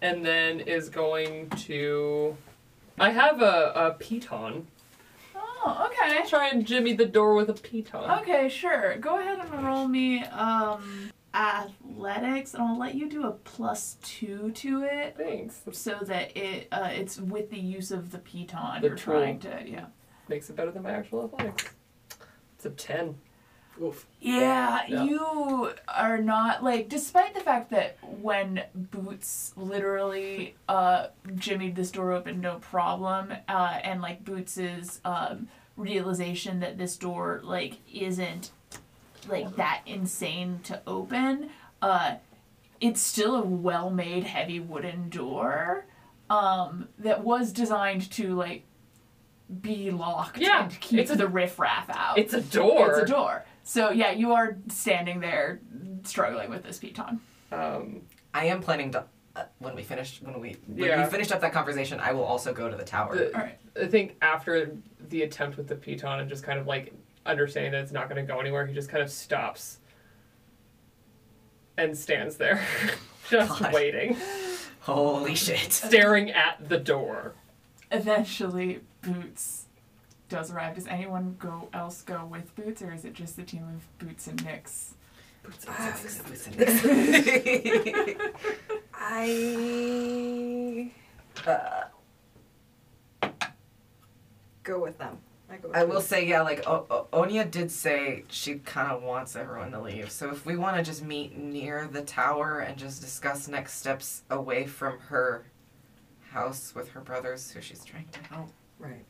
and 0.00 0.24
then 0.24 0.60
is 0.60 0.88
going 0.88 1.50
to. 1.50 2.36
I 2.98 3.10
have 3.10 3.42
a, 3.42 3.72
a 3.74 4.02
piton. 4.02 4.64
Oh, 5.68 5.86
okay. 5.90 6.26
Try 6.28 6.48
and 6.48 6.64
jimmy 6.66 6.92
the 6.92 7.06
door 7.06 7.34
with 7.34 7.50
a 7.50 7.54
piton. 7.54 8.20
Okay, 8.22 8.48
sure. 8.48 8.96
Go 8.98 9.18
ahead 9.18 9.38
and 9.40 9.64
roll 9.66 9.88
me 9.88 10.22
um 10.24 11.10
athletics, 11.34 12.54
and 12.54 12.62
I'll 12.62 12.78
let 12.78 12.94
you 12.94 13.08
do 13.10 13.26
a 13.26 13.32
plus 13.32 13.96
two 14.02 14.52
to 14.52 14.84
it, 14.84 15.16
Thanks. 15.18 15.60
so 15.72 15.98
that 16.02 16.36
it 16.36 16.68
uh, 16.72 16.88
it's 16.92 17.18
with 17.18 17.50
the 17.50 17.58
use 17.58 17.90
of 17.90 18.10
the 18.12 18.18
piton. 18.18 18.80
The 18.80 18.88
You're 18.88 18.96
tool. 18.96 19.14
trying 19.14 19.38
to 19.40 19.62
yeah. 19.66 19.86
Makes 20.28 20.50
it 20.50 20.56
better 20.56 20.70
than 20.70 20.82
my 20.82 20.90
actual 20.92 21.24
athletics. 21.24 21.70
It's 22.56 22.64
a 22.66 22.70
10. 22.70 23.16
Oof. 23.82 24.06
Yeah, 24.20 24.82
Yeah. 24.88 25.04
you 25.04 25.72
are 25.88 26.18
not 26.18 26.64
like 26.64 26.88
despite 26.88 27.34
the 27.34 27.40
fact 27.40 27.70
that 27.70 27.98
when 28.02 28.62
Boots 28.74 29.52
literally 29.56 30.54
uh 30.68 31.08
jimmied 31.34 31.74
this 31.74 31.90
door 31.90 32.12
open 32.12 32.40
no 32.40 32.56
problem, 32.58 33.32
uh 33.48 33.78
and 33.82 34.00
like 34.00 34.24
Boots's 34.24 35.00
um 35.04 35.48
realization 35.76 36.60
that 36.60 36.78
this 36.78 36.96
door 36.96 37.40
like 37.44 37.74
isn't 37.92 38.50
like 39.28 39.56
that 39.56 39.82
insane 39.86 40.60
to 40.64 40.80
open, 40.86 41.50
uh 41.82 42.14
it's 42.80 43.00
still 43.00 43.36
a 43.36 43.42
well-made 43.42 44.24
heavy 44.24 44.60
wooden 44.60 45.08
door 45.10 45.84
um 46.30 46.88
that 46.98 47.22
was 47.24 47.52
designed 47.52 48.10
to 48.10 48.34
like 48.34 48.62
be 49.60 49.90
locked 49.90 50.38
Yeah, 50.38 50.64
and 50.64 50.80
keep 50.80 50.98
it's 51.00 51.10
a- 51.10 51.16
the 51.16 51.28
riffraff 51.28 51.88
out. 51.90 52.18
It's 52.18 52.34
a 52.34 52.40
door. 52.40 52.90
It's 52.90 53.10
a 53.10 53.12
door. 53.12 53.44
So 53.68 53.90
yeah, 53.90 54.12
you 54.12 54.32
are 54.32 54.56
standing 54.68 55.18
there 55.18 55.60
struggling 56.04 56.50
with 56.50 56.62
this 56.62 56.78
piton. 56.78 57.18
Um, 57.50 58.02
I 58.32 58.46
am 58.46 58.62
planning 58.62 58.92
to. 58.92 59.04
Uh, 59.34 59.44
when 59.58 59.74
we 59.74 59.82
finish, 59.82 60.22
when 60.22 60.40
we 60.40 60.56
when 60.66 60.88
Yeah. 60.88 61.04
we 61.04 61.10
finished 61.10 61.30
up 61.32 61.40
that 61.42 61.52
conversation, 61.52 61.98
I 62.00 62.12
will 62.12 62.22
also 62.24 62.54
go 62.54 62.70
to 62.70 62.76
the 62.76 62.84
tower. 62.84 63.14
the, 63.16 63.34
Alright. 63.34 63.58
I 63.78 63.86
think 63.86 64.14
after 64.22 64.74
the 65.10 65.22
attempt 65.24 65.58
with 65.58 65.66
the 65.68 65.74
piton 65.74 66.20
and 66.20 66.28
just 66.30 66.42
kind 66.44 66.58
of 66.58 66.66
like 66.66 66.94
understanding 67.26 67.72
that 67.72 67.82
it's 67.82 67.92
not 67.92 68.08
going 68.08 68.24
to 68.24 68.32
go 68.32 68.38
anywhere, 68.40 68.64
he 68.64 68.72
just 68.72 68.88
kind 68.88 69.02
of 69.02 69.10
stops 69.10 69.80
and 71.76 71.98
stands 71.98 72.36
there, 72.36 72.64
just 73.30 73.60
God. 73.60 73.74
waiting, 73.74 74.16
Holy 74.80 75.34
shit! 75.34 75.70
staring 75.72 76.30
at 76.30 76.68
the 76.68 76.78
door. 76.78 77.34
Eventually, 77.90 78.80
Boots 79.02 79.65
does 80.28 80.50
arrive. 80.52 80.74
Does 80.74 80.86
anyone 80.86 81.36
go 81.38 81.68
else 81.72 82.02
go 82.02 82.24
with 82.30 82.54
Boots, 82.56 82.82
or 82.82 82.92
is 82.92 83.04
it 83.04 83.12
just 83.14 83.36
the 83.36 83.42
team 83.44 83.64
of 83.64 83.98
Boots 84.06 84.26
and 84.26 84.44
Nix? 84.44 84.94
I 89.26 90.90
Uh, 91.46 91.84
go 94.62 94.80
with 94.82 94.98
them. 94.98 95.18
I 95.48 95.56
go. 95.56 95.68
With 95.68 95.72
them. 95.72 95.80
I 95.80 95.84
will 95.84 95.94
them. 95.94 96.02
say, 96.02 96.26
yeah, 96.26 96.42
like 96.42 96.66
o- 96.66 96.86
o- 96.90 97.06
Onya 97.12 97.44
did 97.44 97.70
say 97.70 98.24
she 98.28 98.56
kind 98.56 98.90
of 98.90 99.02
wants 99.02 99.36
everyone 99.36 99.70
to 99.72 99.80
leave. 99.80 100.10
So 100.10 100.30
if 100.30 100.44
we 100.44 100.56
want 100.56 100.76
to 100.78 100.82
just 100.82 101.04
meet 101.04 101.36
near 101.36 101.86
the 101.86 102.02
tower 102.02 102.60
and 102.60 102.76
just 102.76 103.00
discuss 103.00 103.46
next 103.48 103.74
steps 103.74 104.22
away 104.30 104.66
from 104.66 104.98
her 104.98 105.44
house 106.30 106.74
with 106.74 106.88
her 106.90 107.00
brothers, 107.00 107.50
who 107.52 107.60
she's 107.60 107.84
trying 107.84 108.08
to 108.12 108.20
help, 108.34 108.48
Right. 108.78 109.04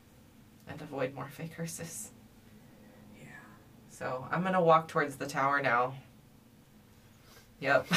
And 0.69 0.81
avoid 0.81 1.13
more 1.15 1.27
fey 1.29 1.49
curses. 1.55 2.09
Yeah. 3.19 3.27
So 3.89 4.27
I'm 4.31 4.43
gonna 4.43 4.61
walk 4.61 4.87
towards 4.87 5.15
the 5.15 5.27
tower 5.27 5.61
now. 5.61 5.93
Yep. 7.59 7.87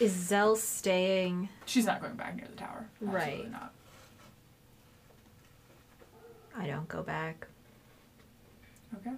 Is 0.00 0.12
Zell 0.12 0.56
staying? 0.56 1.48
She's 1.66 1.86
not 1.86 2.00
going 2.00 2.14
back 2.14 2.36
near 2.36 2.46
the 2.48 2.56
tower. 2.56 2.86
Absolutely 3.02 3.18
Right. 3.20 3.50
not. 3.50 3.72
I 6.56 6.66
don't 6.66 6.88
go 6.88 7.02
back. 7.02 7.46
Okay. 8.96 9.14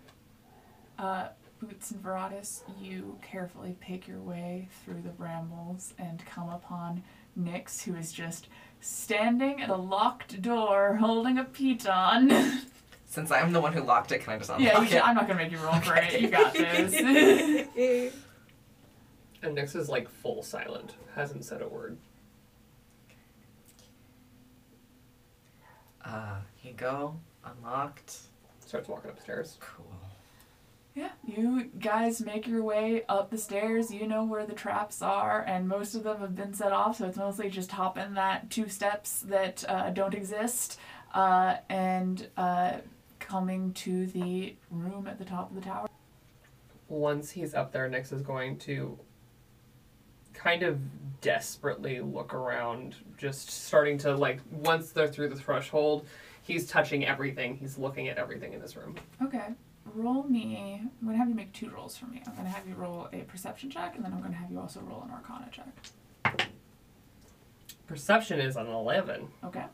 Uh, 0.99 1.29
Boots 1.61 1.91
and 1.91 2.03
Veradis, 2.03 2.61
you 2.81 3.19
carefully 3.23 3.77
pick 3.81 4.07
your 4.07 4.21
way 4.21 4.69
through 4.85 5.01
the 5.03 5.09
brambles 5.11 5.95
and 5.99 6.23
come 6.27 6.49
upon 6.51 7.03
Nix, 7.35 7.83
who 7.83 7.95
is 7.97 8.13
just 8.13 8.49
standing 8.87 9.61
at 9.61 9.69
a 9.69 9.77
locked 9.77 10.41
door 10.41 10.97
holding 10.97 11.39
a 11.39 11.45
piton. 11.45 12.61
Since 13.07 13.31
I'm 13.31 13.53
the 13.53 13.61
one 13.61 13.73
who 13.73 13.83
locked 13.83 14.13
it, 14.13 14.21
can 14.21 14.35
I 14.35 14.39
just 14.39 14.51
unlock 14.51 14.63
yeah, 14.63 14.79
you 14.79 14.85
it? 14.85 14.91
should, 14.91 15.01
I'm 15.01 15.15
not 15.15 15.27
gonna 15.27 15.43
make 15.43 15.53
you 15.53 15.59
roll 15.59 15.81
for 15.81 15.97
it. 15.97 16.21
You 16.21 16.29
got 16.29 16.53
this. 16.55 18.13
And 19.43 19.55
Nix 19.55 19.75
is 19.77 19.89
like 19.89 20.09
full 20.09 20.43
silent, 20.43 20.95
hasn't 21.15 21.45
said 21.45 21.63
a 21.63 21.69
word. 21.69 21.99
Uh, 26.05 26.39
you 26.65 26.73
go 26.73 27.15
unlocked. 27.45 28.17
Starts 28.65 28.89
walking 28.89 29.11
upstairs. 29.11 29.57
Cool. 29.61 29.87
Yeah, 30.97 31.11
you 31.27 31.65
guys 31.79 32.23
make 32.23 32.47
your 32.47 32.63
way 32.63 33.03
up 33.07 33.29
the 33.31 33.37
stairs. 33.37 33.93
You 33.93 34.07
know 34.07 34.25
where 34.25 34.47
the 34.47 34.55
traps 34.55 35.03
are, 35.03 35.45
and 35.47 35.69
most 35.69 35.95
of 35.95 36.05
them 36.05 36.21
have 36.21 36.35
been 36.35 36.55
set 36.55 36.73
off, 36.73 36.97
so 36.97 37.07
it's 37.07 37.19
mostly 37.19 37.51
just 37.51 37.71
hopping 37.71 38.15
that 38.15 38.49
two 38.49 38.71
steps 38.71 39.21
that 39.29 39.63
uh, 39.69 39.91
don't 39.91 40.15
exist 40.15 40.81
uh, 41.13 41.57
and 41.69 42.27
uh, 42.39 42.79
coming 43.19 43.75
to 43.75 44.07
the 44.07 44.57
room 44.71 45.07
at 45.07 45.19
the 45.19 45.25
top 45.27 45.51
of 45.51 45.55
the 45.55 45.61
tower. 45.61 45.87
Once 46.89 47.31
he's 47.31 47.53
up 47.53 47.73
there, 47.73 47.87
Nix 47.91 48.11
is 48.11 48.23
going 48.23 48.57
to 48.61 48.99
kind 50.33 50.63
of 50.63 50.79
desperately 51.21 52.01
look 52.01 52.33
around, 52.33 52.95
just 53.19 53.51
starting 53.51 53.99
to 53.99 54.17
like 54.17 54.41
once 54.51 54.93
they're 54.93 55.09
through 55.09 55.29
the 55.29 55.37
threshold, 55.37 56.07
he's 56.41 56.67
touching 56.67 57.05
everything. 57.05 57.55
He's 57.55 57.77
looking 57.77 58.09
at 58.09 58.17
everything 58.17 58.55
in 58.55 58.63
this 58.63 58.77
room. 58.77 58.95
Okay, 59.23 59.49
roll 59.97 60.25
me. 60.25 60.81
I'm 60.83 61.07
gonna 61.07 61.19
have 61.19 61.29
you 61.29 61.35
make 61.35 61.53
two 61.53 61.71
rolls 61.71 61.97
for 61.97 62.07
me. 62.07 62.23
I'm 62.27 62.35
gonna 62.37 62.49
have 62.49 62.67
you 62.69 62.75
roll 62.75 63.09
a 63.13 63.19
perception 63.19 63.71
check, 63.71 63.97
and 63.97 64.05
then 64.05 64.13
I'm 64.13 64.21
gonna 64.23 64.35
have 64.35 64.51
you 64.51 64.61
also 64.61 64.81
roll 64.81 65.03
an 65.03 65.11
arcana 65.11 65.49
check. 65.51 66.49
Perception 67.87 68.41
is 68.41 68.57
an 68.57 68.67
eleven. 68.67 69.29
Okay. 69.45 69.65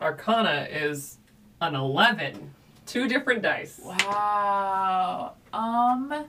Arcana 0.00 0.68
is 0.70 1.18
an 1.60 1.74
eleven. 1.74 2.54
Two 2.86 3.08
different 3.08 3.42
dice. 3.42 3.80
Wow. 3.82 5.34
Um. 5.52 6.26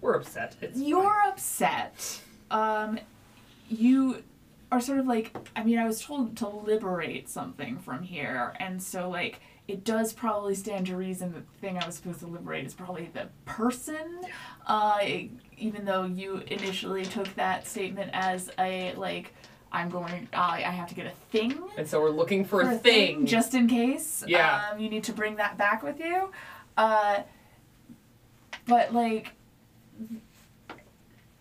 We're 0.00 0.14
upset. 0.14 0.56
It's 0.60 0.78
You're 0.78 1.22
upset. 1.26 2.20
Um, 2.50 3.00
you 3.68 4.22
are 4.70 4.80
sort 4.80 4.98
of 4.98 5.06
like, 5.06 5.36
I 5.56 5.64
mean, 5.64 5.78
I 5.78 5.86
was 5.86 6.00
told 6.00 6.36
to 6.38 6.48
liberate 6.48 7.28
something 7.28 7.78
from 7.78 8.02
here, 8.02 8.54
and 8.60 8.82
so, 8.82 9.08
like, 9.08 9.40
it 9.68 9.84
does 9.84 10.12
probably 10.12 10.54
stand 10.54 10.86
to 10.86 10.96
reason 10.96 11.32
that 11.32 11.44
the 11.52 11.58
thing 11.58 11.76
I 11.78 11.84
was 11.86 11.96
supposed 11.96 12.20
to 12.20 12.26
liberate 12.26 12.64
is 12.66 12.74
probably 12.74 13.10
the 13.12 13.28
person. 13.44 14.20
Uh, 14.66 14.98
even 15.58 15.84
though 15.84 16.04
you 16.04 16.42
initially 16.46 17.04
took 17.04 17.32
that 17.34 17.66
statement 17.66 18.10
as 18.12 18.50
a, 18.58 18.92
like, 18.94 19.34
I'm 19.72 19.90
going, 19.90 20.28
uh, 20.32 20.36
I 20.40 20.60
have 20.60 20.88
to 20.90 20.94
get 20.94 21.06
a 21.06 21.12
thing 21.32 21.58
And 21.76 21.86
so 21.88 22.00
we're 22.00 22.10
looking 22.10 22.44
for, 22.44 22.64
for 22.64 22.70
a 22.70 22.78
thing. 22.78 23.26
just 23.26 23.54
in 23.54 23.66
case. 23.66 24.22
Yeah. 24.26 24.70
Um, 24.72 24.78
you 24.78 24.88
need 24.88 25.04
to 25.04 25.12
bring 25.12 25.36
that 25.36 25.58
back 25.58 25.82
with 25.82 25.98
you. 25.98 26.30
Uh, 26.76 27.22
but 28.66 28.94
like, 28.94 29.32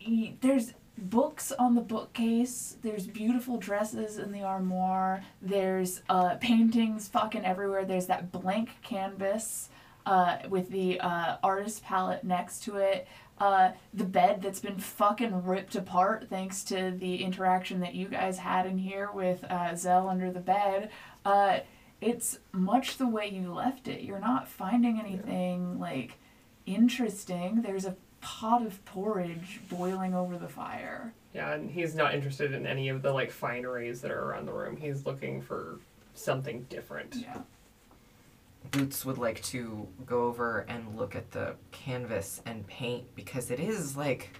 y- 0.05 0.33
there's 0.41 0.73
books 0.97 1.51
on 1.51 1.75
the 1.75 1.81
bookcase. 1.81 2.77
There's 2.81 3.07
beautiful 3.07 3.57
dresses 3.57 4.17
in 4.17 4.31
the 4.31 4.43
armoire. 4.43 5.23
There's 5.41 6.01
uh, 6.09 6.35
paintings 6.35 7.07
fucking 7.07 7.45
everywhere. 7.45 7.85
There's 7.85 8.07
that 8.07 8.31
blank 8.31 8.69
canvas 8.81 9.69
uh, 10.05 10.37
with 10.49 10.69
the 10.69 10.99
uh, 10.99 11.37
artist 11.43 11.83
palette 11.83 12.23
next 12.23 12.63
to 12.63 12.77
it. 12.77 13.07
Uh, 13.37 13.71
the 13.93 14.05
bed 14.05 14.41
that's 14.41 14.61
been 14.61 14.79
fucking 14.79 15.43
ripped 15.43 15.75
apart 15.75 16.27
thanks 16.29 16.63
to 16.63 16.91
the 16.91 17.21
interaction 17.21 17.81
that 17.81 17.93
you 17.93 18.07
guys 18.07 18.37
had 18.37 18.65
in 18.65 18.77
here 18.77 19.11
with 19.11 19.43
uh, 19.45 19.75
Zell 19.75 20.07
under 20.07 20.31
the 20.31 20.39
bed. 20.39 20.89
Uh, 21.25 21.59
it's 21.99 22.39
much 22.53 22.97
the 22.97 23.07
way 23.07 23.27
you 23.27 23.53
left 23.53 23.87
it. 23.87 24.03
You're 24.03 24.19
not 24.19 24.47
finding 24.47 24.99
anything 24.99 25.79
like 25.79 26.17
interesting. 26.65 27.61
There's 27.61 27.85
a 27.85 27.97
pot 28.25 28.65
of 28.65 28.83
porridge 28.85 29.61
boiling 29.69 30.15
over 30.15 30.35
the 30.35 30.47
fire. 30.47 31.13
Yeah, 31.31 31.53
and 31.53 31.69
he's 31.69 31.93
not 31.93 32.15
interested 32.15 32.53
in 32.53 32.65
any 32.65 32.89
of 32.89 33.03
the 33.03 33.13
like 33.13 33.31
fineries 33.31 34.01
that 34.01 34.09
are 34.09 34.19
around 34.19 34.47
the 34.47 34.51
room. 34.51 34.75
He's 34.75 35.05
looking 35.05 35.43
for 35.43 35.77
something 36.15 36.65
different. 36.67 37.15
Yeah. 37.15 37.37
Boots 38.71 39.05
would 39.05 39.19
like 39.19 39.43
to 39.43 39.87
go 40.07 40.23
over 40.23 40.65
and 40.67 40.97
look 40.97 41.15
at 41.15 41.29
the 41.29 41.53
canvas 41.71 42.41
and 42.47 42.65
paint 42.65 43.03
because 43.13 43.51
it 43.51 43.59
is 43.59 43.95
like 43.95 44.31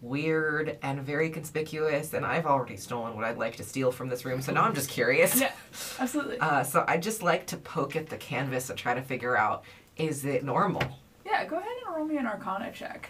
weird 0.00 0.78
and 0.82 1.00
very 1.02 1.28
conspicuous 1.28 2.14
and 2.14 2.24
I've 2.24 2.46
already 2.46 2.76
stolen 2.76 3.16
what 3.16 3.24
I'd 3.24 3.38
like 3.38 3.56
to 3.56 3.64
steal 3.64 3.90
from 3.90 4.08
this 4.08 4.24
room 4.24 4.40
so 4.42 4.52
now 4.52 4.62
I'm 4.62 4.74
just 4.74 4.90
curious. 4.90 5.40
Yeah, 5.40 5.52
absolutely. 5.98 6.38
Uh, 6.38 6.62
so 6.62 6.84
I'd 6.86 7.02
just 7.02 7.20
like 7.20 7.48
to 7.48 7.56
poke 7.56 7.96
at 7.96 8.08
the 8.08 8.16
canvas 8.16 8.70
and 8.70 8.78
try 8.78 8.94
to 8.94 9.02
figure 9.02 9.36
out 9.36 9.64
is 9.96 10.24
it 10.24 10.44
normal? 10.44 10.82
Yeah, 11.32 11.46
go 11.46 11.56
ahead 11.56 11.70
and 11.86 11.96
roll 11.96 12.04
me 12.04 12.18
an 12.18 12.26
arcana 12.26 12.70
check. 12.72 13.08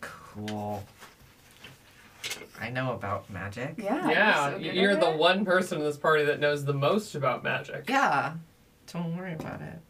Cool. 0.00 0.84
I 2.60 2.70
know 2.70 2.92
about 2.92 3.28
magic. 3.30 3.74
Yeah. 3.78 4.08
Yeah, 4.08 4.48
you're 4.50 4.52
so 4.52 4.58
good 4.58 4.74
you're 4.76 4.90
at 4.92 5.00
the 5.00 5.10
it. 5.10 5.18
one 5.18 5.44
person 5.44 5.78
in 5.78 5.84
this 5.84 5.96
party 5.96 6.24
that 6.24 6.38
knows 6.38 6.64
the 6.64 6.72
most 6.72 7.16
about 7.16 7.42
magic. 7.42 7.86
Yeah. 7.88 8.34
Don't 8.92 9.16
worry 9.16 9.34
about 9.34 9.60
it. 9.60 9.80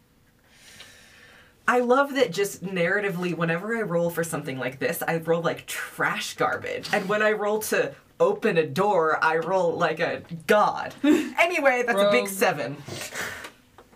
I 1.69 1.81
love 1.81 2.15
that 2.15 2.31
just 2.33 2.65
narratively, 2.65 3.37
whenever 3.37 3.77
I 3.77 3.83
roll 3.83 4.09
for 4.09 4.25
something 4.25 4.59
like 4.59 4.79
this, 4.79 5.03
I 5.07 5.19
roll 5.19 5.43
like 5.43 5.67
trash 5.67 6.37
garbage. 6.37 6.89
And 6.93 7.07
when 7.07 7.21
I 7.23 7.33
roll 7.33 7.59
to 7.59 7.95
open 8.19 8.57
a 8.57 8.67
door, 8.67 9.23
I 9.23 9.37
roll 9.37 9.73
like 9.77 10.01
a 10.01 10.23
god. 10.47 10.95
Anyway, 11.39 11.85
that's 11.87 12.01
a 12.01 12.11
big 12.11 12.29
seven. 12.29 12.77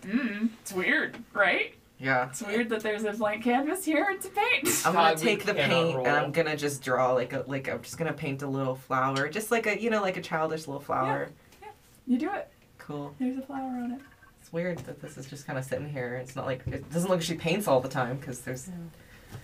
hmm, 0.08 0.46
it's 0.62 0.72
weird, 0.72 1.16
right? 1.32 1.74
Yeah. 2.00 2.28
It's 2.28 2.42
weird 2.42 2.70
that 2.70 2.80
there's 2.80 3.04
a 3.04 3.12
blank 3.12 3.44
canvas 3.44 3.84
here 3.84 4.16
to 4.18 4.28
paint. 4.28 4.82
I'm 4.86 4.94
gonna 4.94 5.14
God, 5.14 5.18
take 5.18 5.44
the 5.44 5.52
cannot 5.52 5.68
paint 5.68 5.98
and. 5.98 6.06
I'm 6.08 6.32
gonna 6.32 6.56
just 6.56 6.82
draw 6.82 7.12
like 7.12 7.34
a 7.34 7.44
like 7.46 7.68
I'm 7.68 7.82
just 7.82 7.98
gonna 7.98 8.12
paint 8.12 8.42
a 8.42 8.46
little 8.46 8.74
flower, 8.74 9.28
just 9.28 9.50
like 9.50 9.66
a 9.66 9.80
you 9.80 9.90
know 9.90 10.00
like 10.00 10.16
a 10.16 10.22
childish 10.22 10.66
little 10.66 10.80
flower. 10.80 11.28
Yeah. 11.60 11.68
yeah. 11.68 11.72
You 12.06 12.18
do 12.18 12.32
it. 12.32 12.50
Cool. 12.78 13.14
There's 13.18 13.36
a 13.36 13.42
flower 13.42 13.68
on 13.68 13.92
it. 13.92 14.00
It's 14.40 14.50
weird 14.50 14.78
that 14.78 15.02
this 15.02 15.18
is 15.18 15.26
just 15.26 15.46
kind 15.46 15.58
of 15.58 15.64
sitting 15.64 15.90
here. 15.90 16.14
It's 16.16 16.34
not 16.34 16.46
like 16.46 16.66
it 16.66 16.90
doesn't 16.90 17.10
look 17.10 17.18
like 17.18 17.22
she 17.22 17.34
paints 17.34 17.68
all 17.68 17.80
the 17.80 17.88
time 17.88 18.16
because 18.16 18.40
there's 18.40 18.70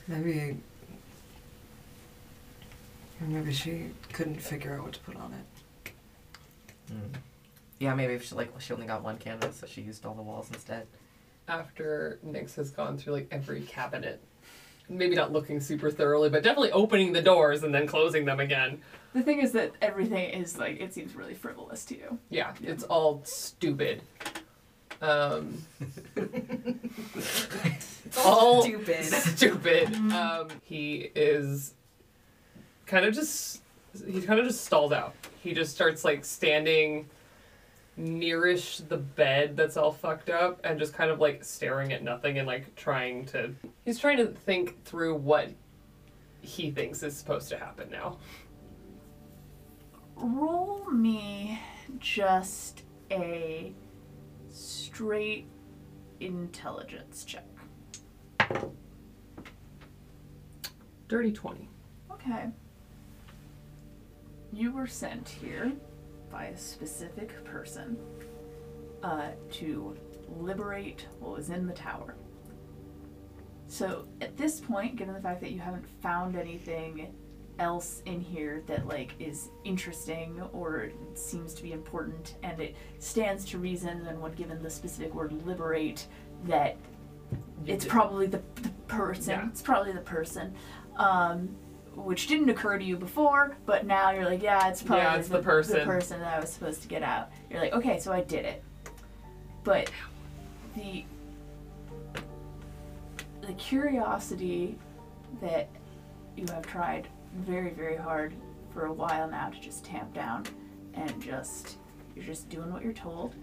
Maybe. 0.08 0.56
Maybe 3.20 3.52
she 3.52 3.90
couldn't 4.12 4.40
figure 4.40 4.74
out 4.74 4.84
what 4.84 4.92
to 4.94 5.00
put 5.00 5.16
on 5.16 5.32
it. 5.32 5.92
Mm. 6.92 7.16
yeah 7.80 7.92
maybe 7.96 8.12
if 8.14 8.22
she 8.22 8.36
like 8.36 8.48
she 8.60 8.72
only 8.72 8.86
got 8.86 9.02
one 9.02 9.18
canvas 9.18 9.56
so 9.56 9.66
she 9.66 9.80
used 9.80 10.06
all 10.06 10.14
the 10.14 10.22
walls 10.22 10.48
instead. 10.52 10.86
After 11.48 12.18
Nix 12.22 12.54
has 12.56 12.70
gone 12.70 12.98
through 12.98 13.14
like 13.14 13.28
every 13.30 13.62
cabinet, 13.62 14.20
maybe 14.88 15.14
not 15.14 15.32
looking 15.32 15.60
super 15.60 15.90
thoroughly, 15.90 16.28
but 16.28 16.42
definitely 16.42 16.72
opening 16.72 17.12
the 17.12 17.22
doors 17.22 17.62
and 17.62 17.74
then 17.74 17.86
closing 17.86 18.24
them 18.24 18.40
again. 18.40 18.80
The 19.14 19.22
thing 19.22 19.40
is 19.40 19.52
that 19.52 19.72
everything 19.80 20.30
is 20.30 20.58
like 20.58 20.80
it 20.80 20.92
seems 20.92 21.14
really 21.14 21.34
frivolous 21.34 21.84
to 21.86 21.96
you. 21.96 22.18
Yeah, 22.30 22.52
it's 22.62 22.84
all 22.84 23.22
stupid. 23.24 24.02
Um, 25.00 25.62
it's 26.16 28.18
all 28.24 28.62
Stupid. 28.62 29.04
stupid. 29.04 29.94
Um, 30.12 30.48
he 30.64 31.10
is 31.14 31.74
kind 32.86 33.04
of 33.04 33.14
just 33.14 33.62
he 34.06 34.20
kind 34.20 34.40
of 34.40 34.46
just 34.46 34.64
stalls 34.64 34.92
out. 34.92 35.14
He 35.42 35.54
just 35.54 35.74
starts 35.74 36.04
like 36.04 36.24
standing 36.24 37.08
nearish 37.98 38.86
the 38.88 38.96
bed 38.96 39.56
that's 39.56 39.76
all 39.76 39.90
fucked 39.90 40.28
up 40.28 40.60
and 40.64 40.78
just 40.78 40.92
kind 40.92 41.10
of 41.10 41.18
like 41.18 41.42
staring 41.42 41.92
at 41.92 42.02
nothing 42.02 42.38
and 42.38 42.46
like 42.46 42.74
trying 42.76 43.24
to 43.24 43.54
he's 43.84 43.98
trying 43.98 44.18
to 44.18 44.26
think 44.26 44.82
through 44.84 45.14
what 45.14 45.50
he 46.42 46.70
thinks 46.70 47.02
is 47.02 47.16
supposed 47.16 47.48
to 47.48 47.58
happen 47.58 47.90
now. 47.90 48.18
Roll 50.16 50.84
me 50.90 51.60
just 51.98 52.84
a 53.10 53.72
straight 54.48 55.46
intelligence 56.20 57.24
check. 57.24 57.44
Dirty 61.08 61.32
20. 61.32 61.68
Okay. 62.12 62.46
You 64.52 64.72
were 64.72 64.86
sent 64.86 65.28
here 65.28 65.72
by 66.36 66.46
a 66.46 66.58
specific 66.58 67.42
person 67.44 67.96
uh, 69.02 69.28
to 69.50 69.96
liberate 70.38 71.06
what 71.18 71.34
was 71.34 71.48
in 71.48 71.66
the 71.66 71.72
tower. 71.72 72.14
So 73.68 74.06
at 74.20 74.36
this 74.36 74.60
point, 74.60 74.96
given 74.96 75.14
the 75.14 75.20
fact 75.20 75.40
that 75.40 75.50
you 75.50 75.60
haven't 75.60 75.88
found 76.02 76.36
anything 76.36 77.14
else 77.58 78.02
in 78.04 78.20
here 78.20 78.62
that 78.66 78.86
like 78.86 79.14
is 79.18 79.48
interesting 79.64 80.42
or 80.52 80.90
seems 81.14 81.54
to 81.54 81.62
be 81.62 81.72
important 81.72 82.34
and 82.42 82.60
it 82.60 82.76
stands 82.98 83.46
to 83.46 83.56
reason 83.56 84.04
and 84.06 84.20
when 84.20 84.32
given 84.32 84.62
the 84.62 84.68
specific 84.68 85.14
word 85.14 85.32
liberate 85.46 86.06
that 86.44 86.76
it's 87.64 87.86
probably 87.86 88.26
the, 88.26 88.42
the 88.56 88.68
person 88.88 89.30
Yeah. 89.30 89.48
it's 89.48 89.62
probably 89.62 89.92
the 89.94 90.02
person 90.02 90.54
um, 90.98 91.48
which 91.96 92.26
didn't 92.28 92.48
occur 92.50 92.78
to 92.78 92.84
you 92.84 92.96
before 92.96 93.56
but 93.66 93.86
now 93.86 94.10
you're 94.10 94.24
like 94.26 94.42
yeah 94.42 94.68
it's 94.68 94.82
probably 94.82 95.02
Yeah, 95.04 95.16
it's 95.16 95.28
the 95.28 95.40
person. 95.42 95.78
the 95.80 95.84
person 95.84 96.20
that 96.20 96.36
i 96.36 96.40
was 96.40 96.52
supposed 96.52 96.82
to 96.82 96.88
get 96.88 97.02
out. 97.02 97.30
You're 97.50 97.60
like 97.60 97.72
okay 97.72 97.98
so 97.98 98.12
i 98.12 98.20
did 98.20 98.44
it. 98.44 98.62
But 99.64 99.90
the 100.76 101.04
the 103.40 103.52
curiosity 103.54 104.78
that 105.40 105.68
you 106.36 106.44
have 106.52 106.66
tried 106.66 107.08
very 107.40 107.70
very 107.70 107.96
hard 107.96 108.34
for 108.72 108.86
a 108.86 108.92
while 108.92 109.28
now 109.28 109.48
to 109.50 109.60
just 109.60 109.84
tamp 109.84 110.12
down 110.14 110.44
and 110.94 111.20
just 111.22 111.76
you're 112.14 112.24
just 112.24 112.48
doing 112.48 112.72
what 112.72 112.82
you're 112.82 112.92
told. 112.92 113.34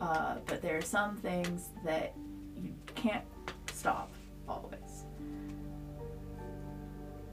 Uh, 0.00 0.36
but 0.46 0.62
there 0.62 0.76
are 0.78 0.82
some 0.82 1.16
things 1.16 1.68
that 1.84 2.14
you 2.56 2.72
can't 2.94 3.24
stop 3.72 4.10
always 4.48 4.78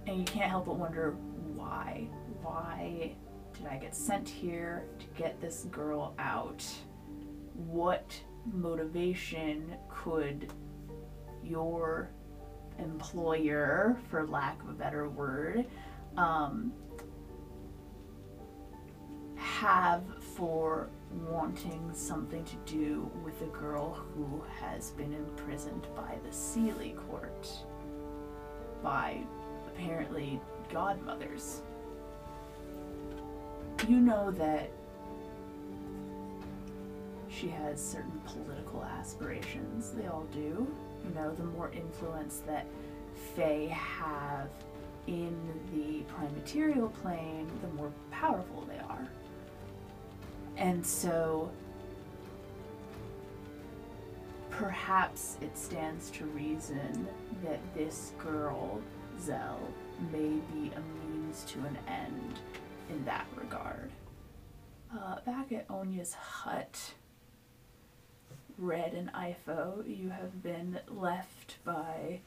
and 0.07 0.17
you 0.17 0.23
can't 0.23 0.49
help 0.49 0.65
but 0.65 0.77
wonder 0.77 1.15
why 1.55 2.07
why 2.41 3.15
did 3.53 3.67
i 3.67 3.77
get 3.77 3.95
sent 3.95 4.27
here 4.27 4.85
to 4.99 5.05
get 5.17 5.39
this 5.41 5.65
girl 5.71 6.13
out? 6.19 6.65
What 7.53 8.19
motivation 8.45 9.75
could 9.89 10.53
your 11.43 12.11
employer, 12.77 13.97
for 14.09 14.27
lack 14.27 14.61
of 14.61 14.69
a 14.69 14.73
better 14.73 15.09
word, 15.09 15.65
um, 16.17 16.71
have 19.35 20.03
for 20.35 20.89
wanting 21.11 21.91
something 21.93 22.43
to 22.45 22.55
do 22.65 23.09
with 23.23 23.41
a 23.41 23.47
girl 23.47 23.93
who 23.93 24.43
has 24.59 24.91
been 24.91 25.13
imprisoned 25.13 25.87
by 25.95 26.17
the 26.23 26.29
Seelie 26.29 26.95
court? 27.09 27.49
By 28.83 29.23
apparently 29.77 30.39
godmothers. 30.71 31.61
You 33.87 33.99
know 33.99 34.31
that 34.31 34.69
she 37.29 37.47
has 37.49 37.79
certain 37.79 38.19
political 38.25 38.83
aspirations. 38.83 39.91
They 39.91 40.07
all 40.07 40.25
do. 40.33 40.67
You 41.05 41.15
know, 41.15 41.33
the 41.35 41.43
more 41.43 41.71
influence 41.71 42.41
that 42.47 42.65
Fae 43.35 43.67
have 43.71 44.49
in 45.05 45.35
the 45.73 46.01
prime 46.13 46.33
material 46.33 46.89
plane, 47.01 47.47
the 47.61 47.67
more 47.75 47.91
powerful 48.11 48.67
they 48.67 48.79
are. 48.79 49.07
And 50.57 50.85
so 50.85 51.51
perhaps 54.49 55.37
it 55.41 55.55
stands 55.55 56.09
to 56.11 56.25
reason 56.25 57.07
that 57.43 57.59
this 57.75 58.13
girl, 58.17 58.81
Zell, 59.19 59.59
may 60.11 60.39
be 60.53 60.71
a 60.75 61.07
means 61.07 61.43
to 61.45 61.59
an 61.59 61.77
end 61.87 62.39
in 62.89 63.03
that 63.05 63.25
regard. 63.35 63.91
Uh, 64.93 65.19
back 65.25 65.51
at 65.51 65.69
Onya's 65.69 66.13
hut, 66.13 66.93
Red 68.57 68.93
and 68.93 69.11
Ifo, 69.13 69.87
you 69.87 70.09
have 70.09 70.41
been 70.41 70.79
left 70.87 71.57
by 71.63 72.21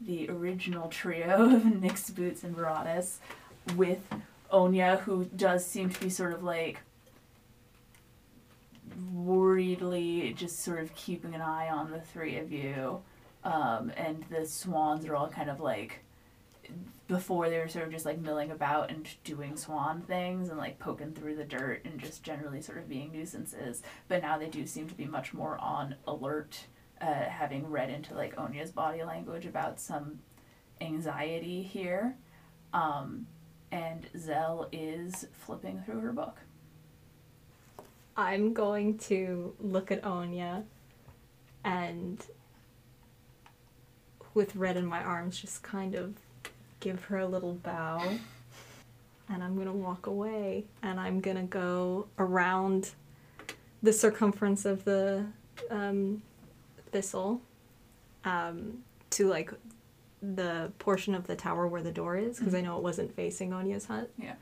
the 0.00 0.28
original 0.30 0.88
trio 0.88 1.54
of 1.56 1.64
Nix, 1.64 2.10
Boots, 2.10 2.42
and 2.42 2.56
Veradis 2.56 3.18
with 3.76 4.00
Onya, 4.50 4.98
who 5.04 5.24
does 5.24 5.64
seem 5.64 5.90
to 5.90 6.00
be 6.00 6.10
sort 6.10 6.32
of 6.32 6.42
like 6.42 6.80
worriedly 9.12 10.32
just 10.36 10.60
sort 10.60 10.80
of 10.80 10.94
keeping 10.94 11.34
an 11.34 11.40
eye 11.40 11.68
on 11.68 11.90
the 11.90 12.00
three 12.00 12.38
of 12.38 12.52
you. 12.52 13.00
Um, 13.44 13.92
and 13.96 14.24
the 14.30 14.46
swans 14.46 15.06
are 15.06 15.14
all 15.14 15.28
kind 15.28 15.50
of 15.50 15.60
like 15.60 16.00
before 17.08 17.48
they 17.48 17.58
were 17.58 17.68
sort 17.68 17.84
of 17.84 17.92
just 17.92 18.04
like 18.04 18.18
milling 18.18 18.50
about 18.50 18.90
and 18.90 19.08
doing 19.22 19.56
swan 19.56 20.02
things 20.02 20.48
and 20.48 20.58
like 20.58 20.78
poking 20.78 21.12
through 21.12 21.36
the 21.36 21.44
dirt 21.44 21.82
and 21.84 22.00
just 22.00 22.22
generally 22.22 22.60
sort 22.60 22.78
of 22.78 22.88
being 22.88 23.12
nuisances. 23.12 23.82
But 24.08 24.22
now 24.22 24.38
they 24.38 24.48
do 24.48 24.66
seem 24.66 24.88
to 24.88 24.94
be 24.94 25.04
much 25.04 25.32
more 25.32 25.56
on 25.58 25.94
alert, 26.06 26.66
uh, 27.00 27.24
having 27.24 27.70
read 27.70 27.90
into 27.90 28.14
like 28.14 28.36
Onya's 28.36 28.72
body 28.72 29.04
language 29.04 29.46
about 29.46 29.78
some 29.78 30.18
anxiety 30.80 31.62
here. 31.62 32.16
Um, 32.72 33.26
and 33.70 34.06
Zell 34.18 34.68
is 34.72 35.26
flipping 35.32 35.82
through 35.84 36.00
her 36.00 36.12
book. 36.12 36.40
I'm 38.16 38.52
going 38.52 38.98
to 38.98 39.54
look 39.60 39.92
at 39.92 40.04
Onya 40.04 40.64
and 41.62 42.24
with 44.34 44.56
Red 44.56 44.76
in 44.76 44.86
my 44.86 45.02
arms 45.02 45.38
just 45.38 45.62
kind 45.62 45.94
of 45.94 46.14
give 46.86 47.02
her 47.06 47.18
a 47.18 47.26
little 47.26 47.54
bow. 47.54 48.00
And 49.28 49.42
I'm 49.42 49.56
to 49.66 49.72
walk 49.72 50.06
away 50.06 50.66
and 50.84 51.00
I'm 51.00 51.20
to 51.36 51.42
go 51.42 52.06
around 52.16 52.90
the 53.82 53.92
circumference 53.92 54.64
of 54.64 54.84
the 54.84 55.26
um, 55.68 56.22
thistle 56.92 57.40
um, 58.24 58.84
to 59.10 59.26
like 59.28 59.52
the 60.22 60.70
portion 60.78 61.16
of 61.16 61.26
the 61.26 61.34
tower 61.34 61.66
where 61.66 61.82
the 61.82 61.90
door 61.90 62.16
is 62.16 62.38
because 62.38 62.54
I 62.54 62.60
know 62.60 62.76
it 62.76 62.84
wasn't 62.84 63.14
facing 63.16 63.52
Onya's 63.52 63.86
hut. 63.86 64.08
Yeah. 64.16 64.34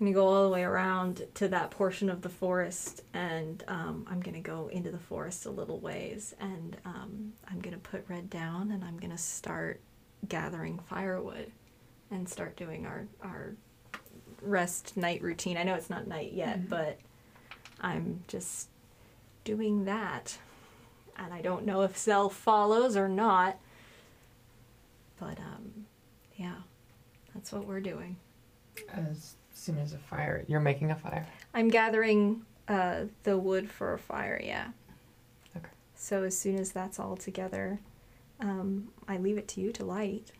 I'm 0.00 0.06
gonna 0.06 0.14
go 0.14 0.28
all 0.28 0.44
the 0.44 0.48
way 0.48 0.62
around 0.62 1.26
to 1.34 1.48
that 1.48 1.72
portion 1.72 2.08
of 2.08 2.22
the 2.22 2.28
forest, 2.28 3.02
and 3.12 3.64
um, 3.66 4.06
I'm 4.08 4.20
gonna 4.20 4.40
go 4.40 4.68
into 4.68 4.92
the 4.92 4.98
forest 4.98 5.44
a 5.44 5.50
little 5.50 5.80
ways, 5.80 6.36
and 6.38 6.76
um, 6.84 7.32
I'm 7.50 7.58
gonna 7.58 7.78
put 7.78 8.04
Red 8.08 8.30
down, 8.30 8.70
and 8.70 8.84
I'm 8.84 8.96
gonna 8.96 9.18
start 9.18 9.80
gathering 10.28 10.78
firewood, 10.88 11.52
and 12.10 12.28
start 12.28 12.56
doing 12.56 12.86
our 12.86 13.06
our 13.22 13.54
rest 14.42 14.96
night 14.96 15.20
routine. 15.22 15.56
I 15.56 15.62
know 15.64 15.74
it's 15.74 15.90
not 15.90 16.06
night 16.06 16.32
yet, 16.32 16.60
Mhm. 16.60 16.68
but 16.68 16.98
I'm 17.80 18.22
just 18.28 18.68
doing 19.44 19.84
that. 19.86 20.38
and 21.20 21.34
I 21.34 21.40
don't 21.42 21.66
know 21.66 21.82
if 21.82 21.98
Zell 21.98 22.28
follows 22.30 22.96
or 22.96 23.08
not. 23.08 23.58
But 25.18 25.36
um, 25.40 25.86
yeah, 26.36 26.54
that's 27.34 27.50
what 27.50 27.66
we're 27.66 27.80
doing. 27.80 28.16
As 28.92 29.34
soon 29.52 29.78
as 29.78 29.92
a 29.92 29.98
fire, 29.98 30.44
you're 30.46 30.60
making 30.60 30.92
a 30.92 30.94
fire. 30.96 31.26
I'm 31.52 31.70
gathering 31.70 32.42
uh, 32.68 33.06
the 33.24 33.36
wood 33.36 33.68
for 33.68 33.94
a 33.94 33.98
fire. 33.98 34.40
Yeah. 34.44 34.68
Okay. 35.56 35.66
So 35.96 36.22
as 36.22 36.38
soon 36.38 36.56
as 36.56 36.70
that's 36.70 37.00
all 37.00 37.16
together, 37.16 37.80
um, 38.40 38.88
I 39.06 39.18
leave 39.18 39.38
it 39.38 39.48
to 39.48 39.60
you 39.60 39.72
to 39.72 39.84
light. 39.84 40.32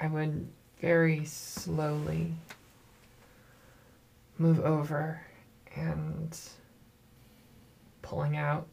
I 0.00 0.06
would 0.06 0.48
very 0.80 1.24
slowly 1.24 2.32
move 4.38 4.60
over 4.60 5.20
and 5.74 6.38
pulling 8.02 8.36
out 8.36 8.66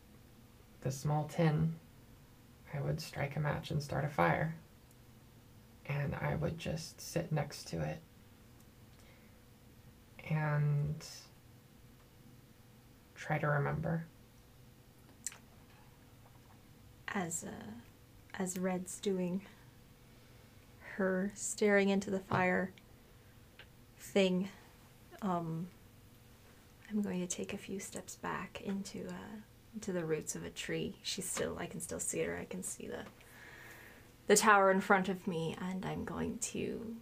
the 0.81 0.91
small 0.91 1.25
tin, 1.25 1.73
I 2.73 2.79
would 2.79 3.01
strike 3.01 3.35
a 3.35 3.39
match 3.39 3.71
and 3.71 3.81
start 3.81 4.05
a 4.05 4.09
fire. 4.09 4.55
And 5.87 6.15
I 6.15 6.35
would 6.35 6.57
just 6.57 7.01
sit 7.01 7.31
next 7.31 7.67
to 7.69 7.81
it 7.81 7.99
and 10.29 10.95
try 13.15 13.37
to 13.39 13.47
remember. 13.47 14.05
As 17.15 17.45
uh, 17.45 17.71
as 18.37 18.59
Red's 18.59 18.99
doing 18.99 19.41
her 20.97 21.31
staring 21.33 21.89
into 21.89 22.11
the 22.11 22.19
fire 22.19 22.71
thing, 23.97 24.49
um, 25.21 25.67
I'm 26.91 27.01
going 27.01 27.25
to 27.25 27.27
take 27.27 27.53
a 27.53 27.57
few 27.57 27.79
steps 27.79 28.17
back 28.17 28.61
into 28.63 29.07
uh, 29.07 29.37
into 29.73 29.91
the 29.93 30.05
roots 30.05 30.35
of 30.35 30.43
a 30.43 30.49
tree. 30.49 30.97
She's 31.01 31.27
still 31.27 31.57
I 31.57 31.65
can 31.65 31.79
still 31.79 31.99
see 31.99 32.21
her. 32.21 32.37
I 32.37 32.45
can 32.45 32.61
see 32.61 32.87
the 32.87 33.03
the 34.27 34.35
tower 34.35 34.69
in 34.69 34.81
front 34.81 35.07
of 35.07 35.25
me, 35.25 35.55
and 35.59 35.85
I'm 35.85 36.03
going 36.03 36.37
to 36.39 36.95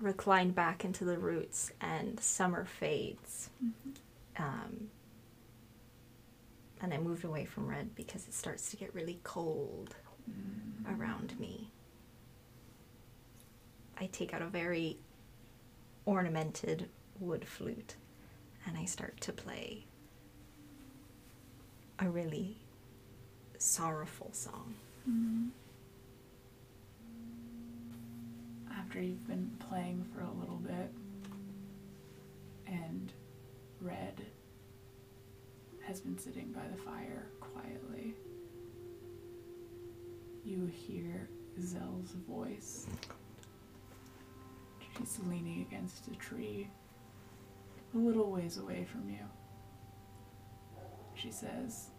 recline 0.00 0.50
back 0.50 0.84
into 0.84 1.04
the 1.04 1.18
roots. 1.18 1.70
And 1.80 2.18
summer 2.18 2.64
fades. 2.64 3.50
Um, 4.36 4.90
and 6.84 6.92
I 6.92 6.98
moved 6.98 7.24
away 7.24 7.46
from 7.46 7.66
red 7.66 7.94
because 7.94 8.28
it 8.28 8.34
starts 8.34 8.70
to 8.70 8.76
get 8.76 8.94
really 8.94 9.18
cold 9.24 9.96
mm. 10.30 10.98
around 10.98 11.38
me. 11.40 11.70
I 13.98 14.06
take 14.06 14.34
out 14.34 14.42
a 14.42 14.46
very 14.46 14.98
ornamented 16.04 16.90
wood 17.18 17.46
flute 17.46 17.96
and 18.66 18.76
I 18.76 18.84
start 18.84 19.18
to 19.22 19.32
play 19.32 19.86
a 21.98 22.08
really 22.08 22.58
sorrowful 23.56 24.28
song. 24.32 24.74
Mm-hmm. 25.08 25.46
After 28.78 29.00
you've 29.00 29.26
been 29.26 29.50
playing 29.70 30.04
for 30.14 30.20
a 30.20 30.30
little 30.38 30.56
bit, 30.56 30.90
and 32.66 33.10
Red 33.80 34.20
has 35.86 36.00
been 36.00 36.18
sitting 36.18 36.52
by 36.52 36.62
the 36.74 36.82
fire 36.82 37.26
quietly, 37.40 38.14
you 40.44 40.66
hear 40.66 41.28
Zell's 41.60 42.12
voice. 42.28 42.86
She's 44.96 45.18
leaning 45.28 45.66
against 45.68 46.08
a 46.08 46.14
tree, 46.16 46.68
a 47.94 47.98
little 47.98 48.30
ways 48.30 48.58
away 48.58 48.86
from 48.90 49.08
you. 49.10 49.24
She 51.14 51.30
says, 51.30 51.90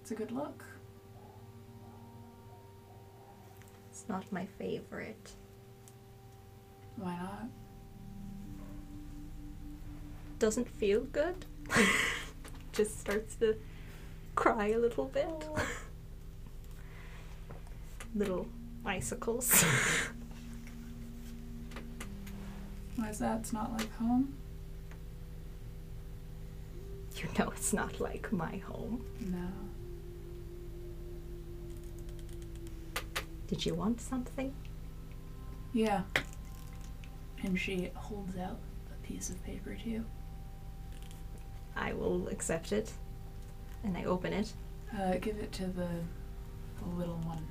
It's 0.00 0.10
a 0.10 0.14
good 0.14 0.32
look. 0.32 0.64
It's 3.90 4.04
not 4.08 4.30
my 4.30 4.46
favorite. 4.58 5.32
Why 6.96 7.16
not? 7.16 7.48
Doesn't 10.38 10.68
feel 10.68 11.00
good. 11.04 11.46
Just 12.72 13.00
starts 13.00 13.34
to 13.36 13.56
cry 14.34 14.68
a 14.68 14.78
little 14.78 15.06
bit. 15.06 15.26
little 18.14 18.46
icicles. 18.84 19.62
Why 22.96 23.08
is 23.10 23.18
that? 23.18 23.40
It's 23.40 23.52
not 23.52 23.72
like 23.72 23.92
home? 23.96 24.34
you 27.16 27.28
know 27.38 27.50
it's 27.50 27.72
not 27.72 28.00
like 28.00 28.30
my 28.32 28.56
home. 28.58 29.04
No. 29.20 29.48
Did 33.46 33.64
you 33.64 33.74
want 33.74 34.00
something? 34.00 34.54
Yeah. 35.72 36.02
And 37.42 37.58
she 37.58 37.90
holds 37.94 38.36
out 38.36 38.58
a 38.92 39.06
piece 39.06 39.30
of 39.30 39.42
paper 39.44 39.74
to 39.74 39.88
you. 39.88 40.04
I 41.76 41.92
will 41.92 42.28
accept 42.28 42.72
it. 42.72 42.92
And 43.84 43.96
I 43.96 44.04
open 44.04 44.32
it. 44.32 44.52
Uh, 44.98 45.14
give 45.20 45.36
it 45.38 45.52
to 45.52 45.66
the, 45.66 45.88
the 46.78 46.88
little 46.96 47.18
one. 47.24 47.46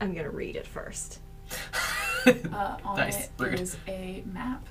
I'm 0.00 0.14
gonna 0.14 0.30
read 0.30 0.56
it 0.56 0.66
first. 0.66 1.20
Uh, 2.52 2.76
on 2.84 2.96
Nice. 2.96 3.26
it 3.26 3.30
Rude. 3.38 3.60
is 3.60 3.76
a 3.86 4.24
map. 4.26 4.66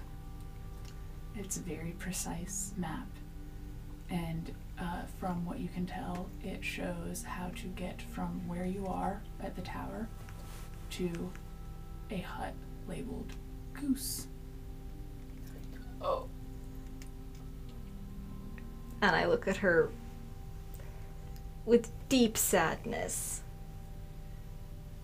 It's 1.37 1.55
a 1.55 1.61
very 1.61 1.91
precise 1.97 2.73
map. 2.75 3.07
And 4.09 4.51
uh, 4.77 5.03
from 5.21 5.45
what 5.45 5.59
you 5.59 5.69
can 5.69 5.85
tell, 5.85 6.27
it 6.43 6.61
shows 6.65 7.23
how 7.25 7.51
to 7.55 7.67
get 7.67 8.01
from 8.01 8.45
where 8.45 8.65
you 8.65 8.85
are 8.87 9.21
at 9.41 9.55
the 9.55 9.61
tower 9.61 10.09
to 10.91 11.31
a 12.11 12.17
hut 12.17 12.53
labeled 12.89 13.31
Goose. 13.73 14.27
Oh. 16.01 16.27
And 19.01 19.15
I 19.15 19.25
look 19.25 19.47
at 19.47 19.57
her 19.57 19.89
with 21.65 21.91
deep 22.09 22.37
sadness. 22.37 23.41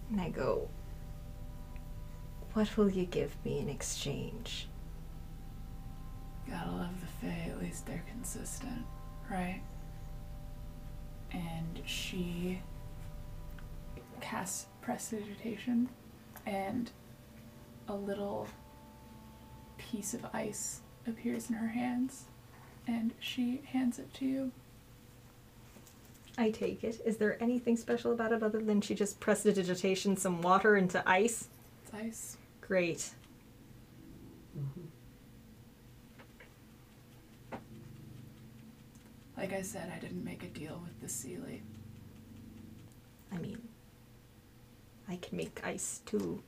And 0.09 0.19
I 0.19 0.29
go, 0.29 0.67
What 2.53 2.75
will 2.77 2.89
you 2.89 3.05
give 3.05 3.35
me 3.45 3.59
in 3.59 3.69
exchange? 3.69 4.67
Gotta 6.49 6.71
love 6.71 6.99
the 6.99 7.07
Fae, 7.07 7.49
at 7.49 7.61
least 7.61 7.85
they're 7.85 8.03
consistent, 8.09 8.83
right? 9.29 9.61
And 11.31 11.81
she 11.85 12.61
casts 14.19 14.67
Prestidigitation, 14.81 15.87
and 16.45 16.91
a 17.87 17.93
little 17.93 18.47
piece 19.77 20.13
of 20.13 20.25
ice 20.33 20.81
appears 21.07 21.49
in 21.49 21.55
her 21.55 21.69
hands, 21.69 22.25
and 22.87 23.11
she 23.19 23.61
hands 23.65 23.99
it 23.99 24.13
to 24.15 24.25
you. 24.25 24.51
I 26.37 26.49
take 26.49 26.83
it. 26.83 27.01
Is 27.05 27.17
there 27.17 27.41
anything 27.41 27.77
special 27.77 28.11
about 28.13 28.31
it 28.31 28.41
other 28.41 28.61
than 28.61 28.81
she 28.81 28.95
just 28.95 29.19
pressed 29.19 29.43
the 29.43 29.53
digitation 29.53 30.15
some 30.17 30.41
water 30.41 30.75
into 30.75 31.07
ice? 31.07 31.47
It's 31.83 31.93
ice. 31.93 32.37
Great. 32.61 33.11
Like 39.37 39.53
I 39.53 39.61
said, 39.61 39.91
I 39.95 39.99
didn't 39.99 40.23
make 40.23 40.43
a 40.43 40.47
deal 40.47 40.81
with 40.83 40.99
the 41.01 41.07
Seelie. 41.07 41.61
I 43.33 43.37
mean, 43.37 43.59
I 45.09 45.15
can 45.15 45.37
make 45.37 45.59
ice 45.63 46.01
too. 46.05 46.43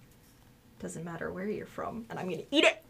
Doesn't 0.83 1.05
matter 1.05 1.31
where 1.31 1.47
you're 1.47 1.65
from, 1.65 2.05
and 2.09 2.19
I'm 2.19 2.29
gonna 2.29 2.43
eat 2.51 2.65
it. 2.65 2.83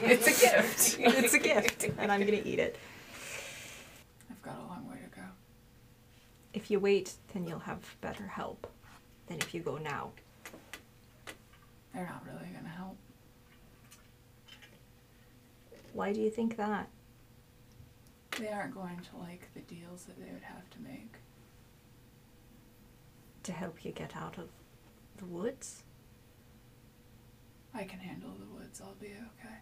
It's 0.00 0.26
a 0.28 0.30
gift. 0.30 0.96
it's 1.00 1.34
a 1.34 1.38
gift, 1.40 1.90
and 1.98 2.12
I'm 2.12 2.20
gonna 2.20 2.42
eat 2.44 2.60
it. 2.60 2.78
I've 4.30 4.40
got 4.42 4.56
a 4.56 4.66
long 4.68 4.88
way 4.88 4.98
to 5.02 5.16
go. 5.20 5.26
If 6.54 6.70
you 6.70 6.78
wait, 6.78 7.14
then 7.34 7.44
you'll 7.44 7.58
have 7.58 7.80
better 8.00 8.24
help 8.24 8.70
than 9.26 9.38
if 9.38 9.52
you 9.52 9.62
go 9.62 9.78
now. 9.78 10.12
They're 11.92 12.06
not 12.06 12.24
really 12.24 12.52
gonna 12.54 12.68
help. 12.68 12.96
Why 15.92 16.12
do 16.12 16.20
you 16.20 16.30
think 16.30 16.56
that? 16.56 16.88
They 18.38 18.46
aren't 18.46 18.74
going 18.74 19.00
to 19.10 19.16
like 19.18 19.48
the 19.54 19.62
deals 19.62 20.04
that 20.04 20.16
they 20.24 20.30
would 20.32 20.44
have 20.44 20.70
to 20.70 20.80
make. 20.82 21.14
To 23.42 23.50
help 23.50 23.84
you 23.84 23.90
get 23.90 24.14
out 24.16 24.38
of 24.38 24.50
the 25.16 25.26
woods? 25.26 25.82
I 27.74 27.84
can 27.84 27.98
handle 28.00 28.30
the 28.38 28.46
woods, 28.46 28.80
I'll 28.80 28.94
be 29.00 29.06
okay. 29.08 29.54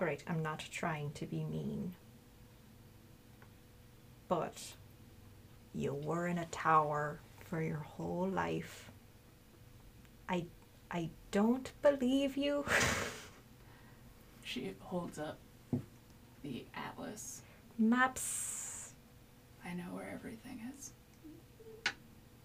Alright, 0.00 0.22
I'm 0.26 0.42
not 0.42 0.64
trying 0.70 1.12
to 1.12 1.26
be 1.26 1.44
mean. 1.44 1.94
But 4.28 4.74
you 5.74 5.94
were 5.94 6.26
in 6.26 6.38
a 6.38 6.46
tower 6.46 7.20
for 7.44 7.62
your 7.62 7.78
whole 7.78 8.28
life. 8.28 8.90
I 10.28 10.46
I 10.90 11.10
don't 11.30 11.70
believe 11.82 12.36
you. 12.36 12.64
She 14.44 14.74
holds 14.80 15.18
up 15.18 15.38
the 16.42 16.66
atlas. 16.74 17.42
Maps. 17.78 18.92
I 19.64 19.72
know 19.72 19.84
where 19.94 20.10
everything 20.12 20.60
is. 20.76 20.92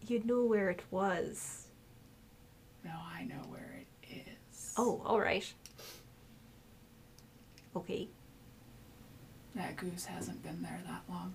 You 0.07 0.21
know 0.23 0.45
where 0.45 0.69
it 0.69 0.83
was. 0.89 1.66
No, 2.87 2.93
I 3.13 3.25
know 3.25 3.43
where 3.49 3.81
it 4.03 4.07
is. 4.09 4.73
Oh, 4.77 5.01
all 5.05 5.19
right. 5.19 5.45
Okay. 7.75 8.07
That 9.55 9.75
goose 9.75 10.05
hasn't 10.05 10.41
been 10.41 10.61
there 10.61 10.79
that 10.87 11.01
long. 11.09 11.33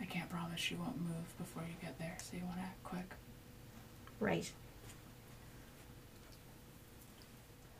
I 0.00 0.04
can't 0.04 0.30
promise 0.30 0.60
she 0.60 0.76
won't 0.76 1.00
move 1.00 1.36
before 1.36 1.62
you 1.62 1.74
get 1.82 1.98
there, 1.98 2.16
so 2.22 2.36
you 2.36 2.44
want 2.44 2.58
to 2.58 2.62
act 2.62 2.84
quick. 2.84 3.14
Right. 4.20 4.48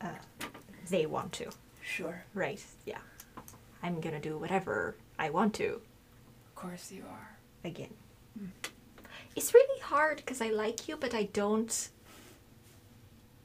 Uh, 0.01 0.09
they 0.89 1.05
want 1.05 1.31
to. 1.33 1.49
Sure. 1.81 2.23
Right. 2.33 2.61
Yeah. 2.85 2.99
I'm 3.81 4.01
gonna 4.01 4.19
do 4.19 4.37
whatever 4.37 4.95
I 5.17 5.29
want 5.29 5.53
to. 5.55 5.79
Of 6.49 6.55
course 6.55 6.91
you 6.91 7.03
are. 7.09 7.37
Again. 7.63 7.93
It's 9.35 9.53
really 9.53 9.79
hard 9.81 10.17
because 10.17 10.41
I 10.41 10.49
like 10.49 10.87
you, 10.87 10.97
but 10.97 11.13
I 11.13 11.23
don't. 11.23 11.89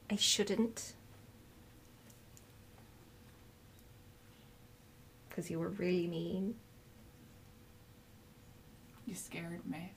I 0.09 0.15
shouldn't. 0.15 0.93
Because 5.29 5.49
you 5.49 5.59
were 5.59 5.69
really 5.69 6.07
mean. 6.07 6.55
You 9.05 9.15
scared 9.15 9.65
me. 9.65 9.93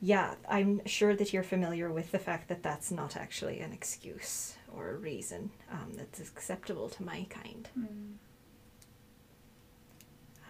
Yeah, 0.00 0.34
I'm 0.48 0.80
sure 0.86 1.16
that 1.16 1.32
you're 1.32 1.42
familiar 1.42 1.90
with 1.90 2.12
the 2.12 2.20
fact 2.20 2.48
that 2.48 2.62
that's 2.62 2.92
not 2.92 3.16
actually 3.16 3.58
an 3.58 3.72
excuse 3.72 4.54
or 4.72 4.90
a 4.90 4.96
reason 4.96 5.50
um, 5.72 5.92
that's 5.96 6.20
acceptable 6.20 6.88
to 6.90 7.02
my 7.02 7.26
kind. 7.28 7.68
Hmm. 7.74 7.84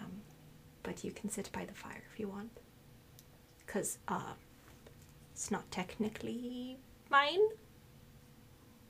Um, 0.02 0.12
but 0.82 1.02
you 1.02 1.12
can 1.12 1.30
sit 1.30 1.50
by 1.50 1.64
the 1.64 1.72
fire 1.72 2.02
if 2.12 2.20
you 2.20 2.28
want. 2.28 2.50
Because 3.64 3.98
uh, 4.06 4.34
it's 5.32 5.50
not 5.50 5.70
technically 5.70 6.76
mine, 7.10 7.40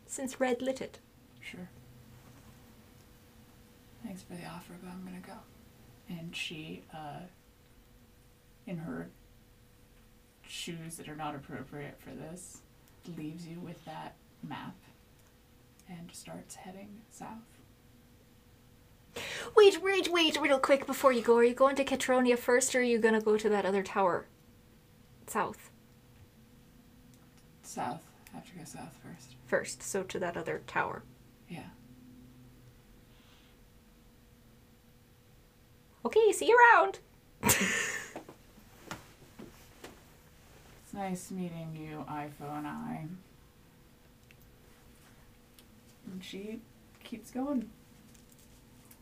since 0.09 0.41
Red 0.41 0.61
lit 0.63 0.81
it. 0.81 0.99
Sure. 1.41 1.69
Thanks 4.05 4.23
for 4.23 4.35
the 4.35 4.47
offer, 4.47 4.75
but 4.83 4.91
I'm 4.91 5.05
gonna 5.05 5.21
go. 5.21 5.39
And 6.09 6.35
she, 6.35 6.83
uh, 6.93 7.21
in 8.67 8.79
her 8.79 9.09
shoes 10.47 10.97
that 10.97 11.09
are 11.09 11.17
not 11.17 11.35
appropriate 11.35 11.97
for 12.01 12.11
this, 12.11 12.63
leaves 13.17 13.47
you 13.47 13.61
with 13.61 13.85
that 13.85 14.15
map 14.43 14.75
and 15.89 16.11
starts 16.13 16.55
heading 16.55 17.01
south. 17.11 17.29
Wait, 19.57 19.83
wait, 19.83 20.09
wait, 20.13 20.41
real 20.41 20.59
quick 20.59 20.87
before 20.87 21.13
you 21.13 21.23
go. 21.23 21.37
Are 21.37 21.45
you 21.45 21.55
going 21.55 21.77
to 21.77 21.85
Ketronia 21.85 22.39
first, 22.39 22.75
or 22.75 22.81
are 22.81 22.83
you 22.83 22.99
gonna 22.99 23.21
go 23.21 23.37
to 23.37 23.49
that 23.49 23.67
other 23.67 23.83
tower? 23.83 24.27
South. 25.27 25.71
South. 27.63 28.03
Have 28.33 28.47
to 28.47 28.53
go 28.57 28.65
south 28.65 28.97
first. 29.03 29.38
First, 29.49 29.83
so 29.83 30.03
to 30.05 30.19
that 30.19 30.37
other 30.37 30.61
tower. 30.67 31.03
Yeah. 31.49 31.71
Okay, 36.05 36.31
see 36.33 36.49
you 36.49 36.59
around. 36.77 36.99
It's 37.43 38.13
nice 40.93 41.31
meeting 41.31 41.75
you, 41.75 42.05
iPhone 42.11 42.67
I. 42.67 43.07
And 46.07 46.23
she 46.23 46.61
keeps 47.03 47.31
going. 47.31 47.71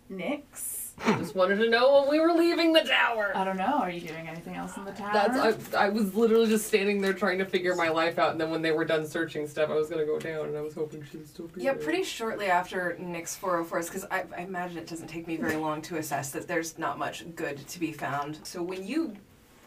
Nix? 0.09 0.86
Just 1.05 1.35
wanted 1.35 1.57
to 1.57 1.69
know 1.69 2.01
when 2.01 2.11
we 2.11 2.21
were 2.21 2.33
leaving 2.33 2.73
the 2.73 2.81
tower. 2.81 3.33
I 3.35 3.45
don't 3.45 3.59
know. 3.59 3.81
Are 3.81 3.91
you 3.91 4.01
doing 4.01 4.29
anything 4.29 4.55
else 4.57 4.77
in 4.79 4.85
the 4.85 4.93
tower? 4.93 5.11
That's 5.13 5.75
I, 5.75 5.87
I 5.87 5.89
was 5.91 6.15
literally 6.15 6.47
just 6.49 6.67
standing 6.67 7.01
there 7.03 7.13
trying 7.13 7.39
to 7.39 7.45
figure 7.45 7.75
my 7.75 7.89
life 7.91 8.19
out, 8.19 8.33
and 8.33 8.41
then 8.41 8.51
when 8.51 8.63
they 8.63 8.73
were 8.73 8.85
done 8.85 9.07
searching 9.07 9.47
stuff, 9.47 9.69
I 9.69 9.75
was 9.75 9.89
gonna 9.91 10.07
go 10.07 10.19
down, 10.19 10.47
and 10.47 10.57
I 10.57 10.63
was 10.63 10.75
hoping 10.75 11.05
she 11.11 11.19
would 11.19 11.29
still 11.29 11.49
be 11.49 11.63
Yeah, 11.63 11.75
there. 11.75 11.83
pretty 11.83 12.03
shortly 12.03 12.47
after 12.47 12.97
Nix 12.99 13.37
404s, 13.39 13.87
because 13.89 14.05
I, 14.11 14.25
I 14.37 14.41
imagine 14.43 14.79
it 14.79 14.87
doesn't 14.87 15.09
take 15.09 15.27
me 15.27 15.37
very 15.37 15.57
long 15.57 15.83
to 15.83 15.99
assess 15.99 16.31
that 16.33 16.49
there's 16.49 16.79
not 16.79 16.99
much 16.99 17.25
good 17.35 17.59
to 17.69 17.79
be 17.79 17.93
found. 17.93 18.39
So 18.45 18.63
when 18.63 18.87
you 18.87 19.17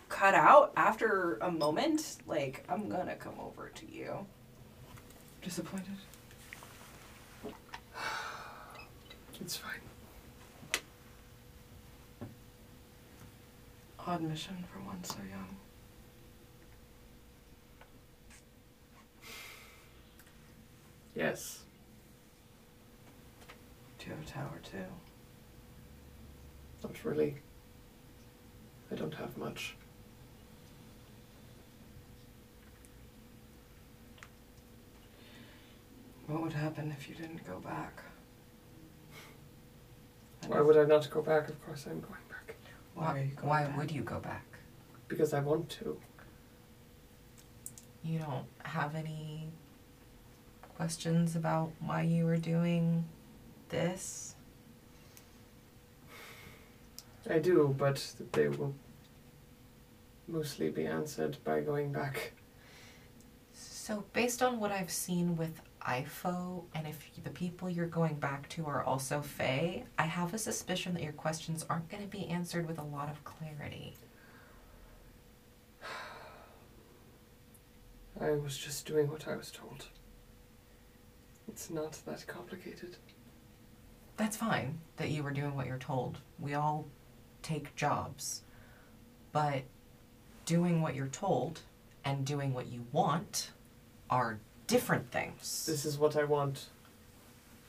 cut 0.09 0.33
out 0.33 0.71
after 0.75 1.37
a 1.41 1.51
moment, 1.51 2.17
like, 2.25 2.65
I'm 2.67 2.89
gonna 2.89 3.15
come 3.15 3.35
over 3.39 3.69
to 3.69 3.91
you. 3.91 4.25
Disappointed? 5.43 5.85
It's 9.41 9.55
fine. 9.55 9.78
Odd 14.09 14.21
mission 14.23 14.65
for 14.73 14.79
one 14.79 15.03
so 15.03 15.17
young. 15.29 15.55
Yes. 21.15 21.59
Do 23.99 24.07
you 24.07 24.15
have 24.15 24.23
a 24.23 24.27
tower 24.27 24.59
too? 24.63 24.77
Not 26.81 27.05
really. 27.05 27.35
I 28.91 28.95
don't 28.95 29.13
have 29.13 29.37
much. 29.37 29.75
What 36.25 36.41
would 36.41 36.53
happen 36.53 36.95
if 36.97 37.07
you 37.07 37.13
didn't 37.13 37.45
go 37.45 37.59
back? 37.59 38.01
Why 40.47 40.61
would 40.61 40.77
I 40.77 40.85
not 40.85 41.07
go 41.11 41.21
back? 41.21 41.47
Of 41.47 41.63
course 41.63 41.85
I'm 41.85 41.99
going 41.99 42.28
Why, 42.99 43.13
are 43.13 43.19
you 43.19 43.31
going 43.35 43.47
Why 43.47 43.73
would 43.77 43.91
you 43.91 44.01
go 44.01 44.19
back? 44.19 44.45
Because 45.07 45.33
I 45.33 45.39
want 45.39 45.69
to. 45.69 45.97
You 48.03 48.19
don't 48.19 48.45
have 48.63 48.93
any 48.93 49.47
questions 50.75 51.37
about 51.37 51.71
why 51.79 52.01
you 52.01 52.25
were 52.25 52.35
doing 52.35 53.05
this? 53.69 54.35
I 57.29 57.39
do, 57.39 57.73
but 57.77 58.05
they 58.33 58.49
will 58.49 58.73
mostly 60.27 60.69
be 60.69 60.85
answered 60.85 61.37
by 61.45 61.61
going 61.61 61.93
back. 61.93 62.33
So, 63.53 64.03
based 64.11 64.43
on 64.43 64.59
what 64.59 64.73
I've 64.73 64.91
seen 64.91 65.37
with 65.37 65.61
Ifo, 65.87 66.63
and 66.73 66.87
if 66.87 67.09
the 67.23 67.29
people 67.29 67.69
you're 67.69 67.87
going 67.87 68.15
back 68.15 68.49
to 68.49 68.65
are 68.65 68.83
also 68.83 69.21
Fae, 69.21 69.83
I 69.97 70.03
have 70.03 70.33
a 70.33 70.37
suspicion 70.37 70.93
that 70.93 71.03
your 71.03 71.13
questions 71.13 71.65
aren't 71.69 71.89
going 71.89 72.03
to 72.03 72.09
be 72.09 72.27
answered 72.27 72.67
with 72.67 72.77
a 72.79 72.83
lot 72.83 73.09
of 73.09 73.23
clarity. 73.23 73.95
I 78.21 78.31
was 78.31 78.57
just 78.57 78.85
doing 78.85 79.09
what 79.09 79.27
I 79.27 79.35
was 79.35 79.51
told. 79.51 79.87
It's 81.47 81.69
not 81.69 81.97
that 82.05 82.27
complicated. 82.27 82.97
That's 84.17 84.37
fine 84.37 84.79
that 84.97 85.09
you 85.09 85.23
were 85.23 85.31
doing 85.31 85.55
what 85.55 85.65
you're 85.65 85.77
told. 85.77 86.17
We 86.37 86.53
all 86.53 86.85
take 87.41 87.75
jobs. 87.75 88.43
But 89.31 89.63
doing 90.45 90.81
what 90.81 90.95
you're 90.95 91.07
told 91.07 91.61
and 92.03 92.25
doing 92.25 92.53
what 92.53 92.67
you 92.67 92.85
want 92.91 93.51
are 94.09 94.39
different 94.69 95.11
things. 95.11 95.65
This 95.65 95.83
is 95.85 95.97
what 95.97 96.15
I 96.15 96.23
want. 96.23 96.67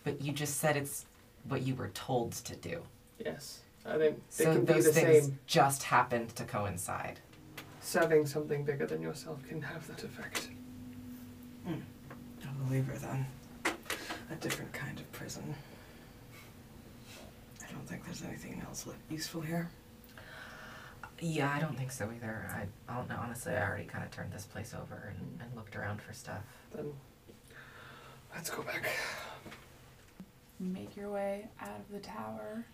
But 0.05 0.23
you 0.23 0.33
just 0.33 0.59
said 0.59 0.77
it's 0.77 1.07
what 1.49 1.63
you 1.63 1.75
were 1.75 1.89
told 1.89 2.33
to 2.33 2.55
do. 2.57 2.83
Yes. 3.19 3.61
I 3.85 3.97
think 3.99 4.21
they 4.37 4.45
so 4.45 4.53
can 4.53 4.65
be 4.65 4.73
those 4.75 4.85
the 4.85 4.93
things 4.93 5.25
same. 5.25 5.39
just 5.47 5.83
happened 5.83 6.37
to 6.37 6.45
coincide. 6.45 7.19
Serving 7.81 8.27
something 8.27 8.63
bigger 8.65 8.87
than 8.87 9.01
yourself 9.03 9.43
can 9.49 9.63
have 9.63 9.87
that 9.89 10.05
effect. 10.05 10.51
Hmm. 11.67 11.81
A 12.45 12.65
believer 12.67 12.93
then. 12.99 13.27
A 14.31 14.35
different 14.37 14.73
kind 14.73 14.99
of 15.01 15.11
prison. 15.13 15.55
I 17.67 17.73
don't 17.73 17.87
think 17.89 18.05
there's 18.05 18.23
anything 18.23 18.63
else 18.67 18.87
li- 18.87 18.95
useful 19.09 19.41
here. 19.41 19.69
Yeah, 21.21 21.53
I 21.55 21.61
don't 21.61 21.77
think 21.77 21.93
so 21.93 22.11
either. 22.15 22.49
I, 22.51 22.67
I 22.91 22.97
don't 22.97 23.09
know. 23.09 23.19
Honestly, 23.23 23.53
I 23.53 23.67
already 23.67 23.85
kind 23.85 24.05
of 24.05 24.11
turned 24.11 24.33
this 24.33 24.45
place 24.47 24.75
over 24.75 25.15
and, 25.17 25.41
and 25.41 25.55
looked 25.55 25.77
around 25.77 26.01
for 26.01 26.13
stuff. 26.13 26.43
Then 26.75 26.93
let's 28.35 28.51
go 28.51 28.63
back. 28.63 28.89
Make 30.59 30.97
your 30.97 31.11
way 31.11 31.49
out 31.61 31.69
of 31.69 31.93
the 31.93 32.01
tower. 32.01 32.65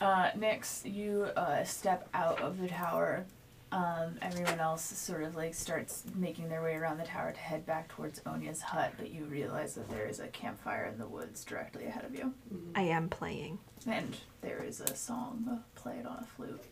Uh, 0.00 0.30
Nix, 0.36 0.82
you 0.84 1.24
uh, 1.36 1.64
step 1.64 2.08
out 2.12 2.40
of 2.40 2.58
the 2.60 2.68
tower. 2.68 3.24
Um, 3.72 4.16
everyone 4.22 4.60
else 4.60 4.84
sort 4.84 5.22
of 5.24 5.34
like 5.34 5.52
starts 5.54 6.04
making 6.14 6.48
their 6.48 6.62
way 6.62 6.74
around 6.76 6.98
the 6.98 7.04
tower 7.04 7.32
to 7.32 7.38
head 7.38 7.66
back 7.66 7.88
towards 7.88 8.20
Onya's 8.24 8.60
hut, 8.62 8.92
but 8.96 9.10
you 9.10 9.24
realize 9.24 9.74
that 9.74 9.90
there 9.90 10.06
is 10.06 10.20
a 10.20 10.28
campfire 10.28 10.84
in 10.84 10.98
the 10.98 11.06
woods 11.06 11.44
directly 11.44 11.86
ahead 11.86 12.04
of 12.04 12.14
you. 12.14 12.32
I 12.74 12.82
am 12.82 13.08
playing. 13.08 13.58
And 13.86 14.16
there 14.40 14.62
is 14.62 14.80
a 14.80 14.94
song 14.94 15.62
played 15.74 16.06
on 16.06 16.18
a 16.18 16.26
flute. 16.36 16.62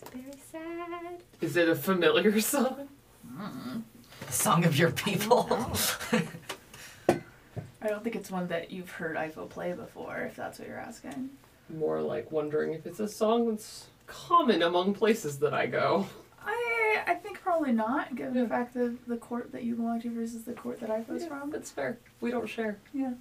It's 0.00 0.10
very 0.10 0.32
sad. 0.52 1.22
Is 1.40 1.56
it 1.56 1.68
a 1.68 1.74
familiar 1.74 2.40
song? 2.40 2.88
Mm. 3.36 3.82
The 4.26 4.32
song 4.32 4.64
of 4.64 4.76
your 4.78 4.90
people. 4.90 5.48
I 7.80 7.86
don't 7.86 8.02
think 8.02 8.16
it's 8.16 8.30
one 8.30 8.48
that 8.48 8.70
you've 8.70 8.90
heard 8.90 9.16
Ifo 9.16 9.48
play 9.48 9.72
before, 9.72 10.18
if 10.18 10.36
that's 10.36 10.58
what 10.58 10.68
you're 10.68 10.78
asking. 10.78 11.30
More 11.70 12.00
like 12.00 12.30
wondering 12.32 12.72
if 12.74 12.86
it's 12.86 13.00
a 13.00 13.08
song 13.08 13.48
that's 13.48 13.86
common 14.06 14.62
among 14.62 14.94
places 14.94 15.38
that 15.38 15.54
I 15.54 15.66
go. 15.66 16.06
I 16.44 17.02
I 17.06 17.14
think 17.14 17.40
probably 17.40 17.72
not, 17.72 18.14
given 18.14 18.34
Yeah. 18.34 18.42
the 18.42 18.48
fact 18.48 18.74
that 18.74 18.96
the 19.06 19.16
court 19.16 19.52
that 19.52 19.62
you 19.64 19.74
belong 19.76 20.00
to 20.02 20.10
versus 20.10 20.44
the 20.44 20.54
court 20.54 20.80
that 20.80 20.90
Ifo's 20.90 21.22
Yeah, 21.22 21.28
from. 21.28 21.50
That's 21.50 21.70
fair. 21.70 21.98
We 22.20 22.30
don't 22.30 22.48
share. 22.48 22.78
Yeah. 22.92 23.12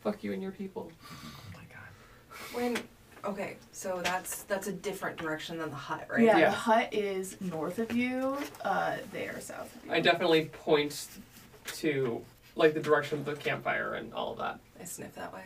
Fuck 0.00 0.22
you 0.24 0.32
and 0.32 0.42
your 0.42 0.52
people. 0.52 0.90
Oh 1.10 1.52
my 1.52 1.64
god. 1.68 2.54
When 2.56 2.78
okay, 3.28 3.56
so 3.72 4.00
that's 4.02 4.42
that's 4.44 4.66
a 4.66 4.72
different 4.72 5.16
direction 5.16 5.58
than 5.58 5.70
the 5.70 5.76
hut, 5.76 6.06
right? 6.10 6.20
Yeah, 6.22 6.38
Yeah. 6.38 6.50
the 6.50 6.56
hut 6.56 6.88
is 6.92 7.40
north 7.40 7.78
of 7.78 7.92
you. 7.92 8.36
Uh, 8.64 8.96
they 9.12 9.26
are 9.28 9.40
south 9.40 9.74
of 9.76 9.84
you. 9.86 9.92
I 9.92 10.00
definitely 10.00 10.46
point 10.46 11.06
to 11.76 12.22
like 12.56 12.74
the 12.74 12.80
direction 12.80 13.18
of 13.20 13.24
the 13.24 13.34
campfire 13.36 13.94
and 13.94 14.12
all 14.14 14.32
of 14.32 14.38
that. 14.38 14.58
I 14.80 14.84
sniff 14.84 15.14
that 15.14 15.32
way. 15.32 15.44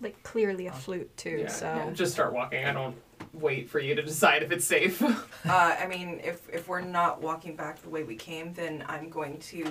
Like 0.00 0.22
clearly 0.22 0.66
a 0.66 0.72
flute 0.72 1.14
too. 1.16 1.38
Yeah, 1.42 1.48
so 1.48 1.66
yeah. 1.66 1.90
Just 1.92 2.12
start 2.12 2.32
walking. 2.32 2.64
I 2.64 2.72
don't 2.72 2.96
wait 3.32 3.70
for 3.70 3.78
you 3.78 3.94
to 3.94 4.02
decide 4.02 4.42
if 4.42 4.50
it's 4.52 4.64
safe. 4.64 5.02
Uh, 5.46 5.76
I 5.78 5.86
mean, 5.86 6.20
if 6.24 6.40
if 6.50 6.68
we're 6.68 6.80
not 6.80 7.20
walking 7.20 7.54
back 7.54 7.82
the 7.82 7.90
way 7.90 8.02
we 8.02 8.16
came, 8.16 8.54
then 8.54 8.82
I'm 8.88 9.10
going 9.10 9.38
to 9.40 9.70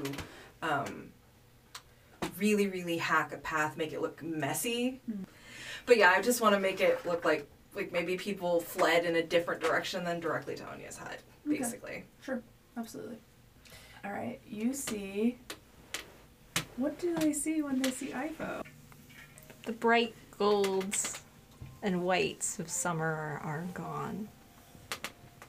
um, 0.61 1.10
really, 2.38 2.68
really 2.68 2.98
hack 2.98 3.34
a 3.34 3.38
path, 3.38 3.76
make 3.76 3.91
it 3.91 3.99
look 4.02 4.22
messy. 4.22 5.02
But 5.85 5.97
yeah, 5.97 6.14
I 6.15 6.22
just 6.22 6.41
want 6.41 6.55
to 6.55 6.60
make 6.60 6.80
it 6.81 7.05
look 7.05 7.26
like 7.26 7.47
like 7.76 7.91
maybe 7.91 8.15
people 8.18 8.60
fled 8.60 9.03
in 9.05 9.15
a 9.15 9.23
different 9.23 9.60
direction 9.61 10.03
than 10.03 10.19
directly 10.19 10.53
to 10.55 10.64
Onya's 10.64 10.97
hut, 10.97 11.18
Okay. 11.47 11.57
basically. 11.57 12.03
Sure, 12.22 12.39
absolutely. 12.77 13.18
All 14.05 14.11
right, 14.11 14.39
you 14.47 14.73
see. 14.73 15.39
What 16.77 16.99
do 16.99 17.15
they 17.15 17.34
see 17.34 17.61
when 17.64 17.81
they 17.81 17.89
see 17.91 18.07
Ifo? 18.07 18.61
the 19.65 19.72
bright 19.72 20.14
golds 20.38 21.22
and 21.81 22.03
whites 22.03 22.60
of 22.60 22.69
summer 22.69 23.05
are, 23.05 23.41
are 23.43 23.65
gone. 23.73 24.27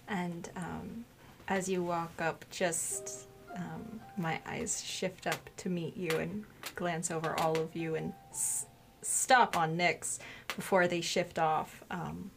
And 0.09 0.49
um, 0.57 1.05
as 1.49 1.69
you 1.69 1.83
walk 1.83 2.13
up, 2.21 2.45
just 2.51 3.27
um, 3.57 4.01
my 4.17 4.41
eyes 4.47 4.83
shift 4.85 5.27
up 5.27 5.51
to 5.59 5.69
meet 5.69 5.97
you 5.97 6.11
and 6.17 6.45
glance 6.75 7.11
over 7.11 7.35
all 7.41 7.59
of 7.59 7.75
you 7.75 7.97
and 7.97 8.13
s- 8.31 8.67
stop 9.05 9.57
on 9.57 9.77
Nix 9.77 10.19
before 10.57 10.87
they 10.89 11.01
shift 11.01 11.39
off. 11.39 11.83
Um, 11.91 12.31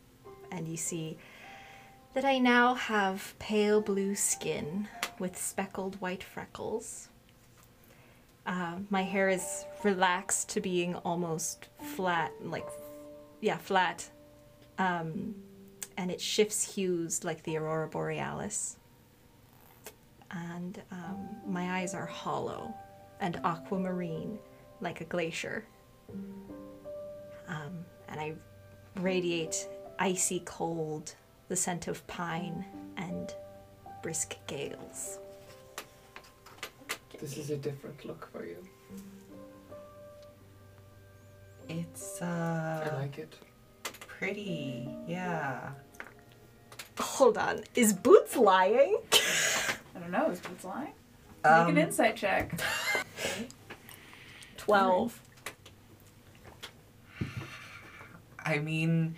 and 0.51 0.67
you 0.67 0.77
see 0.77 1.17
that 2.13 2.25
I 2.25 2.39
now 2.39 2.73
have 2.73 3.35
pale 3.39 3.81
blue 3.81 4.15
skin 4.15 4.87
with 5.19 5.37
speckled 5.37 5.99
white 6.01 6.23
freckles. 6.23 7.09
Uh, 8.45 8.77
my 8.89 9.03
hair 9.03 9.29
is 9.29 9.65
relaxed 9.83 10.49
to 10.49 10.61
being 10.61 10.95
almost 10.95 11.67
flat, 11.95 12.31
like, 12.41 12.67
yeah, 13.41 13.57
flat. 13.57 14.09
Um, 14.77 15.35
and 15.97 16.09
it 16.09 16.21
shifts 16.21 16.75
hues 16.75 17.23
like 17.23 17.43
the 17.43 17.57
aurora 17.57 17.87
borealis. 17.87 18.77
And 20.31 20.81
um, 20.91 21.29
my 21.45 21.79
eyes 21.79 21.93
are 21.93 22.05
hollow 22.05 22.73
and 23.19 23.39
aquamarine 23.43 24.39
like 24.81 25.01
a 25.01 25.05
glacier. 25.05 25.65
Um, 27.47 27.85
and 28.09 28.19
I 28.19 28.33
radiate 28.99 29.67
icy 29.99 30.41
cold, 30.45 31.15
the 31.49 31.55
scent 31.55 31.87
of 31.87 32.05
pine, 32.07 32.65
and 32.97 33.33
brisk 34.03 34.35
gales. 34.47 35.19
this 37.19 37.37
is 37.37 37.49
a 37.49 37.57
different 37.57 38.05
look 38.05 38.29
for 38.31 38.45
you. 38.45 38.57
It's 41.69 42.21
uh 42.21 42.89
I 42.91 42.95
like 42.99 43.17
it. 43.17 43.33
pretty. 44.07 44.89
Yeah. 45.07 45.71
Hold 46.99 47.37
on, 47.37 47.63
is 47.75 47.93
Boots 47.93 48.35
lying? 48.37 48.97
I 49.95 49.99
don't 49.99 50.11
know. 50.11 50.29
Is 50.29 50.39
Boots 50.39 50.63
lying? 50.63 50.93
Make 51.43 51.53
Um, 51.53 51.69
an 51.69 51.77
insight 51.77 52.15
check. 52.15 52.59
12. 54.57 55.21
I 58.47 58.59
mean, 58.59 59.15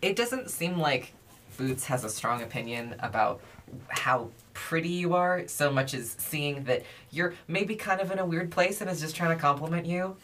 it 0.00 0.14
doesn't 0.14 0.50
seem 0.50 0.78
like 0.78 1.12
Boots 1.56 1.84
has 1.86 2.04
a 2.04 2.08
strong 2.08 2.42
opinion 2.42 2.94
about 3.00 3.40
how 3.88 4.30
pretty 4.54 4.88
you 4.88 5.14
are 5.14 5.46
so 5.48 5.70
much 5.72 5.92
as 5.92 6.14
seeing 6.18 6.64
that 6.64 6.84
you're 7.10 7.34
maybe 7.48 7.74
kind 7.74 8.00
of 8.00 8.10
in 8.12 8.18
a 8.20 8.24
weird 8.24 8.50
place 8.50 8.80
and 8.80 8.88
is 8.88 9.00
just 9.00 9.16
trying 9.16 9.36
to 9.36 9.40
compliment 9.40 9.84
you. 9.84 10.16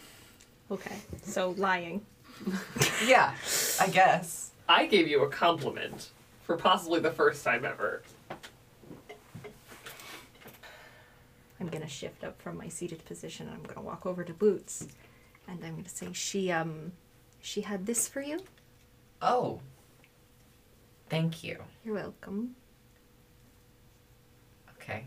Okay, 0.71 0.97
so 1.23 1.51
lying. 1.59 2.05
Yeah, 3.05 3.35
I 3.81 3.89
guess. 3.89 4.53
I 4.69 4.87
gave 4.87 5.09
you 5.09 5.23
a 5.25 5.29
compliment 5.29 6.11
for 6.45 6.57
possibly 6.57 7.01
the 7.01 7.11
first 7.11 7.45
time 7.45 7.65
ever. 7.65 8.03
I'm 11.61 11.69
gonna 11.69 11.89
shift 11.89 12.25
up 12.25 12.41
from 12.41 12.57
my 12.57 12.69
seated 12.69 13.05
position 13.05 13.47
and 13.47 13.57
I'm 13.57 13.63
gonna 13.63 13.87
walk 13.87 14.07
over 14.07 14.25
to 14.25 14.33
Boots. 14.33 14.87
And 15.49 15.63
I'm 15.65 15.77
gonna 15.77 15.89
say, 15.89 16.09
she, 16.13 16.51
um, 16.51 16.93
she 17.45 17.61
had 17.61 17.85
this 17.85 18.09
for 18.09 18.23
you? 18.23 18.41
Oh. 19.21 19.61
Thank 21.11 21.45
you. 21.45 21.59
You're 21.85 21.95
welcome. 21.95 22.57
Okay. 24.77 25.05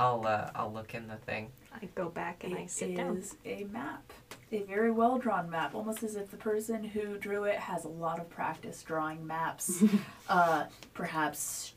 I'll 0.00 0.26
uh 0.26 0.50
I'll 0.54 0.72
look 0.72 0.94
in 0.94 1.06
the 1.06 1.16
thing. 1.16 1.50
I 1.72 1.86
go 1.94 2.08
back 2.08 2.42
and 2.42 2.54
I 2.56 2.62
It 2.62 2.70
sit 2.70 2.96
down. 2.96 3.18
is 3.18 3.36
a 3.44 3.64
map. 3.64 4.12
A 4.50 4.62
very 4.64 4.90
well 4.90 5.16
drawn 5.16 5.48
map, 5.48 5.74
almost 5.76 6.02
as 6.02 6.16
if 6.16 6.30
the 6.30 6.36
person 6.36 6.82
who 6.82 7.16
drew 7.18 7.44
it 7.44 7.58
has 7.58 7.84
a 7.84 7.88
lot 7.88 8.18
of 8.18 8.28
practice 8.28 8.82
drawing 8.82 9.24
maps. 9.24 9.82
uh, 10.28 10.64
perhaps 10.92 11.72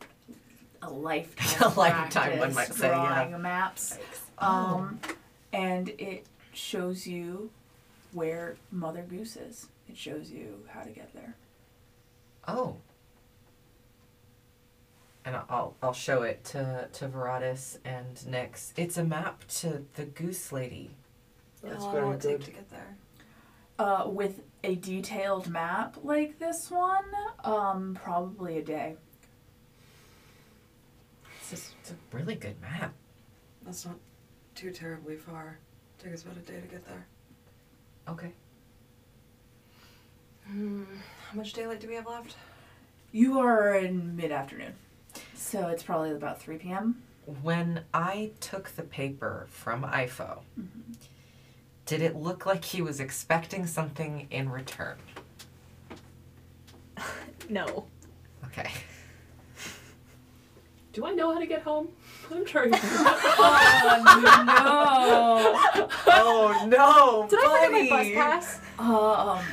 a 0.81 0.89
lifetime. 0.89 1.72
A 1.72 1.80
lifetime, 1.80 2.39
one 2.39 2.53
might 2.53 2.73
say, 2.73 2.88
yeah. 2.89 3.26
Drawing 3.26 3.41
maps. 3.41 3.97
Um, 4.39 4.99
and 5.53 5.89
it 5.97 6.26
shows 6.53 7.07
you 7.07 7.49
where 8.15 8.55
Mother 8.71 9.03
Goose 9.07 9.35
is. 9.35 9.67
It 9.89 9.97
shows 9.97 10.31
you 10.31 10.63
how 10.69 10.81
to 10.81 10.89
get 10.89 11.13
there. 11.13 11.35
Oh. 12.47 12.77
And 15.25 15.35
I'll 15.49 15.75
I'll 15.83 15.93
show 15.93 16.21
it 16.21 16.43
to 16.45 16.87
to 16.93 17.07
Veradis 17.07 17.77
and 17.83 18.25
Nix. 18.27 18.73
It's 18.77 18.97
a 18.97 19.03
map 19.03 19.43
to 19.59 19.85
the 19.95 20.05
Goose 20.05 20.51
Lady. 20.51 20.91
That's 21.61 21.77
How 21.77 21.81
long 21.81 21.91
very 21.93 22.05
will 22.05 22.13
it 22.13 22.21
take 22.21 22.37
good. 22.37 22.45
to 22.45 22.51
get 22.51 22.69
there? 22.69 22.97
Uh, 23.77 24.07
with 24.07 24.41
a 24.63 24.75
detailed 24.75 25.49
map 25.49 25.97
like 26.03 26.39
this 26.39 26.71
one, 26.71 27.03
um, 27.43 27.97
probably 28.01 28.57
a 28.59 28.61
day. 28.61 28.95
It's, 31.41 31.49
just, 31.49 31.73
it's 31.81 31.91
a 31.91 31.95
really 32.15 32.35
good 32.35 32.61
map. 32.61 32.93
That's 33.63 33.85
not 33.85 33.97
too 34.53 34.71
terribly 34.71 35.17
far. 35.17 35.59
Take 36.01 36.13
us 36.13 36.23
about 36.23 36.37
a 36.37 36.39
day 36.39 36.61
to 36.61 36.67
get 36.67 36.85
there. 36.85 37.05
Okay. 38.07 38.32
Hmm. 40.48 40.84
How 41.30 41.38
much 41.38 41.53
daylight 41.53 41.80
do 41.80 41.88
we 41.88 41.95
have 41.95 42.06
left? 42.06 42.36
You 43.11 43.40
are 43.40 43.76
in 43.76 44.15
mid 44.15 44.32
afternoon, 44.32 44.73
so 45.34 45.68
it's 45.68 45.84
probably 45.84 46.11
about 46.11 46.40
3 46.41 46.57
p.m. 46.57 47.02
When 47.41 47.82
I 47.94 48.32
took 48.40 48.69
the 48.69 48.84
paper 48.84 49.48
from 49.49 49.84
Ifo, 49.84 50.41
did 51.86 52.02
it 52.02 52.15
look 52.15 52.45
like 52.45 52.64
he 52.65 52.82
was 52.82 52.99
expecting 52.99 53.65
something 53.65 54.27
in 54.32 54.49
return? 54.49 54.98
No. 57.48 57.86
Okay. 58.45 58.72
Do 60.94 61.06
I 61.06 61.11
know 61.11 61.32
how 61.32 61.40
to 61.40 61.45
get 61.45 61.61
home? 61.61 61.90
I'm 62.34 62.45
trying. 62.45 62.73
Oh 63.38 64.43
no. 64.47 66.14
oh 66.14 66.65
no, 66.68 67.27
Did 67.30 67.39
I 67.39 67.65
forget 67.65 67.72
my 67.72 67.89
bus 67.89 68.14
pass? 68.14 68.61
no! 68.80 69.14
um, 69.15 69.45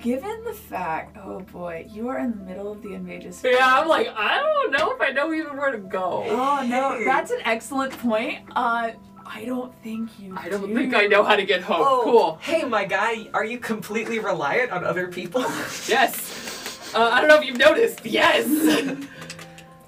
given 0.00 0.44
the 0.44 0.52
fact, 0.52 1.16
oh 1.22 1.40
boy, 1.40 1.86
you 1.90 2.08
are 2.08 2.18
in 2.18 2.30
the 2.30 2.36
middle 2.44 2.72
of 2.72 2.82
the 2.82 2.94
Invages. 2.94 3.42
yeah, 3.44 3.58
I'm 3.80 3.88
like, 3.88 4.08
I 4.16 4.38
don't 4.38 4.72
know 4.72 4.92
if 4.92 5.00
I 5.00 5.10
know 5.10 5.32
even 5.32 5.56
where 5.56 5.72
to 5.72 5.78
go. 5.78 6.24
Oh 6.26 6.64
no, 6.66 7.02
that's 7.04 7.30
an 7.30 7.40
excellent 7.44 7.92
point. 7.98 8.38
Uh, 8.56 8.92
I 9.26 9.44
don't 9.44 9.72
think 9.82 10.18
you. 10.18 10.34
I 10.36 10.48
don't 10.48 10.66
do. 10.68 10.74
think 10.74 10.94
I 10.94 11.06
know 11.06 11.22
how 11.22 11.36
to 11.36 11.44
get 11.44 11.62
home. 11.62 11.82
Oh, 11.86 12.00
Cool. 12.02 12.38
Hey, 12.42 12.64
my 12.64 12.84
guy, 12.84 13.28
are 13.34 13.44
you 13.44 13.58
completely 13.58 14.18
reliant 14.18 14.72
on 14.72 14.84
other 14.84 15.06
people? 15.08 15.42
Yes. 15.86 16.92
Uh, 16.94 17.10
I 17.12 17.20
don't 17.20 17.28
know 17.28 17.36
if 17.36 17.44
you've 17.44 17.58
noticed. 17.58 18.04
Yes. 18.04 18.46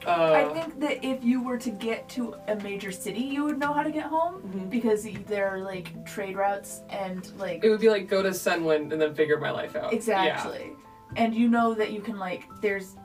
I 0.07 0.43
uh, 0.45 0.53
think 0.55 0.81
that 0.81 1.05
if 1.05 1.23
you 1.25 1.43
were 1.43 1.59
to 1.59 1.71
get 1.71 2.09
to 2.11 2.35
a 2.49 2.57
major 2.57 2.91
city, 2.91 3.21
you 3.21 3.45
would 3.45 3.59
know 3.59 3.73
how 3.73 3.83
to 3.83 3.91
get 3.91 4.05
home 4.07 4.43
Mhm. 4.43 4.71
because 4.71 5.07
there 5.27 5.49
are 5.49 5.61
like 5.61 6.05
trade 6.05 6.37
routes 6.37 6.83
and 6.91 7.31
like 7.39 7.65
it 7.65 7.71
would 7.71 7.81
be 7.81 7.89
like 7.91 8.09
go 8.09 8.23
to 8.23 8.31
Sunwind 8.31 8.93
and 8.93 9.01
then 9.01 9.15
figure 9.15 9.39
my 9.39 9.51
life 9.51 9.77
out. 9.77 9.93
exactly, 9.93 10.73
and 11.17 11.35
you 11.35 11.49
know 11.49 11.75
that 11.75 11.93
you 11.93 12.01
can 12.01 12.19
like 12.19 12.43
there's 12.61 12.97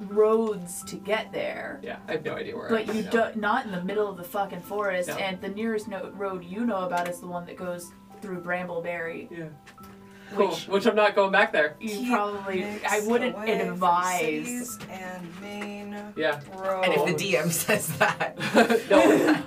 roads 0.00 0.82
to 0.84 0.96
get 0.96 1.32
there. 1.32 1.80
Yeah, 1.82 1.98
I 2.08 2.12
have 2.12 2.24
no 2.24 2.34
idea 2.34 2.56
where. 2.56 2.66
I 2.66 2.84
But 2.84 2.94
you 2.94 3.02
don't 3.02 3.36
not 3.36 3.64
in 3.66 3.72
the 3.72 3.82
middle 3.82 4.08
of 4.08 4.16
the 4.16 4.24
fucking 4.24 4.60
forest, 4.62 5.08
No. 5.08 5.16
and 5.16 5.40
the 5.40 5.48
nearest 5.48 5.88
no- 5.88 6.10
road 6.14 6.44
you 6.44 6.64
know 6.66 6.84
about 6.86 7.08
is 7.08 7.20
the 7.20 7.26
one 7.28 7.46
that 7.46 7.56
goes 7.56 7.92
through 8.20 8.40
Brambleberry, 8.42 9.30
Yeah. 9.30 9.44
Cool. 10.34 10.48
which 10.48 10.66
Which 10.68 10.86
I'm 10.86 10.96
not 10.96 11.14
going 11.14 11.30
back 11.32 11.52
there. 11.52 11.76
you 11.80 12.10
probably 12.10 12.64
I 12.88 13.00
wouldn't 13.00 13.36
advise. 13.48 14.78
and 14.90 15.40
main 15.40 15.96
Yeah. 16.16 16.40
roads. 16.56 16.86
And 16.88 16.94
if 16.94 17.04
the 17.18 17.32
DM 17.34 17.50
says 17.50 17.96
that, 17.98 18.36
no. 18.90 19.42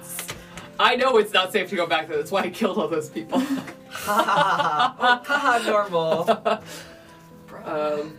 I 0.80 0.96
know 0.96 1.18
it's 1.18 1.34
not 1.34 1.52
safe 1.52 1.70
to 1.72 1.76
go 1.76 1.88
back 1.88 2.08
there. 2.08 2.18
That's 2.18 2.32
why 2.32 2.42
I 2.44 2.50
killed 2.50 2.78
all 2.78 2.88
those 2.88 3.10
people. 3.10 3.40
ha 3.40 4.24
ha 4.24 4.96
ha, 4.98 5.22
haha, 5.26 5.70
normal. 5.70 6.30
Um, 7.66 8.18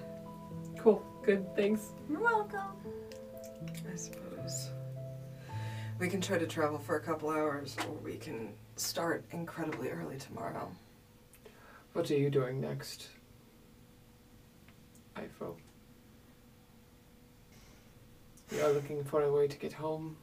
cool. 0.78 1.02
Good. 1.24 1.46
Thanks. 1.54 1.92
You're 2.10 2.20
welcome. 2.20 2.60
I 3.92 3.96
suppose. 3.96 4.70
We 5.98 6.08
can 6.08 6.20
try 6.20 6.38
to 6.38 6.46
travel 6.46 6.78
for 6.78 6.96
a 6.96 7.00
couple 7.00 7.30
hours, 7.30 7.76
or 7.86 7.94
we 8.04 8.16
can 8.16 8.52
start 8.76 9.24
incredibly 9.30 9.88
early 9.90 10.16
tomorrow. 10.18 10.70
What 11.98 12.12
are 12.12 12.14
you 12.14 12.30
doing 12.30 12.60
next? 12.60 13.08
Ifo. 15.16 15.56
You 18.52 18.60
are 18.62 18.72
looking 18.72 19.02
for 19.02 19.24
a 19.24 19.32
way 19.32 19.48
to 19.48 19.58
get 19.58 19.72
home. 19.72 20.16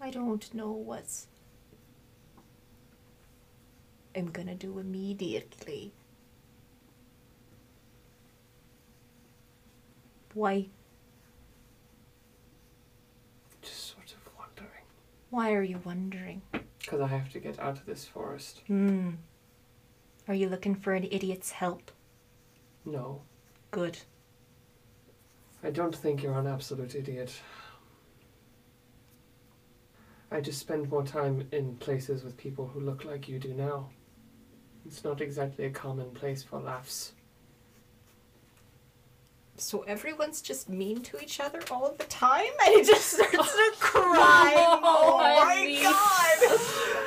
I 0.00 0.10
don't 0.10 0.54
know 0.54 0.70
what 0.70 1.26
I'm 4.14 4.30
gonna 4.30 4.54
do 4.54 4.78
immediately. 4.78 5.92
Why? 10.32 10.68
Just 13.62 13.92
sort 13.92 14.14
of 14.14 14.32
wondering. 14.38 14.84
Why 15.30 15.54
are 15.54 15.64
you 15.64 15.80
wondering? 15.84 16.42
Because 16.82 17.00
I 17.00 17.06
have 17.06 17.30
to 17.32 17.40
get 17.40 17.58
out 17.60 17.78
of 17.78 17.86
this 17.86 18.04
forest. 18.04 18.62
Hmm. 18.66 19.10
Are 20.28 20.34
you 20.34 20.48
looking 20.48 20.74
for 20.74 20.92
an 20.92 21.04
idiot's 21.10 21.52
help? 21.52 21.90
No, 22.84 23.22
Good. 23.72 23.98
I 25.64 25.70
don't 25.70 25.96
think 25.96 26.22
you're 26.22 26.38
an 26.38 26.46
absolute 26.46 26.94
idiot. 26.94 27.32
I 30.30 30.42
just 30.42 30.58
spend 30.58 30.90
more 30.90 31.04
time 31.04 31.48
in 31.52 31.76
places 31.76 32.22
with 32.22 32.36
people 32.36 32.66
who 32.66 32.80
look 32.80 33.06
like 33.06 33.28
you 33.28 33.38
do 33.38 33.54
now. 33.54 33.88
It's 34.84 35.04
not 35.04 35.22
exactly 35.22 35.64
a 35.64 35.70
common 35.70 36.10
place 36.10 36.42
for 36.42 36.60
laughs. 36.60 37.12
So 39.62 39.82
everyone's 39.82 40.42
just 40.42 40.68
mean 40.68 41.00
to 41.02 41.22
each 41.22 41.38
other 41.40 41.60
all 41.70 41.94
the 41.96 42.04
time, 42.04 42.50
and 42.66 42.74
he 42.74 42.82
just 42.82 43.06
starts 43.06 43.30
to 43.54 43.72
cry. 43.78 44.54
oh 44.56 45.18
my 45.18 45.78
god! 45.82 46.38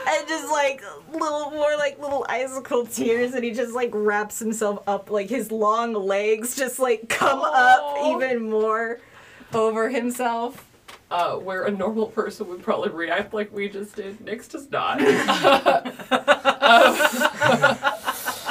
And 0.07 0.27
just 0.27 0.51
like 0.51 0.81
little 1.11 1.51
more 1.51 1.75
like 1.77 1.99
little 1.99 2.25
icicle 2.29 2.85
tears, 2.85 3.33
and 3.33 3.43
he 3.43 3.51
just 3.51 3.73
like 3.73 3.91
wraps 3.93 4.39
himself 4.39 4.83
up, 4.87 5.11
like 5.11 5.29
his 5.29 5.51
long 5.51 5.93
legs 5.93 6.55
just 6.55 6.79
like 6.79 7.09
come 7.09 7.41
up 7.41 7.97
even 8.05 8.49
more 8.49 8.99
over 9.53 9.89
himself. 9.89 10.65
Uh, 11.11 11.35
where 11.35 11.65
a 11.65 11.71
normal 11.71 12.07
person 12.07 12.47
would 12.47 12.63
probably 12.63 12.89
react 12.89 13.33
like 13.33 13.53
we 13.53 13.69
just 13.69 13.95
did, 13.95 14.19
Nix 14.21 14.47
does 14.47 14.69
not. 14.71 14.99
Um, 15.01 15.07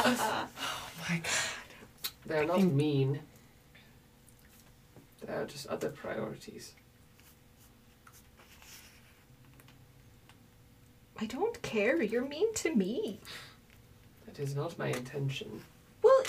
oh 0.06 0.48
my 1.08 1.16
god 1.16 1.54
they're 2.26 2.46
not 2.46 2.62
mean. 2.62 3.20
They're 5.26 5.46
just 5.46 5.66
other 5.66 5.90
priorities. 5.90 6.74
I 11.18 11.26
don't 11.26 11.60
care. 11.62 12.02
You're 12.02 12.26
mean 12.26 12.52
to 12.54 12.74
me. 12.74 13.20
That 14.26 14.38
is 14.38 14.54
not 14.54 14.78
my 14.78 14.88
intention. 14.88 15.62
Well, 16.02 16.24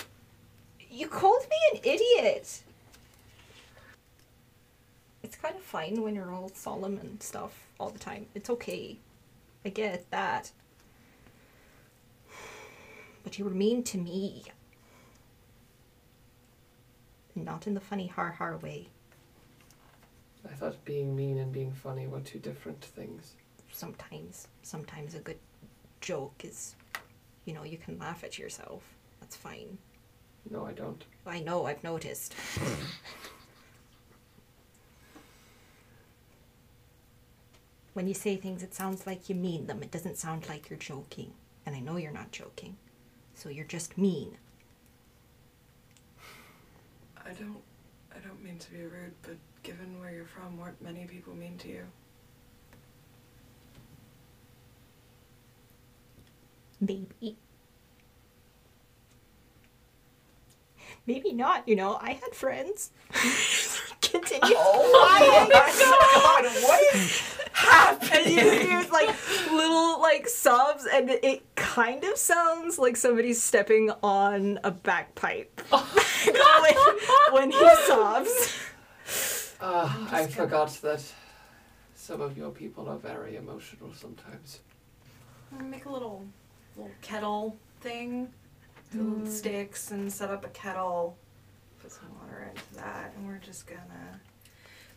you 0.89 1.07
called 1.07 1.45
me 1.49 1.57
an 1.73 1.80
idiot. 1.84 2.61
It's 5.23 5.35
kind 5.35 5.55
of 5.55 5.61
fine 5.61 6.01
when 6.01 6.15
you're 6.15 6.31
all 6.31 6.51
solemn 6.53 6.99
and 6.99 7.22
stuff 7.22 7.67
all 7.80 7.89
the 7.89 7.99
time. 7.99 8.27
It's 8.35 8.49
okay. 8.49 8.97
I 9.65 9.69
get 9.69 10.09
that. 10.11 10.51
But 13.23 13.39
you 13.39 13.45
were 13.45 13.51
mean 13.51 13.81
to 13.85 13.97
me. 13.97 14.43
Not 17.36 17.68
in 17.68 17.74
the 17.74 17.82
funny 17.82 18.07
har 18.07 18.32
har 18.32 18.57
way. 18.57 18.88
I 20.49 20.53
thought 20.53 20.86
being 20.86 21.16
mean 21.16 21.38
and 21.38 21.52
being 21.52 21.74
funny 21.74 22.07
were 22.07 22.22
two 22.22 22.40
different 22.40 22.82
things. 22.84 23.34
Sometimes, 23.72 24.48
sometimes 24.64 25.16
a 25.16 25.20
good 25.20 25.40
joke 25.99 26.44
is, 26.44 26.76
you 27.45 27.53
know, 27.53 27.64
you 27.64 27.78
can 27.78 27.99
laugh 27.99 28.24
at 28.24 28.40
yourself. 28.40 28.84
That's 29.20 29.36
fine. 29.36 29.78
No, 30.49 30.66
I 30.66 30.72
don't. 30.72 31.03
I 31.26 31.40
know, 31.40 31.66
I've 31.66 31.84
noticed. 31.84 32.36
when 37.94 38.07
you 38.07 38.14
say 38.14 38.36
things, 38.38 38.62
it 38.62 38.74
sounds 38.74 39.07
like 39.07 39.30
you 39.30 39.36
mean 39.36 39.68
them. 39.68 39.82
It 39.82 39.91
doesn't 39.91 40.18
sound 40.18 40.48
like 40.48 40.70
you're 40.70 40.80
joking. 40.80 41.34
And 41.66 41.76
I 41.76 41.80
know 41.80 41.98
you're 41.98 42.12
not 42.12 42.32
joking. 42.32 42.78
So 43.34 43.49
you're 43.49 43.66
just 43.66 43.98
mean. 43.98 44.38
I 47.26 47.34
don't. 47.34 47.61
I 48.15 48.19
don't 48.26 48.41
mean 48.43 48.57
to 48.60 48.72
be 48.72 48.84
rude, 48.84 49.14
but 49.23 49.35
given 49.64 49.99
where 49.99 50.11
you're 50.11 50.26
from, 50.26 50.57
weren't 50.57 50.81
many 50.81 51.06
people 51.06 51.35
mean 51.35 51.57
to 51.60 51.68
you? 51.68 51.84
Maybe. 56.80 57.38
Maybe 61.07 61.34
not, 61.34 61.68
you 61.68 61.76
know. 61.76 61.97
I 62.02 62.14
had 62.14 62.34
friends. 62.34 62.91
Continue. 64.02 64.56
Oh 64.57 64.91
my 64.93 65.19
oh 65.26 65.47
god, 65.49 66.45
what 66.64 66.95
is 66.95 67.22
and 67.64 68.26
you 68.26 68.52
hear 68.52 68.86
like 68.91 69.15
little 69.52 70.02
like 70.02 70.27
sobs, 70.27 70.86
and 70.91 71.10
it 71.10 71.44
kind 71.56 72.03
of 72.03 72.18
sounds 72.18 72.77
like 72.80 72.98
somebody's 72.98 73.41
stepping 73.41 73.91
on 74.03 74.60
a 74.64 74.72
bagpipe 74.72 75.61
when, 75.69 76.76
when 77.32 77.52
he 77.52 77.76
sobs. 77.88 78.57
Ah, 79.61 80.10
I 80.11 80.27
forgot 80.27 80.69
that 80.82 81.03
some 81.95 82.22
of 82.22 82.38
your 82.38 82.52
people 82.52 82.90
are 82.90 82.98
very 82.98 83.36
emotional 83.36 83.94
sometimes. 83.94 84.60
Make 85.64 85.86
a 85.86 85.90
little 85.90 86.26
little 86.76 86.91
kettle 87.02 87.57
thing, 87.80 88.30
with 88.91 89.02
little 89.02 89.26
sticks, 89.26 89.91
and 89.91 90.11
set 90.11 90.30
up 90.30 90.45
a 90.45 90.49
kettle. 90.49 91.18
Put 91.82 91.91
some 91.91 92.10
water 92.19 92.49
into 92.49 92.76
that, 92.76 93.14
and 93.15 93.27
we're 93.27 93.38
just 93.38 93.68
gonna 93.68 94.19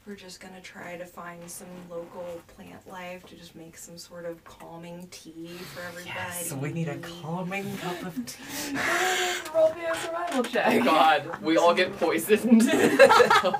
we're 0.08 0.14
just 0.14 0.40
gonna 0.40 0.60
try 0.62 0.96
to 0.96 1.04
find 1.04 1.38
some 1.50 1.66
local 1.90 2.24
plant 2.56 2.88
life 2.88 3.26
to 3.26 3.36
just 3.36 3.54
make 3.54 3.76
some 3.76 3.98
sort 3.98 4.24
of 4.24 4.42
calming 4.42 5.06
tea 5.10 5.48
for 5.48 5.82
everybody. 5.82 6.06
Yes, 6.06 6.50
we 6.54 6.72
need 6.72 6.88
a 6.88 6.96
calming 7.22 7.76
cup 7.76 8.02
of 8.06 8.24
tea. 8.24 8.74
Roll 9.54 9.74
me 9.74 9.84
a 9.84 9.94
survival 9.94 10.44
check. 10.44 10.82
God, 10.82 11.42
we 11.42 11.58
all 11.58 11.74
get 11.74 11.94
poisoned. 11.98 12.62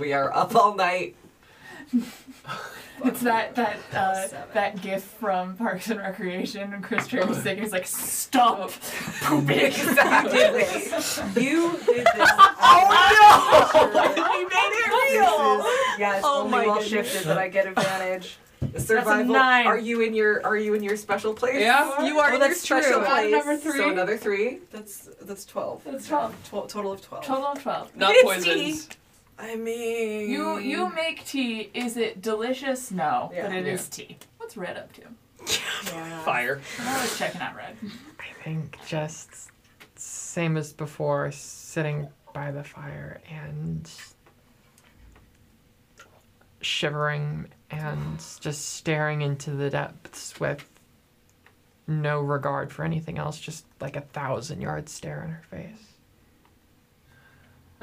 We 0.00 0.12
are 0.12 0.34
up 0.34 0.56
all 0.56 0.74
night. 0.74 1.14
It's 3.04 3.20
that 3.22 3.54
that 3.56 3.76
uh, 3.94 4.28
that 4.54 4.80
gif 4.80 5.02
from 5.02 5.56
Parks 5.56 5.90
and 5.90 5.98
Recreation 6.00 6.70
when 6.70 6.80
Chris 6.82 7.06
Traeger 7.08 7.34
singing. 7.34 7.62
He's 7.64 7.72
like, 7.72 7.86
"Stop 7.86 8.70
pooping." 9.22 9.58
Exactly. 9.58 10.40
You 11.44 11.72
did 11.86 12.06
this. 12.06 12.06
oh 12.16 13.70
no! 13.74 14.34
you 14.36 14.48
made 14.48 14.72
it 14.72 15.12
real. 15.12 15.98
yes, 15.98 16.22
Oh 16.24 16.40
only 16.40 16.50
my 16.50 16.66
while 16.66 16.78
goodness. 16.80 16.90
shifted 17.10 17.28
that 17.28 17.38
I 17.38 17.48
get 17.48 17.66
advantage. 17.66 18.36
Survival. 18.78 19.34
nine. 19.34 19.66
Are 19.66 19.78
you 19.78 20.00
in 20.00 20.14
your 20.14 20.44
Are 20.46 20.56
you 20.56 20.74
in 20.74 20.82
your 20.82 20.96
special 20.96 21.34
place? 21.34 21.60
Yeah. 21.60 22.02
You 22.04 22.18
are 22.18 22.30
Oh, 22.30 22.34
in 22.34 22.40
your 22.40 22.48
that's 22.48 22.60
special 22.62 22.98
true. 23.00 23.04
place. 23.04 23.30
Number 23.30 23.56
three. 23.56 23.72
So 23.78 23.90
another 23.90 24.16
three. 24.16 24.60
That's 24.72 25.08
that's 25.22 25.44
twelve. 25.44 25.82
That's 25.84 26.06
12. 26.08 26.48
Twelve 26.48 26.68
total 26.68 26.92
of 26.92 27.02
twelve. 27.02 27.24
Total 27.24 27.44
of 27.46 27.62
twelve. 27.62 27.94
Not 27.96 28.12
It's 28.14 28.22
poisoned. 28.22 28.96
I 29.38 29.56
mean, 29.56 30.30
You 30.30 30.58
you 30.58 30.92
make 30.94 31.24
tea. 31.24 31.70
Is 31.74 31.96
it 31.96 32.22
delicious? 32.22 32.90
No, 32.90 33.30
Yeah. 33.34 33.48
but 33.48 33.56
it 33.56 33.66
is 33.66 33.90
Yeah. 33.98 34.06
tea. 34.06 34.18
What's 34.38 34.56
Red 34.56 34.76
up 34.76 34.92
to? 34.94 35.02
Yeah. 35.92 36.20
Fire. 36.24 36.60
I'm 36.78 36.88
always 36.88 37.18
checking 37.18 37.40
out 37.40 37.56
Red. 37.56 37.76
I 38.20 38.42
think 38.44 38.78
just 38.86 39.50
same 39.96 40.56
as 40.56 40.72
before, 40.72 41.30
sitting 41.32 42.08
by 42.32 42.50
the 42.50 42.64
fire 42.64 43.20
and 43.30 43.90
shivering 46.60 47.48
and 47.70 48.18
just 48.40 48.74
staring 48.74 49.22
into 49.22 49.50
the 49.50 49.70
depths 49.70 50.38
with 50.40 50.64
no 51.86 52.20
regard 52.20 52.72
for 52.72 52.84
anything 52.84 53.18
else, 53.18 53.38
just 53.38 53.66
like 53.80 53.96
a 53.96 54.00
thousand 54.00 54.60
yard 54.60 54.88
stare 54.88 55.22
in 55.22 55.30
her 55.30 55.42
face. 55.50 55.93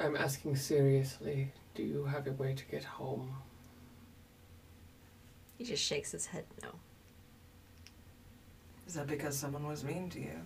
I'm 0.01 0.15
asking 0.15 0.55
seriously. 0.55 1.51
Do 1.75 1.83
you 1.83 2.05
have 2.05 2.25
a 2.25 2.31
way 2.31 2.55
to 2.55 2.65
get 2.65 2.83
home? 2.83 3.35
He 5.57 5.63
just 5.63 5.83
shakes 5.83 6.11
his 6.11 6.25
head 6.25 6.45
no. 6.63 6.69
Is 8.87 8.95
that 8.95 9.05
because 9.05 9.37
someone 9.37 9.67
was 9.67 9.83
mean 9.83 10.09
to 10.09 10.19
you? 10.19 10.41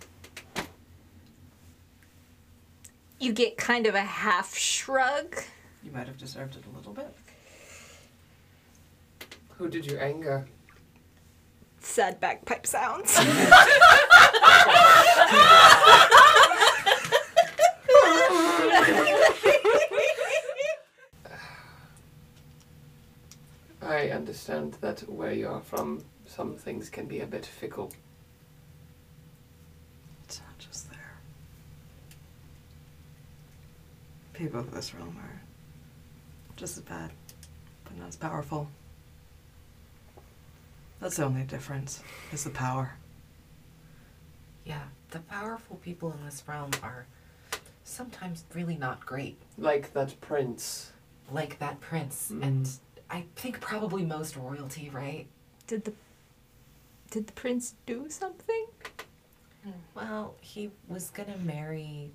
You 3.18 3.32
get 3.32 3.56
kind 3.56 3.88
of 3.88 3.96
a 3.96 4.02
half 4.02 4.54
shrug. 4.58 5.38
You 5.84 5.92
might 5.92 6.08
have 6.08 6.18
deserved 6.18 6.58
it 6.58 6.64
a 6.72 6.78
little 6.78 6.92
bit. 6.92 7.16
Who 9.58 9.70
did 9.70 9.90
you 9.90 9.98
anger? 9.98 10.46
Sad 11.80 12.20
bagpipe 12.20 12.68
sounds. 12.68 13.18
I 23.82 24.05
understand 24.16 24.78
that 24.82 25.02
where 25.10 25.34
you 25.34 25.48
are 25.48 25.62
from, 25.62 26.04
some 26.26 26.56
things 26.56 26.90
can 26.90 27.06
be 27.06 27.20
a 27.22 27.26
bit 27.28 27.46
fickle. 27.46 27.92
It's 30.26 30.40
not 30.40 30.58
just 30.58 30.90
there. 30.90 31.00
People 34.34 34.60
of 34.60 34.72
this 34.72 34.94
realm 34.94 35.18
are 35.22 35.42
just 36.56 36.78
as 36.78 36.84
bad, 36.84 37.12
but 37.84 37.98
not 37.98 38.10
as 38.10 38.16
powerful. 38.16 38.68
That's 41.00 41.18
the 41.18 41.26
only 41.26 41.44
difference, 41.44 42.02
is 42.32 42.44
the 42.46 42.50
power. 42.50 42.96
Yeah, 44.66 44.84
the 45.12 45.20
powerful 45.20 45.76
people 45.78 46.12
in 46.18 46.26
this 46.26 46.44
realm 46.48 46.72
are 46.82 47.06
sometimes 47.84 48.44
really 48.54 48.78
not 48.78 49.06
great. 49.06 49.38
Like 49.58 49.94
that 49.94 50.20
prince. 50.22 50.92
Like 51.32 51.60
that 51.60 51.80
prince, 51.82 52.30
Mm. 52.32 52.44
and 52.44 52.70
I 53.16 53.24
think 53.38 53.62
probably 53.62 54.04
most 54.04 54.36
royalty, 54.36 54.90
right? 54.90 55.26
did 55.68 55.86
the 55.86 55.94
did 57.12 57.28
the 57.28 57.34
prince 57.34 57.76
do 57.86 58.08
something? 58.10 58.66
Hmm, 59.64 59.72
well, 59.96 60.36
he 60.42 60.70
was 60.90 61.12
gonna 61.12 61.38
marry 61.38 62.12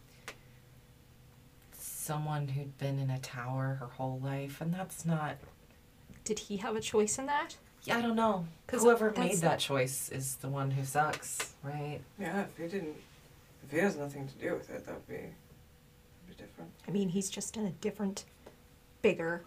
someone 1.73 2.49
who'd 2.49 2.77
been 2.77 2.99
in 2.99 3.09
a 3.09 3.19
tower 3.19 3.79
her 3.81 3.87
whole 3.87 4.19
life, 4.23 4.61
and 4.61 4.75
that's 4.75 5.07
not. 5.07 5.37
Did 6.25 6.39
he 6.39 6.59
have 6.59 6.77
a 6.77 6.81
choice 6.81 7.19
in 7.19 7.25
that? 7.27 7.57
Yeah, 7.85 7.97
I 7.97 8.03
don't 8.03 8.15
know. 8.15 8.47
'Cause 8.67 8.83
Whoever 8.83 9.11
made 9.13 9.39
that 9.39 9.59
choice 9.59 10.11
is 10.11 10.37
the 10.37 10.51
one 10.51 10.73
who 10.73 10.85
sucks, 10.85 11.55
right? 11.63 12.01
Yeah, 12.19 12.43
if 12.43 12.57
he 12.59 12.65
didn't, 12.69 12.97
if 13.65 13.71
he 13.71 13.79
has 13.79 13.97
nothing 13.97 14.29
to 14.29 14.35
do 14.35 14.53
with 14.55 14.69
it, 14.69 14.85
that 14.85 14.95
would 14.95 15.09
be, 15.09 15.15
that'd 15.15 15.33
be 16.29 16.35
different. 16.35 16.71
I 16.87 16.91
mean, 16.91 17.09
he's 17.09 17.31
just 17.31 17.57
in 17.57 17.65
a 17.65 17.71
different, 17.71 18.27
bigger, 19.01 19.45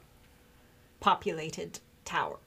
populated 1.03 1.79
tower. 2.05 2.37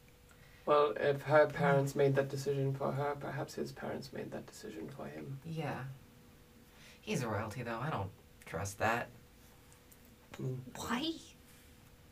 Well, 0.64 0.94
if 0.98 1.20
her 1.24 1.46
parents 1.46 1.94
made 1.94 2.14
that 2.14 2.30
decision 2.30 2.72
for 2.72 2.90
her, 2.90 3.14
perhaps 3.20 3.52
his 3.54 3.70
parents 3.70 4.14
made 4.14 4.30
that 4.32 4.46
decision 4.46 4.88
for 4.96 5.04
him. 5.06 5.38
Yeah. 5.44 5.80
He's 7.02 7.22
a 7.22 7.28
royalty, 7.28 7.62
though. 7.62 7.78
I 7.78 7.90
don't 7.90 8.08
trust 8.46 8.78
that. 8.78 9.08
Mm. 10.42 10.56
Why? 10.74 11.12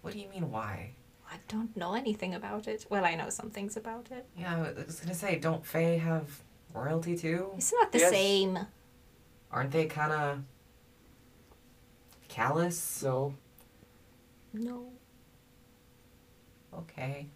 What 0.03 0.13
do 0.13 0.21
you 0.21 0.29
mean, 0.29 0.51
why? 0.51 0.91
I 1.33 1.37
don't 1.49 1.75
know 1.79 1.95
anything 1.95 2.35
about 2.35 2.69
it. 2.69 2.85
Well, 2.91 3.07
I 3.07 3.15
know 3.15 3.31
some 3.31 3.49
things 3.51 3.79
about 3.79 4.09
it. 4.11 4.27
Yeah, 4.39 4.67
I 4.67 4.83
was 4.85 5.01
gonna 5.01 5.15
say, 5.15 5.39
don't 5.39 5.65
Fae 5.65 5.97
have 5.97 6.43
royalty 6.75 7.17
too? 7.17 7.53
It's 7.57 7.73
not 7.73 7.91
the 7.91 8.01
Yes. 8.01 8.11
same. 8.11 8.59
Aren't 9.51 9.71
they 9.71 9.87
kind 9.87 10.13
of 10.13 10.39
callous? 12.29 12.79
So, 12.79 13.35
No. 14.53 14.93
Okay. 16.79 17.27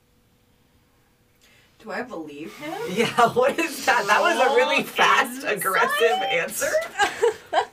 Do 1.79 1.93
I 1.93 2.03
believe 2.03 2.53
him? 2.57 2.73
Yeah, 2.91 3.29
what 3.35 3.59
is 3.59 3.87
that? 3.87 4.07
That 4.07 4.21
was 4.21 4.37
a 4.37 4.55
really 4.57 4.83
fast, 4.83 5.45
aggressive 5.47 6.23
answer. 6.31 6.71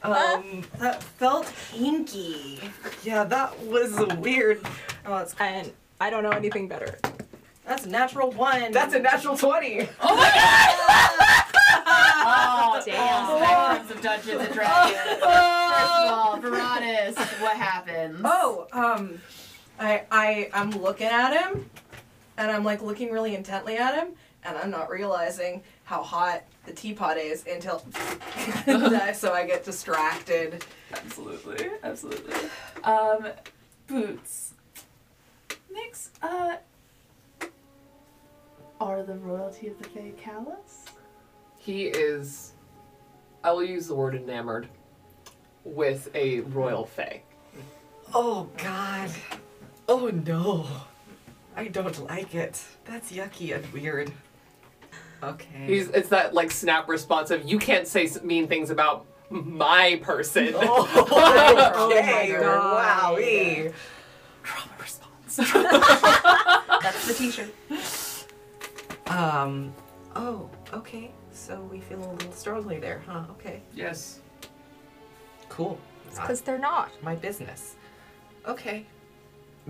Um, 0.04 0.62
That 0.80 1.02
felt 1.04 1.48
hinky. 1.74 2.62
yeah, 3.04 3.24
that 3.26 3.60
was 3.66 3.92
weird. 4.20 4.62
Oh, 5.06 5.18
that's, 5.18 5.34
And 5.40 5.74
I 6.00 6.10
don't 6.12 6.22
know 6.24 6.30
anything 6.30 6.68
better. 6.68 6.98
that's 7.66 7.86
a 7.86 7.90
natural 7.90 8.32
one. 8.32 8.72
That's 8.72 8.94
a 8.94 9.00
natural 9.00 9.36
20. 9.36 9.90
Oh, 10.02 10.16
my 10.16 10.32
god! 10.34 11.44
oh, 12.28 12.82
Damn. 12.86 13.42
Spectrums 13.42 13.92
of 13.92 14.02
Dungeons 14.02 14.42
and 14.42 14.54
Dragons. 14.54 14.96
First 14.96 15.22
of 15.22 16.12
all, 16.12 16.38
Veradis, 16.40 17.18
what 17.42 17.58
happens? 17.58 18.22
Oh, 18.24 18.68
um, 18.72 19.20
I 19.80 20.04
I 20.12 20.50
I'm 20.54 20.72
looking 20.72 21.08
at 21.08 21.34
him, 21.34 21.70
and 22.38 22.52
I'm 22.52 22.64
like 22.64 22.82
looking 22.82 23.12
really 23.12 23.36
intently 23.36 23.78
at 23.78 23.96
him, 23.96 24.14
and 24.44 24.58
I'm 24.58 24.72
not 24.72 24.90
realizing 24.90 25.64
how 25.84 26.02
hot 26.02 26.44
the 26.66 26.74
teapot 26.74 27.18
is 27.18 27.46
until 27.48 27.80
so 29.14 29.34
I 29.34 29.46
get 29.46 29.64
distracted. 29.64 30.64
Absolutely, 30.92 31.70
absolutely. 31.84 32.34
Um, 32.84 33.28
boots. 33.88 34.54
Nix, 35.72 36.10
uh, 36.22 36.56
are 38.80 39.04
the 39.04 39.16
royalty 39.16 39.68
of 39.68 39.78
the 39.78 39.90
Fae 39.90 40.12
callous? 40.18 40.86
he 41.66 41.88
is, 41.88 42.52
I 43.44 43.52
will 43.52 43.64
use 43.64 43.88
the 43.88 43.96
word 43.96 44.14
enamored, 44.14 44.68
with 45.64 46.10
a 46.14 46.42
royal 46.42 46.86
fae. 46.86 47.24
Oh, 48.14 48.48
God. 48.58 49.10
Oh, 49.88 50.08
no. 50.08 50.68
I 51.56 51.68
don't 51.68 52.06
like 52.08 52.36
it. 52.36 52.62
That's 52.86 53.12
yucky 53.12 53.56
and 53.56 53.66
weird. 53.72 54.12
Okay. 55.24 55.66
He's 55.66 55.88
it's 55.90 56.10
that 56.10 56.34
like 56.34 56.52
snap 56.52 56.90
response 56.90 57.32
of 57.32 57.50
you 57.50 57.58
can't 57.58 57.88
say 57.88 58.10
mean 58.24 58.48
things 58.48 58.70
about 58.70 59.06
my 59.30 60.00
person. 60.04 60.54
Oh, 60.56 61.90
okay. 61.92 62.34
my 62.34 62.40
God. 62.40 63.18
Wowee. 63.18 63.74
Trauma 64.44 64.72
response. 64.80 65.36
That's 66.84 67.08
the 67.08 67.14
t-shirt. 67.14 67.54
Um, 69.08 69.74
oh, 70.16 70.50
okay. 70.74 71.12
So 71.32 71.62
we 71.72 71.80
feel 71.80 72.04
a 72.04 72.12
little 72.12 72.32
strongly 72.32 72.80
there, 72.80 73.02
huh? 73.08 73.24
Okay. 73.32 73.62
yes. 73.74 74.20
Cool. 75.50 75.80
It's 76.08 76.20
because 76.20 76.42
they're 76.42 76.60
not. 76.60 76.92
my 77.04 77.16
business. 77.16 77.76
Okay. 78.48 78.86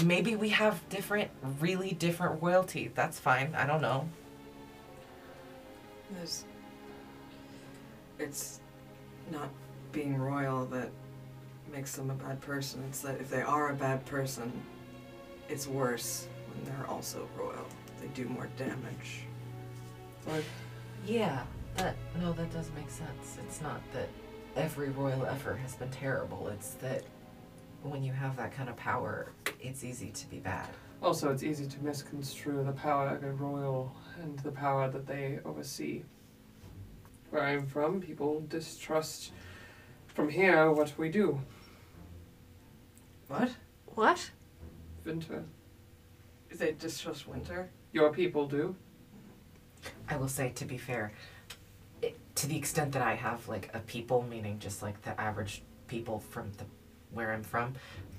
Maybe 0.04 0.36
we 0.36 0.50
have 0.50 0.88
different, 0.90 1.32
really 1.60 1.92
different 1.92 2.42
royalty. 2.42 2.92
That's 2.94 3.20
fine. 3.20 3.54
I 3.56 3.66
don't 3.66 3.82
know. 3.82 4.08
There's. 6.12 6.44
It's 8.20 8.60
not 9.32 9.50
being 9.92 10.18
royal 10.18 10.66
that 10.68 10.90
makes 11.72 11.96
them 11.96 12.10
a 12.10 12.14
bad 12.14 12.42
person. 12.42 12.84
It's 12.90 13.00
that 13.02 13.20
if 13.22 13.30
they 13.30 13.42
are 13.42 13.70
a 13.72 13.74
bad 13.76 14.06
person, 14.06 14.52
it's 15.50 15.68
worse 15.68 16.28
when 16.50 16.66
they're 16.66 16.88
also 16.88 17.28
royal. 17.38 17.66
They 18.02 18.08
do 18.08 18.26
more 18.28 18.48
damage. 18.58 19.26
Like 20.28 20.44
Yeah, 21.06 21.44
that 21.78 21.96
no, 22.20 22.34
that 22.34 22.52
does 22.52 22.70
make 22.76 22.90
sense. 22.90 23.38
It's 23.46 23.62
not 23.62 23.82
that 23.94 24.10
every 24.56 24.90
royal 24.90 25.26
effort 25.26 25.56
has 25.58 25.76
been 25.76 25.92
terrible. 25.92 26.48
It's 26.50 26.72
that 26.76 27.04
when 27.84 28.04
you 28.04 28.12
have 28.14 28.36
that 28.38 28.54
kind 28.54 28.70
of 28.70 28.76
power, 28.78 29.28
it's 29.68 29.84
easy 29.84 30.10
to 30.12 30.30
be 30.30 30.40
bad. 30.40 30.70
Also, 31.02 31.32
it's 31.32 31.44
easy 31.44 31.68
to 31.68 31.84
misconstrue 31.84 32.64
the 32.64 32.72
power 32.72 33.10
of 33.10 33.24
a 33.24 33.32
royal 33.32 33.96
and 34.22 34.40
the 34.40 34.52
power 34.52 34.90
that 34.90 35.06
they 35.06 35.40
oversee. 35.46 36.04
Where 37.30 37.44
I'm 37.44 37.68
from, 37.68 38.02
people 38.02 38.44
distrust 38.48 39.32
from 40.08 40.30
here 40.30 40.72
what 40.72 40.98
we 40.98 41.10
do. 41.10 41.42
What? 43.28 43.52
What? 43.88 44.32
Winter. 45.04 45.44
They 46.52 46.72
distrust 46.72 47.28
winter? 47.28 47.70
Your 47.92 48.12
people 48.14 48.48
do. 48.48 48.76
I 50.10 50.18
will 50.18 50.28
say, 50.28 50.50
to 50.56 50.66
be 50.66 50.78
fair, 50.78 51.12
it, 52.02 52.18
to 52.36 52.48
the 52.48 52.58
extent 52.58 52.94
that 52.94 53.02
I 53.02 53.16
have 53.16 53.48
like 53.48 53.70
a 53.74 53.80
people, 53.80 54.26
meaning 54.30 54.60
just 54.60 54.82
like 54.82 55.02
the 55.02 55.20
average 55.20 55.62
people 55.88 56.20
from 56.20 56.52
the 56.58 56.66
where 57.12 57.32
I'm 57.32 57.44
from, 57.44 57.74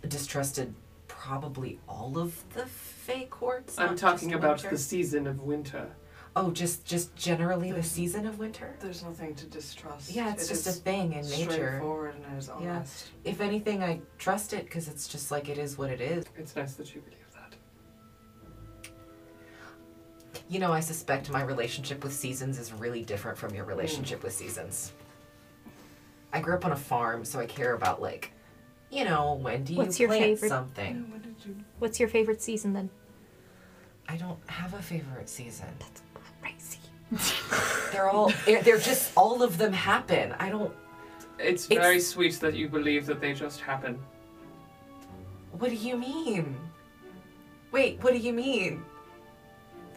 distrusted 0.08 0.74
probably 1.18 1.78
all 1.88 2.18
of 2.18 2.44
the 2.54 2.66
fake 2.66 3.30
courts. 3.30 3.78
I'm 3.78 3.88
not 3.88 3.96
talking 3.96 4.30
just 4.30 4.38
about 4.38 4.56
winter. 4.58 4.70
the 4.70 4.78
season 4.78 5.26
of 5.26 5.40
winter. 5.40 5.88
Oh, 6.34 6.50
just 6.50 6.84
just 6.84 7.16
generally 7.16 7.72
the 7.72 7.82
season 7.82 8.26
of 8.26 8.38
winter. 8.38 8.76
There's 8.80 9.02
nothing 9.02 9.34
to 9.36 9.46
distrust. 9.46 10.10
Yeah, 10.10 10.32
it's 10.32 10.44
It 10.44 10.48
just 10.48 10.66
a 10.66 10.70
is 10.70 10.78
thing 10.80 11.14
in 11.14 11.26
nature. 11.30 11.50
Straightforward 11.50 12.14
and 12.16 12.24
it 12.34 12.38
is 12.38 12.48
Yeah. 12.48 12.76
honest. 12.76 13.06
If 13.24 13.40
anything, 13.40 13.82
I 13.82 14.00
trust 14.18 14.52
it 14.52 14.64
because 14.64 14.88
it's 14.88 15.08
just 15.08 15.30
like 15.30 15.48
it 15.48 15.56
is 15.56 15.78
what 15.78 15.90
it 15.90 16.00
is. 16.00 16.26
It's 16.36 16.54
nice 16.54 16.74
that 16.74 16.94
you 16.94 17.00
believe 17.00 17.18
that. 17.32 18.82
You 20.48 20.58
know, 20.58 20.72
I 20.72 20.80
suspect 20.80 21.30
my 21.30 21.42
relationship 21.42 22.04
with 22.04 22.12
seasons 22.12 22.58
is 22.58 22.72
really 22.72 23.02
different 23.02 23.38
from 23.38 23.54
your 23.54 23.64
hmm. 23.64 23.70
relationship 23.70 24.22
with 24.22 24.34
seasons. 24.34 24.92
I 26.34 26.40
grew 26.40 26.54
up 26.54 26.66
on 26.66 26.72
a 26.72 26.76
farm, 26.76 27.24
so 27.24 27.40
I 27.40 27.46
care 27.46 27.72
about 27.72 28.02
like 28.02 28.32
You 28.90 29.04
know, 29.04 29.34
when 29.34 29.64
do 29.64 29.72
you 29.72 29.78
What's 29.78 29.98
your 29.98 30.08
plant 30.08 30.22
favorite- 30.24 30.48
something? 30.48 31.10
What 31.10 31.22
did 31.22 31.34
you? 31.44 31.56
What's 31.78 31.98
your 32.00 32.08
favorite 32.08 32.40
season 32.42 32.72
then? 32.72 32.90
I 34.08 34.16
don't 34.16 34.38
have 34.46 34.74
a 34.74 34.82
favorite 34.82 35.28
season. 35.28 35.66
That's 35.80 36.02
crazy. 36.40 36.78
They're 37.92 38.08
all 38.08 38.32
they're 38.46 38.62
they're 38.62 38.78
just 38.78 39.12
all 39.16 39.42
of 39.42 39.58
them 39.58 39.72
happen. 39.72 40.32
I 40.38 40.48
don't 40.48 40.72
It's 41.38 41.64
It's- 41.66 41.84
very 41.84 42.00
sweet 42.00 42.34
that 42.40 42.54
you 42.54 42.68
believe 42.68 43.06
that 43.06 43.20
they 43.20 43.32
just 43.32 43.60
happen. 43.60 43.98
what 45.58 45.70
do 45.70 45.76
you 45.76 45.96
mean? 45.96 46.56
Wait, 47.72 47.98
what 48.02 48.12
do 48.12 48.18
you 48.18 48.32
mean? 48.32 48.82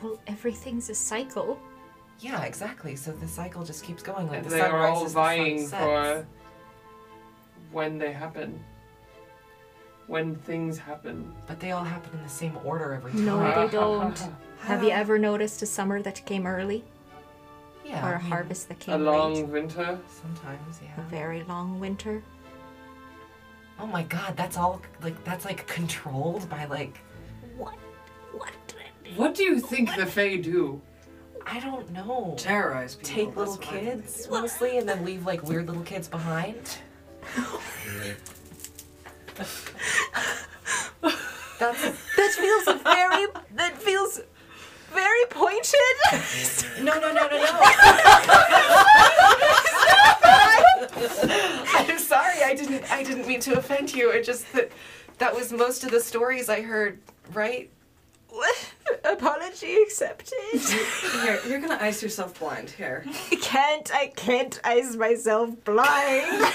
Well, 0.01 0.19
everything's 0.27 0.89
a 0.89 0.95
cycle. 0.95 1.59
Yeah, 2.19 2.43
exactly. 2.43 2.95
So 2.95 3.11
the 3.11 3.27
cycle 3.27 3.63
just 3.63 3.83
keeps 3.83 4.01
going. 4.03 4.27
Like 4.27 4.37
and 4.39 4.45
the 4.45 4.49
they 4.51 4.59
sun 4.59 4.71
are 4.71 4.87
all 4.87 5.01
rises, 5.03 5.13
the 5.13 5.19
sun 5.19 5.23
vying 5.37 5.67
sets. 5.67 5.83
for 5.83 6.27
when 7.71 7.97
they 7.97 8.11
happen. 8.11 8.59
When 10.09 10.35
things 10.35 10.77
happen. 10.79 11.31
But 11.47 11.59
they 11.59 11.71
all 11.71 11.83
happen 11.83 12.09
in 12.17 12.23
the 12.23 12.29
same 12.29 12.57
order 12.65 12.93
every 12.93 13.11
time. 13.11 13.25
No, 13.25 13.37
they 13.65 13.71
don't. 13.79 14.19
Have 14.61 14.83
you 14.83 14.89
ever 14.89 15.17
noticed 15.19 15.61
a 15.61 15.65
summer 15.67 16.01
that 16.01 16.25
came 16.25 16.45
early 16.47 16.83
Yeah. 17.85 18.03
or 18.05 18.15
I 18.15 18.17
a 18.17 18.19
mean, 18.19 18.31
harvest 18.31 18.67
that 18.69 18.79
came 18.79 18.95
A 18.95 18.97
long 18.97 19.35
late? 19.35 19.47
winter. 19.47 19.99
Sometimes, 20.21 20.79
yeah. 20.83 20.99
A 20.99 21.07
very 21.09 21.43
long 21.43 21.79
winter. 21.79 22.23
Oh 23.79 23.85
my 23.85 24.03
god, 24.03 24.35
that's 24.35 24.57
all 24.57 24.81
like 25.03 25.23
that's 25.23 25.45
like 25.45 25.65
controlled 25.67 26.49
by 26.49 26.65
like 26.65 26.97
What? 27.55 27.75
What? 28.33 28.51
What 29.15 29.33
do 29.35 29.43
you 29.43 29.59
think 29.59 29.95
the 29.95 30.05
Fae 30.07 30.37
do? 30.37 30.81
I 31.45 31.59
don't 31.59 31.89
know. 31.91 32.33
Terrorize 32.37 32.95
people. 32.95 33.09
Take 33.15 33.35
little 33.37 33.55
what 33.57 33.67
I 33.67 33.71
think 33.71 33.85
they 33.85 33.91
kids 34.01 34.27
mostly 34.29 34.77
and 34.79 34.89
then 34.89 35.05
leave 35.05 35.25
like 35.25 35.43
weird 35.43 35.67
little 35.67 35.83
kids 35.83 36.07
behind. 36.07 36.77
That's 41.59 41.81
That 42.15 42.31
feels 42.37 42.65
very. 42.83 43.27
That 43.55 43.77
feels 43.77 44.21
very 44.93 45.25
pointed. 45.29 45.75
no 46.81 46.93
no 46.99 47.11
no 47.13 47.27
no 47.27 47.37
no. 47.37 47.59
I'm 51.75 51.99
sorry, 51.99 52.43
I 52.43 52.53
didn't 52.55 52.91
I 52.91 53.03
didn't 53.03 53.27
mean 53.27 53.39
to 53.41 53.57
offend 53.57 53.93
you. 53.93 54.09
It 54.11 54.23
just 54.23 54.51
that 54.53 54.71
that 55.19 55.35
was 55.35 55.51
most 55.51 55.83
of 55.83 55.91
the 55.91 55.99
stories 55.99 56.49
I 56.49 56.61
heard, 56.61 56.99
right? 57.33 57.69
Apology 59.03 59.75
accepted. 59.81 60.37
Here, 61.23 61.39
you're 61.47 61.59
gonna 61.59 61.77
ice 61.81 62.01
yourself 62.01 62.39
blind. 62.39 62.69
Here. 62.69 63.03
I 63.31 63.35
can't. 63.41 63.93
I 63.93 64.07
can't 64.15 64.59
ice 64.63 64.95
myself 64.95 65.49
blind. 65.63 66.45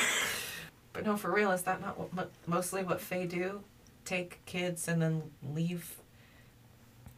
But 0.95 1.05
no, 1.05 1.17
for 1.19 1.31
real, 1.31 1.51
is 1.51 1.63
that 1.63 1.81
not 1.83 1.99
what, 2.15 2.31
mostly 2.47 2.83
what 2.83 3.01
Fae 3.01 3.27
do? 3.27 3.63
Take 4.07 4.43
kids 4.47 4.89
and 4.89 5.03
then 5.03 5.23
leave? 5.53 5.97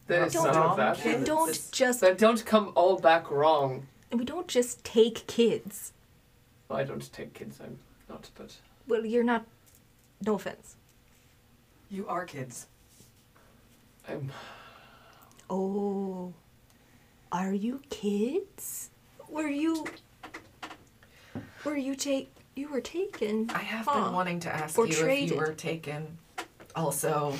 There's 0.07 0.33
Don't- 0.33 0.53
some 0.53 0.63
of 0.71 0.77
that. 0.77 0.97
Kids. 0.97 1.25
don't 1.25 1.69
just. 1.71 2.01
That 2.01 2.17
don't 2.17 2.43
come 2.45 2.71
all 2.75 2.97
back 2.97 3.29
wrong. 3.31 3.87
We 4.11 4.25
don't 4.25 4.47
just 4.47 4.83
take 4.83 5.25
kids. 5.27 5.93
Well, 6.67 6.79
I 6.79 6.83
don't 6.83 7.11
take 7.13 7.33
kids, 7.33 7.59
I'm 7.63 7.77
not, 8.09 8.29
but 8.35 8.55
Well, 8.87 9.05
you're 9.05 9.23
not. 9.23 9.45
No 10.25 10.33
offense. 10.35 10.75
You 11.89 12.07
are 12.07 12.25
kids. 12.25 12.65
I'm 14.09 14.31
Oh. 15.49 16.33
Are 17.31 17.53
you 17.53 17.81
kids? 17.89 18.89
Were 19.29 19.47
you. 19.49 19.85
Were 21.63 21.75
you 21.77 21.95
take. 21.95 22.33
You 22.57 22.69
were 22.69 22.81
taken. 22.81 23.51
I 23.53 23.59
have 23.59 23.85
Huh. 23.85 24.05
been 24.05 24.13
wanting 24.13 24.39
to 24.41 24.49
ask 24.49 24.79
Or 24.79 24.87
you 24.87 25.07
if 25.07 25.31
you 25.31 25.37
were 25.37 25.53
taken. 25.53 26.17
Also, 26.75 27.35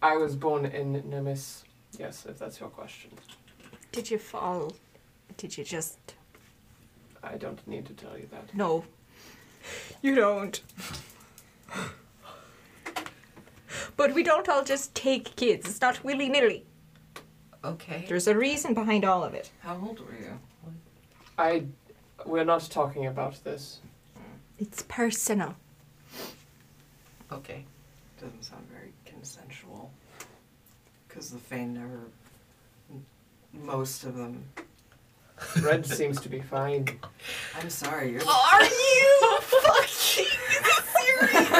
I 0.00 0.16
was 0.16 0.36
born 0.36 0.66
in 0.66 1.02
Nemes. 1.02 1.64
Yes, 1.98 2.26
if 2.26 2.38
that's 2.38 2.60
your 2.60 2.68
question. 2.68 3.10
Did 3.90 4.08
you 4.08 4.18
fall? 4.18 4.72
Did 5.36 5.58
you 5.58 5.64
just. 5.64 5.98
I 7.24 7.36
don't 7.38 7.66
need 7.66 7.86
to 7.86 7.92
tell 7.92 8.16
you 8.16 8.28
that. 8.30 8.54
No. 8.54 8.84
You 10.00 10.14
don't. 10.14 10.60
but 13.96 14.14
we 14.14 14.22
don't 14.22 14.48
all 14.48 14.62
just 14.62 14.94
take 14.94 15.34
kids. 15.34 15.68
It's 15.68 15.80
not 15.80 16.04
willy 16.04 16.28
nilly. 16.28 16.64
okay. 17.64 18.04
There's 18.08 18.28
a 18.28 18.36
reason 18.36 18.74
behind 18.74 19.04
all 19.04 19.24
of 19.24 19.34
it. 19.34 19.50
How 19.60 19.76
old 19.76 19.98
were 19.98 20.14
you? 20.14 20.38
I 21.36 21.64
we're 22.24 22.44
not 22.44 22.62
talking 22.70 23.06
about 23.06 23.42
this. 23.42 23.80
It's 24.60 24.82
personal. 24.82 25.56
Okay. 27.32 27.64
Doesn't 28.20 28.44
sound 28.44 28.66
very 28.70 28.92
consensual. 29.06 29.90
Because 31.08 31.30
the 31.30 31.38
Fae 31.38 31.64
never. 31.64 32.00
Most 33.54 34.04
of 34.04 34.16
them. 34.16 34.44
Red 35.62 35.86
seems 35.86 36.20
to 36.20 36.28
be 36.28 36.40
fine. 36.40 36.86
I'm 37.58 37.70
sorry, 37.70 38.12
you're. 38.12 38.20
Are 38.20 38.62
you 38.64 39.38
fucking 39.40 40.26
serious? 40.92 41.56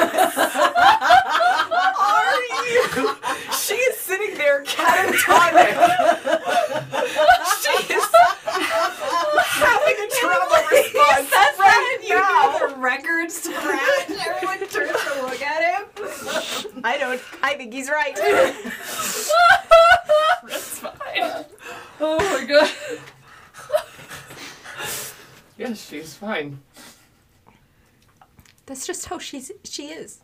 Are 1.97 2.35
you? 2.69 3.15
She 3.57 3.73
is 3.73 3.97
sitting 3.97 4.37
there 4.37 4.63
catatonic. 4.63 5.73
she 7.61 7.93
is 7.93 8.05
having 10.01 10.11
a 10.11 10.19
trauma 10.19 10.67
response 10.71 11.29
That's 11.29 11.59
right 11.59 11.97
you 12.03 12.15
now. 12.15 12.57
know 12.59 12.69
the 12.69 12.75
record 12.77 13.31
scratch. 13.31 14.09
Everyone 14.27 14.59
turns 14.59 15.03
to 15.03 15.21
look 15.21 15.41
at 15.41 15.61
him. 15.63 16.81
I 16.83 16.97
don't. 16.97 17.21
I 17.43 17.53
think 17.55 17.73
he's 17.73 17.89
right. 17.89 18.17
Red's 20.43 20.79
fine. 20.79 21.45
Oh 21.99 22.17
my 22.17 22.45
god. 22.45 22.69
yes, 25.57 25.87
she's 25.87 26.15
fine. 26.15 26.59
That's 28.65 28.87
just 28.87 29.05
how 29.05 29.19
she's. 29.19 29.51
She 29.63 29.87
is. 29.87 30.19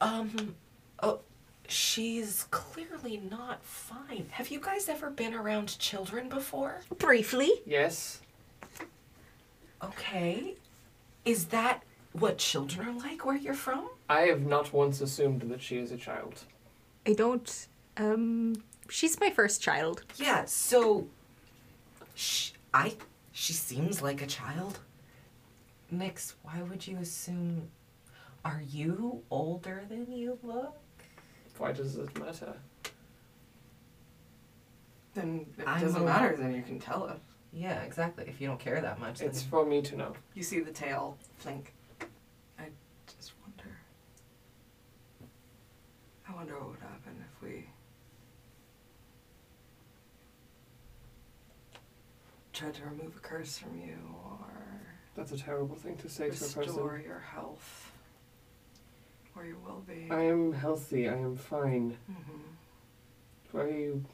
Um, 0.00 0.54
oh, 1.02 1.20
she's 1.68 2.46
clearly 2.50 3.18
not 3.30 3.62
fine. 3.62 4.26
Have 4.32 4.48
you 4.50 4.58
guys 4.60 4.88
ever 4.88 5.10
been 5.10 5.34
around 5.34 5.78
children 5.78 6.28
before? 6.28 6.80
Briefly. 6.98 7.50
Yes. 7.66 8.20
Okay. 9.82 10.54
Is 11.24 11.46
that 11.46 11.82
what 12.12 12.38
children 12.38 12.88
are 12.88 12.92
like 12.98 13.24
where 13.24 13.36
you're 13.36 13.54
from? 13.54 13.88
I 14.08 14.22
have 14.22 14.42
not 14.46 14.72
once 14.72 15.00
assumed 15.00 15.42
that 15.42 15.62
she 15.62 15.78
is 15.78 15.92
a 15.92 15.96
child. 15.96 16.44
I 17.06 17.12
don't. 17.12 17.66
Um. 17.96 18.56
She's 18.88 19.20
my 19.20 19.30
first 19.30 19.62
child. 19.62 20.02
Yeah, 20.16 20.44
so 20.46 21.06
sh 22.14 22.50
I 22.74 22.96
she 23.32 23.52
seems 23.52 24.02
like 24.02 24.20
a 24.22 24.26
child. 24.26 24.80
Nix, 25.92 26.34
why 26.42 26.60
would 26.62 26.86
you 26.86 26.96
assume 26.98 27.68
are 28.44 28.62
you 28.68 29.22
older 29.30 29.84
than 29.88 30.10
you 30.12 30.38
look? 30.42 30.74
Why 31.58 31.72
does 31.72 31.96
it 31.96 32.18
matter? 32.18 32.54
Then 35.14 35.46
it 35.58 35.64
I'm 35.66 35.80
doesn't 35.80 36.02
a- 36.02 36.04
matter, 36.04 36.36
then 36.38 36.54
you 36.54 36.62
can 36.62 36.78
tell 36.80 37.04
us. 37.04 37.20
Yeah, 37.52 37.82
exactly. 37.82 38.24
If 38.28 38.40
you 38.40 38.46
don't 38.46 38.60
care 38.60 38.80
that 38.80 39.00
much, 39.00 39.18
then 39.18 39.28
It's 39.28 39.42
for 39.42 39.64
me 39.66 39.82
to 39.82 39.96
know. 39.96 40.12
You 40.34 40.42
see 40.42 40.60
the 40.60 40.70
tail 40.70 41.16
flink. 41.38 41.72
I 42.58 42.64
just 43.18 43.32
wonder. 43.44 43.76
I 46.28 46.34
wonder 46.34 46.54
what 46.58 46.70
would 46.70 46.80
happen 46.80 47.24
if 47.34 47.42
we 47.42 47.66
tried 52.52 52.74
to 52.74 52.84
remove 52.84 53.16
a 53.16 53.20
curse 53.20 53.58
from 53.58 53.76
you 53.78 53.96
or 54.24 54.38
That's 55.16 55.32
a 55.32 55.38
terrible 55.38 55.76
thing 55.76 55.96
to 55.98 56.08
say 56.08 56.24
to 56.28 56.30
a 56.30 56.38
person. 56.38 56.60
restore 56.60 57.02
your 57.04 57.18
health 57.20 57.90
or 59.34 59.44
your 59.44 59.56
well 59.64 59.82
being. 59.86 60.12
I 60.12 60.22
am 60.24 60.52
healthy. 60.52 61.08
I 61.08 61.14
am 61.16 61.36
fine. 61.36 61.96
hmm 62.06 62.40
Why 63.52 63.60
are 63.62 63.68
you? 63.70 64.04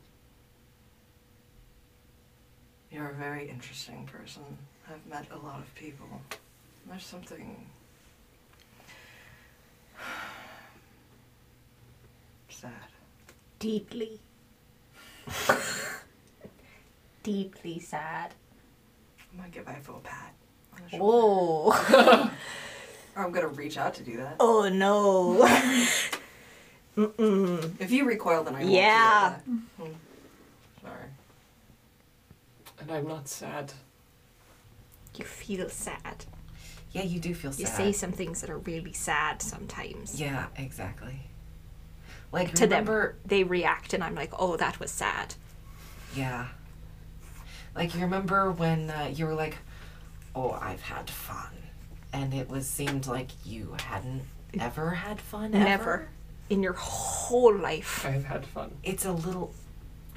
You're 2.96 3.10
a 3.10 3.14
very 3.14 3.46
interesting 3.46 4.08
person. 4.10 4.40
I've 4.88 5.04
met 5.06 5.26
a 5.30 5.36
lot 5.36 5.58
of 5.58 5.74
people. 5.74 6.06
There's 6.88 7.04
something 7.04 7.66
sad. 12.48 12.70
Deeply. 13.58 14.18
Deeply 17.22 17.80
sad. 17.80 18.32
I'm 19.30 19.40
gonna 19.40 19.50
give 19.50 19.66
Ifo 19.66 19.98
a 19.98 20.00
pat. 20.00 20.32
on 20.72 20.80
the 20.90 20.96
shoulder. 20.96 21.76
Oh. 21.92 22.32
Or 23.14 23.24
I'm 23.24 23.30
gonna 23.32 23.48
reach 23.48 23.76
out 23.76 23.92
to 23.96 24.02
do 24.02 24.16
that. 24.16 24.36
oh 24.40 24.70
no. 24.70 25.44
Mm-mm. 26.96 27.78
If 27.78 27.90
you 27.90 28.06
recoil, 28.06 28.42
then 28.42 28.54
I 28.54 28.60
won't 28.60 28.70
Yeah. 28.72 29.34
Hmm. 29.34 29.52
do 29.56 29.60
that. 29.78 29.84
Hmm. 29.84 30.86
Sorry. 30.86 31.08
And 32.86 32.96
I'm 32.98 33.08
not 33.08 33.26
sad. 33.26 33.72
You 35.16 35.24
feel 35.24 35.68
sad. 35.68 36.24
Yeah, 36.92 37.02
you 37.02 37.18
do 37.18 37.34
feel 37.34 37.50
sad. 37.50 37.60
You 37.60 37.66
say 37.66 37.90
some 37.92 38.12
things 38.12 38.40
that 38.42 38.48
are 38.50 38.58
really 38.58 38.92
sad 38.92 39.42
sometimes. 39.42 40.20
Yeah, 40.20 40.46
exactly. 40.56 41.18
Like 42.30 42.54
To 42.54 42.62
remember, 42.64 43.08
them, 43.12 43.20
they 43.26 43.42
react, 43.44 43.92
and 43.92 44.04
I'm 44.04 44.14
like, 44.14 44.30
oh, 44.38 44.56
that 44.56 44.78
was 44.78 44.90
sad. 44.92 45.34
yeah. 46.14 46.46
Like 47.74 47.92
you 47.94 48.00
remember 48.02 48.52
when 48.52 48.88
uh, 48.88 49.10
you 49.12 49.26
were 49.26 49.34
like, 49.34 49.58
"Oh, 50.34 50.52
I've 50.52 50.80
had 50.80 51.10
fun," 51.10 51.52
and 52.10 52.32
it 52.32 52.48
was 52.48 52.66
seemed 52.66 53.06
like 53.06 53.28
you 53.44 53.76
hadn't 53.82 54.22
ever 54.58 54.90
had 54.92 55.20
fun. 55.20 55.54
Ever. 55.54 55.64
Never 55.64 56.08
in 56.48 56.62
your 56.62 56.72
whole 56.72 57.54
life. 57.54 58.06
I've 58.06 58.24
had 58.24 58.46
fun. 58.46 58.70
It's 58.82 59.04
a 59.04 59.12
little. 59.12 59.52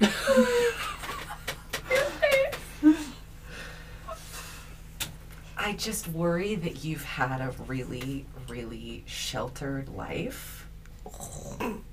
I 5.60 5.74
just 5.74 6.08
worry 6.08 6.54
that 6.54 6.84
you've 6.84 7.04
had 7.04 7.42
a 7.42 7.50
really, 7.66 8.24
really 8.48 9.02
sheltered 9.06 9.90
life. 9.90 10.66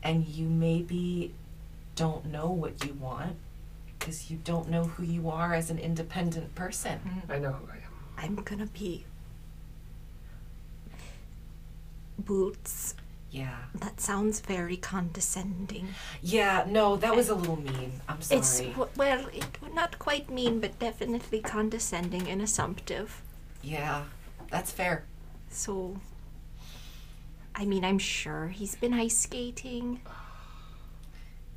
And 0.01 0.25
you 0.25 0.47
maybe 0.47 1.33
don't 1.95 2.27
know 2.27 2.49
what 2.49 2.85
you 2.85 2.93
want 2.93 3.35
because 3.87 4.31
you 4.31 4.37
don't 4.45 4.69
know 4.69 4.85
who 4.85 5.03
you 5.03 5.29
are 5.29 5.53
as 5.53 5.69
an 5.69 5.79
independent 5.79 6.55
person. 6.55 6.99
Mm-hmm. 7.05 7.31
I 7.31 7.39
know 7.39 7.51
who 7.51 7.67
I 7.69 7.75
am. 7.75 7.91
I'm 8.17 8.43
gonna 8.43 8.67
be 8.67 9.03
boots. 12.17 12.95
Yeah. 13.31 13.57
That 13.75 13.99
sounds 13.99 14.39
very 14.39 14.77
condescending. 14.77 15.89
Yeah, 16.21 16.65
no, 16.69 16.95
that 16.95 17.13
was 17.15 17.27
a 17.27 17.35
little 17.35 17.59
mean. 17.59 17.99
I'm 18.07 18.21
sorry. 18.21 18.39
It's 18.39 18.59
w- 18.59 18.89
well, 18.95 19.27
it 19.33 19.45
not 19.73 19.99
quite 19.99 20.29
mean, 20.29 20.61
but 20.61 20.79
definitely 20.79 21.41
condescending 21.41 22.29
and 22.29 22.41
assumptive. 22.41 23.21
Yeah, 23.67 24.03
that's 24.49 24.71
fair. 24.71 25.03
So, 25.49 25.97
I 27.55 27.65
mean, 27.65 27.83
I'm 27.83 27.99
sure 27.99 28.47
he's 28.47 28.75
been 28.75 28.93
ice 28.93 29.17
skating. 29.17 30.01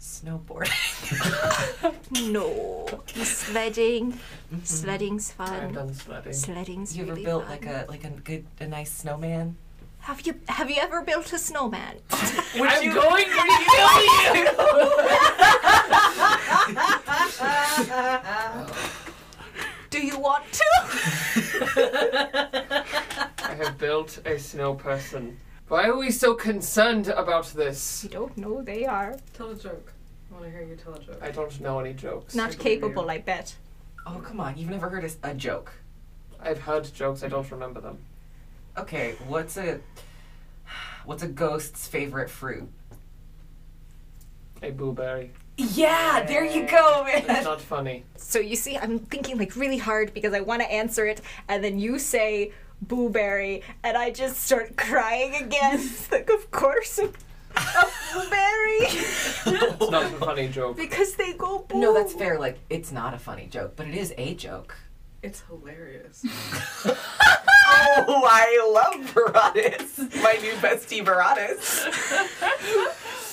Snowboarding. 0.01 0.71
No, 2.23 2.87
sledding. 3.15 4.13
Mm-hmm. 4.15 4.65
Sledding's 4.65 5.31
fun. 5.31 5.53
I've 5.53 5.73
done 5.75 5.95
sledding. 5.95 6.33
Sledding's 6.33 6.97
You 6.97 7.03
ever 7.05 7.13
really 7.13 7.25
built 7.25 7.45
fun. 7.45 7.51
like 7.53 7.67
a 7.67 7.85
like 7.89 8.05
a 8.05 8.11
good 8.11 8.45
a 8.59 8.67
nice 8.67 8.91
snowman? 8.93 9.57
Have 10.01 10.23
you 10.27 10.35
have 10.49 10.69
you 10.71 10.77
ever 10.81 11.03
built 11.03 11.33
a 11.33 11.39
snowman? 11.39 11.97
I'm 12.11 12.93
going 12.93 13.25
to 13.27 13.31
kill 13.71 14.03
you! 14.35 14.49
Oh. 17.79 18.97
Do 19.91 20.07
you 20.07 20.19
want 20.19 20.45
to? 20.53 20.65
I 23.45 23.55
have 23.55 23.77
built 23.77 24.21
a 24.25 24.39
snow 24.39 24.75
person. 24.75 25.37
Why 25.67 25.89
are 25.89 25.97
we 25.97 26.13
so 26.13 26.35
concerned 26.35 27.09
about 27.09 27.47
this? 27.47 28.05
You 28.05 28.11
don't 28.11 28.37
know 28.37 28.63
they 28.63 28.87
are 28.87 29.17
Tell 29.35 29.51
a 29.51 29.57
joke. 29.57 29.93
I 30.31 30.35
want 30.35 30.45
to 30.47 30.51
hear 30.51 30.63
you 30.63 30.77
tell 30.77 30.95
a 30.95 30.99
joke. 31.01 31.19
I 31.21 31.33
don't 31.33 31.61
know 31.61 31.81
any 31.81 31.93
jokes. 31.93 32.37
Not 32.37 32.51
believe 32.57 32.81
capable. 32.81 33.11
I 33.11 33.19
bet. 33.19 33.57
Oh 34.07 34.23
come 34.25 34.41
on, 34.41 34.57
you've 34.57 34.71
never 34.71 34.89
heard 34.89 35.05
a, 35.05 35.31
a 35.31 35.35
joke. 35.35 35.73
I've 36.41 36.61
heard 36.61 36.93
jokes, 36.95 37.25
I 37.25 37.29
don't 37.29 37.51
remember 37.51 37.81
them. 37.81 37.99
Okay, 38.79 39.17
what's 39.27 39.57
a 39.57 39.81
what's 41.05 41.25
a 41.25 41.29
ghost's 41.29 41.89
favorite 41.89 42.31
fruit? 42.31 42.69
A 44.63 44.71
blueberry. 44.71 45.33
Yeah, 45.75 46.25
there 46.27 46.45
you 46.45 46.67
go, 46.67 47.05
It's 47.09 47.27
man. 47.29 47.45
not 47.45 47.61
funny. 47.61 48.05
So 48.17 48.39
you 48.39 48.57
see, 48.57 48.77
I'm 48.79 48.99
thinking 48.99 49.37
like 49.39 49.55
really 49.57 49.79
hard 49.79 50.15
because 50.15 50.33
I 50.33 50.41
want 50.41 50.63
to 50.63 50.71
answer 50.73 51.07
it, 51.07 51.21
and 51.49 51.63
then 51.63 51.79
you 51.79 51.99
say 51.99 52.53
blueberry, 52.83 53.63
and 53.83 53.97
I 53.97 54.11
just 54.11 54.43
start 54.43 54.77
crying 54.77 55.35
again. 55.35 55.81
like, 56.13 56.31
of 56.31 56.51
course, 56.51 56.99
a, 56.99 57.05
a 57.57 57.87
blueberry, 58.13 58.79
It's 58.89 59.91
not 59.91 60.05
a 60.07 60.17
funny 60.17 60.49
joke. 60.49 60.77
because 60.77 61.15
they 61.17 61.35
go 61.35 61.59
boo. 61.69 61.79
No, 61.79 61.93
that's 61.93 62.15
fair. 62.15 62.39
Like 62.39 62.59
it's 62.71 62.91
not 62.93 63.13
a 63.13 63.19
funny 63.19 63.47
joke, 63.47 63.75
but 63.77 63.87
it 63.87 63.95
is 63.95 64.15
a 64.17 64.35
joke. 64.35 64.77
It's 65.23 65.43
hilarious. 65.49 66.25
Oh, 67.73 68.23
I 68.27 68.49
love 68.75 69.07
Veradis. 69.15 69.99
My 70.23 70.33
new 70.43 70.53
bestie 70.55 71.05
Veradis. 71.05 71.65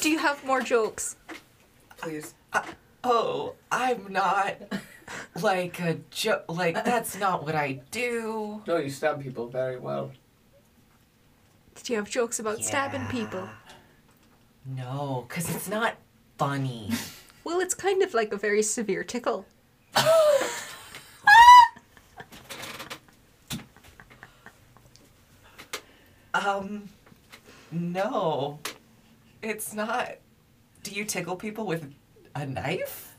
Do 0.02 0.10
you 0.12 0.20
have 0.20 0.44
more 0.46 0.62
jokes? 0.62 1.16
Please. 1.98 2.34
Oh, 3.04 3.54
I'm 3.72 4.12
not 4.12 4.58
like 5.42 5.80
a 5.80 6.00
joke. 6.10 6.46
Like 6.50 6.84
that's 6.84 7.18
not 7.18 7.46
what 7.46 7.56
I 7.56 7.82
do. 7.92 8.62
No, 8.68 8.78
you 8.78 8.90
stab 8.90 9.22
people 9.22 9.48
very 9.48 9.78
well. 9.78 10.12
Do 11.84 11.94
you 11.94 12.00
have 12.00 12.10
jokes 12.10 12.40
about 12.40 12.64
stabbing 12.64 13.06
people? 13.08 13.48
No, 14.66 15.26
because 15.28 15.54
it's 15.56 15.70
not 15.70 15.96
funny. 16.38 16.92
Well, 17.44 17.60
it's 17.62 17.74
kind 17.74 18.04
of 18.04 18.14
like 18.14 18.34
a 18.34 18.38
very 18.38 18.62
severe 18.62 19.04
tickle. 19.04 19.46
Um, 26.34 26.90
no, 27.72 28.60
it's 29.42 29.74
not. 29.74 30.18
Do 30.88 30.96
you 30.96 31.04
tickle 31.04 31.36
people 31.36 31.66
with 31.66 31.94
a 32.34 32.46
knife? 32.46 33.14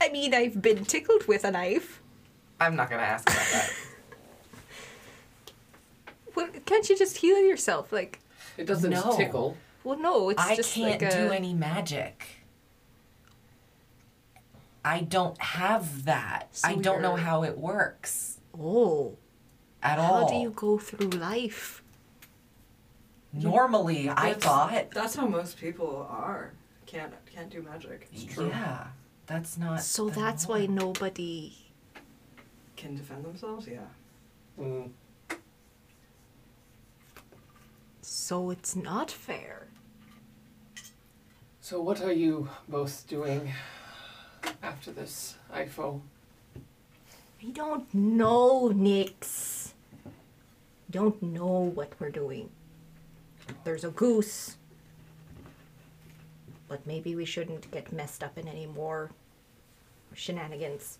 I 0.00 0.08
mean, 0.08 0.34
I've 0.34 0.60
been 0.60 0.84
tickled 0.84 1.28
with 1.28 1.44
a 1.44 1.52
knife. 1.52 2.02
I'm 2.58 2.74
not 2.74 2.90
gonna 2.90 3.02
ask 3.02 3.28
about 3.30 3.46
that. 3.52 3.72
Well, 6.34 6.48
can't 6.64 6.88
you 6.88 6.96
just 6.96 7.18
heal 7.18 7.38
yourself? 7.38 7.92
Like, 7.92 8.18
It 8.56 8.64
doesn't 8.66 8.90
No. 8.90 9.14
tickle. 9.16 9.56
well, 9.84 9.98
no, 9.98 10.30
it's 10.30 10.40
I 10.42 10.56
just 10.56 10.74
can't 10.74 11.00
like 11.02 11.12
a. 11.12 11.14
do 11.26 11.30
any 11.30 11.52
magic. 11.52 12.24
I 14.82 15.00
don't 15.02 15.38
have 15.40 16.06
that. 16.06 16.48
So 16.56 16.68
I 16.68 16.74
don't 16.76 17.02
know 17.02 17.10
you're- 17.16 17.22
how 17.22 17.44
it 17.44 17.58
works 17.58 18.38
Oh, 18.58 19.16
at 19.82 19.98
all. 19.98 20.22
how 20.22 20.28
do 20.28 20.36
you 20.36 20.50
go 20.50 20.78
through 20.78 21.10
life? 21.10 21.82
Normally, 23.34 24.08
I 24.08 24.14
That's- 24.32 24.42
thought. 24.42 24.90
That's 24.92 25.14
how 25.16 25.26
most 25.26 25.58
people 25.58 26.06
are. 26.10 26.52
Can't 26.92 27.12
can't 27.24 27.48
do 27.48 27.62
magic. 27.62 28.06
It's 28.12 28.24
true. 28.24 28.48
Yeah, 28.48 28.86
that's 29.26 29.56
not. 29.56 29.80
So 29.80 30.10
the 30.10 30.20
that's 30.20 30.46
why 30.46 30.66
norm. 30.66 30.74
nobody. 30.74 31.54
Can 32.76 32.96
defend 32.96 33.24
themselves? 33.24 33.66
Yeah. 33.66 33.78
Mm. 34.60 34.90
So 38.02 38.50
it's 38.50 38.76
not 38.76 39.10
fair. 39.10 39.68
So 41.62 41.80
what 41.80 42.02
are 42.02 42.12
you 42.12 42.50
both 42.68 43.06
doing 43.08 43.52
after 44.62 44.90
this, 44.90 45.36
Ifo? 45.54 46.02
We 47.42 47.52
don't 47.52 47.92
know, 47.94 48.68
Nix. 48.68 49.72
Don't 50.90 51.22
know 51.22 51.72
what 51.74 51.92
we're 51.98 52.10
doing. 52.10 52.50
There's 53.64 53.84
a 53.84 53.90
goose. 53.90 54.56
But 56.72 56.86
maybe 56.86 57.14
we 57.14 57.26
shouldn't 57.26 57.70
get 57.70 57.92
messed 57.92 58.24
up 58.24 58.38
in 58.38 58.48
any 58.48 58.64
more 58.64 59.10
shenanigans. 60.14 60.96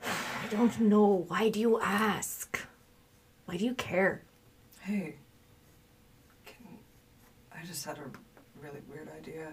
I 0.04 0.46
don't 0.52 0.78
know. 0.78 1.24
Why 1.26 1.48
do 1.48 1.58
you 1.58 1.80
ask? 1.80 2.60
Why 3.46 3.56
do 3.56 3.64
you 3.64 3.74
care? 3.74 4.22
Hey. 4.82 5.16
Can 6.46 6.78
I 7.52 7.66
just 7.66 7.84
had 7.84 7.98
a 7.98 8.04
really 8.64 8.82
weird 8.88 9.08
idea. 9.18 9.52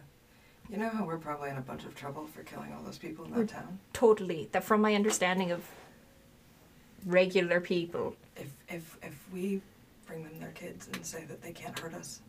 You 0.69 0.77
know 0.77 0.89
how 0.89 1.03
we're 1.03 1.17
probably 1.17 1.49
in 1.49 1.57
a 1.57 1.61
bunch 1.61 1.85
of 1.85 1.95
trouble 1.95 2.27
for 2.27 2.43
killing 2.43 2.71
all 2.71 2.83
those 2.83 2.99
people 2.99 3.25
in 3.25 3.31
that 3.31 3.47
town? 3.47 3.79
Totally. 3.93 4.47
That 4.51 4.63
from 4.63 4.79
my 4.79 4.93
understanding 4.93 5.49
of 5.49 5.67
regular 7.07 7.61
people. 7.61 8.15
If 8.37 8.51
if 8.69 8.99
if 9.01 9.15
we 9.33 9.59
bring 10.05 10.23
them 10.23 10.39
their 10.39 10.51
kids 10.51 10.87
and 10.93 11.03
say 11.03 11.25
that 11.25 11.41
they 11.41 11.51
can't 11.51 11.79
hurt 11.79 11.95
us, 11.95 12.19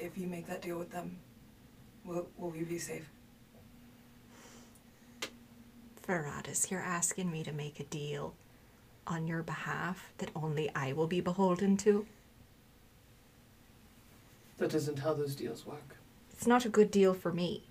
if 0.00 0.16
you 0.16 0.26
make 0.26 0.46
that 0.46 0.62
deal 0.62 0.78
with 0.78 0.90
them, 0.90 1.18
will 2.04 2.28
will 2.36 2.50
we 2.50 2.62
be 2.62 2.78
safe? 2.78 3.08
Veradis, 6.06 6.70
you're 6.70 6.80
asking 6.80 7.30
me 7.30 7.44
to 7.44 7.52
make 7.52 7.78
a 7.78 7.84
deal 7.84 8.34
on 9.06 9.26
your 9.26 9.42
behalf 9.42 10.12
that 10.18 10.30
only 10.34 10.70
I 10.74 10.92
will 10.92 11.06
be 11.06 11.20
beholden 11.20 11.76
to? 11.78 12.06
That 14.58 14.74
isn't 14.74 14.98
how 14.98 15.14
those 15.14 15.34
deals 15.34 15.64
work. 15.64 15.96
It's 16.32 16.46
not 16.46 16.64
a 16.64 16.68
good 16.68 16.90
deal 16.90 17.14
for 17.14 17.32
me. 17.32 17.64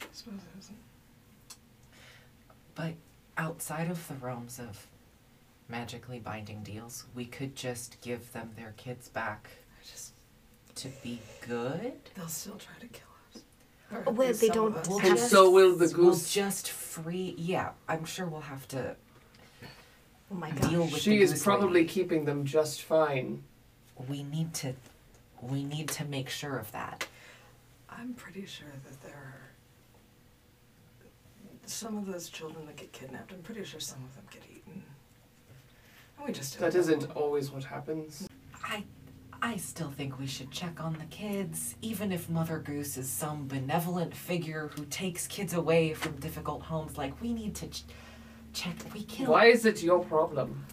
I 0.00 0.06
suppose 0.12 0.40
it 0.40 0.58
isn't. 0.58 0.78
But 2.74 2.94
outside 3.36 3.90
of 3.90 4.06
the 4.08 4.14
realms 4.14 4.58
of 4.58 4.86
magically 5.68 6.18
binding 6.18 6.62
deals, 6.62 7.04
we 7.14 7.24
could 7.24 7.54
just 7.54 8.00
give 8.00 8.32
them 8.32 8.50
their 8.56 8.74
kids 8.76 9.08
back 9.08 9.48
I 9.48 9.50
just 9.50 9.67
to 10.78 10.88
be 11.02 11.20
good. 11.46 11.92
they'll 12.14 12.28
still 12.28 12.56
try 12.56 12.74
to 12.80 12.86
kill 12.88 13.06
us. 13.34 13.42
Or 14.06 14.12
Well, 14.12 14.32
they 14.32 14.48
don't 14.48 14.76
us. 14.76 14.88
We'll 14.88 14.98
have- 14.98 15.10
And 15.12 15.18
so 15.18 15.50
will 15.50 15.76
the 15.76 15.86
We'll 15.96 16.10
goose. 16.12 16.32
just 16.32 16.70
free. 16.70 17.34
Yeah, 17.38 17.72
I'm 17.88 18.04
sure 18.04 18.26
we'll 18.26 18.40
have 18.42 18.66
to 18.68 18.96
Oh 20.30 20.34
my 20.34 20.50
deal 20.50 20.84
gosh. 20.84 20.92
with 20.92 21.02
She 21.02 21.10
the 21.18 21.22
is 21.22 21.32
goose 21.32 21.42
probably 21.42 21.80
lady. 21.82 21.88
keeping 21.88 22.24
them 22.26 22.44
just 22.44 22.82
fine. 22.82 23.42
We 24.08 24.22
need 24.22 24.52
to, 24.54 24.74
we 25.40 25.64
need 25.64 25.88
to 25.90 26.04
make 26.04 26.28
sure 26.28 26.58
of 26.58 26.70
that. 26.72 27.06
I'm 27.90 28.14
pretty 28.14 28.44
sure 28.46 28.68
that 28.84 29.02
there 29.02 29.14
are 29.16 29.34
some 31.66 31.96
of 31.98 32.06
those 32.06 32.28
children 32.28 32.66
that 32.66 32.76
get 32.76 32.92
kidnapped. 32.92 33.32
I'm 33.32 33.42
pretty 33.42 33.64
sure 33.64 33.80
some 33.80 34.04
of 34.04 34.14
them 34.14 34.24
get 34.30 34.42
eaten. 34.50 34.82
And 36.18 36.26
we 36.26 36.32
just 36.32 36.58
don't 36.58 36.70
That 36.70 36.78
isn't 36.78 37.10
always 37.16 37.50
what 37.50 37.64
happens. 37.64 38.28
I, 38.64 38.84
I 39.40 39.56
still 39.56 39.90
think 39.90 40.18
we 40.18 40.26
should 40.26 40.50
check 40.50 40.80
on 40.82 40.94
the 40.94 41.04
kids, 41.06 41.76
even 41.80 42.10
if 42.10 42.28
Mother 42.28 42.58
Goose 42.58 42.96
is 42.96 43.08
some 43.08 43.46
benevolent 43.46 44.14
figure 44.14 44.70
who 44.74 44.84
takes 44.86 45.26
kids 45.28 45.54
away 45.54 45.94
from 45.94 46.16
difficult 46.16 46.62
homes. 46.62 46.98
Like 46.98 47.20
we 47.22 47.32
need 47.32 47.54
to 47.56 47.68
ch- 47.68 47.84
check. 48.52 48.74
We 48.92 49.04
kill. 49.04 49.30
Why 49.30 49.46
is 49.46 49.64
it 49.64 49.82
your 49.82 50.00
problem? 50.04 50.64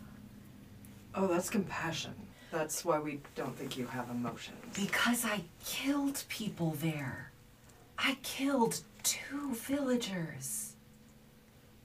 Oh, 1.14 1.28
that's 1.28 1.50
compassion. 1.50 2.14
That's 2.52 2.84
why 2.84 3.00
we 3.00 3.20
don't 3.36 3.56
think 3.56 3.78
you 3.78 3.86
have 3.86 4.10
emotions. 4.10 4.58
Because 4.76 5.26
I 5.26 5.44
killed 5.64 6.24
people 6.28 6.72
there. 6.82 7.32
I 8.00 8.18
killed 8.24 8.82
two 9.04 9.54
villagers. 9.54 10.74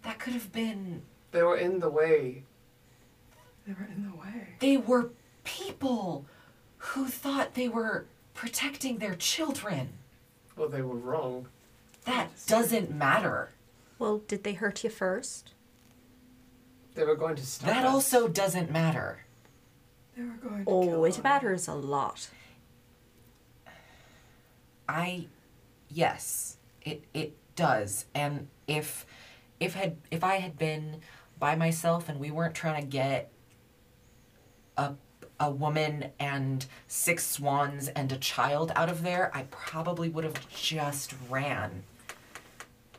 That 0.03 0.19
could 0.19 0.33
have 0.33 0.51
been. 0.51 1.03
They 1.33 1.43
were 1.43 1.59
in 1.59 1.81
the 1.81 1.91
way. 1.91 2.45
They 3.67 3.75
were 3.75 3.89
in 3.95 4.11
the 4.11 4.17
way. 4.17 4.49
They 4.61 4.79
were 4.79 5.11
people 5.45 6.25
who 6.81 7.07
thought 7.07 7.55
they 7.55 7.69
were 7.69 8.07
protecting 8.35 8.99
their 8.99 9.15
children. 9.15 9.91
Well, 10.57 10.69
they 10.69 10.83
were 10.83 10.97
wrong. 10.97 11.47
That 12.05 12.31
doesn't 12.47 12.91
matter. 12.91 13.51
Well, 13.99 14.19
did 14.27 14.45
they 14.45 14.55
hurt 14.55 14.83
you 14.83 14.91
first? 14.91 15.53
They 16.95 17.05
were 17.05 17.15
going 17.17 17.37
to 17.37 17.47
stop 17.47 17.69
That 17.69 17.85
us. 17.85 17.93
also 17.93 18.29
doesn't 18.29 18.71
matter. 18.71 19.21
They 20.17 20.23
were 20.25 20.31
going 20.49 20.65
to 20.65 20.71
Oh, 20.71 20.83
kill 20.83 21.05
it 21.05 21.15
Onya. 21.15 21.23
matters 21.23 21.69
a 21.69 21.75
lot. 21.75 22.29
I 24.89 25.27
yes, 25.89 26.57
it 26.83 27.05
it 27.15 27.37
does. 27.55 28.07
And 28.15 28.49
if 28.67 29.07
if 29.61 29.75
had 29.75 29.97
if 30.11 30.25
I 30.25 30.37
had 30.37 30.59
been 30.59 31.01
by 31.39 31.55
myself 31.55 32.09
and 32.09 32.19
we 32.19 32.31
weren't 32.31 32.55
trying 32.55 32.81
to 32.83 32.87
get 32.89 33.31
a 34.77 34.95
a 35.41 35.51
woman 35.51 36.11
and 36.21 36.67
six 36.87 37.27
swans 37.27 37.89
and 37.89 38.13
a 38.13 38.19
child 38.19 38.71
out 38.77 38.91
of 38.91 39.03
there, 39.03 39.31
I 39.35 39.45
probably 39.51 40.09
would 40.11 40.25
have 40.25 40.49
just 40.51 41.15
ran. 41.29 41.83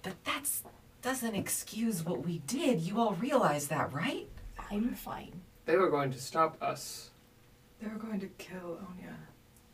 But 0.02 0.14
that's 0.26 0.64
doesn't 1.04 1.36
excuse 1.36 2.04
what 2.04 2.26
we 2.26 2.40
did. 2.40 2.82
You 2.82 3.00
all 3.00 3.14
realize 3.14 3.68
that, 3.68 3.92
right? 3.94 4.28
I'm 4.70 4.94
fine. 4.94 5.42
They 5.66 5.76
were 5.76 5.90
going 5.90 6.12
to 6.12 6.20
stop 6.20 6.58
us. 6.62 7.10
They 7.82 7.88
were 7.88 7.98
going 7.98 8.20
to 8.20 8.28
kill 8.38 8.78
Onya. 8.90 9.16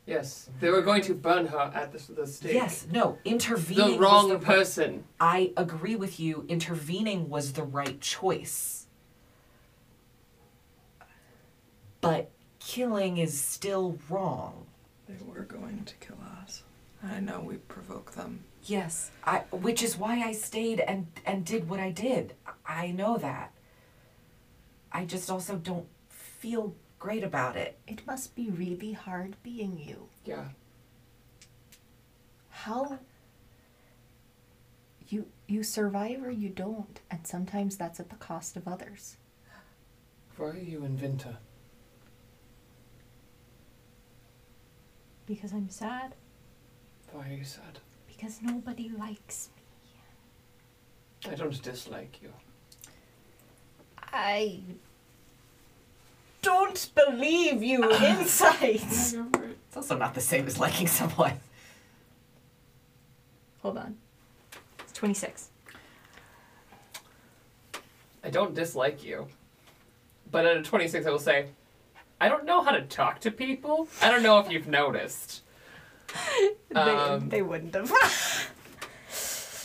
Yes. 0.06 0.48
They 0.58 0.70
were 0.70 0.80
going 0.80 1.02
to 1.02 1.14
burn 1.14 1.46
her 1.48 1.70
at 1.74 1.92
the, 1.92 2.12
the 2.12 2.26
stake. 2.26 2.54
Yes, 2.54 2.86
no, 2.90 3.18
intervening 3.26 3.92
The 3.92 3.98
wrong 3.98 4.30
was 4.30 4.40
the 4.40 4.46
right- 4.46 4.56
person. 4.56 5.04
I 5.20 5.52
agree 5.58 5.96
with 5.96 6.18
you. 6.18 6.46
Intervening 6.48 7.28
was 7.28 7.52
the 7.52 7.62
right 7.62 8.00
choice. 8.00 8.86
But 12.00 12.30
killing 12.68 13.16
is 13.16 13.40
still 13.40 13.98
wrong. 14.10 14.66
They 15.08 15.16
were 15.26 15.44
going 15.44 15.84
to 15.86 15.94
kill 16.06 16.18
us. 16.42 16.64
I 17.02 17.18
know 17.18 17.40
we 17.40 17.56
provoked 17.56 18.14
them. 18.14 18.44
Yes, 18.64 19.10
I 19.24 19.38
which 19.50 19.82
is 19.82 19.96
why 19.96 20.20
I 20.20 20.32
stayed 20.32 20.80
and 20.80 21.06
and 21.24 21.46
did 21.46 21.70
what 21.70 21.80
I 21.80 21.90
did. 21.90 22.34
I 22.66 22.90
know 22.90 23.16
that. 23.16 23.52
I 24.92 25.06
just 25.06 25.30
also 25.30 25.56
don't 25.56 25.86
feel 26.10 26.74
great 26.98 27.24
about 27.24 27.56
it. 27.56 27.78
It 27.86 28.06
must 28.06 28.34
be 28.34 28.50
really 28.50 28.92
hard 28.92 29.36
being 29.42 29.78
you. 29.78 30.08
Yeah. 30.26 30.48
How 32.50 32.98
you 35.08 35.24
you 35.46 35.62
survive 35.62 36.22
or 36.22 36.30
you 36.30 36.50
don't, 36.50 37.00
and 37.10 37.26
sometimes 37.26 37.78
that's 37.78 37.98
at 37.98 38.10
the 38.10 38.16
cost 38.16 38.58
of 38.58 38.68
others. 38.68 39.16
Why 40.36 40.48
are 40.48 40.56
you 40.58 40.84
in 40.84 40.96
Because 45.28 45.52
I'm 45.52 45.68
sad. 45.68 46.14
Why 47.12 47.28
are 47.28 47.32
you 47.34 47.44
sad? 47.44 47.80
Because 48.06 48.40
nobody 48.42 48.88
likes 48.98 49.50
me. 51.24 51.30
I 51.30 51.34
don't 51.34 51.62
dislike 51.62 52.22
you. 52.22 52.32
I 54.10 54.60
don't 56.40 56.90
believe 56.94 57.62
you 57.62 57.84
inside. 58.04 58.80
It's 59.68 59.76
also 59.76 59.98
not 59.98 60.14
the 60.14 60.20
same 60.22 60.46
as 60.46 60.58
liking 60.58 60.86
someone. 60.86 61.38
Hold 63.60 63.76
on. 63.76 63.96
It's 64.80 64.92
26. 64.92 65.50
I 68.24 68.30
don't 68.30 68.54
dislike 68.54 69.04
you. 69.04 69.26
But 70.30 70.46
at 70.46 70.56
a 70.56 70.62
26, 70.62 71.06
I 71.06 71.10
will 71.10 71.18
say, 71.18 71.48
I 72.20 72.28
don't 72.28 72.44
know 72.44 72.62
how 72.62 72.72
to 72.72 72.82
talk 72.82 73.20
to 73.20 73.30
people. 73.30 73.88
I 74.02 74.10
don't 74.10 74.22
know 74.22 74.38
if 74.38 74.50
you've 74.50 74.68
noticed. 74.68 75.42
Um, 76.74 77.30
they 77.30 77.40
wouldn't 77.40 77.74
have. 77.74 77.90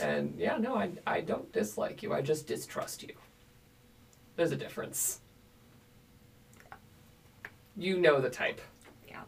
And 0.01 0.33
yeah, 0.37 0.57
no, 0.57 0.75
I, 0.75 0.91
I 1.05 1.21
don't 1.21 1.51
dislike 1.51 2.01
you. 2.01 2.13
I 2.13 2.21
just 2.21 2.47
distrust 2.47 3.03
you. 3.03 3.13
There's 4.35 4.51
a 4.51 4.55
difference. 4.55 5.19
You 7.77 7.99
know 7.99 8.19
the 8.19 8.29
type. 8.29 8.61
Yeah. 9.07 9.21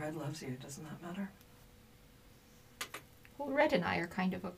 Red 0.00 0.16
loves 0.16 0.42
you. 0.42 0.56
Doesn't 0.60 0.84
that 0.84 1.02
matter? 1.06 1.30
Well, 3.38 3.50
Red 3.50 3.72
and 3.72 3.84
I 3.84 3.96
are 3.96 4.06
kind 4.06 4.34
of 4.34 4.44
a, 4.44 4.52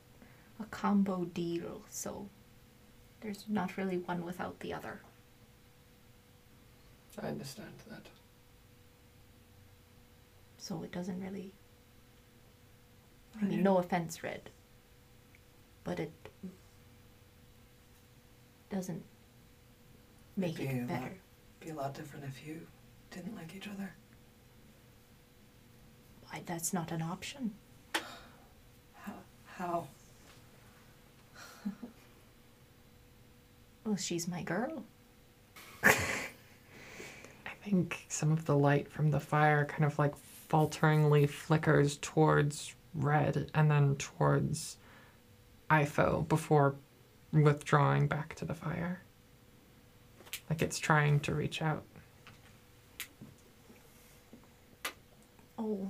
a 0.59 0.65
combo 0.71 1.25
deal, 1.25 1.81
so 1.89 2.27
there's 3.21 3.45
not 3.47 3.77
really 3.77 3.97
one 3.97 4.25
without 4.25 4.59
the 4.59 4.73
other. 4.73 5.01
I 7.21 7.27
understand 7.27 7.69
that. 7.89 8.05
So 10.57 10.81
it 10.83 10.91
doesn't 10.91 11.21
really. 11.21 11.51
I 13.41 13.45
mean, 13.45 13.63
no 13.63 13.77
offense, 13.77 14.23
Red. 14.23 14.49
But 15.83 15.99
it 15.99 16.11
doesn't 18.69 19.03
make 20.37 20.53
It'd 20.59 20.69
be 20.69 20.73
a 20.73 20.77
it 20.77 20.79
lot- 20.81 20.87
better. 20.87 21.13
Be 21.59 21.69
a 21.69 21.73
lot 21.75 21.93
different 21.93 22.25
if 22.25 22.45
you 22.45 22.61
didn't 23.11 23.35
like 23.35 23.55
each 23.55 23.67
other. 23.67 23.93
Why, 26.29 26.41
that's 26.45 26.73
not 26.73 26.91
an 26.91 27.01
option. 27.01 27.51
How? 28.95 29.13
How? 29.57 29.87
Well, 33.85 33.97
she's 33.97 34.27
my 34.27 34.43
girl. 34.43 34.83
I 37.63 37.69
think 37.69 38.05
some 38.09 38.31
of 38.31 38.45
the 38.45 38.57
light 38.57 38.91
from 38.91 39.11
the 39.11 39.19
fire 39.19 39.63
kind 39.63 39.85
of 39.85 39.97
like 39.97 40.15
falteringly 40.49 41.27
flickers 41.27 41.97
towards 41.97 42.75
Red 42.93 43.49
and 43.53 43.71
then 43.71 43.95
towards 43.95 44.77
Ifo 45.69 46.27
before 46.27 46.75
withdrawing 47.31 48.07
back 48.07 48.35
to 48.35 48.45
the 48.45 48.53
fire. 48.53 49.01
Like 50.49 50.61
it's 50.61 50.77
trying 50.77 51.21
to 51.21 51.33
reach 51.33 51.61
out. 51.61 51.83
Oh. 55.57 55.89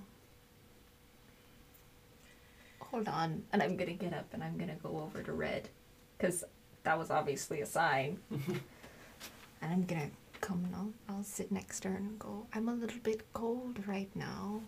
Hold 2.80 3.08
on. 3.08 3.44
And 3.52 3.64
I'm 3.64 3.76
gonna 3.76 3.94
get 3.94 4.14
up 4.14 4.28
and 4.34 4.44
I'm 4.44 4.58
gonna 4.58 4.78
go 4.84 5.02
over 5.02 5.24
to 5.24 5.34
Red. 5.34 5.70
Because 6.18 6.44
that 6.84 7.00
was 7.00 7.10
obviously 7.10 7.62
a 7.62 7.66
sign. 7.66 8.20
and 8.32 9.72
I'm 9.72 9.86
gonna 9.86 10.12
come 10.44 10.66
and 10.66 10.76
I'll, 10.76 10.94
I'll 11.08 11.24
sit 11.24 11.52
next 11.52 11.80
to 11.82 11.90
her 11.90 11.96
and 11.96 12.20
go, 12.20 12.46
I'm 12.54 12.68
a 12.68 12.74
little 12.74 13.00
bit 13.02 13.32
cold 13.32 13.80
right 13.88 14.14
now. 14.14 14.62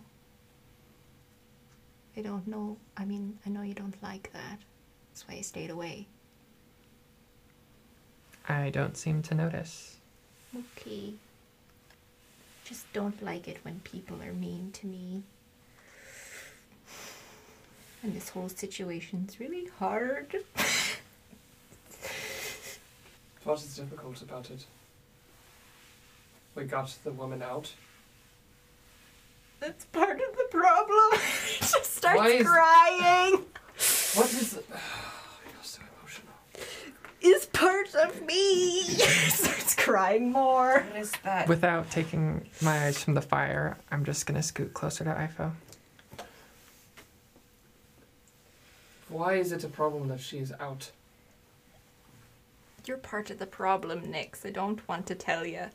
I 2.16 2.22
don't 2.22 2.46
know. 2.46 2.78
I 2.96 3.04
mean, 3.04 3.38
I 3.44 3.50
know 3.50 3.60
you 3.60 3.74
don't 3.74 4.02
like 4.02 4.32
that. 4.32 4.58
That's 5.10 5.28
why 5.28 5.34
I 5.34 5.40
stayed 5.42 5.68
away. 5.68 6.06
I 8.48 8.70
don't 8.70 8.96
seem 8.96 9.20
to 9.22 9.34
notice. 9.34 9.96
Okay. 10.56 11.12
Just 12.64 12.90
don't 12.94 13.22
like 13.22 13.46
it 13.46 13.58
when 13.62 13.80
people 13.80 14.22
are 14.22 14.32
mean 14.32 14.70
to 14.72 14.86
me. 14.86 15.24
And 18.02 18.14
this 18.14 18.30
whole 18.30 18.48
situation's 18.48 19.38
really 19.38 19.68
hard. 19.78 20.36
What 23.44 23.58
is 23.62 23.76
difficult 23.76 24.22
about 24.22 24.50
it? 24.50 24.64
We 26.56 26.64
got 26.64 26.92
the 27.04 27.12
woman 27.12 27.42
out. 27.42 27.72
That's 29.60 29.84
part 29.86 30.18
of 30.20 30.36
the 30.36 30.46
problem. 30.50 31.20
she 31.46 31.60
just 31.60 31.96
starts 31.96 32.18
Why 32.18 32.28
is- 32.28 32.46
crying. 32.46 33.32
What 34.14 34.32
is. 34.32 34.54
You're 34.54 34.62
so 35.62 35.82
emotional. 36.00 36.32
Is 37.20 37.46
part 37.46 37.94
of 37.94 38.22
me. 38.26 38.82
She 38.96 39.30
starts 39.30 39.74
crying 39.74 40.32
more. 40.32 40.80
What 40.90 40.96
is 41.00 41.12
that? 41.24 41.48
Without 41.48 41.90
taking 41.90 42.48
my 42.62 42.86
eyes 42.86 43.02
from 43.02 43.14
the 43.14 43.20
fire, 43.22 43.76
I'm 43.90 44.04
just 44.04 44.24
gonna 44.26 44.42
scoot 44.42 44.72
closer 44.74 45.04
to 45.04 45.10
Ifo. 45.10 45.52
Why 49.08 49.34
is 49.34 49.52
it 49.52 49.62
a 49.64 49.68
problem 49.68 50.08
that 50.08 50.20
she's 50.20 50.52
out? 50.58 50.90
You're 52.86 52.96
part 52.96 53.30
of 53.30 53.38
the 53.38 53.46
problem, 53.46 54.10
Nix. 54.10 54.44
I 54.46 54.50
don't 54.50 54.86
want 54.88 55.06
to 55.06 55.14
tell 55.14 55.44
you. 55.46 55.66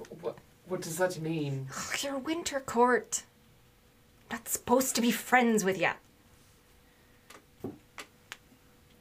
F- 0.00 0.22
What, 0.22 0.38
what 0.66 0.82
does 0.82 0.98
that 0.98 1.20
mean? 1.20 1.68
Your 2.02 2.18
winter 2.18 2.60
court. 2.60 3.24
Not 4.30 4.48
supposed 4.48 4.94
to 4.96 5.00
be 5.02 5.10
friends 5.10 5.64
with 5.64 5.80
you. 5.80 5.90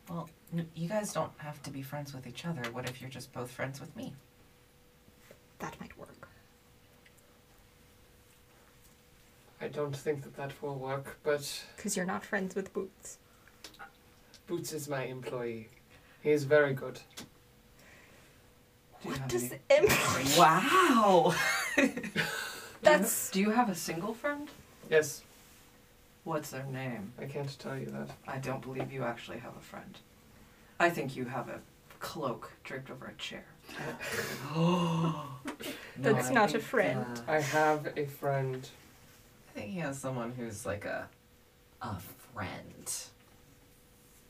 Well, 0.10 0.30
you 0.74 0.90
guys 0.90 1.14
don't 1.14 1.32
have 1.38 1.62
to 1.64 1.70
be 1.70 1.82
friends 1.84 2.14
with 2.14 2.26
each 2.26 2.46
other. 2.46 2.64
What 2.72 2.90
if 2.90 3.00
you're 3.00 3.10
just 3.12 3.32
both 3.32 3.52
friends 3.52 3.80
with 3.80 3.96
me? 3.96 4.14
That 5.60 5.80
might 5.80 5.96
work. 5.98 6.28
I 9.62 9.68
don't 9.68 9.96
think 9.96 10.24
that 10.24 10.36
that 10.38 10.60
will 10.64 10.76
work, 10.76 11.20
but 11.24 11.64
Because 11.76 11.96
you're 11.98 12.06
not 12.06 12.26
friends 12.26 12.56
with 12.56 12.74
Boots. 12.74 13.18
Boots 14.48 14.74
is 14.74 14.88
my 14.90 15.04
employee. 15.04 15.70
He 16.24 16.32
is 16.32 16.46
very 16.46 16.74
good. 16.74 17.00
Do 19.04 19.10
What 19.10 19.28
does 19.28 19.52
any- 19.70 19.88
em- 19.88 19.88
Wow. 20.38 21.34
That's. 22.82 23.32
Do 23.32 23.40
you 23.40 23.52
have 23.52 23.70
a 23.70 23.76
single 23.76 24.14
friend? 24.14 24.50
Yes, 24.90 25.22
What's 26.24 26.52
their 26.52 26.66
name? 26.66 27.14
I 27.20 27.26
can't 27.26 27.58
tell 27.60 27.78
you 27.78 27.88
that. 27.88 28.10
I 28.28 28.38
don't 28.38 28.62
believe 28.62 28.92
you 28.92 29.04
actually 29.04 29.40
have 29.40 29.56
a 29.58 29.62
friend. 29.62 29.98
I 30.80 30.90
think 30.90 31.16
you 31.16 31.26
have 31.26 31.50
a 31.50 31.60
cloak 32.00 32.52
draped 32.64 32.92
over 32.92 33.08
a 33.08 33.14
chair. 33.14 33.46
oh. 34.56 35.28
That's 35.98 36.30
I 36.30 36.34
not 36.34 36.54
a 36.54 36.60
friend. 36.60 37.06
uh, 37.28 37.32
I 37.32 37.40
have 37.40 37.88
a 37.98 38.06
friend. 38.06 38.68
I 39.50 39.60
think 39.60 39.72
he 39.74 39.80
has 39.80 39.98
someone 39.98 40.34
who's 40.38 40.66
like 40.66 40.86
a 40.86 41.08
a 41.82 41.98
friend. 42.34 42.94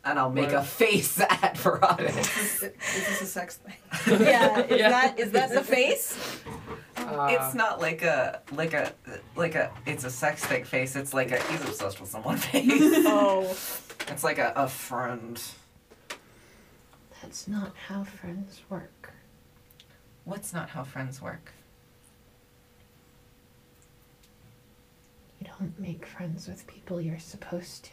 And 0.05 0.17
I'll 0.17 0.31
make 0.31 0.51
a 0.53 0.63
face 0.63 1.19
at 1.19 1.55
Veradis. 1.55 2.17
Is, 2.17 2.63
is 2.63 2.73
this 3.07 3.21
a 3.21 3.25
sex 3.25 3.57
thing? 3.57 4.19
Yeah, 4.21 4.59
is 4.65 4.79
Yeah. 4.79 4.89
that 4.89 5.19
is 5.19 5.31
that 5.31 5.49
the 5.51 5.63
face? 5.63 6.17
Uh, 6.95 7.27
it's 7.31 7.53
not 7.53 7.79
like 7.81 8.01
a 8.01 8.41
like 8.53 8.73
a 8.73 8.93
like 9.35 9.55
a 9.55 9.71
it's 9.85 10.05
a 10.05 10.09
sex 10.09 10.45
thing 10.45 10.63
face. 10.63 10.95
It's 10.95 11.13
like 11.13 11.31
a 11.31 11.41
he's 11.51 11.61
obsessed 11.61 11.99
with 11.99 12.09
someone 12.09 12.37
face. 12.51 12.69
Oh. 13.07 13.41
it's 14.07 14.23
like 14.23 14.37
a, 14.37 14.53
a 14.55 14.67
friend. 14.67 15.41
That's 17.21 17.47
not 17.47 17.73
how 17.87 18.05
friends 18.05 18.61
work. 18.69 19.11
What's 20.23 20.53
not 20.53 20.69
how 20.69 20.83
friends 20.85 21.21
work? 21.21 21.51
You 25.39 25.47
don't 25.59 25.77
make 25.79 26.05
friends 26.05 26.47
with 26.47 26.65
people 26.67 27.01
you're 27.01 27.19
supposed 27.19 27.83
to. 27.85 27.91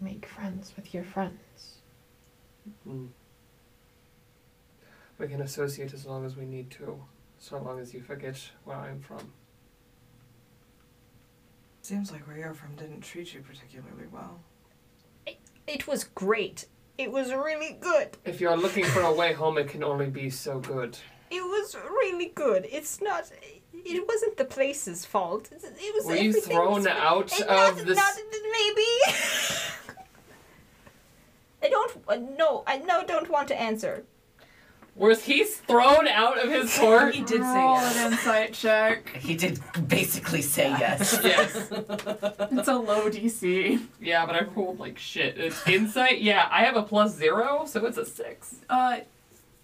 You 0.00 0.04
make 0.06 0.26
friends 0.26 0.72
with 0.76 0.92
your 0.92 1.04
friends. 1.04 1.78
mm. 2.88 3.08
We 5.18 5.28
can 5.28 5.40
associate 5.40 5.94
as 5.94 6.04
long 6.04 6.26
as 6.26 6.36
we 6.36 6.44
need 6.44 6.70
to, 6.72 7.02
so 7.38 7.58
long 7.58 7.80
as 7.80 7.94
you 7.94 8.02
forget 8.02 8.38
where 8.64 8.76
I'm 8.76 9.00
from. 9.00 9.32
Seems 11.80 12.12
like 12.12 12.26
where 12.26 12.36
you're 12.36 12.52
from 12.52 12.74
didn't 12.74 13.00
treat 13.00 13.32
you 13.32 13.40
particularly 13.40 14.08
well. 14.12 14.40
It 15.66 15.86
was 15.86 16.04
great. 16.04 16.66
It 16.98 17.10
was 17.10 17.32
really 17.32 17.78
good. 17.80 18.16
If 18.24 18.40
you're 18.40 18.56
looking 18.56 18.84
for 18.84 19.00
a 19.00 19.12
way 19.12 19.32
home, 19.32 19.56
it 19.58 19.68
can 19.68 19.82
only 19.82 20.10
be 20.10 20.28
so 20.30 20.58
good. 20.60 20.98
It 21.30 21.40
was 21.42 21.74
really 21.88 22.32
good. 22.34 22.66
It's 22.70 23.00
not. 23.00 23.30
It 23.72 24.04
wasn't 24.06 24.36
the 24.36 24.44
place's 24.44 25.04
fault. 25.04 25.48
It 25.52 25.62
it 25.64 25.94
was. 25.94 26.06
Were 26.06 26.14
you 26.16 26.28
everything 26.30 26.56
thrown 26.56 26.74
was- 26.74 26.86
out 26.86 27.32
of 27.40 27.46
not, 27.48 27.76
this? 27.86 27.96
Not, 27.96 28.14
maybe. 28.52 28.86
I 31.66 31.68
don't. 31.68 31.92
Uh, 32.06 32.16
no, 32.38 32.62
I 32.66 32.78
no 32.78 33.04
don't 33.04 33.28
want 33.28 33.48
to 33.48 33.60
answer. 33.60 34.04
Was 34.94 35.24
he 35.24 35.44
thrown 35.44 36.08
out 36.08 36.42
of 36.42 36.50
his 36.50 36.78
court? 36.78 37.14
He 37.14 37.20
did 37.20 37.42
say 37.42 37.58
Roll 37.58 37.74
yes. 37.74 37.96
an 37.96 38.12
insight 38.12 38.52
check. 38.54 39.08
He 39.16 39.34
did 39.36 39.60
basically 39.88 40.40
say 40.40 40.70
yes. 40.70 41.18
yes. 41.22 41.70
It's 42.58 42.68
a 42.68 42.76
low 42.76 43.10
DC. 43.10 43.84
Yeah, 44.00 44.24
but 44.24 44.36
I 44.36 44.44
rolled 44.54 44.78
like 44.80 44.96
shit. 44.98 45.36
It's 45.38 45.66
insight. 45.68 46.22
Yeah, 46.22 46.48
I 46.50 46.62
have 46.64 46.76
a 46.76 46.82
plus 46.82 47.14
zero, 47.14 47.64
so 47.66 47.84
it's 47.84 47.98
a 47.98 48.06
six. 48.06 48.54
Uh, 48.70 49.00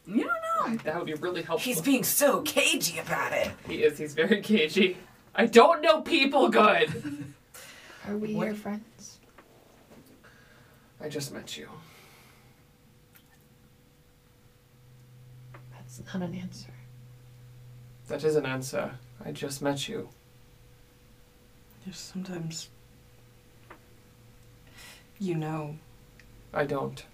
you 0.06 0.24
don't 0.24 0.72
know. 0.74 0.82
That 0.84 0.96
would 0.96 1.06
be 1.06 1.14
really 1.14 1.42
helpful. 1.42 1.64
He's 1.64 1.80
being 1.80 2.04
so 2.04 2.42
cagey 2.42 2.98
about 2.98 3.32
it. 3.32 3.50
He 3.66 3.76
is. 3.84 3.96
He's 3.96 4.12
very 4.14 4.42
cagey. 4.42 4.98
I 5.34 5.46
don't 5.46 5.80
know 5.80 6.02
people 6.02 6.48
good. 6.50 7.24
Are 8.06 8.16
we 8.18 8.34
What- 8.34 8.46
your 8.48 8.54
friends? 8.54 9.18
I 11.00 11.08
just 11.08 11.32
met 11.32 11.56
you. 11.56 11.68
Not 16.06 16.22
an 16.22 16.34
answer. 16.34 16.72
That 18.08 18.24
is 18.24 18.36
an 18.36 18.46
answer. 18.46 18.92
I 19.24 19.32
just 19.32 19.62
met 19.62 19.88
you. 19.88 20.08
Just 21.86 22.10
sometimes. 22.12 22.68
You 25.18 25.34
know, 25.36 25.76
I 26.52 26.64
don't. 26.64 27.04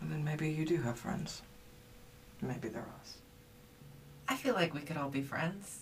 well, 0.00 0.10
then 0.10 0.24
maybe 0.24 0.50
you 0.50 0.64
do 0.66 0.76
have 0.82 0.98
friends. 0.98 1.42
Maybe 2.42 2.68
they're 2.68 2.86
us. 3.00 3.16
I 4.28 4.36
feel 4.36 4.54
like 4.54 4.74
we 4.74 4.80
could 4.80 4.96
all 4.96 5.08
be 5.08 5.22
friends. 5.22 5.80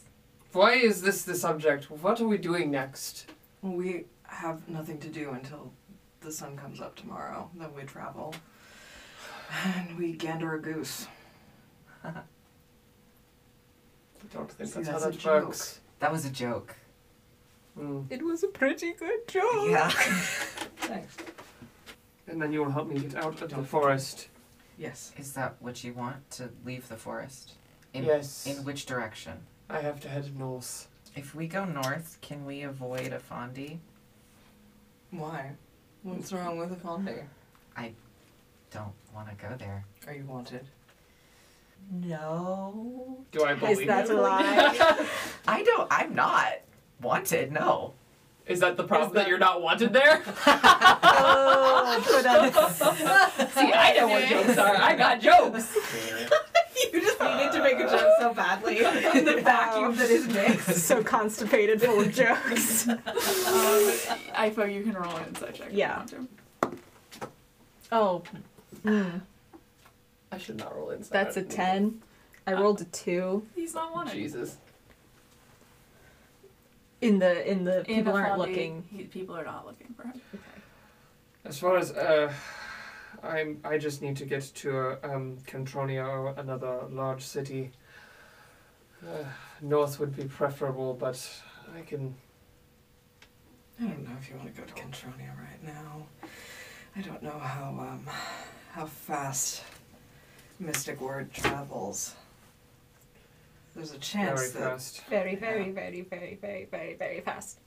Why 0.53 0.73
is 0.75 1.03
this 1.03 1.23
the 1.23 1.35
subject? 1.35 1.91
What 1.91 2.21
are 2.21 2.27
we 2.27 2.39
doing 2.39 2.71
next? 2.71 3.27
We 3.61 4.05
have 4.25 4.69
nothing 4.69 4.99
to 5.01 5.09
do 5.09 5.31
until 5.31 5.73
the 6.21 6.33
sun 6.33 6.57
comes 6.57 6.81
up 6.81 6.97
tomorrow. 6.97 7.51
Then 7.55 7.75
we 7.75 7.83
travel. 7.83 8.35
And 9.65 9.97
we 9.99 10.13
gander 10.13 10.55
a 10.55 10.61
goose. 10.61 11.07
I 12.05 12.13
don't 14.33 14.51
think 14.51 14.69
See, 14.69 14.81
that's, 14.81 14.89
how 14.89 14.99
that's 14.99 15.17
a 15.17 15.21
that 15.21 15.45
works. 15.45 15.81
That 16.01 16.13
was 16.13 16.25
a 16.25 16.31
joke. 16.31 16.77
Mm. 17.79 18.07
It 18.11 18.25
was 18.25 18.43
a 18.43 18.49
pretty 18.49 18.93
good 18.93 19.27
joke. 19.29 19.69
Yeah. 19.71 19.89
Thanks. 20.79 21.17
And 22.27 22.41
then 22.41 22.53
you 22.53 22.63
will 22.63 22.71
help 22.71 22.89
me 22.89 23.01
get 23.01 23.15
out 23.15 23.35
of 23.35 23.41
the 23.41 23.49
Don't 23.49 23.65
forest. 23.65 24.29
Yes. 24.77 25.13
Is 25.17 25.33
that 25.33 25.57
what 25.61 25.83
you 25.83 25.93
want 25.93 26.31
to 26.33 26.51
leave 26.65 26.89
the 26.89 26.97
forest? 26.97 27.55
In, 27.95 28.05
yes. 28.05 28.47
In 28.47 28.65
which 28.65 28.87
direction? 28.87 29.33
I 29.71 29.81
have 29.81 30.01
to 30.01 30.09
head 30.09 30.39
north. 30.39 30.89
If 31.17 31.35
we 31.35 31.47
go 31.47 31.65
north, 31.65 32.19
can 32.21 32.45
we 32.45 32.63
avoid 32.63 33.13
Afondi? 33.13 33.79
Why? 35.11 35.53
What's 36.03 36.33
wrong 36.33 36.59
with 36.59 36.71
Afondi? 36.83 37.25
I 37.77 37.93
don't 38.71 38.93
want 39.15 39.29
to 39.29 39.35
go 39.35 39.55
there. 39.59 39.85
Are 40.07 40.13
you 40.13 40.25
wanted? 40.25 40.67
No. 41.91 43.25
Do 43.33 43.45
I 43.45 43.55
believe 43.55 43.81
Is 43.81 43.87
that 43.87 44.09
him? 44.09 44.19
a 44.19 44.21
lie? 44.21 45.07
I 45.49 45.63
don't. 45.63 45.89
I'm 45.91 46.15
not 46.15 46.61
wanted. 47.01 47.53
No. 47.53 47.95
Is 48.47 48.61
that 48.61 48.77
the 48.79 48.85
problem 48.85 49.13
that... 49.13 49.21
that- 49.21 49.29
you're 49.29 49.39
not 49.39 49.61
wanted 49.61 49.93
there? 49.93 50.23
oh, 50.47 52.03
put 52.07 52.27
on. 52.27 52.51
See, 53.51 53.73
I 53.73 53.95
know 53.99 54.09
what 54.09 54.27
jokes 54.27 54.59
are. 54.59 54.75
I 54.77 54.95
got 54.97 55.21
jokes. 55.21 55.77
you 56.93 57.01
just 57.01 57.21
needed 57.21 57.53
to 57.53 57.63
make 57.63 57.75
a 57.79 57.91
joke 57.91 58.13
so 58.19 58.33
badly 58.33 58.79
in 58.79 59.25
the 59.27 59.43
vacuum 59.43 59.95
that 59.97 60.09
is 60.09 60.27
Nick. 60.29 60.61
so 60.61 61.03
constipated, 61.03 61.83
full 61.83 62.01
of 62.01 62.11
jokes. 62.15 62.89
Um, 62.89 62.99
Ifo, 64.35 64.73
you 64.73 64.83
can 64.83 64.95
roll 64.95 65.15
an 65.17 65.25
insight 65.29 65.55
check. 65.55 65.69
Yeah. 65.71 66.07
Oh, 67.93 68.23
mm, 68.85 69.21
I 70.31 70.39
should 70.39 70.57
not 70.57 70.75
roll 70.77 70.91
inside. 70.91 71.13
that's 71.13 71.37
a 71.37 71.43
ten. 71.43 72.03
I 72.47 72.53
rolled 72.55 72.81
a 72.81 72.85
two. 72.85 73.47
He's 73.55 73.75
not 73.75 73.95
wanted. 73.95 74.15
Jesus. 74.15 74.57
In 77.01 77.19
the 77.19 77.49
in 77.51 77.65
the 77.65 77.79
In 77.91 77.97
people 77.97 78.17
a 78.17 78.21
aren't 78.21 78.33
Fondi, 78.35 78.39
looking. 78.39 78.85
He, 78.91 79.05
people 79.05 79.37
are 79.37 79.45
not 79.45 79.67
looking 79.67 79.95
for 79.97 80.03
him. 80.05 80.21
Okay. 80.35 80.43
As 81.45 81.59
far 81.59 81.77
as 81.79 81.93
uh, 81.93 82.33
I'm, 83.23 83.61
I 83.65 83.79
just 83.79 84.03
need 84.03 84.17
to 84.17 84.25
get 84.25 84.43
to 84.57 84.79
uh, 84.79 84.97
um, 85.05 85.39
Cantronia 85.47 86.07
or 86.07 86.35
another 86.37 86.81
large 86.91 87.23
city. 87.23 87.71
Uh, 89.03 89.25
north 89.63 90.01
would 90.01 90.17
be 90.17 90.25
preferable, 90.25 90.93
but 90.95 91.27
I 91.77 91.83
can. 91.83 92.15
I 93.81 93.85
don't 93.85 94.03
know 94.05 94.17
if 94.21 94.29
you 94.29 94.37
want 94.37 94.53
to 94.53 94.61
go 94.61 94.67
to 94.67 94.75
Kentronia 94.75 95.31
right 95.39 95.63
now. 95.65 96.07
I 96.97 97.01
don't 97.03 97.23
know 97.23 97.39
how 97.39 97.69
um 97.79 98.05
how 98.73 98.87
fast 98.87 99.63
Mystic 100.59 101.01
Word 101.01 101.33
travels. 101.33 102.15
There's 103.75 103.93
a 103.93 103.99
chance 103.99 104.41
Very 104.41 104.65
that 104.65 104.73
fast. 104.73 105.05
Very, 105.09 105.37
very, 105.37 105.71
very, 105.71 106.01
very, 106.03 106.35
very, 106.41 106.65
very, 106.71 106.95
very 106.95 107.21
fast. 107.21 107.61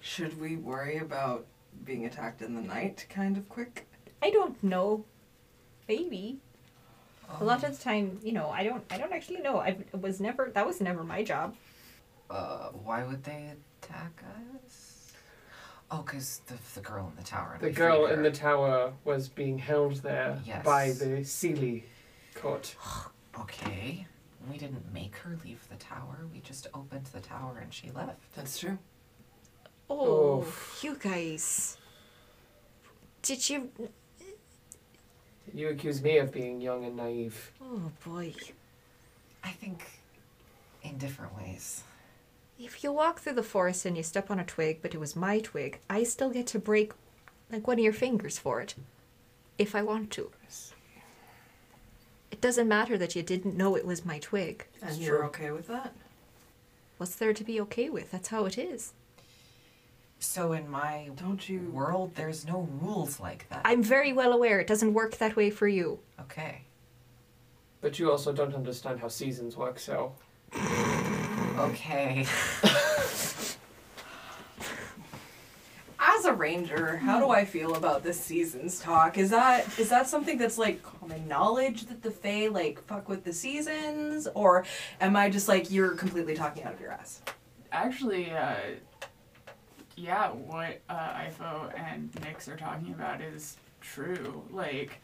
should 0.00 0.38
we 0.38 0.56
worry 0.56 0.98
about 0.98 1.46
being 1.84 2.04
attacked 2.04 2.42
in 2.42 2.54
the 2.54 2.60
night 2.60 3.06
kind 3.08 3.36
of 3.38 3.48
quick? 3.48 3.86
I 4.22 4.30
don't 4.30 4.62
know. 4.62 5.04
Maybe. 5.88 6.38
A 7.40 7.44
lot 7.44 7.64
of 7.64 7.76
the 7.76 7.82
time, 7.82 8.18
you 8.22 8.32
know, 8.32 8.50
I 8.50 8.62
don't 8.64 8.84
I 8.90 8.98
don't 8.98 9.12
actually 9.12 9.40
know. 9.40 9.58
I 9.58 9.78
was 9.98 10.20
never 10.20 10.50
that 10.54 10.66
was 10.66 10.80
never 10.80 11.02
my 11.02 11.22
job. 11.24 11.56
Uh, 12.30 12.68
why 12.86 13.04
would 13.04 13.24
they 13.24 13.52
attack 13.82 14.22
us? 14.64 14.83
Oh, 15.90 15.98
cause 16.02 16.40
the 16.46 16.54
the 16.74 16.80
girl 16.80 17.08
in 17.10 17.16
the 17.16 17.28
tower. 17.28 17.56
The 17.60 17.70
girl 17.70 18.06
in 18.06 18.22
the 18.22 18.30
tower 18.30 18.92
was 19.04 19.28
being 19.28 19.58
held 19.58 19.96
there 19.96 20.38
Yes. 20.44 20.64
by 20.64 20.88
the 20.92 21.22
Seelie 21.24 21.82
court. 22.34 22.74
Okay. 23.40 24.06
We 24.48 24.58
didn't 24.58 24.92
make 24.94 25.16
her 25.16 25.36
leave 25.44 25.66
the 25.68 25.74
tower. 25.74 26.18
We 26.32 26.38
just 26.38 26.68
opened 26.72 27.06
the 27.06 27.18
tower 27.18 27.58
and 27.60 27.74
she 27.74 27.90
left. 27.90 28.32
That's 28.36 28.60
true. 28.60 28.78
Oh, 29.90 30.38
Oof. 30.42 30.78
you 30.84 30.94
guys. 30.94 31.76
Did 33.22 33.50
you 33.50 33.70
You 35.52 35.68
accuse 35.70 36.00
me 36.00 36.18
of 36.18 36.30
being 36.30 36.60
young 36.60 36.84
and 36.84 36.96
naive. 36.96 37.50
Oh 37.60 37.90
boy. 38.06 38.32
I 39.42 39.50
think 39.50 39.84
in 40.84 40.96
different 40.98 41.34
ways. 41.36 41.82
If 42.58 42.84
you 42.84 42.92
walk 42.92 43.20
through 43.20 43.34
the 43.34 43.42
forest 43.42 43.84
and 43.84 43.96
you 43.96 44.02
step 44.02 44.30
on 44.30 44.38
a 44.38 44.44
twig, 44.44 44.80
but 44.80 44.94
it 44.94 45.00
was 45.00 45.16
my 45.16 45.40
twig, 45.40 45.80
I 45.90 46.04
still 46.04 46.30
get 46.30 46.46
to 46.48 46.58
break 46.58 46.92
like 47.50 47.66
one 47.66 47.78
of 47.78 47.84
your 47.84 47.92
fingers 47.92 48.38
for 48.38 48.60
it. 48.60 48.74
If 49.58 49.74
I 49.74 49.82
want 49.82 50.10
to. 50.12 50.30
It 52.30 52.40
doesn't 52.40 52.66
matter 52.66 52.98
that 52.98 53.14
you 53.14 53.22
didn't 53.22 53.56
know 53.56 53.76
it 53.76 53.86
was 53.86 54.04
my 54.04 54.18
twig. 54.18 54.66
And 54.82 54.96
you're 54.96 55.24
okay 55.26 55.50
with 55.50 55.68
that? 55.68 55.94
What's 56.98 57.14
there 57.16 57.32
to 57.32 57.44
be 57.44 57.60
okay 57.62 57.88
with? 57.88 58.10
That's 58.10 58.28
how 58.28 58.44
it 58.46 58.58
is. 58.58 58.92
So 60.18 60.52
in 60.52 60.68
my 60.68 61.10
Don't 61.16 61.48
you 61.48 61.70
world, 61.72 62.14
there's 62.14 62.46
no 62.46 62.68
rules 62.80 63.20
like 63.20 63.48
that. 63.50 63.62
I'm 63.64 63.82
very 63.82 64.12
well 64.12 64.32
aware 64.32 64.58
it 64.58 64.66
doesn't 64.66 64.94
work 64.94 65.18
that 65.18 65.36
way 65.36 65.50
for 65.50 65.68
you. 65.68 65.98
Okay. 66.20 66.62
But 67.80 67.98
you 67.98 68.10
also 68.10 68.32
don't 68.32 68.54
understand 68.54 69.00
how 69.00 69.08
seasons 69.08 69.56
work, 69.56 69.78
so. 69.78 70.14
Okay. 71.56 72.26
As 76.00 76.24
a 76.26 76.32
ranger, 76.32 76.96
how 76.96 77.18
do 77.20 77.30
I 77.30 77.44
feel 77.44 77.74
about 77.76 78.02
this 78.02 78.20
season's 78.20 78.80
talk? 78.80 79.16
Is 79.18 79.30
that 79.30 79.66
is 79.78 79.88
that 79.88 80.08
something 80.08 80.36
that's 80.36 80.58
like 80.58 80.82
common 80.82 81.26
knowledge 81.28 81.86
that 81.86 82.02
the 82.02 82.10
Fae 82.10 82.48
like 82.48 82.82
fuck 82.86 83.08
with 83.08 83.24
the 83.24 83.32
seasons, 83.32 84.28
or 84.34 84.64
am 85.00 85.16
I 85.16 85.30
just 85.30 85.48
like 85.48 85.70
you're 85.70 85.94
completely 85.94 86.34
talking 86.34 86.64
out 86.64 86.74
of 86.74 86.80
your 86.80 86.90
ass? 86.90 87.22
Actually, 87.72 88.30
uh, 88.32 88.56
yeah, 89.96 90.30
what 90.30 90.80
uh, 90.88 91.14
Ifo 91.14 91.72
and 91.78 92.10
Nix 92.22 92.48
are 92.48 92.56
talking 92.56 92.92
about 92.92 93.20
is 93.20 93.56
true. 93.80 94.42
Like, 94.50 95.00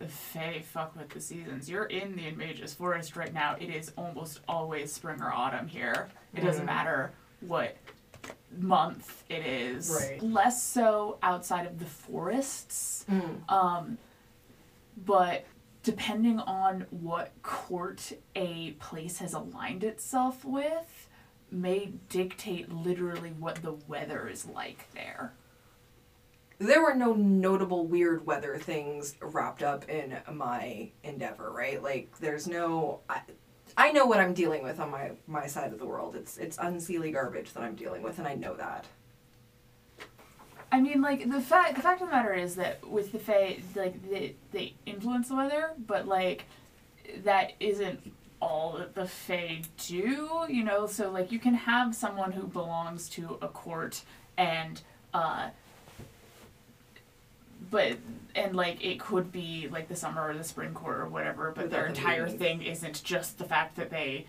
the 0.00 0.08
Fae 0.08 0.62
fuck 0.64 0.96
with 0.96 1.10
the 1.10 1.20
seasons. 1.20 1.68
You're 1.70 1.84
in 1.84 2.16
the 2.16 2.22
Inmage's 2.26 2.72
Forest 2.74 3.14
right 3.16 3.32
now. 3.32 3.54
It 3.60 3.68
is 3.68 3.92
almost 3.96 4.40
always 4.48 4.90
spring 4.92 5.20
or 5.20 5.30
autumn 5.30 5.68
here. 5.68 6.08
It 6.34 6.40
doesn't 6.40 6.62
Mm. 6.64 6.66
matter 6.66 7.12
what 7.40 7.76
month 8.58 9.22
it 9.28 9.44
is. 9.46 9.90
Right. 9.90 10.22
Less 10.22 10.62
so 10.62 11.18
outside 11.22 11.66
of 11.66 11.78
the 11.78 11.84
forests. 11.84 13.04
Um, 13.48 13.98
but 14.96 15.44
depending 15.82 16.40
on 16.40 16.86
what 16.90 17.32
court 17.42 18.12
a 18.34 18.72
place 18.72 19.18
has 19.18 19.34
aligned 19.34 19.84
itself 19.84 20.44
with, 20.44 21.08
may 21.50 21.92
dictate 22.08 22.72
literally 22.72 23.30
what 23.30 23.56
the 23.56 23.72
weather 23.72 24.28
is 24.28 24.46
like 24.46 24.90
there. 24.94 25.32
There 26.60 26.82
were 26.82 26.94
no 26.94 27.14
notable 27.14 27.86
weird 27.86 28.26
weather 28.26 28.58
things 28.58 29.16
wrapped 29.22 29.62
up 29.62 29.88
in 29.88 30.18
my 30.30 30.90
endeavor, 31.02 31.50
right? 31.50 31.82
Like 31.82 32.18
there's 32.18 32.46
no 32.46 33.00
I, 33.08 33.22
I 33.78 33.92
know 33.92 34.04
what 34.04 34.20
I'm 34.20 34.34
dealing 34.34 34.62
with 34.62 34.78
on 34.78 34.90
my 34.90 35.12
my 35.26 35.46
side 35.46 35.72
of 35.72 35.78
the 35.78 35.86
world. 35.86 36.14
It's 36.14 36.36
it's 36.36 36.58
unseelie 36.58 37.14
garbage 37.14 37.54
that 37.54 37.62
I'm 37.62 37.76
dealing 37.76 38.02
with 38.02 38.18
and 38.18 38.28
I 38.28 38.34
know 38.34 38.54
that. 38.56 38.84
I 40.70 40.80
mean, 40.82 41.00
like 41.00 41.30
the 41.30 41.40
fact 41.40 41.76
the 41.76 41.82
fact 41.82 42.02
of 42.02 42.08
the 42.08 42.14
matter 42.14 42.34
is 42.34 42.56
that 42.56 42.86
with 42.86 43.12
the 43.12 43.18
Fae, 43.18 43.60
like 43.74 44.10
they 44.10 44.36
they 44.52 44.74
influence 44.84 45.28
the 45.28 45.36
weather, 45.36 45.70
but 45.86 46.06
like 46.06 46.44
that 47.24 47.54
isn't 47.58 48.12
all 48.40 48.76
that 48.78 48.94
the 48.94 49.06
Fae 49.06 49.62
do, 49.88 50.44
you 50.48 50.62
know. 50.62 50.86
So 50.86 51.10
like 51.10 51.32
you 51.32 51.38
can 51.38 51.54
have 51.54 51.94
someone 51.94 52.32
who 52.32 52.46
belongs 52.46 53.08
to 53.10 53.38
a 53.40 53.48
court 53.48 54.02
and 54.36 54.82
uh 55.14 55.50
but 57.70 57.96
and 58.34 58.54
like 58.54 58.84
it 58.84 59.00
could 59.00 59.32
be 59.32 59.68
like 59.70 59.88
the 59.88 59.96
summer 59.96 60.28
or 60.28 60.34
the 60.34 60.44
spring 60.44 60.72
court 60.72 60.98
or 60.98 61.06
whatever, 61.08 61.52
but 61.54 61.70
their 61.70 61.88
Without 61.88 61.94
them 61.94 62.04
entire 62.04 62.26
being- 62.26 62.38
thing 62.38 62.62
isn't 62.62 63.02
just 63.02 63.38
the 63.38 63.44
fact 63.44 63.76
that 63.76 63.90
they 63.90 64.26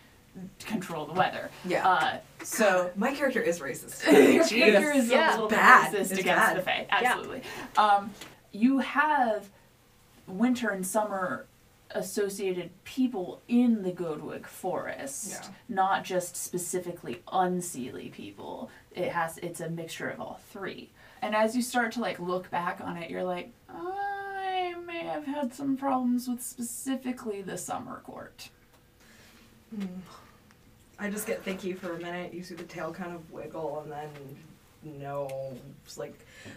control 0.66 1.06
the 1.06 1.14
weather. 1.14 1.50
Yeah. 1.66 1.88
Uh, 1.88 2.18
so 2.42 2.90
my 2.96 3.14
character 3.14 3.42
is 3.42 3.60
racist. 3.60 4.06
your 4.34 4.44
Jeez. 4.46 4.50
character 4.50 4.92
is 4.94 5.10
Yeah. 5.10 5.32
a 5.32 5.34
little 5.34 5.50
Bad. 5.50 5.92
bit 5.92 6.02
racist 6.02 6.12
It's 6.12 6.20
against 6.22 6.26
bad. 6.26 6.58
the 6.58 6.62
Fae. 6.62 6.88
Absolutely. 6.90 7.42
Um, 7.78 8.12
you 8.54 8.80
have 8.80 9.50
winter 10.28 10.70
and 10.70 10.86
summer 10.88 11.46
associated 11.94 12.70
people 12.86 13.42
in 13.50 13.84
the 13.84 13.92
Godwig 13.92 14.46
forest, 14.48 15.32
Yeah. 15.32 15.48
not 15.68 16.04
just 16.06 16.36
specifically 16.38 17.22
unseelie 17.28 18.12
people. 18.12 18.70
It 18.96 19.12
has 19.12 19.38
it's 19.40 19.60
a 19.60 19.70
mixture 19.70 20.10
of 20.10 20.22
all 20.22 20.40
three. 20.52 20.90
And 21.22 21.36
as 21.36 21.56
you 21.56 21.62
start 21.62 21.92
to 21.94 22.02
like 22.02 22.20
look 22.20 22.50
back 22.50 22.82
on 22.82 22.98
it, 22.98 23.10
you're 23.10 23.24
like, 23.24 23.52
I 23.70 24.74
may 24.86 25.00
have 25.00 25.26
had 25.26 25.54
some 25.54 25.78
problems 25.78 26.28
with 26.28 26.42
specifically 26.42 27.42
the 27.42 27.58
summer 27.58 28.02
court. 28.04 28.50
Mm. 29.76 29.88
I 31.00 31.10
just 31.10 31.26
get 31.28 31.44
thinky 31.44 31.78
for 31.78 31.94
a 31.94 32.00
minute. 32.00 32.34
You 32.34 32.44
see 32.44 32.56
the 32.56 32.64
tail 32.64 32.92
kind 32.92 33.14
of 33.14 33.32
wiggle, 33.32 33.82
and 33.84 33.92
then 33.92 34.10
no, 35.00 35.54
it's 35.86 35.98
like 35.98 36.14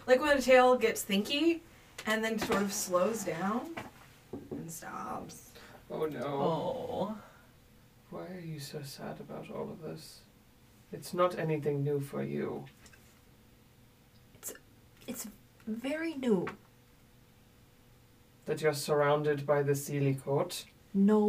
like 0.07 0.21
when 0.21 0.37
a 0.37 0.41
tail 0.41 0.75
gets 0.75 1.03
thinky, 1.03 1.59
and 2.05 2.23
then 2.23 2.37
sort 2.39 2.61
of 2.61 2.73
slows 2.73 3.23
down 3.23 3.75
and 4.51 4.69
stops. 4.71 5.51
Oh 5.89 6.05
no. 6.05 6.25
Oh. 6.25 7.17
Why 8.11 8.27
are 8.27 8.45
you 8.45 8.59
so 8.59 8.81
sad 8.83 9.19
about 9.19 9.49
all 9.51 9.69
of 9.69 9.81
this? 9.81 10.19
It's 10.93 11.13
not 11.13 11.37
anything 11.37 11.83
new 11.83 11.99
for 11.99 12.23
you. 12.23 12.65
It's 15.07 15.27
very 15.67 16.13
new. 16.15 16.47
That 18.45 18.61
you're 18.61 18.73
surrounded 18.73 19.45
by 19.45 19.63
the 19.63 19.73
Seelie 19.73 20.21
court. 20.23 20.65
No. 20.93 21.25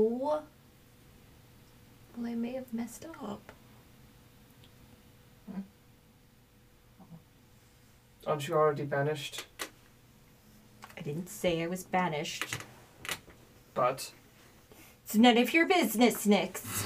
Well, 2.16 2.26
I 2.26 2.34
may 2.34 2.52
have 2.52 2.72
messed 2.72 3.06
up. 3.22 3.52
Aren't 8.26 8.48
you 8.48 8.55
already 8.55 8.84
banished? 8.84 9.46
I 10.98 11.00
didn't 11.00 11.28
say 11.28 11.62
I 11.62 11.68
was 11.68 11.84
banished. 11.84 12.56
But 13.72 14.10
It's 15.05 15.14
none 15.14 15.38
of 15.38 15.55
your 15.55 15.66
business, 15.68 16.26
Nix. 16.26 16.84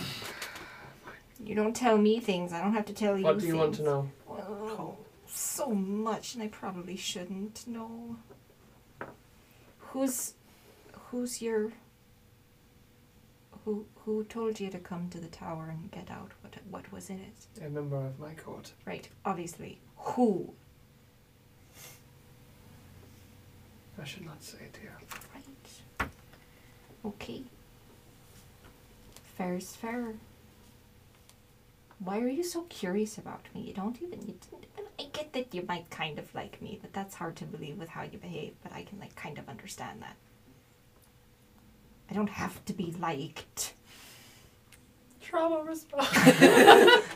You 1.43 1.55
don't 1.55 1.75
tell 1.75 1.97
me 1.97 2.21
things. 2.21 2.53
I 2.53 2.61
don't 2.61 2.75
have 2.75 2.85
to 2.87 2.93
tell 2.93 3.17
you 3.17 3.25
what 3.25 3.39
do 3.39 3.47
you 3.47 3.57
want 3.57 3.77
to 3.77 3.83
know? 3.83 4.11
Well, 4.27 4.99
so 5.33 5.71
much, 5.71 6.35
and 6.35 6.43
I 6.43 6.49
probably 6.49 6.97
shouldn't 6.97 7.67
know. 7.67 8.17
Who's, 9.79 10.35
who's 11.11 11.43
your? 11.43 11.73
Who 13.65 13.85
who 14.05 14.25
told 14.25 14.59
you 14.59 14.71
to 14.71 14.79
come 14.79 15.11
to 15.11 15.19
the 15.19 15.29
tower 15.29 15.69
and 15.69 15.91
get 15.91 16.11
out? 16.11 16.33
What 16.41 16.55
what 16.71 16.93
was 16.93 17.11
in 17.11 17.19
it? 17.19 17.65
A 17.65 17.69
member 17.69 17.97
of 17.97 18.19
my 18.19 18.33
court. 18.35 18.73
Right, 18.87 19.09
obviously. 19.25 19.79
Who? 19.97 20.55
I 24.01 24.05
should 24.05 24.25
not 24.25 24.43
say, 24.43 24.59
it 24.65 24.79
here. 24.81 24.97
Right. 25.35 26.09
Okay. 27.05 27.43
Fair's 29.37 29.77
fair. 29.77 30.15
Why 31.99 32.21
are 32.21 32.29
you 32.29 32.43
so 32.43 32.63
curious 32.63 33.19
about 33.19 33.43
me? 33.55 33.61
You 33.61 33.75
don't 33.75 34.01
even. 34.01 34.21
You 34.23 34.39
didn't. 34.51 34.70
I 35.01 35.05
get 35.13 35.33
that 35.33 35.55
you 35.55 35.65
might 35.67 35.89
kind 35.89 36.19
of 36.19 36.35
like 36.35 36.61
me, 36.61 36.79
but 36.83 36.93
that's 36.93 37.15
hard 37.15 37.35
to 37.37 37.47
believe 37.47 37.79
with 37.79 37.89
how 37.89 38.03
you 38.03 38.19
behave. 38.19 38.53
But 38.63 38.73
I 38.73 38.83
can 38.83 38.99
like 39.01 39.15
kind 39.17 39.39
of 39.39 39.49
understand 39.49 40.03
that. 40.03 40.15
I 42.11 42.15
don't 42.15 42.29
have 42.29 42.63
to 42.67 42.75
be 42.75 42.95
liked. 43.01 43.73
Trauma 45.23 45.63
response. 45.63 46.07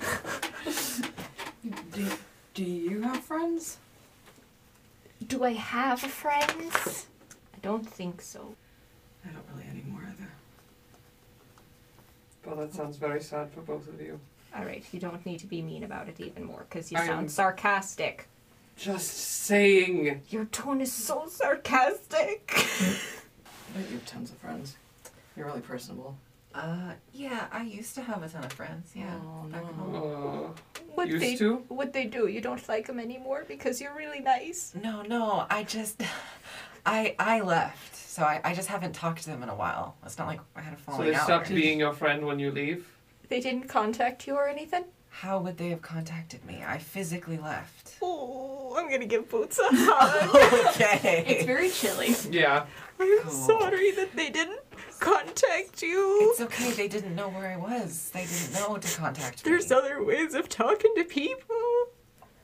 Do, 1.92 2.08
do 2.54 2.64
you 2.64 3.02
have 3.02 3.20
friends? 3.20 3.76
Do 5.26 5.44
I 5.44 5.52
have 5.52 6.00
friends? 6.00 7.06
I 7.54 7.58
don't 7.60 7.86
think 7.88 8.22
so. 8.22 8.54
I 9.24 9.28
don't 9.28 9.44
really 9.54 9.68
anymore 9.68 10.02
either. 10.08 10.30
Well, 12.46 12.56
that 12.56 12.74
sounds 12.74 12.96
very 12.96 13.22
sad 13.22 13.50
for 13.50 13.60
both 13.60 13.88
of 13.88 14.00
you. 14.00 14.20
All 14.56 14.64
right, 14.64 14.84
you 14.92 15.00
don't 15.00 15.24
need 15.26 15.40
to 15.40 15.46
be 15.46 15.62
mean 15.62 15.82
about 15.84 16.08
it 16.08 16.20
even 16.20 16.44
more 16.44 16.66
because 16.68 16.90
you 16.92 16.98
I'm- 16.98 17.06
sound 17.06 17.30
sarcastic. 17.30 18.28
Just 18.76 19.08
saying. 19.16 20.22
Your 20.30 20.46
tone 20.46 20.80
is 20.80 20.92
so 20.92 21.26
sarcastic. 21.28 22.52
You 23.76 23.96
have 23.96 24.06
tons 24.06 24.30
of 24.30 24.36
friends. 24.38 24.76
You're 25.36 25.46
really 25.46 25.60
personable. 25.60 26.16
Uh, 26.54 26.92
yeah, 27.12 27.46
I 27.50 27.62
used 27.64 27.96
to 27.96 28.02
have 28.02 28.22
a 28.22 28.28
ton 28.28 28.44
of 28.44 28.52
friends. 28.52 28.92
Yeah. 28.94 29.16
Oh, 29.20 29.48
back 29.48 29.62
no. 29.64 29.72
home. 29.72 30.54
Uh, 30.54 30.80
What 30.94 31.08
Used 31.08 31.20
they 31.24 31.34
to? 31.36 31.56
what 31.66 31.92
they 31.92 32.04
do? 32.04 32.28
You 32.28 32.40
don't 32.40 32.68
like 32.68 32.86
them 32.86 33.00
anymore 33.00 33.44
because 33.48 33.80
you're 33.80 33.96
really 33.96 34.20
nice. 34.20 34.72
No, 34.80 35.02
no, 35.02 35.44
I 35.50 35.64
just, 35.64 36.02
I 36.86 37.16
I 37.18 37.40
left, 37.40 37.96
so 37.96 38.22
I, 38.22 38.40
I 38.44 38.54
just 38.54 38.68
haven't 38.68 38.92
talked 38.92 39.22
to 39.24 39.30
them 39.30 39.42
in 39.42 39.48
a 39.48 39.56
while. 39.56 39.96
It's 40.06 40.18
not 40.18 40.28
like 40.28 40.38
I 40.54 40.60
had 40.60 40.74
a 40.74 40.76
so 40.76 40.82
falling 40.92 41.08
they 41.08 41.14
out. 41.16 41.24
stopped 41.24 41.50
or 41.50 41.54
being 41.54 41.80
your 41.80 41.94
friend 41.94 42.24
when 42.24 42.38
you 42.38 42.52
leave? 42.52 42.86
They 43.28 43.40
didn't 43.40 43.68
contact 43.68 44.26
you 44.26 44.34
or 44.34 44.48
anything. 44.48 44.84
How 45.10 45.38
would 45.38 45.58
they 45.58 45.70
have 45.70 45.80
contacted 45.80 46.44
me? 46.44 46.62
I 46.66 46.78
physically 46.78 47.38
left. 47.38 47.96
Oh, 48.02 48.74
I'm 48.76 48.90
gonna 48.90 49.06
give 49.06 49.28
Boots 49.30 49.58
a 49.60 49.68
hug. 49.70 50.70
okay. 50.74 51.24
It's 51.26 51.44
very 51.44 51.70
chilly. 51.70 52.14
Yeah. 52.30 52.66
I'm 52.98 53.20
Cool. 53.22 53.30
sorry 53.30 53.92
that 53.92 54.14
they 54.16 54.30
didn't 54.30 54.60
contact 55.00 55.82
you. 55.82 56.18
It's 56.30 56.40
okay. 56.40 56.72
They 56.72 56.88
didn't 56.88 57.14
know 57.14 57.28
where 57.28 57.48
I 57.52 57.56
was. 57.56 58.10
They 58.12 58.26
didn't 58.26 58.54
know 58.54 58.76
to 58.76 58.96
contact 58.96 59.44
me. 59.44 59.50
There's 59.50 59.70
other 59.70 60.02
ways 60.02 60.34
of 60.34 60.48
talking 60.48 60.92
to 60.96 61.04
people. 61.04 61.56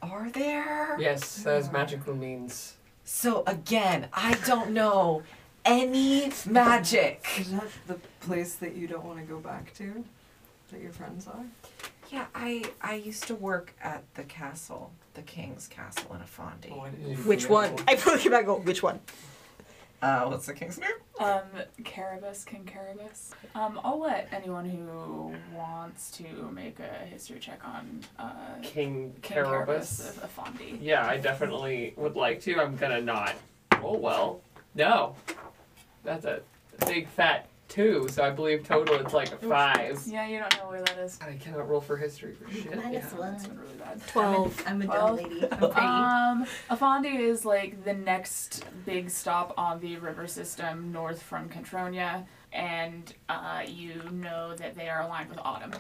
Are 0.03 0.31
there? 0.31 0.97
Yes, 0.99 1.45
as 1.47 1.71
magical 1.73 2.15
means. 2.15 2.75
So 3.05 3.43
again, 3.47 4.09
I 4.13 4.35
don't 4.47 4.71
know 4.71 5.23
any 5.65 6.31
magic. 6.47 7.27
Is 7.39 7.51
that 7.53 7.69
the 7.89 7.99
place 8.21 8.55
that 8.57 8.77
you 8.77 8.87
don't 8.87 9.05
want 9.05 9.19
to 9.19 9.25
go 9.25 9.39
back 9.39 9.75
to? 9.75 10.05
That 10.71 10.81
your 10.81 10.93
friends 10.93 11.27
are? 11.27 11.45
Yeah, 12.11 12.27
I 12.35 12.65
I 12.81 12.95
used 12.95 13.25
to 13.25 13.35
work 13.35 13.75
at 13.83 14.03
the 14.15 14.25
castle, 14.25 14.93
the 15.15 15.23
king's 15.23 15.67
castle 15.69 16.15
in 16.15 16.21
Afondi. 16.21 16.73
Oh, 16.73 16.81
I 16.81 16.91
didn't 16.91 17.27
Which 17.27 17.49
one? 17.49 17.75
I 17.87 17.97
pull 17.97 18.19
you 18.19 18.31
back. 18.31 18.47
Go. 18.47 18.59
Which 18.59 18.83
one? 18.83 19.01
Uh, 20.03 20.25
what's 20.25 20.47
the 20.47 20.55
king's 20.55 20.79
name? 20.79 20.91
Um, 21.19 21.43
Carabas, 21.85 22.47
King 22.47 22.65
Carabas. 22.65 23.33
Um, 23.55 23.79
I'll 23.85 24.01
let 24.01 24.29
anyone 24.33 24.65
who 24.65 25.35
wants 25.55 26.11
to 26.13 26.25
make 26.55 26.79
a 26.81 27.05
history 27.05 27.39
check 27.39 27.61
on 27.63 28.01
uh, 28.19 28.31
King 28.63 29.13
King 29.21 29.37
Carabas. 29.37 30.01
Carabas 30.01 30.17
of 30.17 30.35
Afondi. 30.37 30.79
Yeah, 30.81 31.07
I 31.07 31.19
definitely 31.19 31.93
would 31.97 32.17
like 32.17 32.41
to. 32.43 32.59
I'm 32.61 32.77
gonna 32.77 33.03
not 33.03 33.35
Oh 33.83 33.97
well. 33.97 34.41
No. 34.75 35.15
That's 36.05 36.25
a 36.25 36.41
big 36.87 37.09
fat 37.09 37.47
two, 37.71 38.07
so 38.11 38.23
I 38.23 38.31
believe 38.31 38.65
total 38.65 38.97
it's 38.97 39.15
like 39.15 39.33
a 39.33 39.37
five. 39.37 40.03
Yeah, 40.07 40.27
you 40.27 40.39
don't 40.39 40.55
know 40.59 40.69
where 40.69 40.83
that 40.83 40.99
is. 40.99 41.19
I 41.23 41.33
cannot 41.35 41.69
roll 41.69 41.81
for 41.81 41.97
history 41.97 42.35
for 42.35 42.51
shit. 42.53 42.67
Yeah, 42.67 42.91
Yeah. 42.91 43.07
that's 43.19 43.47
been 43.47 43.59
really 43.59 43.75
bad. 43.79 44.07
Twelve. 44.09 44.63
I'm 44.67 44.83
a 44.83 44.87
dumb 44.87 45.17
lady. 45.17 45.45
I'm 45.53 45.59
pretty. 45.59 45.75
Um, 45.77 46.47
Afondi 46.69 47.19
is 47.19 47.45
like 47.47 47.85
the 47.85 47.95
next 47.95 48.65
big 48.85 49.09
stop 49.09 49.55
on 49.57 49.81
the 49.81 49.97
river 49.97 50.27
system 50.27 50.93
north 50.93 51.23
from 51.23 51.49
Contronia, 51.49 52.27
and 52.53 53.15
uh, 53.29 53.63
you 53.67 54.03
know 54.13 54.55
that 54.57 54.75
they 54.75 54.89
are 54.89 55.03
aligned 55.03 55.31
with 55.31 55.39
Autumn. 55.39 55.73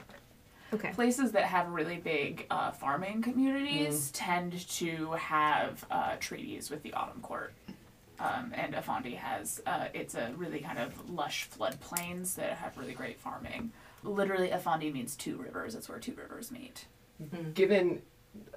Okay. 0.72 0.92
Places 0.92 1.32
that 1.32 1.42
have 1.44 1.68
really 1.70 1.96
big 1.96 2.46
uh, 2.48 2.70
farming 2.70 3.22
communities 3.22 4.12
tend 4.12 4.68
to 4.68 5.10
have 5.12 5.84
uh, 5.90 6.14
treaties 6.20 6.70
with 6.70 6.80
the 6.84 6.92
Autumn 6.94 7.20
Court. 7.22 7.52
Um, 8.20 8.52
and 8.55 8.74
Afondi 8.74 9.16
has, 9.16 9.62
uh, 9.66 9.86
it's 9.94 10.15
a 10.15 10.32
really 10.36 10.60
kind 10.60 10.78
of 10.78 11.08
lush 11.10 11.49
floodplains 11.49 12.34
that 12.34 12.52
have 12.58 12.76
really 12.76 12.92
great 12.92 13.18
farming. 13.18 13.73
Literally, 14.05 14.50
Afondi 14.50 14.92
means 14.92 15.16
two 15.16 15.36
rivers. 15.39 15.74
It's 15.74 15.89
where 15.89 15.99
two 15.99 16.15
rivers 16.15 16.50
meet. 16.50 16.84
Given 17.55 18.02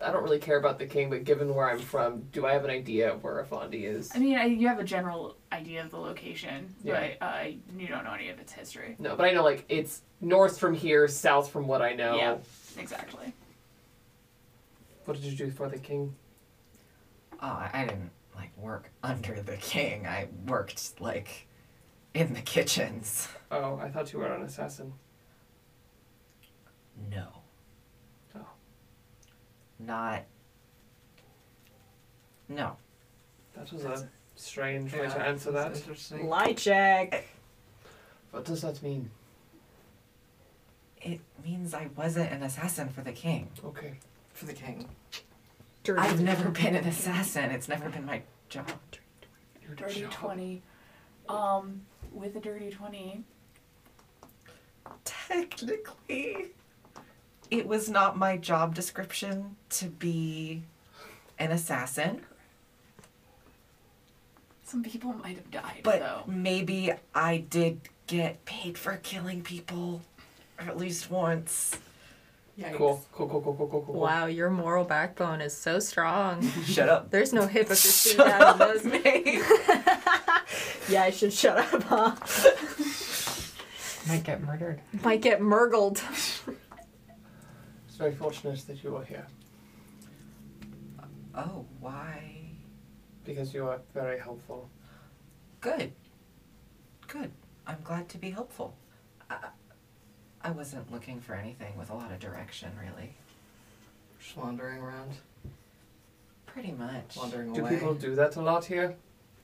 I 0.06 0.12
don't 0.12 0.22
really 0.22 0.38
care 0.40 0.58
about 0.58 0.78
the 0.78 0.86
king, 0.86 1.10
but 1.10 1.24
given 1.24 1.54
where 1.56 1.68
I'm 1.70 1.80
from, 1.80 2.22
do 2.32 2.46
I 2.46 2.54
have 2.54 2.64
an 2.64 2.70
idea 2.70 3.12
of 3.14 3.24
where 3.24 3.44
Afondi 3.44 3.86
is? 3.86 4.12
I 4.14 4.20
mean, 4.20 4.38
I, 4.38 4.46
you 4.46 4.68
have 4.68 4.80
a 4.80 4.84
general 4.84 5.36
idea 5.52 5.84
of 5.84 5.90
the 5.90 5.98
location, 5.98 6.74
Yeah. 6.84 7.14
but 7.20 7.26
uh, 7.26 7.44
you 7.78 7.88
don't 7.88 8.04
know 8.04 8.14
any 8.14 8.30
of 8.30 8.40
its 8.40 8.54
history. 8.54 8.96
No, 9.00 9.16
but 9.16 9.26
I 9.26 9.32
know 9.32 9.44
like 9.44 9.66
it's 9.70 10.02
north 10.22 10.60
from 10.60 10.74
here, 10.76 11.08
south 11.08 11.50
from 11.52 11.68
what 11.68 11.82
I 11.82 11.94
know. 11.94 12.16
Yeah, 12.18 12.38
exactly. 12.78 13.34
What 15.06 15.16
did 15.20 15.26
you 15.26 15.36
do 15.36 15.50
for 15.52 15.68
the 15.70 15.80
king? 15.80 16.14
Oh, 17.42 17.48
I 17.48 17.70
I 17.74 17.86
didn't 17.86 18.12
like 18.36 18.56
work 18.58 18.90
under 19.04 19.42
the 19.42 19.58
king. 19.58 20.06
I 20.08 20.28
worked 20.48 21.00
like 21.00 21.48
in 22.14 22.34
the 22.34 22.42
kitchens. 22.42 23.28
Oh, 23.52 23.78
I 23.82 23.90
thought 23.90 24.12
you 24.14 24.20
were 24.20 24.28
an 24.34 24.44
assassin. 24.44 24.94
No. 27.12 27.28
Oh. 28.36 28.46
Not. 29.80 30.24
No. 32.50 32.76
That 33.56 33.72
was 33.72 33.84
That's- 33.84 34.02
a 34.04 34.10
strange 34.36 34.94
way 34.94 35.00
Yeah, 35.04 35.14
to 35.14 35.22
answer 35.22 35.52
that's 35.52 35.80
that. 35.80 35.82
Interesting. 35.82 36.28
Lie 36.28 36.54
check. 36.54 37.26
What 38.32 38.46
does 38.46 38.62
that 38.62 38.82
mean? 38.82 39.12
It 41.02 41.20
means 41.44 41.74
I 41.74 41.90
wasn't 41.96 42.32
an 42.32 42.44
assassin 42.44 42.90
for 42.90 43.02
the 43.02 43.12
king. 43.12 43.50
Okay. 43.64 43.96
For 44.34 44.46
the 44.46 44.54
king. 44.54 44.88
Dirty. 45.84 46.02
I've 46.02 46.22
never 46.22 46.50
been 46.50 46.76
an 46.76 46.86
assassin. 46.86 47.52
It's 47.52 47.68
never 47.68 47.90
been 47.90 48.06
my 48.06 48.22
job. 48.50 48.70
Dirty 49.76 50.02
job. 50.02 50.12
20. 50.12 50.62
Um, 51.30 51.82
with 52.12 52.36
a 52.36 52.40
dirty 52.40 52.70
20, 52.70 53.24
Technically, 55.04 56.52
it 57.50 57.66
was 57.66 57.90
not 57.90 58.18
my 58.18 58.38
job 58.38 58.76
description 58.76 59.56
to 59.70 59.86
be 59.88 60.64
an 61.40 61.52
assassin, 61.52 62.22
some 64.64 64.84
people 64.84 65.14
might 65.14 65.36
have 65.36 65.52
died, 65.52 65.82
but 65.84 66.00
though. 66.00 66.24
maybe 66.26 66.92
I 67.14 67.38
did 67.38 67.82
get 68.08 68.44
paid 68.46 68.78
for 68.78 68.98
killing 68.98 69.42
people 69.44 70.02
or 70.60 70.66
at 70.66 70.78
least 70.78 71.12
once. 71.12 71.78
Yikes. 72.60 72.76
Cool. 72.76 73.06
Cool. 73.12 73.28
Cool. 73.30 73.42
Cool. 73.42 73.56
Cool. 73.56 73.68
Cool. 73.68 73.82
Cool. 73.82 73.96
Wow, 74.02 74.26
your 74.28 74.50
moral 74.52 74.86
backbone 74.86 75.42
is 75.42 75.56
so 75.58 75.80
strong. 75.80 76.48
Shut 76.66 76.88
up. 76.88 77.10
There's 77.10 77.34
no 77.34 77.48
hypocrisy 77.48 78.12
Shut 78.16 78.28
down 78.28 78.42
up, 78.42 78.58
those. 78.60 78.84
mate. 78.86 79.42
Yeah, 80.90 81.04
I 81.04 81.12
should 81.12 81.32
shut 81.34 81.58
up, 81.58 81.84
huh? 81.84 82.16
Might 84.08 84.24
get 84.26 84.44
murdered. 84.44 84.82
Might 85.02 85.22
get 85.22 85.42
murgled. 85.42 86.02
It's 87.88 87.96
very 87.98 88.14
fortunate 88.14 88.60
that 88.68 88.84
you 88.84 88.96
are 88.98 89.04
here 89.06 89.26
Oh, 91.34 91.66
why? 91.80 92.32
because 93.24 93.54
you 93.54 93.66
are 93.66 93.80
very 93.94 94.20
helpful. 94.20 94.70
Good. 95.62 95.94
Good. 97.08 97.32
I'm 97.66 97.78
glad 97.84 98.10
to 98.10 98.18
be 98.18 98.30
helpful. 98.30 98.76
I, 99.30 99.38
I 100.44 100.52
wasn't 100.52 100.92
looking 100.92 101.22
for 101.22 101.36
anything 101.36 101.78
with 101.78 101.90
a 101.90 101.94
lot 101.94 102.12
of 102.12 102.20
direction, 102.20 102.72
really. 102.80 103.14
Just 104.20 104.36
wandering 104.38 104.82
around. 104.82 105.12
Pretty 106.46 106.72
much. 106.72 107.16
Wandering 107.16 107.48
around. 107.48 107.56
Do 107.56 107.62
away. 107.62 107.70
people 107.72 107.94
do 107.94 108.16
that 108.16 108.36
a 108.36 108.42
lot 108.42 108.66
here? 108.66 108.96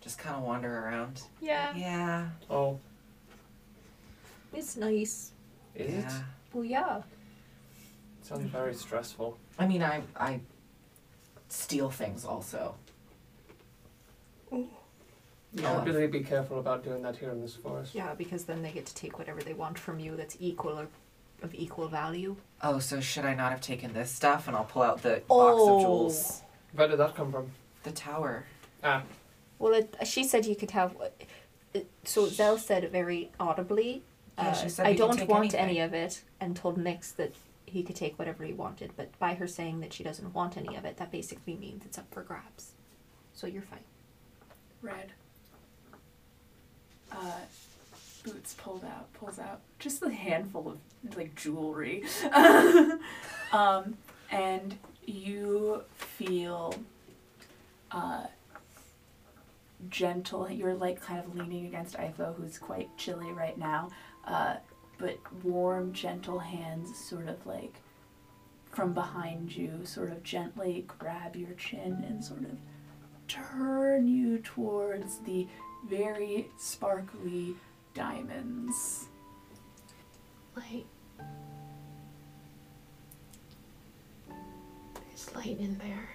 Just 0.01 0.17
kind 0.19 0.35
of 0.35 0.43
wander 0.43 0.85
around. 0.85 1.21
Yeah, 1.41 1.75
Yeah. 1.75 2.29
Oh, 2.49 2.79
it's 4.53 4.77
nice. 4.77 5.31
is 5.75 5.93
yeah. 5.93 6.17
it? 6.17 6.23
Well, 6.53 6.63
yeah. 6.63 6.97
It 6.97 8.25
sounds 8.25 8.49
very 8.49 8.73
stressful. 8.73 9.37
I 9.57 9.67
mean, 9.67 9.83
I 9.83 10.01
I 10.15 10.39
steal 11.49 11.89
things 11.89 12.25
also. 12.25 12.75
I 15.65 15.75
would 15.77 15.85
really 15.87 16.07
be 16.07 16.19
careful 16.21 16.59
about 16.59 16.83
doing 16.83 17.01
that 17.01 17.17
here 17.17 17.31
in 17.31 17.41
this 17.41 17.55
forest. 17.55 17.95
Yeah, 17.95 18.13
because 18.13 18.43
then 18.45 18.61
they 18.61 18.71
get 18.71 18.85
to 18.85 18.93
take 18.95 19.17
whatever 19.17 19.41
they 19.41 19.53
want 19.53 19.79
from 19.79 19.99
you 19.99 20.15
that's 20.15 20.37
equal 20.39 20.79
or 20.79 20.87
of 21.41 21.55
equal 21.55 21.87
value. 21.87 22.35
Oh, 22.61 22.79
so 22.79 22.99
should 22.99 23.25
I 23.25 23.33
not 23.33 23.51
have 23.51 23.61
taken 23.61 23.93
this 23.93 24.11
stuff? 24.11 24.47
And 24.47 24.55
I'll 24.55 24.65
pull 24.65 24.83
out 24.83 25.01
the 25.01 25.21
box 25.27 25.27
Oh. 25.29 25.75
of 25.77 25.81
jewels. 25.81 26.41
Where 26.73 26.87
did 26.87 26.99
that 26.99 27.15
come 27.15 27.31
from? 27.31 27.49
The 27.83 27.91
tower. 27.91 28.45
Ah, 28.83 29.03
Well, 29.57 29.73
it, 29.73 29.95
she 30.05 30.23
said 30.23 30.45
you 30.45 30.55
could 30.55 30.71
have. 30.71 30.95
it- 31.73 31.89
So 32.03 32.27
Zell 32.27 32.57
said 32.57 32.83
it 32.83 32.91
very 32.91 33.31
audibly. 33.39 34.03
Yeah, 34.37 34.49
uh, 34.49 34.53
she 34.53 34.69
said 34.69 34.85
I 34.85 34.91
we 34.91 34.95
could 34.95 34.99
don't 35.07 35.17
take 35.17 35.29
want 35.29 35.43
anything." 35.55 35.59
any 35.61 35.79
of 35.79 35.93
it, 35.93 36.23
and 36.39 36.55
told 36.55 36.77
Nix 36.77 37.11
that 37.13 37.33
he 37.65 37.83
could 37.83 37.95
take 37.95 38.17
whatever 38.19 38.43
he 38.43 38.53
wanted. 38.53 38.91
But 38.95 39.17
by 39.19 39.33
her 39.35 39.47
saying 39.47 39.79
that 39.81 39.93
she 39.93 40.03
doesn't 40.03 40.33
want 40.33 40.57
any 40.57 40.75
of 40.75 40.85
it, 40.85 40.97
that 40.97 41.11
basically 41.11 41.55
means 41.55 41.85
it's 41.85 41.97
up 41.97 42.05
for 42.11 42.21
grabs. 42.23 42.73
So 43.33 43.47
you're 43.47 43.61
fine. 43.63 43.79
Red. 44.81 45.11
Uh, 47.11 47.31
Boots 48.23 48.53
pulled 48.55 48.83
out, 48.83 49.11
pulls 49.13 49.39
out 49.39 49.61
just 49.79 50.03
a 50.03 50.09
handful 50.09 50.67
of 50.69 51.17
like 51.17 51.35
jewelry. 51.35 52.03
um, 53.53 53.97
and 54.29 54.77
you 55.05 55.83
feel 55.95 56.75
uh, 57.91 58.25
gentle. 59.89 60.49
You're 60.49 60.75
like 60.75 61.01
kind 61.01 61.19
of 61.23 61.35
leaning 61.35 61.65
against 61.65 61.95
Ifo, 61.95 62.35
who's 62.35 62.57
quite 62.57 62.95
chilly 62.97 63.31
right 63.31 63.57
now. 63.57 63.89
Uh, 64.25 64.57
but 64.97 65.17
warm, 65.43 65.93
gentle 65.93 66.39
hands 66.39 66.97
sort 66.97 67.29
of 67.29 67.45
like 67.45 67.75
from 68.71 68.93
behind 68.93 69.55
you, 69.55 69.81
sort 69.85 70.11
of 70.11 70.23
gently 70.23 70.85
grab 70.99 71.35
your 71.35 71.53
chin 71.53 72.03
and 72.07 72.23
sort 72.23 72.41
of 72.41 72.57
turn 73.30 74.08
you 74.08 74.40
towards 74.40 75.19
the 75.19 75.48
very 75.88 76.49
sparkly 76.58 77.56
diamonds. 77.93 79.08
Light. 80.58 80.85
There's 85.08 85.35
light 85.35 85.58
in 85.59 85.77
there. 85.77 86.09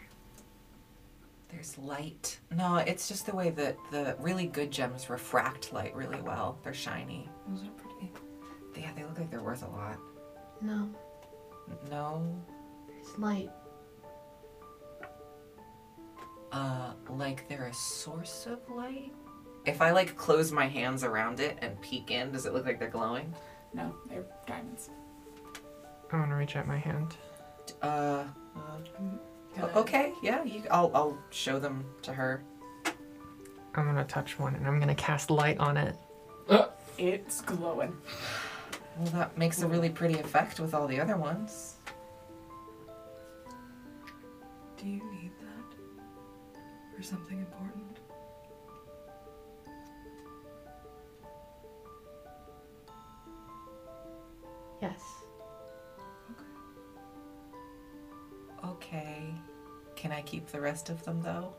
There's 1.51 1.78
light. 1.78 2.39
No, 2.51 2.76
it's 2.76 3.09
just 3.09 3.26
the 3.26 3.34
way 3.34 3.51
that 3.51 3.76
the 3.91 4.17
really 4.18 4.47
good 4.47 4.70
gems 4.70 5.09
refract 5.09 5.73
light 5.73 5.94
really 5.94 6.20
well. 6.20 6.59
They're 6.65 6.75
shiny. 6.75 7.28
Those 7.49 7.62
are 7.62 7.70
pretty. 7.70 8.12
Yeah, 8.76 8.91
they 8.97 9.05
look 9.05 9.18
like 9.18 9.31
they're 9.31 9.41
worth 9.43 9.62
a 9.62 9.68
lot. 9.70 9.99
No, 10.60 10.91
No, 11.91 12.43
there's 12.89 13.18
light. 13.18 13.51
Uh, 16.55 16.92
like 17.10 17.49
they're 17.49 17.66
a 17.66 17.74
source 17.74 18.47
of 18.47 18.58
light. 18.74 19.12
If 19.66 19.83
I 19.83 19.91
like 19.91 20.16
close 20.16 20.52
my 20.52 20.66
hands 20.66 21.02
around 21.02 21.41
it 21.41 21.58
and 21.60 21.81
peek 21.81 22.10
in, 22.10 22.31
does 22.31 22.47
it 22.47 22.55
look 22.55 22.65
like 22.65 22.78
they're 22.78 22.89
glowing? 22.89 23.34
No, 23.73 23.94
they're 24.08 24.24
diamonds. 24.47 24.91
I 26.12 26.16
want 26.16 26.31
to 26.31 26.36
reach 26.36 26.55
out 26.55 26.68
my 26.68 26.78
hand. 26.78 27.16
Uh, 27.83 28.24
uh 28.57 29.68
okay, 29.74 30.12
yeah. 30.23 30.44
You, 30.44 30.62
I'll 30.70 30.92
I'll 30.94 31.18
show 31.31 31.58
them 31.58 31.84
to 32.02 32.12
her. 32.12 32.44
I'm 33.74 33.86
gonna 33.86 34.05
touch 34.05 34.39
one 34.39 34.55
and 34.55 34.66
I'm 34.66 34.78
gonna 34.78 34.94
cast 34.94 35.31
light 35.31 35.58
on 35.58 35.76
it. 35.76 35.97
It's 36.97 37.41
glowing. 37.41 37.92
Well, 38.97 39.10
that 39.15 39.36
makes 39.36 39.60
a 39.62 39.66
really 39.66 39.91
pretty 39.91 40.15
effect 40.15 40.60
with 40.60 40.74
all 40.74 40.86
the 40.86 41.00
other 41.00 41.16
ones. 41.16 41.74
Do 44.76 44.86
you 44.86 45.02
need 45.10 45.33
for 46.94 47.02
something 47.02 47.39
important? 47.39 47.98
Yes. 54.81 55.00
Okay. 58.64 58.84
Okay. 58.94 59.34
Can 59.97 60.12
I 60.12 60.23
keep 60.23 60.48
the 60.48 60.60
rest 60.60 60.90
of 60.90 61.02
them 61.05 61.23
though? 61.23 61.55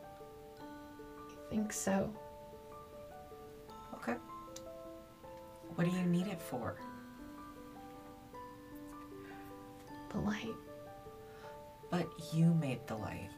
I 0.60 1.50
think 1.50 1.72
so. 1.72 2.12
Okay. 3.94 4.14
What 5.74 5.84
do 5.84 5.90
you 5.90 6.04
need 6.04 6.28
it 6.28 6.40
for? 6.40 6.76
The 10.12 10.18
light. 10.18 10.54
But 11.90 12.08
you 12.32 12.54
made 12.54 12.86
the 12.86 12.96
light. 12.96 13.30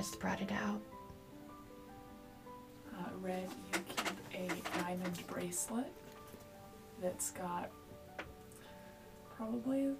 Just 0.00 0.18
brought 0.18 0.40
it 0.40 0.50
out. 0.50 0.80
Uh, 2.94 3.04
Red, 3.20 3.50
you 3.70 3.78
keep 3.86 4.14
a 4.34 4.78
diamond 4.78 5.26
bracelet 5.26 5.92
that's 7.02 7.32
got 7.32 7.68
probably 9.36 9.90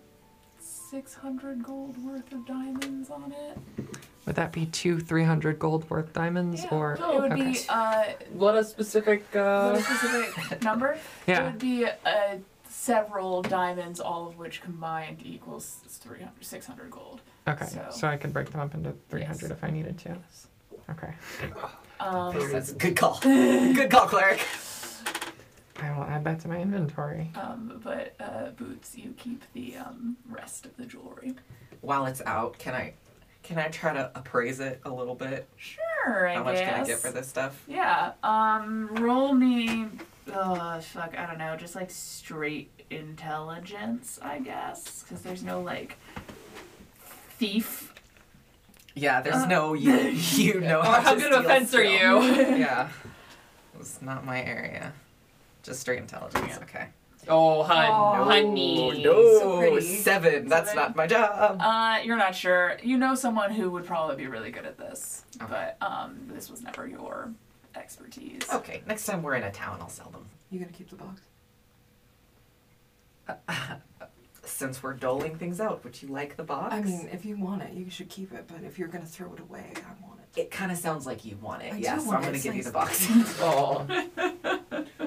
600 0.58 1.62
gold 1.62 2.02
worth 2.02 2.32
of 2.32 2.46
diamonds 2.46 3.10
on 3.10 3.30
it. 3.30 3.58
Would 4.24 4.36
that 4.36 4.52
be 4.52 4.64
two 4.66 5.00
300 5.00 5.58
gold 5.58 5.88
worth 5.90 6.14
diamonds 6.14 6.64
or? 6.70 6.94
it 6.94 7.20
would 7.20 7.32
okay. 7.32 7.52
be 7.52 7.58
uh, 7.68 8.04
What 8.32 8.56
a 8.56 8.64
specific. 8.64 9.26
what 9.34 9.42
Uh, 9.42 9.74
a 9.76 9.82
specific 9.82 10.62
number. 10.62 10.96
It 11.26 11.42
would 11.42 11.58
be 11.58 11.84
uh, 11.84 12.36
several 12.66 13.42
diamonds, 13.42 14.00
all 14.00 14.26
of 14.28 14.38
which 14.38 14.62
combined 14.62 15.20
equals 15.22 15.80
300, 15.86 16.30
600 16.40 16.90
gold. 16.90 17.20
Okay. 17.48 17.66
So- 17.66 17.86
So 17.90 18.08
I 18.08 18.16
could 18.16 18.32
break 18.32 18.50
them 18.50 18.60
up 18.60 18.74
into 18.74 18.94
300 19.08 19.42
Yes. 19.42 19.50
if 19.50 19.64
I 19.64 19.70
needed 19.70 19.98
to. 20.00 20.16
Okay. 20.90 21.14
Um, 22.00 22.50
That's 22.50 22.72
a 22.72 22.74
good 22.74 22.96
call. 22.96 23.18
good 23.22 23.90
call, 23.90 24.06
cleric. 24.06 24.40
I 25.82 25.96
will 25.96 26.04
add 26.04 26.24
that 26.24 26.40
to 26.40 26.48
my 26.48 26.58
inventory. 26.60 27.30
um, 27.36 27.80
but 27.82 28.14
uh, 28.20 28.50
Boots, 28.50 28.96
you 28.96 29.14
keep 29.16 29.42
the 29.54 29.76
um, 29.76 30.16
rest 30.28 30.66
of 30.66 30.76
the 30.76 30.84
jewelry. 30.84 31.34
While 31.80 32.06
it's 32.06 32.20
out, 32.26 32.58
can 32.58 32.74
I 32.74 32.92
can 33.42 33.58
I 33.58 33.68
try 33.68 33.94
to 33.94 34.10
appraise 34.14 34.60
it 34.60 34.80
a 34.84 34.90
little 34.90 35.14
bit? 35.14 35.48
Sure, 35.56 36.28
I 36.28 36.34
How 36.34 36.44
much 36.44 36.56
guess. 36.56 36.68
can 36.74 36.80
I 36.82 36.86
get 36.86 36.98
for 36.98 37.10
this 37.10 37.28
stuff? 37.28 37.62
Yeah. 37.66 38.12
Um. 38.22 38.88
Roll 38.96 39.32
me. 39.32 39.86
Uh. 40.30 40.80
Fuck. 40.80 41.16
I 41.18 41.24
don't 41.26 41.38
know. 41.38 41.56
Just 41.56 41.74
like 41.74 41.90
straight 41.90 42.70
intelligence, 42.90 44.18
I 44.22 44.40
guess, 44.40 45.02
because 45.02 45.22
there's 45.22 45.42
no 45.42 45.60
like 45.62 45.96
thief. 47.40 47.92
Yeah, 48.94 49.20
there's 49.22 49.36
Uh. 49.44 49.46
no 49.46 49.72
you. 49.86 49.92
You 49.94 50.60
know 50.60 50.80
or 50.80 50.84
how, 50.84 51.00
how 51.00 51.14
to 51.14 51.20
good 51.20 51.32
of 51.32 51.40
a 51.40 51.44
steal 51.44 51.50
fence 51.56 51.74
are 51.74 51.82
you? 51.84 52.20
yeah, 52.58 52.88
it's 53.78 54.00
not 54.02 54.24
my 54.26 54.42
area. 54.42 54.92
Just 55.62 55.80
straight 55.80 55.98
intelligence. 55.98 56.58
Okay. 56.62 56.86
Oh, 57.28 57.62
hun, 57.62 57.86
Oh. 57.90 58.24
honey. 58.24 59.02
no, 59.04 59.38
So 59.38 59.58
pretty. 59.58 59.80
seven. 60.02 60.48
That's 60.48 60.70
Seven. 60.70 60.82
not 60.84 60.96
my 60.96 61.06
job. 61.06 61.58
Uh. 61.60 61.98
You're 62.02 62.16
not 62.16 62.34
sure. 62.34 62.78
You 62.82 62.96
know 62.98 63.14
someone 63.14 63.50
who 63.52 63.70
would 63.72 63.84
probably 63.86 64.16
be 64.16 64.26
really 64.26 64.50
good 64.50 64.64
at 64.66 64.78
this, 64.78 65.24
Okay. 65.42 65.46
but 65.50 65.76
um, 65.86 66.18
this 66.32 66.50
was 66.50 66.62
never 66.62 66.86
your 66.86 67.30
expertise. 67.74 68.42
Okay, 68.52 68.82
next 68.86 69.04
time 69.06 69.22
we're 69.22 69.34
in 69.36 69.42
a 69.44 69.52
town, 69.52 69.78
I'll 69.80 69.88
sell 69.88 70.10
them. 70.10 70.26
You 70.50 70.58
gonna 70.60 70.72
keep 70.72 70.88
the 70.90 70.96
box? 70.96 71.20
Since 74.60 74.82
we're 74.82 74.92
doling 74.92 75.38
things 75.38 75.58
out, 75.58 75.82
would 75.84 76.02
you 76.02 76.08
like 76.08 76.36
the 76.36 76.42
box? 76.42 76.74
I 76.74 76.82
mean, 76.82 77.08
if 77.10 77.24
you 77.24 77.34
want 77.38 77.62
it, 77.62 77.72
you 77.72 77.88
should 77.88 78.10
keep 78.10 78.30
it. 78.34 78.44
But 78.46 78.62
if 78.62 78.78
you're 78.78 78.88
gonna 78.88 79.06
throw 79.06 79.32
it 79.32 79.40
away, 79.40 79.72
I 79.74 80.06
want 80.06 80.20
it. 80.20 80.38
it 80.42 80.50
kind 80.50 80.70
of 80.70 80.76
sounds 80.76 81.06
like 81.06 81.24
you 81.24 81.38
want 81.38 81.62
it. 81.62 81.72
I 81.72 81.76
do 81.76 81.80
yes, 81.82 82.04
want 82.04 82.18
I'm 82.18 82.22
it. 82.24 82.26
gonna 82.26 82.34
It's 82.36 82.44
give 82.44 82.54
you 82.54 82.62
the 82.62 82.70
box. 82.70 83.08
Oh. 83.40 83.86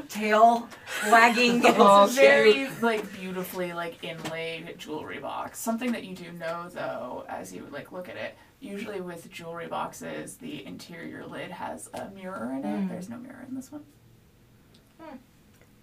Tail 0.10 0.68
wagging. 1.12 1.62
It's 1.64 1.78
a 1.78 2.08
very 2.16 2.68
like 2.82 3.14
beautifully 3.14 3.74
like 3.74 4.04
inlaid 4.04 4.74
jewelry 4.80 5.20
box. 5.20 5.60
Something 5.60 5.92
that 5.92 6.04
you 6.04 6.16
do 6.16 6.32
know 6.32 6.68
though, 6.72 7.24
as 7.30 7.54
you 7.54 7.68
like 7.72 7.92
look 7.92 8.10
at 8.10 8.16
it, 8.16 8.36
usually 8.60 9.02
with 9.02 9.30
jewelry 9.30 9.68
boxes, 9.68 10.38
the 10.38 10.66
interior 10.66 11.28
lid 11.28 11.52
has 11.52 11.92
a 11.94 12.10
mirror 12.10 12.52
in 12.54 12.66
it. 12.66 12.66
Mm. 12.66 12.90
There's 12.90 13.08
no 13.08 13.18
mirror 13.18 13.46
in 13.48 13.54
this 13.54 13.72
one. 13.72 13.84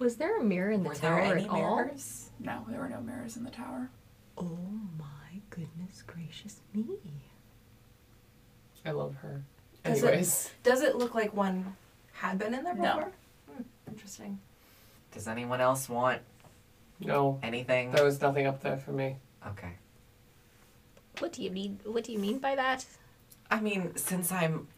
Was 0.01 0.17
there 0.17 0.41
a 0.41 0.43
mirror 0.43 0.73
in 0.73 0.83
the 0.83 0.89
Were 0.89 0.95
tower 0.97 1.21
there 1.23 1.35
any 1.37 1.45
at 1.45 1.51
all? 1.51 1.77
mirrors? 1.77 2.30
No, 2.43 2.65
there 2.69 2.81
were 2.81 2.89
no 2.89 3.01
mirrors 3.01 3.37
in 3.37 3.45
the 3.45 3.51
tower. 3.51 3.91
Oh 4.39 4.59
my 4.99 5.41
goodness 5.51 6.03
gracious 6.07 6.61
me! 6.75 6.85
I 8.85 8.93
love 8.93 9.15
her. 9.17 9.43
Does 9.85 10.03
it- 10.03 10.07
Anyways. 10.07 10.51
Does 10.63 10.81
it 10.83 10.97
look 10.97 11.15
like 11.15 11.35
one 11.35 11.77
had 12.13 12.39
been 12.39 12.55
in 12.55 12.65
there 12.65 12.75
No. 12.75 12.95
before? 12.97 13.13
Hmm, 13.55 13.63
interesting. 13.89 14.41
Does 15.13 15.29
anyone 15.29 15.61
else 15.61 15.89
want 15.89 16.23
No, 17.01 17.39
anything? 17.43 17.93
there 17.93 18.05
was 18.05 18.21
nothing 18.21 18.47
up 18.47 18.63
there 18.63 18.79
for 18.79 18.93
me. 18.93 19.17
Okay. 19.47 19.73
What 21.19 21.33
do 21.33 21.43
you 21.43 21.51
mean? 21.51 21.81
What 21.85 22.05
do 22.05 22.13
you 22.13 22.19
mean 22.19 22.39
by 22.39 22.55
that? 22.57 22.87
I 23.51 23.61
mean, 23.61 23.97
since 23.97 24.33
I'm 24.33 24.69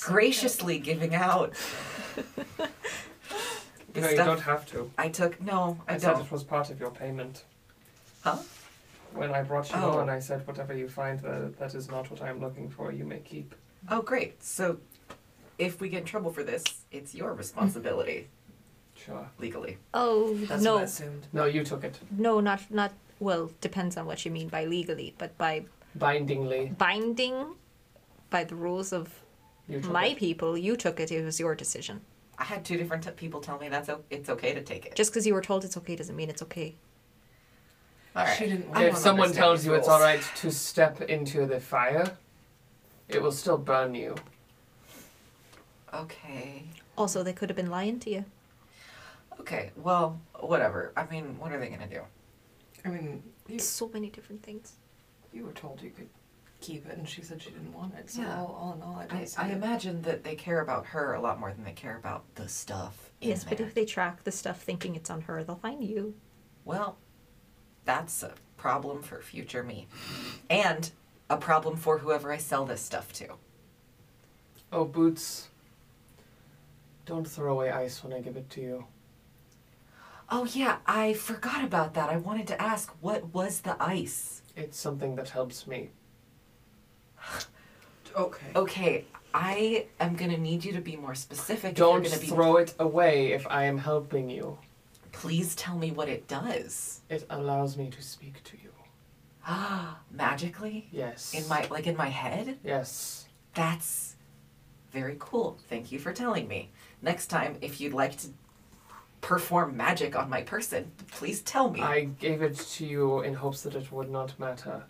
graciously 0.00 0.78
giving 0.78 1.14
out. 1.14 1.54
No, 3.94 4.00
the 4.02 4.08
you 4.08 4.14
stuff 4.14 4.26
don't 4.26 4.40
have 4.40 4.66
to. 4.72 4.90
I 4.98 5.08
took. 5.08 5.40
No, 5.40 5.78
I, 5.88 5.94
I 5.94 5.98
said 5.98 6.12
don't. 6.14 6.22
it 6.24 6.32
was 6.32 6.42
part 6.42 6.70
of 6.70 6.80
your 6.80 6.90
payment. 6.90 7.44
Huh? 8.22 8.38
When 9.12 9.30
I 9.32 9.42
brought 9.42 9.70
you 9.70 9.76
Oh. 9.78 9.98
on, 9.98 10.08
I 10.10 10.18
said, 10.18 10.44
whatever 10.46 10.74
you 10.74 10.88
find 10.88 11.20
that 11.20 11.58
that 11.58 11.74
is 11.74 11.88
not 11.88 12.10
what 12.10 12.20
I 12.22 12.28
am 12.30 12.40
looking 12.40 12.68
for, 12.68 12.90
you 12.90 13.04
may 13.04 13.20
keep. 13.20 13.54
Oh, 13.88 14.02
great. 14.02 14.42
So, 14.42 14.78
if 15.58 15.80
we 15.80 15.88
get 15.88 16.00
in 16.00 16.04
trouble 16.06 16.32
for 16.32 16.42
this, 16.42 16.64
it's 16.90 17.14
your 17.14 17.32
responsibility 17.34 18.26
Sure. 18.96 19.28
legally. 19.38 19.78
Oh 19.92 20.34
That's 20.48 20.62
no, 20.62 20.74
what 20.74 20.80
I 20.80 20.84
assumed. 20.84 21.26
No, 21.32 21.44
you 21.44 21.62
took 21.64 21.84
it. 21.84 21.98
no, 22.10 22.40
not 22.40 22.60
not. 22.70 22.92
Well, 23.20 23.52
depends 23.60 23.96
on 23.96 24.06
what 24.06 24.24
you 24.24 24.30
mean 24.32 24.48
by 24.48 24.64
legally, 24.64 25.14
but 25.18 25.38
by 25.38 25.64
Bindingly. 25.94 26.72
binding, 26.76 27.54
by 28.30 28.42
the 28.44 28.56
rules 28.56 28.92
of 28.92 29.20
You 29.68 29.80
took 29.80 29.92
my 29.92 30.06
it. 30.06 30.18
people, 30.18 30.58
you 30.58 30.76
took 30.76 30.98
it. 30.98 31.12
It 31.12 31.24
was 31.24 31.38
your 31.38 31.54
decision. 31.54 32.00
I 32.38 32.44
had 32.44 32.64
two 32.64 32.76
different 32.76 33.04
t- 33.04 33.10
people 33.10 33.40
tell 33.40 33.58
me 33.58 33.68
that's 33.68 33.88
o- 33.88 34.02
it's 34.10 34.28
okay 34.28 34.52
to 34.54 34.62
take 34.62 34.86
it. 34.86 34.94
Just 34.94 35.10
because 35.12 35.26
you 35.26 35.34
were 35.34 35.40
told 35.42 35.64
it's 35.64 35.76
okay 35.76 35.96
doesn't 35.96 36.16
mean 36.16 36.28
it's 36.30 36.42
okay. 36.42 36.74
All 38.16 38.24
right. 38.24 38.36
She 38.38 38.46
didn't 38.46 38.68
want 38.68 38.82
If 38.84 38.92
don't 38.94 39.00
someone 39.00 39.24
understand 39.26 39.42
tells 39.44 39.60
these 39.60 39.66
you 39.66 39.74
it's 39.74 39.88
rules. 39.88 40.00
alright 40.00 40.22
to 40.36 40.50
step 40.50 41.00
into 41.02 41.46
the 41.46 41.60
fire, 41.60 42.16
it 43.08 43.22
will 43.22 43.32
still 43.32 43.58
burn 43.58 43.94
you. 43.94 44.14
Okay. 45.92 46.64
Also, 46.96 47.22
they 47.22 47.32
could 47.32 47.48
have 47.50 47.56
been 47.56 47.70
lying 47.70 47.98
to 48.00 48.10
you. 48.10 48.24
Okay. 49.40 49.70
Well, 49.76 50.20
whatever. 50.40 50.92
I 50.96 51.06
mean, 51.06 51.38
what 51.38 51.52
are 51.52 51.58
they 51.58 51.68
gonna 51.68 51.88
do? 51.88 52.00
I 52.84 52.88
mean, 52.88 53.22
you, 53.48 53.58
So 53.58 53.88
many 53.92 54.10
different 54.10 54.42
things. 54.42 54.74
you 55.32 55.44
were 55.44 55.52
told 55.52 55.82
you 55.82 55.90
could 55.90 56.08
keep 56.64 56.86
it, 56.86 56.96
and 56.96 57.08
she 57.08 57.22
said 57.22 57.42
she 57.42 57.50
didn't 57.50 57.72
want 57.72 57.94
it. 57.94 58.10
So 58.10 58.22
Yeah. 58.22 58.38
all, 58.40 58.46
all 58.58 58.72
in 58.74 58.82
all, 58.82 58.96
I 58.96 59.06
don't 59.06 59.20
I, 59.20 59.24
see 59.24 59.36
I 59.40 59.48
it. 59.48 59.52
imagine 59.52 60.02
that 60.02 60.24
they 60.24 60.34
care 60.34 60.60
about 60.60 60.86
her 60.86 61.14
a 61.14 61.20
lot 61.20 61.38
more 61.38 61.52
than 61.52 61.64
they 61.64 61.72
care 61.72 61.96
about 61.96 62.24
the 62.36 62.48
stuff. 62.48 63.10
in 63.20 63.28
Yes, 63.30 63.44
but 63.44 63.58
there. 63.58 63.66
if 63.66 63.74
they 63.74 63.84
track 63.84 64.24
the 64.24 64.32
stuff 64.32 64.62
thinking 64.62 64.94
it's 64.96 65.10
on 65.10 65.22
her, 65.22 65.44
they'll 65.44 65.56
find 65.56 65.84
you. 65.84 66.14
Well, 66.64 66.96
that's 67.84 68.22
a 68.22 68.32
problem 68.56 69.02
for 69.02 69.20
future 69.20 69.62
me. 69.62 69.86
And 70.48 70.90
a 71.28 71.36
problem 71.36 71.76
for 71.76 71.98
whoever 71.98 72.32
I 72.32 72.38
sell 72.38 72.64
this 72.64 72.80
stuff 72.80 73.12
to. 73.14 73.34
Oh, 74.72 74.84
Boots. 74.84 75.48
Don't 77.06 77.28
throw 77.28 77.52
away 77.52 77.70
ice 77.70 78.02
when 78.02 78.12
I 78.14 78.20
give 78.20 78.36
it 78.36 78.48
to 78.50 78.60
you. 78.62 78.86
Oh, 80.30 80.46
yeah, 80.46 80.78
I 80.86 81.12
forgot 81.12 81.62
about 81.62 81.92
that. 81.94 82.08
I 82.08 82.16
wanted 82.16 82.46
to 82.48 82.60
ask 82.60 82.90
what 83.02 83.34
was 83.34 83.60
the 83.60 83.76
ice? 83.80 84.40
It's 84.56 84.78
something 84.78 85.16
that 85.16 85.28
helps 85.28 85.66
me. 85.66 85.90
Okay. 88.16 88.46
Okay, 88.54 89.04
I 89.32 89.86
am 89.98 90.14
gonna 90.14 90.38
need 90.38 90.64
you 90.64 90.72
to 90.72 90.80
be 90.80 90.96
more 90.96 91.14
specific. 91.14 91.74
Don't 91.74 92.02
you're 92.02 92.10
gonna 92.10 92.20
be... 92.20 92.28
throw 92.28 92.56
it 92.56 92.74
away 92.78 93.32
if 93.32 93.46
I 93.48 93.64
am 93.64 93.78
helping 93.78 94.30
you. 94.30 94.58
Please 95.12 95.54
tell 95.54 95.76
me 95.76 95.90
what 95.90 96.08
it 96.08 96.28
does. 96.28 97.00
It 97.08 97.26
allows 97.30 97.76
me 97.76 97.90
to 97.90 98.02
speak 98.02 98.42
to 98.44 98.56
you. 98.62 98.70
Ah, 99.46 99.98
magically? 100.10 100.88
Yes. 100.92 101.34
In 101.34 101.46
my 101.48 101.66
like 101.70 101.86
in 101.86 101.96
my 101.96 102.08
head? 102.08 102.58
Yes. 102.64 103.26
That's 103.54 104.16
very 104.92 105.16
cool. 105.18 105.58
Thank 105.68 105.90
you 105.90 105.98
for 105.98 106.12
telling 106.12 106.46
me. 106.46 106.70
Next 107.02 107.26
time, 107.26 107.56
if 107.60 107.80
you'd 107.80 107.92
like 107.92 108.16
to 108.18 108.28
perform 109.20 109.76
magic 109.76 110.16
on 110.16 110.28
my 110.30 110.42
person, 110.42 110.92
please 111.10 111.40
tell 111.42 111.70
me. 111.70 111.80
I 111.80 112.04
gave 112.04 112.42
it 112.42 112.56
to 112.56 112.86
you 112.86 113.22
in 113.22 113.34
hopes 113.34 113.62
that 113.62 113.74
it 113.74 113.90
would 113.90 114.10
not 114.10 114.38
matter. 114.38 114.84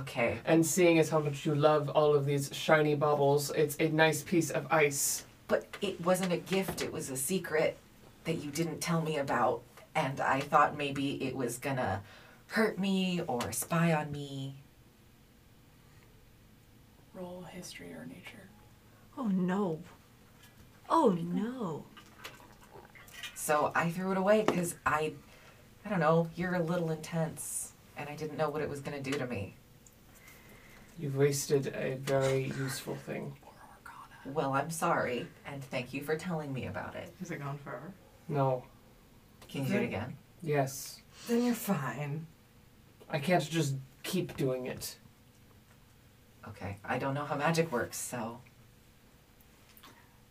Okay. 0.00 0.38
And 0.44 0.66
seeing 0.66 0.98
as 0.98 1.08
how 1.08 1.20
much 1.20 1.46
you 1.46 1.54
love 1.54 1.88
all 1.90 2.14
of 2.14 2.26
these 2.26 2.50
shiny 2.52 2.94
baubles, 2.94 3.50
it's 3.50 3.76
a 3.78 3.88
nice 3.88 4.22
piece 4.22 4.50
of 4.50 4.66
ice. 4.70 5.24
But 5.46 5.66
it 5.80 6.00
wasn't 6.04 6.32
a 6.32 6.38
gift, 6.38 6.82
it 6.82 6.92
was 6.92 7.10
a 7.10 7.16
secret 7.16 7.76
that 8.24 8.42
you 8.42 8.50
didn't 8.50 8.80
tell 8.80 9.02
me 9.02 9.18
about. 9.18 9.62
And 9.94 10.20
I 10.20 10.40
thought 10.40 10.76
maybe 10.76 11.22
it 11.22 11.36
was 11.36 11.58
gonna 11.58 12.02
hurt 12.48 12.78
me 12.78 13.20
or 13.28 13.52
spy 13.52 13.92
on 13.92 14.10
me. 14.10 14.56
Roll 17.14 17.42
history 17.42 17.92
or 17.92 18.04
nature. 18.06 18.48
Oh 19.16 19.28
no. 19.28 19.80
Oh 20.90 21.10
no. 21.10 21.84
So 23.34 23.70
I 23.74 23.90
threw 23.90 24.10
it 24.10 24.18
away 24.18 24.42
because 24.42 24.74
I, 24.84 25.12
I 25.84 25.88
don't 25.88 26.00
know, 26.00 26.28
you're 26.34 26.54
a 26.54 26.62
little 26.62 26.90
intense. 26.90 27.72
And 27.96 28.08
I 28.08 28.16
didn't 28.16 28.36
know 28.36 28.50
what 28.50 28.62
it 28.62 28.68
was 28.68 28.80
gonna 28.80 29.00
do 29.00 29.12
to 29.12 29.26
me. 29.26 29.54
You've 30.98 31.16
wasted 31.16 31.74
a 31.74 31.96
very 31.96 32.52
useful 32.58 32.94
thing. 32.94 33.36
Well, 34.26 34.52
I'm 34.54 34.70
sorry, 34.70 35.26
and 35.46 35.62
thank 35.64 35.92
you 35.92 36.02
for 36.02 36.16
telling 36.16 36.52
me 36.52 36.66
about 36.66 36.94
it. 36.94 37.12
Is 37.20 37.30
it 37.30 37.40
gone 37.40 37.58
forever? 37.58 37.92
No. 38.28 38.64
Can 39.48 39.64
you 39.64 39.72
do 39.72 39.78
it 39.78 39.84
again? 39.84 40.16
Yes. 40.42 41.00
Then 41.28 41.44
you're 41.44 41.54
fine. 41.54 42.26
I 43.10 43.18
can't 43.18 43.48
just 43.48 43.74
keep 44.02 44.36
doing 44.36 44.66
it. 44.66 44.96
Okay. 46.48 46.78
I 46.84 46.98
don't 46.98 47.14
know 47.14 47.24
how 47.24 47.36
magic 47.36 47.70
works, 47.70 47.96
so. 47.98 48.40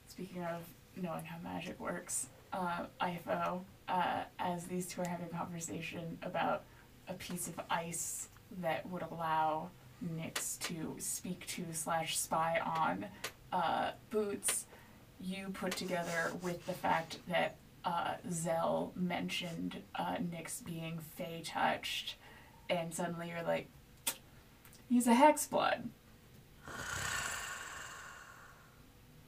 Speaking 0.07 0.43
of 0.43 0.61
knowing 0.95 1.25
how 1.25 1.37
magic 1.43 1.79
works, 1.79 2.27
uh, 2.51 2.85
Ifo, 3.01 3.61
uh, 3.87 4.23
as 4.39 4.65
these 4.65 4.87
two 4.87 5.01
are 5.01 5.07
having 5.07 5.27
a 5.27 5.37
conversation 5.37 6.17
about 6.23 6.63
a 7.07 7.13
piece 7.13 7.47
of 7.47 7.59
ice 7.69 8.29
that 8.61 8.87
would 8.89 9.01
allow 9.11 9.69
Nix 10.15 10.57
to 10.57 10.95
speak 10.99 11.45
to 11.47 11.63
slash 11.73 12.17
spy 12.17 12.59
on 12.59 13.05
uh, 13.51 13.91
Boots, 14.09 14.65
you 15.21 15.47
put 15.53 15.73
together 15.75 16.31
with 16.41 16.65
the 16.65 16.73
fact 16.73 17.19
that 17.27 17.55
uh, 17.85 18.15
Zell 18.31 18.91
mentioned 18.95 19.81
uh, 19.95 20.17
Nix 20.31 20.61
being 20.61 20.99
fey 21.15 21.41
touched, 21.45 22.15
and 22.69 22.93
suddenly 22.93 23.29
you're 23.29 23.43
like, 23.43 23.67
he's 24.89 25.07
a 25.07 25.13
hex 25.13 25.47
blood. 25.47 25.89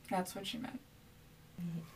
That's 0.09 0.35
what 0.35 0.45
she 0.45 0.57
meant. 0.57 0.79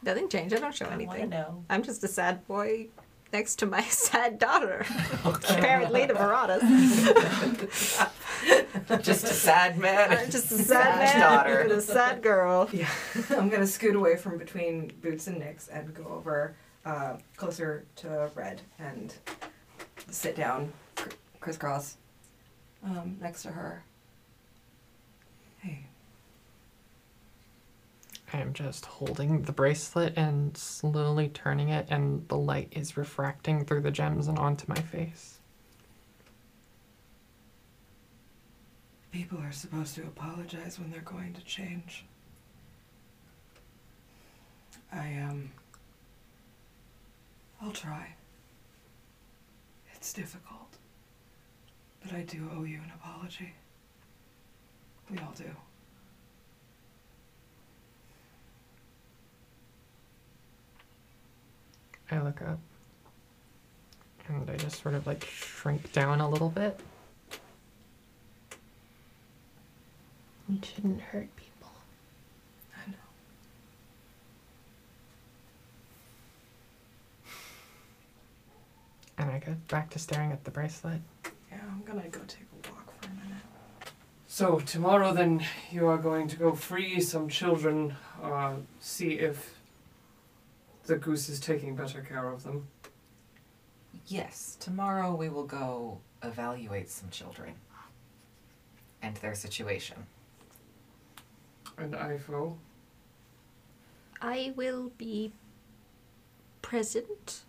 Nothing 0.02 0.30
changed. 0.30 0.56
I 0.56 0.60
don't 0.60 0.74
show 0.74 0.86
I 0.86 0.94
anything. 0.94 1.30
know. 1.30 1.64
I'm 1.70 1.84
just 1.84 2.04
a 2.04 2.08
sad 2.08 2.48
boy 2.48 2.88
next 3.32 3.58
to 3.58 3.66
my 3.66 3.82
sad 3.84 4.40
daughter. 4.40 4.86
Apparently 5.26 6.06
the 6.06 6.14
Marauders. 6.14 6.62
Just 9.02 9.24
a 9.26 9.28
sad 9.28 9.78
man. 9.78 10.12
I'm 10.12 10.30
just 10.32 10.52
a 10.52 10.58
sad, 10.58 10.66
Sad 10.66 11.00
man 11.00 11.20
daughter. 11.20 11.60
and 11.60 11.72
a 11.74 11.82
sad 11.82 12.22
girl. 12.24 12.70
Yeah, 12.72 12.90
I'm 13.32 13.50
gonna 13.50 13.68
scoot 13.68 13.96
away 13.96 14.16
from 14.16 14.38
between 14.38 14.92
Boots 15.02 15.28
and 15.28 15.38
Nix 15.40 15.68
and 15.68 15.94
go 15.94 16.06
over 16.06 16.56
uh, 16.86 17.18
closer 17.36 17.86
to 17.98 18.32
Red 18.36 18.62
and 18.80 19.14
sit 20.10 20.36
down, 20.36 20.72
cr- 20.96 21.10
crisscross, 21.40 21.98
um, 22.84 23.18
next 23.22 23.44
to 23.44 23.50
her. 23.50 23.84
I 28.34 28.40
am 28.40 28.54
just 28.54 28.86
holding 28.86 29.42
the 29.44 29.52
bracelet 29.52 30.14
and 30.16 30.56
slowly 30.56 31.30
turning 31.30 31.70
it, 31.70 31.88
and 31.90 32.28
the 32.28 32.38
light 32.38 32.70
is 32.72 32.98
refracting 32.98 33.66
through 33.66 33.82
the 33.82 33.92
gems 33.92 34.28
and 34.28 34.38
onto 34.38 34.66
my 34.68 34.80
face. 34.80 35.40
people 39.12 39.40
are 39.40 39.52
supposed 39.52 39.96
to 39.96 40.02
apologize 40.02 40.80
when 40.80 40.92
they're 40.92 41.02
going 41.02 41.34
to 41.34 41.42
change. 41.44 42.06
I 44.92 45.18
um. 45.22 45.52
I'll 47.62 47.72
try. 47.72 48.16
It's 49.94 50.14
difficult, 50.14 50.78
but 52.02 52.14
I 52.14 52.22
do 52.22 52.50
owe 52.56 52.64
you 52.64 52.78
an 52.78 52.92
apology. 52.96 53.54
We 55.12 55.18
all 55.18 55.34
do. 55.36 55.52
I 62.12 62.20
look 62.22 62.42
up 62.42 62.60
and 64.28 64.50
I 64.50 64.56
just 64.56 64.82
sort 64.82 64.96
of 64.96 65.06
like 65.06 65.26
shrink 65.26 65.92
down 65.92 66.22
a 66.22 66.30
little 66.30 66.50
bit. 66.50 66.80
You 70.48 70.60
shouldn't 70.64 71.02
hurt 71.02 71.28
people. 71.36 71.72
I 72.76 72.90
know. 72.90 72.98
And 79.20 79.30
I 79.32 79.40
go 79.40 79.56
back 79.68 79.90
to 79.92 80.00
staring 80.00 80.32
at 80.32 80.44
the 80.46 80.52
bracelet. 80.52 81.02
Yeah, 81.52 81.58
I'm 81.70 81.84
gonna 81.86 82.08
go 82.08 82.22
take 82.28 82.48
a 82.64 82.72
walk 82.72 82.92
for 83.00 83.08
a 83.08 83.12
minute. 83.12 83.44
So, 84.28 84.60
tomorrow 84.60 85.14
then, 85.14 85.44
you 85.72 85.88
are 85.88 85.98
going 85.98 86.28
to 86.30 86.38
go 86.38 86.54
free 86.54 87.02
some 87.02 87.28
children, 87.28 87.96
uh, 88.24 88.54
see 88.80 89.14
if 89.20 89.59
the 90.90 90.98
goose 90.98 91.30
is 91.30 91.40
taking 91.40 91.76
better 91.76 92.02
care 92.02 92.28
of 92.30 92.44
them. 92.44 92.68
Yes, 94.08 94.58
tomorrow 94.60 95.14
we 95.14 95.30
will 95.30 95.46
go 95.46 96.00
evaluate 96.24 96.90
some 96.90 97.12
children 97.12 97.54
and 99.04 99.16
their 99.18 99.36
situation. 99.36 99.98
And 101.78 101.94
Ifo, 101.94 102.56
I 104.20 104.52
will 104.56 104.92
be 104.98 105.32
present. 106.64 107.44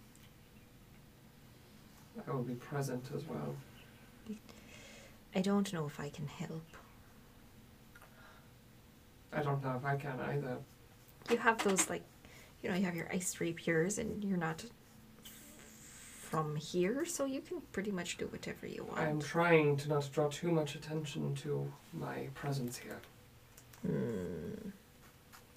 I 2.28 2.30
will 2.30 2.42
be 2.42 2.54
present 2.56 3.08
as 3.16 3.24
well. 3.24 3.56
I 5.34 5.40
don't 5.40 5.72
know 5.72 5.86
if 5.86 5.98
I 5.98 6.10
can 6.10 6.26
help. 6.26 6.76
I 9.32 9.42
don't 9.42 9.64
know 9.64 9.76
if 9.76 9.84
I 9.86 9.96
can 9.96 10.20
either. 10.20 10.58
You 11.30 11.38
have 11.38 11.56
those 11.64 11.88
like, 11.88 12.02
you 12.62 12.70
know, 12.70 12.76
you 12.76 12.84
have 12.84 12.96
your 12.96 13.08
ice 13.12 13.40
rapiers, 13.40 13.98
and 13.98 14.22
you're 14.24 14.38
not 14.38 14.64
from 16.30 16.54
here, 16.54 17.04
so 17.04 17.24
you 17.24 17.40
can 17.40 17.60
pretty 17.72 17.90
much 17.90 18.16
do 18.16 18.26
whatever 18.28 18.66
you 18.66 18.84
want. 18.84 19.00
I 19.00 19.08
am 19.08 19.20
trying 19.20 19.76
to 19.78 19.88
not 19.88 20.08
draw 20.12 20.28
too 20.28 20.52
much 20.52 20.76
attention 20.76 21.34
to 21.36 21.70
my 21.92 22.28
presence 22.34 22.76
here. 22.78 23.00
Hmm. 23.84 24.68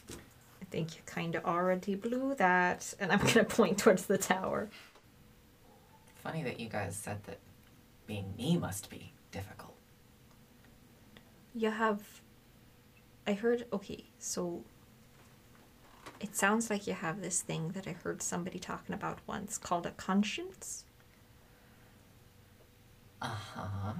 I 0.09 0.65
think 0.71 0.95
you 0.95 1.01
kind 1.05 1.35
of 1.35 1.45
already 1.45 1.93
blew 1.93 2.33
that, 2.35 2.93
and 2.99 3.11
I'm 3.11 3.19
gonna 3.27 3.43
point 3.43 3.77
towards 3.77 4.07
the 4.07 4.17
tower. 4.17 4.69
Funny 6.23 6.41
that 6.41 6.59
you 6.59 6.69
guys 6.69 6.95
said 6.95 7.23
that 7.25 7.37
being 8.07 8.33
me 8.37 8.57
must 8.57 8.89
be 8.89 9.11
difficult. 9.31 9.75
You 11.53 11.69
have. 11.69 12.01
I 13.27 13.33
heard. 13.33 13.65
Okay, 13.71 14.05
so. 14.17 14.63
It 16.23 16.37
sounds 16.37 16.69
like 16.69 16.87
you 16.87 16.93
have 16.93 17.21
this 17.21 17.41
thing 17.41 17.73
that 17.73 17.85
I 17.85 17.91
heard 17.91 18.21
somebody 18.21 18.57
talking 18.57 18.95
about 18.95 19.19
once 19.27 19.57
called 19.57 19.85
a 19.85 19.91
conscience. 19.91 20.85
Uh 23.21 23.27
huh. 23.27 23.93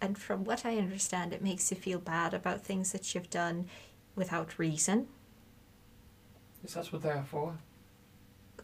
And 0.00 0.18
from 0.18 0.42
what 0.42 0.66
I 0.66 0.76
understand, 0.76 1.32
it 1.32 1.40
makes 1.40 1.70
you 1.70 1.76
feel 1.76 2.00
bad 2.00 2.34
about 2.34 2.62
things 2.62 2.90
that 2.90 3.14
you've 3.14 3.30
done 3.30 3.68
without 4.16 4.58
reason. 4.58 5.06
Is 6.64 6.74
that 6.74 6.92
what 6.92 7.02
they 7.02 7.10
are 7.10 7.24
for? 7.24 7.56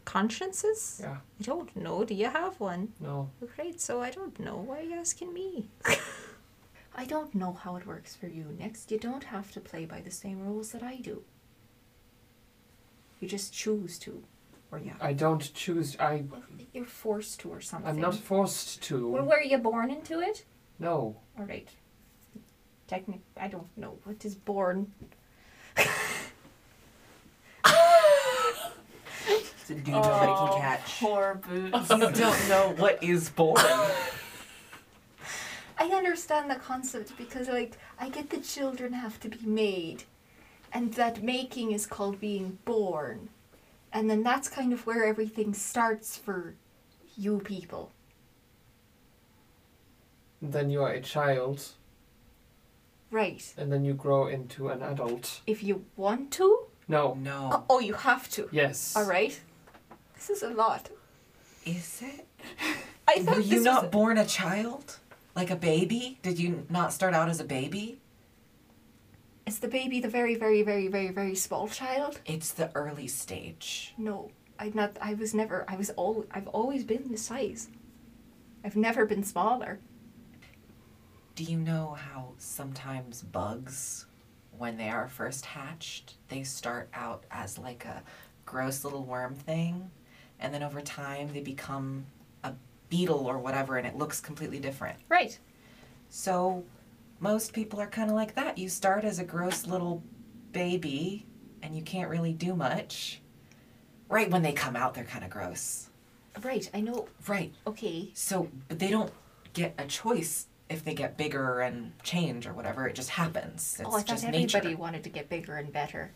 consciences? 0.03 0.99
Yeah. 1.01 1.17
I 1.39 1.43
don't 1.43 1.73
know. 1.75 2.03
Do 2.03 2.15
you 2.15 2.29
have 2.29 2.59
one? 2.59 2.93
No. 2.99 3.29
Great, 3.55 3.79
so 3.79 4.01
I 4.01 4.09
don't 4.09 4.39
know. 4.39 4.57
Why 4.57 4.79
are 4.79 4.81
you 4.81 4.95
asking 4.95 5.33
me? 5.33 5.69
I 6.95 7.05
don't 7.05 7.35
know 7.35 7.53
how 7.53 7.75
it 7.75 7.85
works 7.85 8.15
for 8.15 8.27
you. 8.27 8.45
Next, 8.57 8.91
you 8.91 8.97
don't 8.97 9.23
have 9.25 9.51
to 9.51 9.61
play 9.61 9.85
by 9.85 10.01
the 10.01 10.11
same 10.11 10.41
rules 10.41 10.71
that 10.71 10.83
I 10.83 10.95
do. 10.97 11.21
You 13.19 13.27
just 13.27 13.53
choose 13.53 13.99
to. 13.99 14.23
Or 14.71 14.79
yeah. 14.79 14.93
I 15.01 15.13
don't 15.13 15.53
choose. 15.53 15.97
I. 15.99 16.23
You're 16.73 16.85
forced 16.85 17.39
to 17.41 17.49
or 17.49 17.61
something. 17.61 17.89
I'm 17.89 17.99
not 17.99 18.15
forced 18.15 18.81
to. 18.83 19.09
Well, 19.09 19.25
were 19.25 19.41
you 19.41 19.57
born 19.57 19.89
into 19.91 20.19
it? 20.19 20.45
No. 20.77 21.17
All 21.37 21.45
right. 21.45 21.67
Technic. 22.87 23.21
I 23.37 23.47
don't 23.47 23.67
know 23.77 23.97
what 24.03 24.23
is 24.25 24.35
born. 24.35 24.91
It's 29.27 29.69
a 29.69 29.75
dude 29.75 29.93
nobody 29.93 30.31
Oh, 30.31 30.47
can 30.53 30.61
catch. 30.61 30.99
Poor 30.99 31.41
boots. 31.47 31.89
You 31.91 31.97
don't 32.11 32.49
know 32.49 32.73
what 32.77 33.03
is 33.03 33.29
born. 33.29 33.57
I 35.77 35.85
understand 35.93 36.49
the 36.49 36.55
concept 36.55 37.15
because, 37.17 37.47
like, 37.47 37.77
I 37.99 38.09
get 38.09 38.29
the 38.31 38.37
children 38.39 38.93
have 38.93 39.19
to 39.21 39.29
be 39.29 39.45
made, 39.45 40.03
and 40.71 40.93
that 40.93 41.23
making 41.23 41.71
is 41.71 41.85
called 41.85 42.19
being 42.19 42.59
born. 42.65 43.29
And 43.91 44.09
then 44.09 44.23
that's 44.23 44.47
kind 44.47 44.71
of 44.73 44.85
where 44.85 45.05
everything 45.05 45.53
starts 45.53 46.15
for 46.17 46.55
you 47.17 47.39
people. 47.39 47.91
Then 50.41 50.69
you 50.69 50.81
are 50.83 50.91
a 50.91 51.01
child, 51.01 51.69
Right. 53.11 53.53
and 53.57 53.71
then 53.71 53.83
you 53.83 53.93
grow 53.93 54.27
into 54.27 54.69
an 54.69 54.81
adult. 54.81 55.41
If 55.45 55.63
you 55.63 55.85
want 55.97 56.31
to? 56.33 56.65
No. 56.87 57.15
No. 57.15 57.49
Oh, 57.51 57.63
oh 57.69 57.79
you 57.79 57.93
have 57.93 58.29
to. 58.31 58.47
Yes. 58.51 58.95
Alright. 58.95 59.41
This 60.15 60.29
is 60.29 60.43
a 60.43 60.49
lot. 60.49 60.89
Is 61.65 62.01
it? 62.01 62.25
I 63.07 63.19
thought 63.19 63.35
Were 63.35 63.41
this 63.41 63.47
you 63.47 63.55
was 63.57 63.65
not 63.65 63.91
born 63.91 64.17
a 64.17 64.25
child? 64.25 64.97
Like 65.35 65.49
a 65.49 65.55
baby? 65.55 66.19
Did 66.21 66.39
you 66.39 66.65
not 66.69 66.93
start 66.93 67.13
out 67.13 67.27
as 67.29 67.39
a 67.39 67.43
baby? 67.43 67.99
Is 69.49 69.57
the 69.57 69.67
baby 69.67 69.99
the 69.99 70.07
very, 70.07 70.35
very, 70.35 70.61
very, 70.61 70.89
very, 70.89 71.09
very 71.09 71.33
small 71.33 71.67
child? 71.67 72.19
It's 72.23 72.51
the 72.51 72.69
early 72.75 73.07
stage. 73.07 73.95
No, 73.97 74.29
I'm 74.59 74.73
not. 74.75 74.95
I 75.01 75.15
was 75.15 75.33
never. 75.33 75.65
I 75.67 75.75
was 75.75 75.89
all. 75.89 76.23
I've 76.29 76.47
always 76.49 76.83
been 76.83 77.09
this 77.09 77.23
size. 77.23 77.67
I've 78.63 78.75
never 78.75 79.07
been 79.07 79.23
smaller. 79.23 79.79
Do 81.33 81.43
you 81.43 81.57
know 81.57 81.97
how 81.97 82.33
sometimes 82.37 83.23
bugs, 83.23 84.05
when 84.55 84.77
they 84.77 84.89
are 84.89 85.07
first 85.07 85.47
hatched, 85.47 86.17
they 86.27 86.43
start 86.43 86.87
out 86.93 87.23
as 87.31 87.57
like 87.57 87.85
a 87.85 88.03
gross 88.45 88.83
little 88.83 89.03
worm 89.03 89.33
thing, 89.33 89.89
and 90.39 90.53
then 90.53 90.61
over 90.61 90.79
time 90.79 91.33
they 91.33 91.41
become 91.41 92.05
a 92.43 92.53
beetle 92.89 93.25
or 93.25 93.39
whatever, 93.39 93.77
and 93.77 93.87
it 93.87 93.97
looks 93.97 94.21
completely 94.21 94.59
different? 94.59 94.99
Right. 95.09 95.39
So, 96.11 96.63
most 97.19 97.53
people 97.53 97.79
are 97.79 97.87
kind 97.87 98.09
of 98.09 98.15
like 98.15 98.35
that. 98.35 98.57
You 98.57 98.69
start 98.69 99.03
as 99.03 99.19
a 99.19 99.23
gross 99.23 99.67
little 99.67 100.03
baby, 100.51 101.25
and 101.61 101.75
you 101.75 101.81
can't 101.81 102.09
really 102.09 102.33
do 102.33 102.55
much. 102.55 103.21
Right 104.07 104.29
when 104.29 104.41
they 104.41 104.53
come 104.53 104.75
out, 104.75 104.93
they're 104.93 105.03
kind 105.03 105.23
of 105.23 105.29
gross. 105.29 105.89
Right. 106.41 106.69
I 106.73 106.81
know. 106.81 107.07
Right. 107.27 107.53
Okay. 107.67 108.11
So, 108.13 108.49
but 108.67 108.79
they 108.79 108.89
don't 108.89 109.11
get 109.53 109.75
a 109.77 109.85
choice 109.85 110.47
if 110.69 110.83
they 110.83 110.93
get 110.93 111.17
bigger 111.17 111.59
and 111.59 111.91
change 112.03 112.47
or 112.47 112.53
whatever. 112.53 112.87
It 112.87 112.95
just 112.95 113.09
happens. 113.11 113.77
It's 113.79 113.89
oh, 113.89 113.89
I 113.89 113.97
thought 113.97 114.05
just 114.05 114.25
everybody 114.25 114.69
nature. 114.69 114.77
wanted 114.77 115.03
to 115.03 115.09
get 115.09 115.29
bigger 115.29 115.57
and 115.57 115.71
better. 115.73 116.11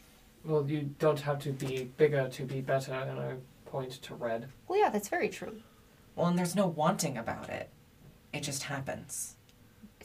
Well, 0.45 0.65
you 0.67 0.93
don't 0.99 1.19
have 1.21 1.39
to 1.39 1.51
be 1.51 1.89
bigger 1.97 2.27
to 2.27 2.43
be 2.43 2.61
better, 2.61 2.93
and 2.93 3.19
I 3.19 3.35
point 3.65 3.91
to 4.03 4.15
red. 4.15 4.49
Well, 4.67 4.79
yeah, 4.79 4.89
that's 4.89 5.09
very 5.09 5.29
true. 5.29 5.61
Well, 6.15 6.27
and 6.27 6.37
there's 6.37 6.55
no 6.55 6.67
wanting 6.67 7.17
about 7.17 7.49
it. 7.49 7.69
It 8.31 8.41
just 8.41 8.63
happens. 8.63 9.35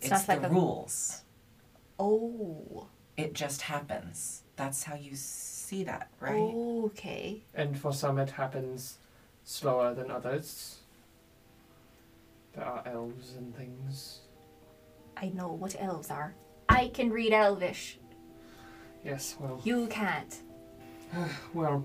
It's 0.02 0.10
It's, 0.10 0.22
the 0.24 0.36
like 0.36 0.42
a- 0.44 0.48
rules. 0.48 1.22
Oh. 1.98 2.88
It 3.16 3.32
just 3.34 3.62
happens. 3.62 4.42
That's 4.56 4.84
how 4.84 4.94
you 4.94 5.16
see 5.16 5.84
that, 5.84 6.08
right? 6.20 6.34
Okay. 6.38 7.42
And 7.54 7.76
for 7.78 7.92
some, 7.92 8.18
it 8.18 8.30
happens 8.30 8.98
slower 9.44 9.92
than 9.94 10.10
others. 10.10 10.78
There 12.54 12.64
are 12.64 12.82
elves 12.86 13.34
and 13.36 13.56
things. 13.56 14.20
I 15.16 15.30
know 15.30 15.48
what 15.48 15.74
elves 15.80 16.10
are. 16.10 16.34
I 16.68 16.88
can 16.88 17.10
read 17.10 17.32
Elvish. 17.32 17.98
Yes, 19.04 19.36
well, 19.40 19.60
You 19.64 19.86
can't. 19.88 20.42
well. 21.54 21.84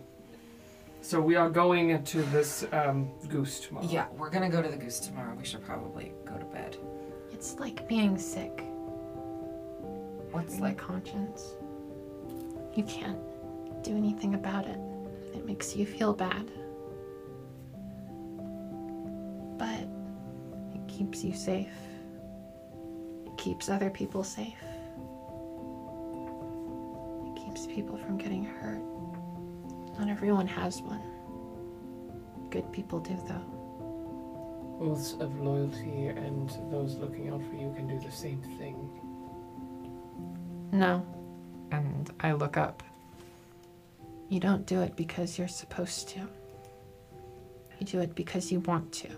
So 1.02 1.20
we 1.20 1.36
are 1.36 1.50
going 1.50 2.04
to 2.04 2.22
this 2.24 2.66
um, 2.72 3.12
goose 3.28 3.60
tomorrow. 3.60 3.88
Yeah, 3.90 4.06
we're 4.18 4.30
gonna 4.30 4.50
go 4.50 4.62
to 4.62 4.70
the 4.70 4.78
goose 4.78 5.00
tomorrow. 5.00 5.36
We 5.36 5.46
should 5.46 5.66
probably 5.66 6.14
go 6.26 6.38
to 6.38 6.46
bed. 6.46 6.78
It's 7.44 7.60
like 7.60 7.86
being 7.90 8.18
sick. 8.18 8.64
What's 10.32 10.54
Having 10.54 10.72
a 10.72 10.76
conscience. 10.76 11.56
You 12.74 12.84
can't 12.86 13.20
do 13.84 13.98
anything 13.98 14.36
about 14.36 14.66
it. 14.66 14.80
It 15.36 15.46
makes 15.46 15.76
you 15.76 15.86
feel 15.86 16.14
bad. 16.14 16.50
But 19.58 19.90
it 20.74 20.88
keeps 20.88 21.22
you 21.22 21.34
safe. 21.34 21.68
It 23.26 23.38
keeps 23.38 23.68
other 23.68 23.90
people 23.90 24.24
safe. 24.24 24.64
It 27.28 27.46
keeps 27.46 27.68
people 27.68 27.98
from 27.98 28.18
getting 28.18 28.46
hurt. 28.46 28.80
Not 30.00 30.08
everyone 30.08 30.48
has 30.48 30.82
one. 30.82 31.02
Good 32.50 32.72
people 32.72 33.02
do, 33.02 33.22
though. 33.28 33.53
Oaths 34.84 35.14
of 35.20 35.40
loyalty 35.40 36.08
and 36.08 36.50
those 36.72 36.96
looking 36.96 37.30
out 37.30 37.42
for 37.50 37.56
you 37.56 37.74
can 37.76 37.88
do 37.88 38.00
the 38.06 38.12
same 38.12 38.42
thing. 38.58 38.76
No, 40.72 41.06
And 41.72 42.12
I 42.20 42.34
look 42.34 42.58
up. 42.58 42.84
you 44.30 44.40
don't 44.40 44.66
do 44.66 44.82
it 44.82 44.96
because 44.96 45.38
you're 45.38 45.48
supposed 45.48 46.10
to. 46.10 46.20
You 47.80 47.86
do 47.86 48.00
it 48.02 48.16
because 48.16 48.52
you 48.52 48.60
want 48.62 48.92
to. 48.94 49.10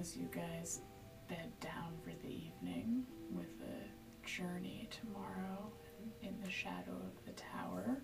As 0.00 0.16
you 0.16 0.28
guys 0.34 0.80
bed 1.28 1.50
down 1.60 1.92
for 2.02 2.10
the 2.22 2.32
evening 2.32 3.04
with 3.32 3.48
a 3.62 4.26
journey 4.26 4.88
tomorrow 4.90 5.70
in 6.22 6.34
the 6.42 6.50
shadow 6.50 6.92
of 6.92 7.24
the 7.26 7.32
tower. 7.32 7.98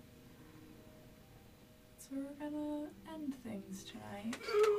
So 1.97 2.04
we're 2.15 2.49
gonna 2.49 2.87
end 3.13 3.33
things 3.43 3.83
tonight. 3.83 4.35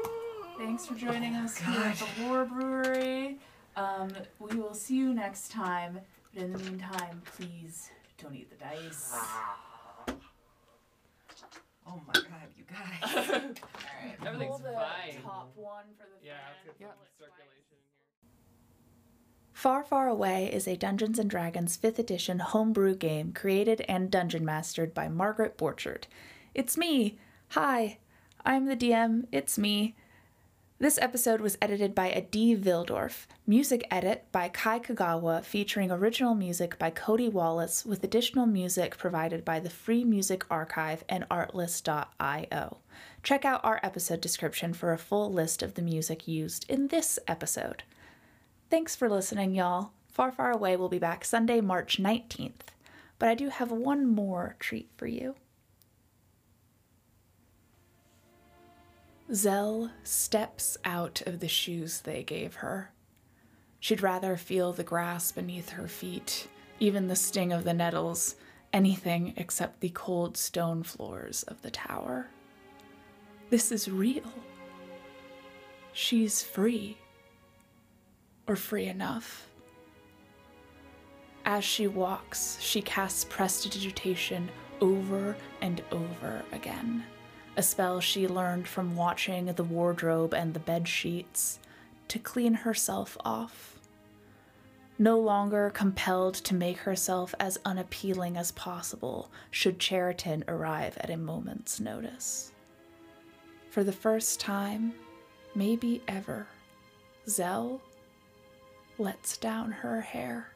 Thanks 0.58 0.86
for 0.86 0.94
joining 0.94 1.34
us 1.34 1.56
here 1.58 1.80
at 1.80 1.96
the 1.98 2.24
Lore 2.24 2.44
Brewery. 2.46 3.38
Um, 3.76 4.10
we 4.38 4.56
will 4.56 4.74
see 4.74 4.96
you 4.96 5.12
next 5.12 5.50
time. 5.50 6.00
But 6.34 6.44
in 6.44 6.52
the 6.52 6.58
meantime, 6.58 7.22
please 7.36 7.90
don't 8.18 8.34
eat 8.34 8.48
the 8.50 8.56
dice. 8.56 9.14
Oh 11.88 12.00
my 12.06 12.12
god, 12.14 12.24
you 12.56 12.64
guys. 12.68 13.12
Alright, 13.28 13.60
Everything's 14.26 14.50
pull 14.50 14.58
the 14.58 14.72
fine. 14.72 15.22
top 15.22 15.52
one 15.54 15.84
for 15.98 16.04
the 16.04 16.26
Yeah, 16.26 16.32
fan. 16.34 16.40
let's 16.66 16.78
get 16.78 16.88
it 16.88 16.94
circulation 17.18 17.52
Far 19.52 19.82
Far 19.84 20.08
Away 20.08 20.52
is 20.52 20.66
a 20.68 20.76
Dungeons 20.76 21.18
and 21.18 21.30
Dragons 21.30 21.78
5th 21.78 21.98
edition 21.98 22.40
homebrew 22.40 22.94
game 22.96 23.32
created 23.32 23.82
and 23.88 24.10
dungeon 24.10 24.44
mastered 24.44 24.92
by 24.94 25.08
Margaret 25.08 25.56
Borchard. 25.56 26.04
It's 26.54 26.76
me. 26.76 27.18
Hi. 27.50 27.98
I'm 28.44 28.66
the 28.66 28.76
DM. 28.76 29.26
It's 29.32 29.56
me. 29.56 29.96
This 30.78 30.98
episode 30.98 31.40
was 31.40 31.56
edited 31.62 31.94
by 31.94 32.12
Adi 32.12 32.54
Vildorf. 32.54 33.26
Music 33.46 33.86
edit 33.90 34.26
by 34.30 34.50
Cai 34.50 34.78
Kagawa, 34.78 35.42
featuring 35.42 35.90
original 35.90 36.34
music 36.34 36.78
by 36.78 36.90
Cody 36.90 37.30
Wallis, 37.30 37.86
with 37.86 38.04
additional 38.04 38.44
music 38.44 38.98
provided 38.98 39.42
by 39.42 39.58
the 39.58 39.70
Free 39.70 40.04
Music 40.04 40.44
Archive 40.50 41.02
and 41.08 41.26
Artlist.io. 41.30 42.78
Check 43.22 43.44
out 43.46 43.64
our 43.64 43.80
episode 43.82 44.20
description 44.20 44.74
for 44.74 44.92
a 44.92 44.98
full 44.98 45.32
list 45.32 45.62
of 45.62 45.74
the 45.74 45.82
music 45.82 46.28
used 46.28 46.68
in 46.68 46.88
this 46.88 47.18
episode. 47.26 47.84
Thanks 48.68 48.94
for 48.94 49.08
listening, 49.08 49.54
y'all. 49.54 49.92
Far, 50.08 50.30
Far 50.30 50.50
Away 50.50 50.76
will 50.76 50.90
be 50.90 50.98
back 50.98 51.24
Sunday, 51.24 51.62
March 51.62 51.98
19th. 51.98 52.74
But 53.18 53.30
I 53.30 53.34
do 53.34 53.48
have 53.48 53.70
one 53.70 54.06
more 54.06 54.56
treat 54.58 54.90
for 54.96 55.06
you. 55.06 55.36
Zell 59.32 59.90
steps 60.04 60.76
out 60.84 61.22
of 61.26 61.40
the 61.40 61.48
shoes 61.48 62.00
they 62.00 62.22
gave 62.22 62.56
her. 62.56 62.92
She'd 63.80 64.02
rather 64.02 64.36
feel 64.36 64.72
the 64.72 64.84
grass 64.84 65.32
beneath 65.32 65.70
her 65.70 65.88
feet, 65.88 66.48
even 66.78 67.08
the 67.08 67.16
sting 67.16 67.52
of 67.52 67.64
the 67.64 67.74
nettles, 67.74 68.36
anything 68.72 69.34
except 69.36 69.80
the 69.80 69.88
cold 69.90 70.36
stone 70.36 70.82
floors 70.82 71.42
of 71.44 71.60
the 71.62 71.70
tower. 71.70 72.28
This 73.50 73.72
is 73.72 73.90
real. 73.90 74.32
She's 75.92 76.42
free 76.42 76.96
or 78.46 78.54
free 78.54 78.86
enough. 78.86 79.48
As 81.44 81.64
she 81.64 81.86
walks, 81.86 82.58
she 82.60 82.82
casts 82.82 83.24
prestidigitation 83.24 84.48
over 84.80 85.36
and 85.60 85.82
over 85.90 86.42
again, 86.52 87.04
a 87.56 87.62
spell 87.62 88.00
she 88.00 88.28
learned 88.28 88.68
from 88.68 88.96
watching 88.96 89.46
the 89.46 89.64
wardrobe 89.64 90.34
and 90.34 90.52
the 90.52 90.60
bed 90.60 90.86
sheets 90.86 91.58
to 92.08 92.18
clean 92.18 92.54
herself 92.54 93.16
off. 93.24 93.78
No 94.98 95.18
longer 95.18 95.70
compelled 95.70 96.34
to 96.34 96.54
make 96.54 96.78
herself 96.78 97.34
as 97.40 97.58
unappealing 97.64 98.36
as 98.36 98.52
possible 98.52 99.30
should 99.50 99.78
Cheriton 99.78 100.44
arrive 100.48 100.96
at 100.98 101.10
a 101.10 101.16
moment's 101.16 101.80
notice. 101.80 102.52
For 103.70 103.84
the 103.84 103.92
first 103.92 104.40
time, 104.40 104.94
maybe 105.54 106.02
ever, 106.08 106.46
Zell 107.28 107.82
lets 108.98 109.36
down 109.36 109.70
her 109.70 110.00
hair. 110.00 110.52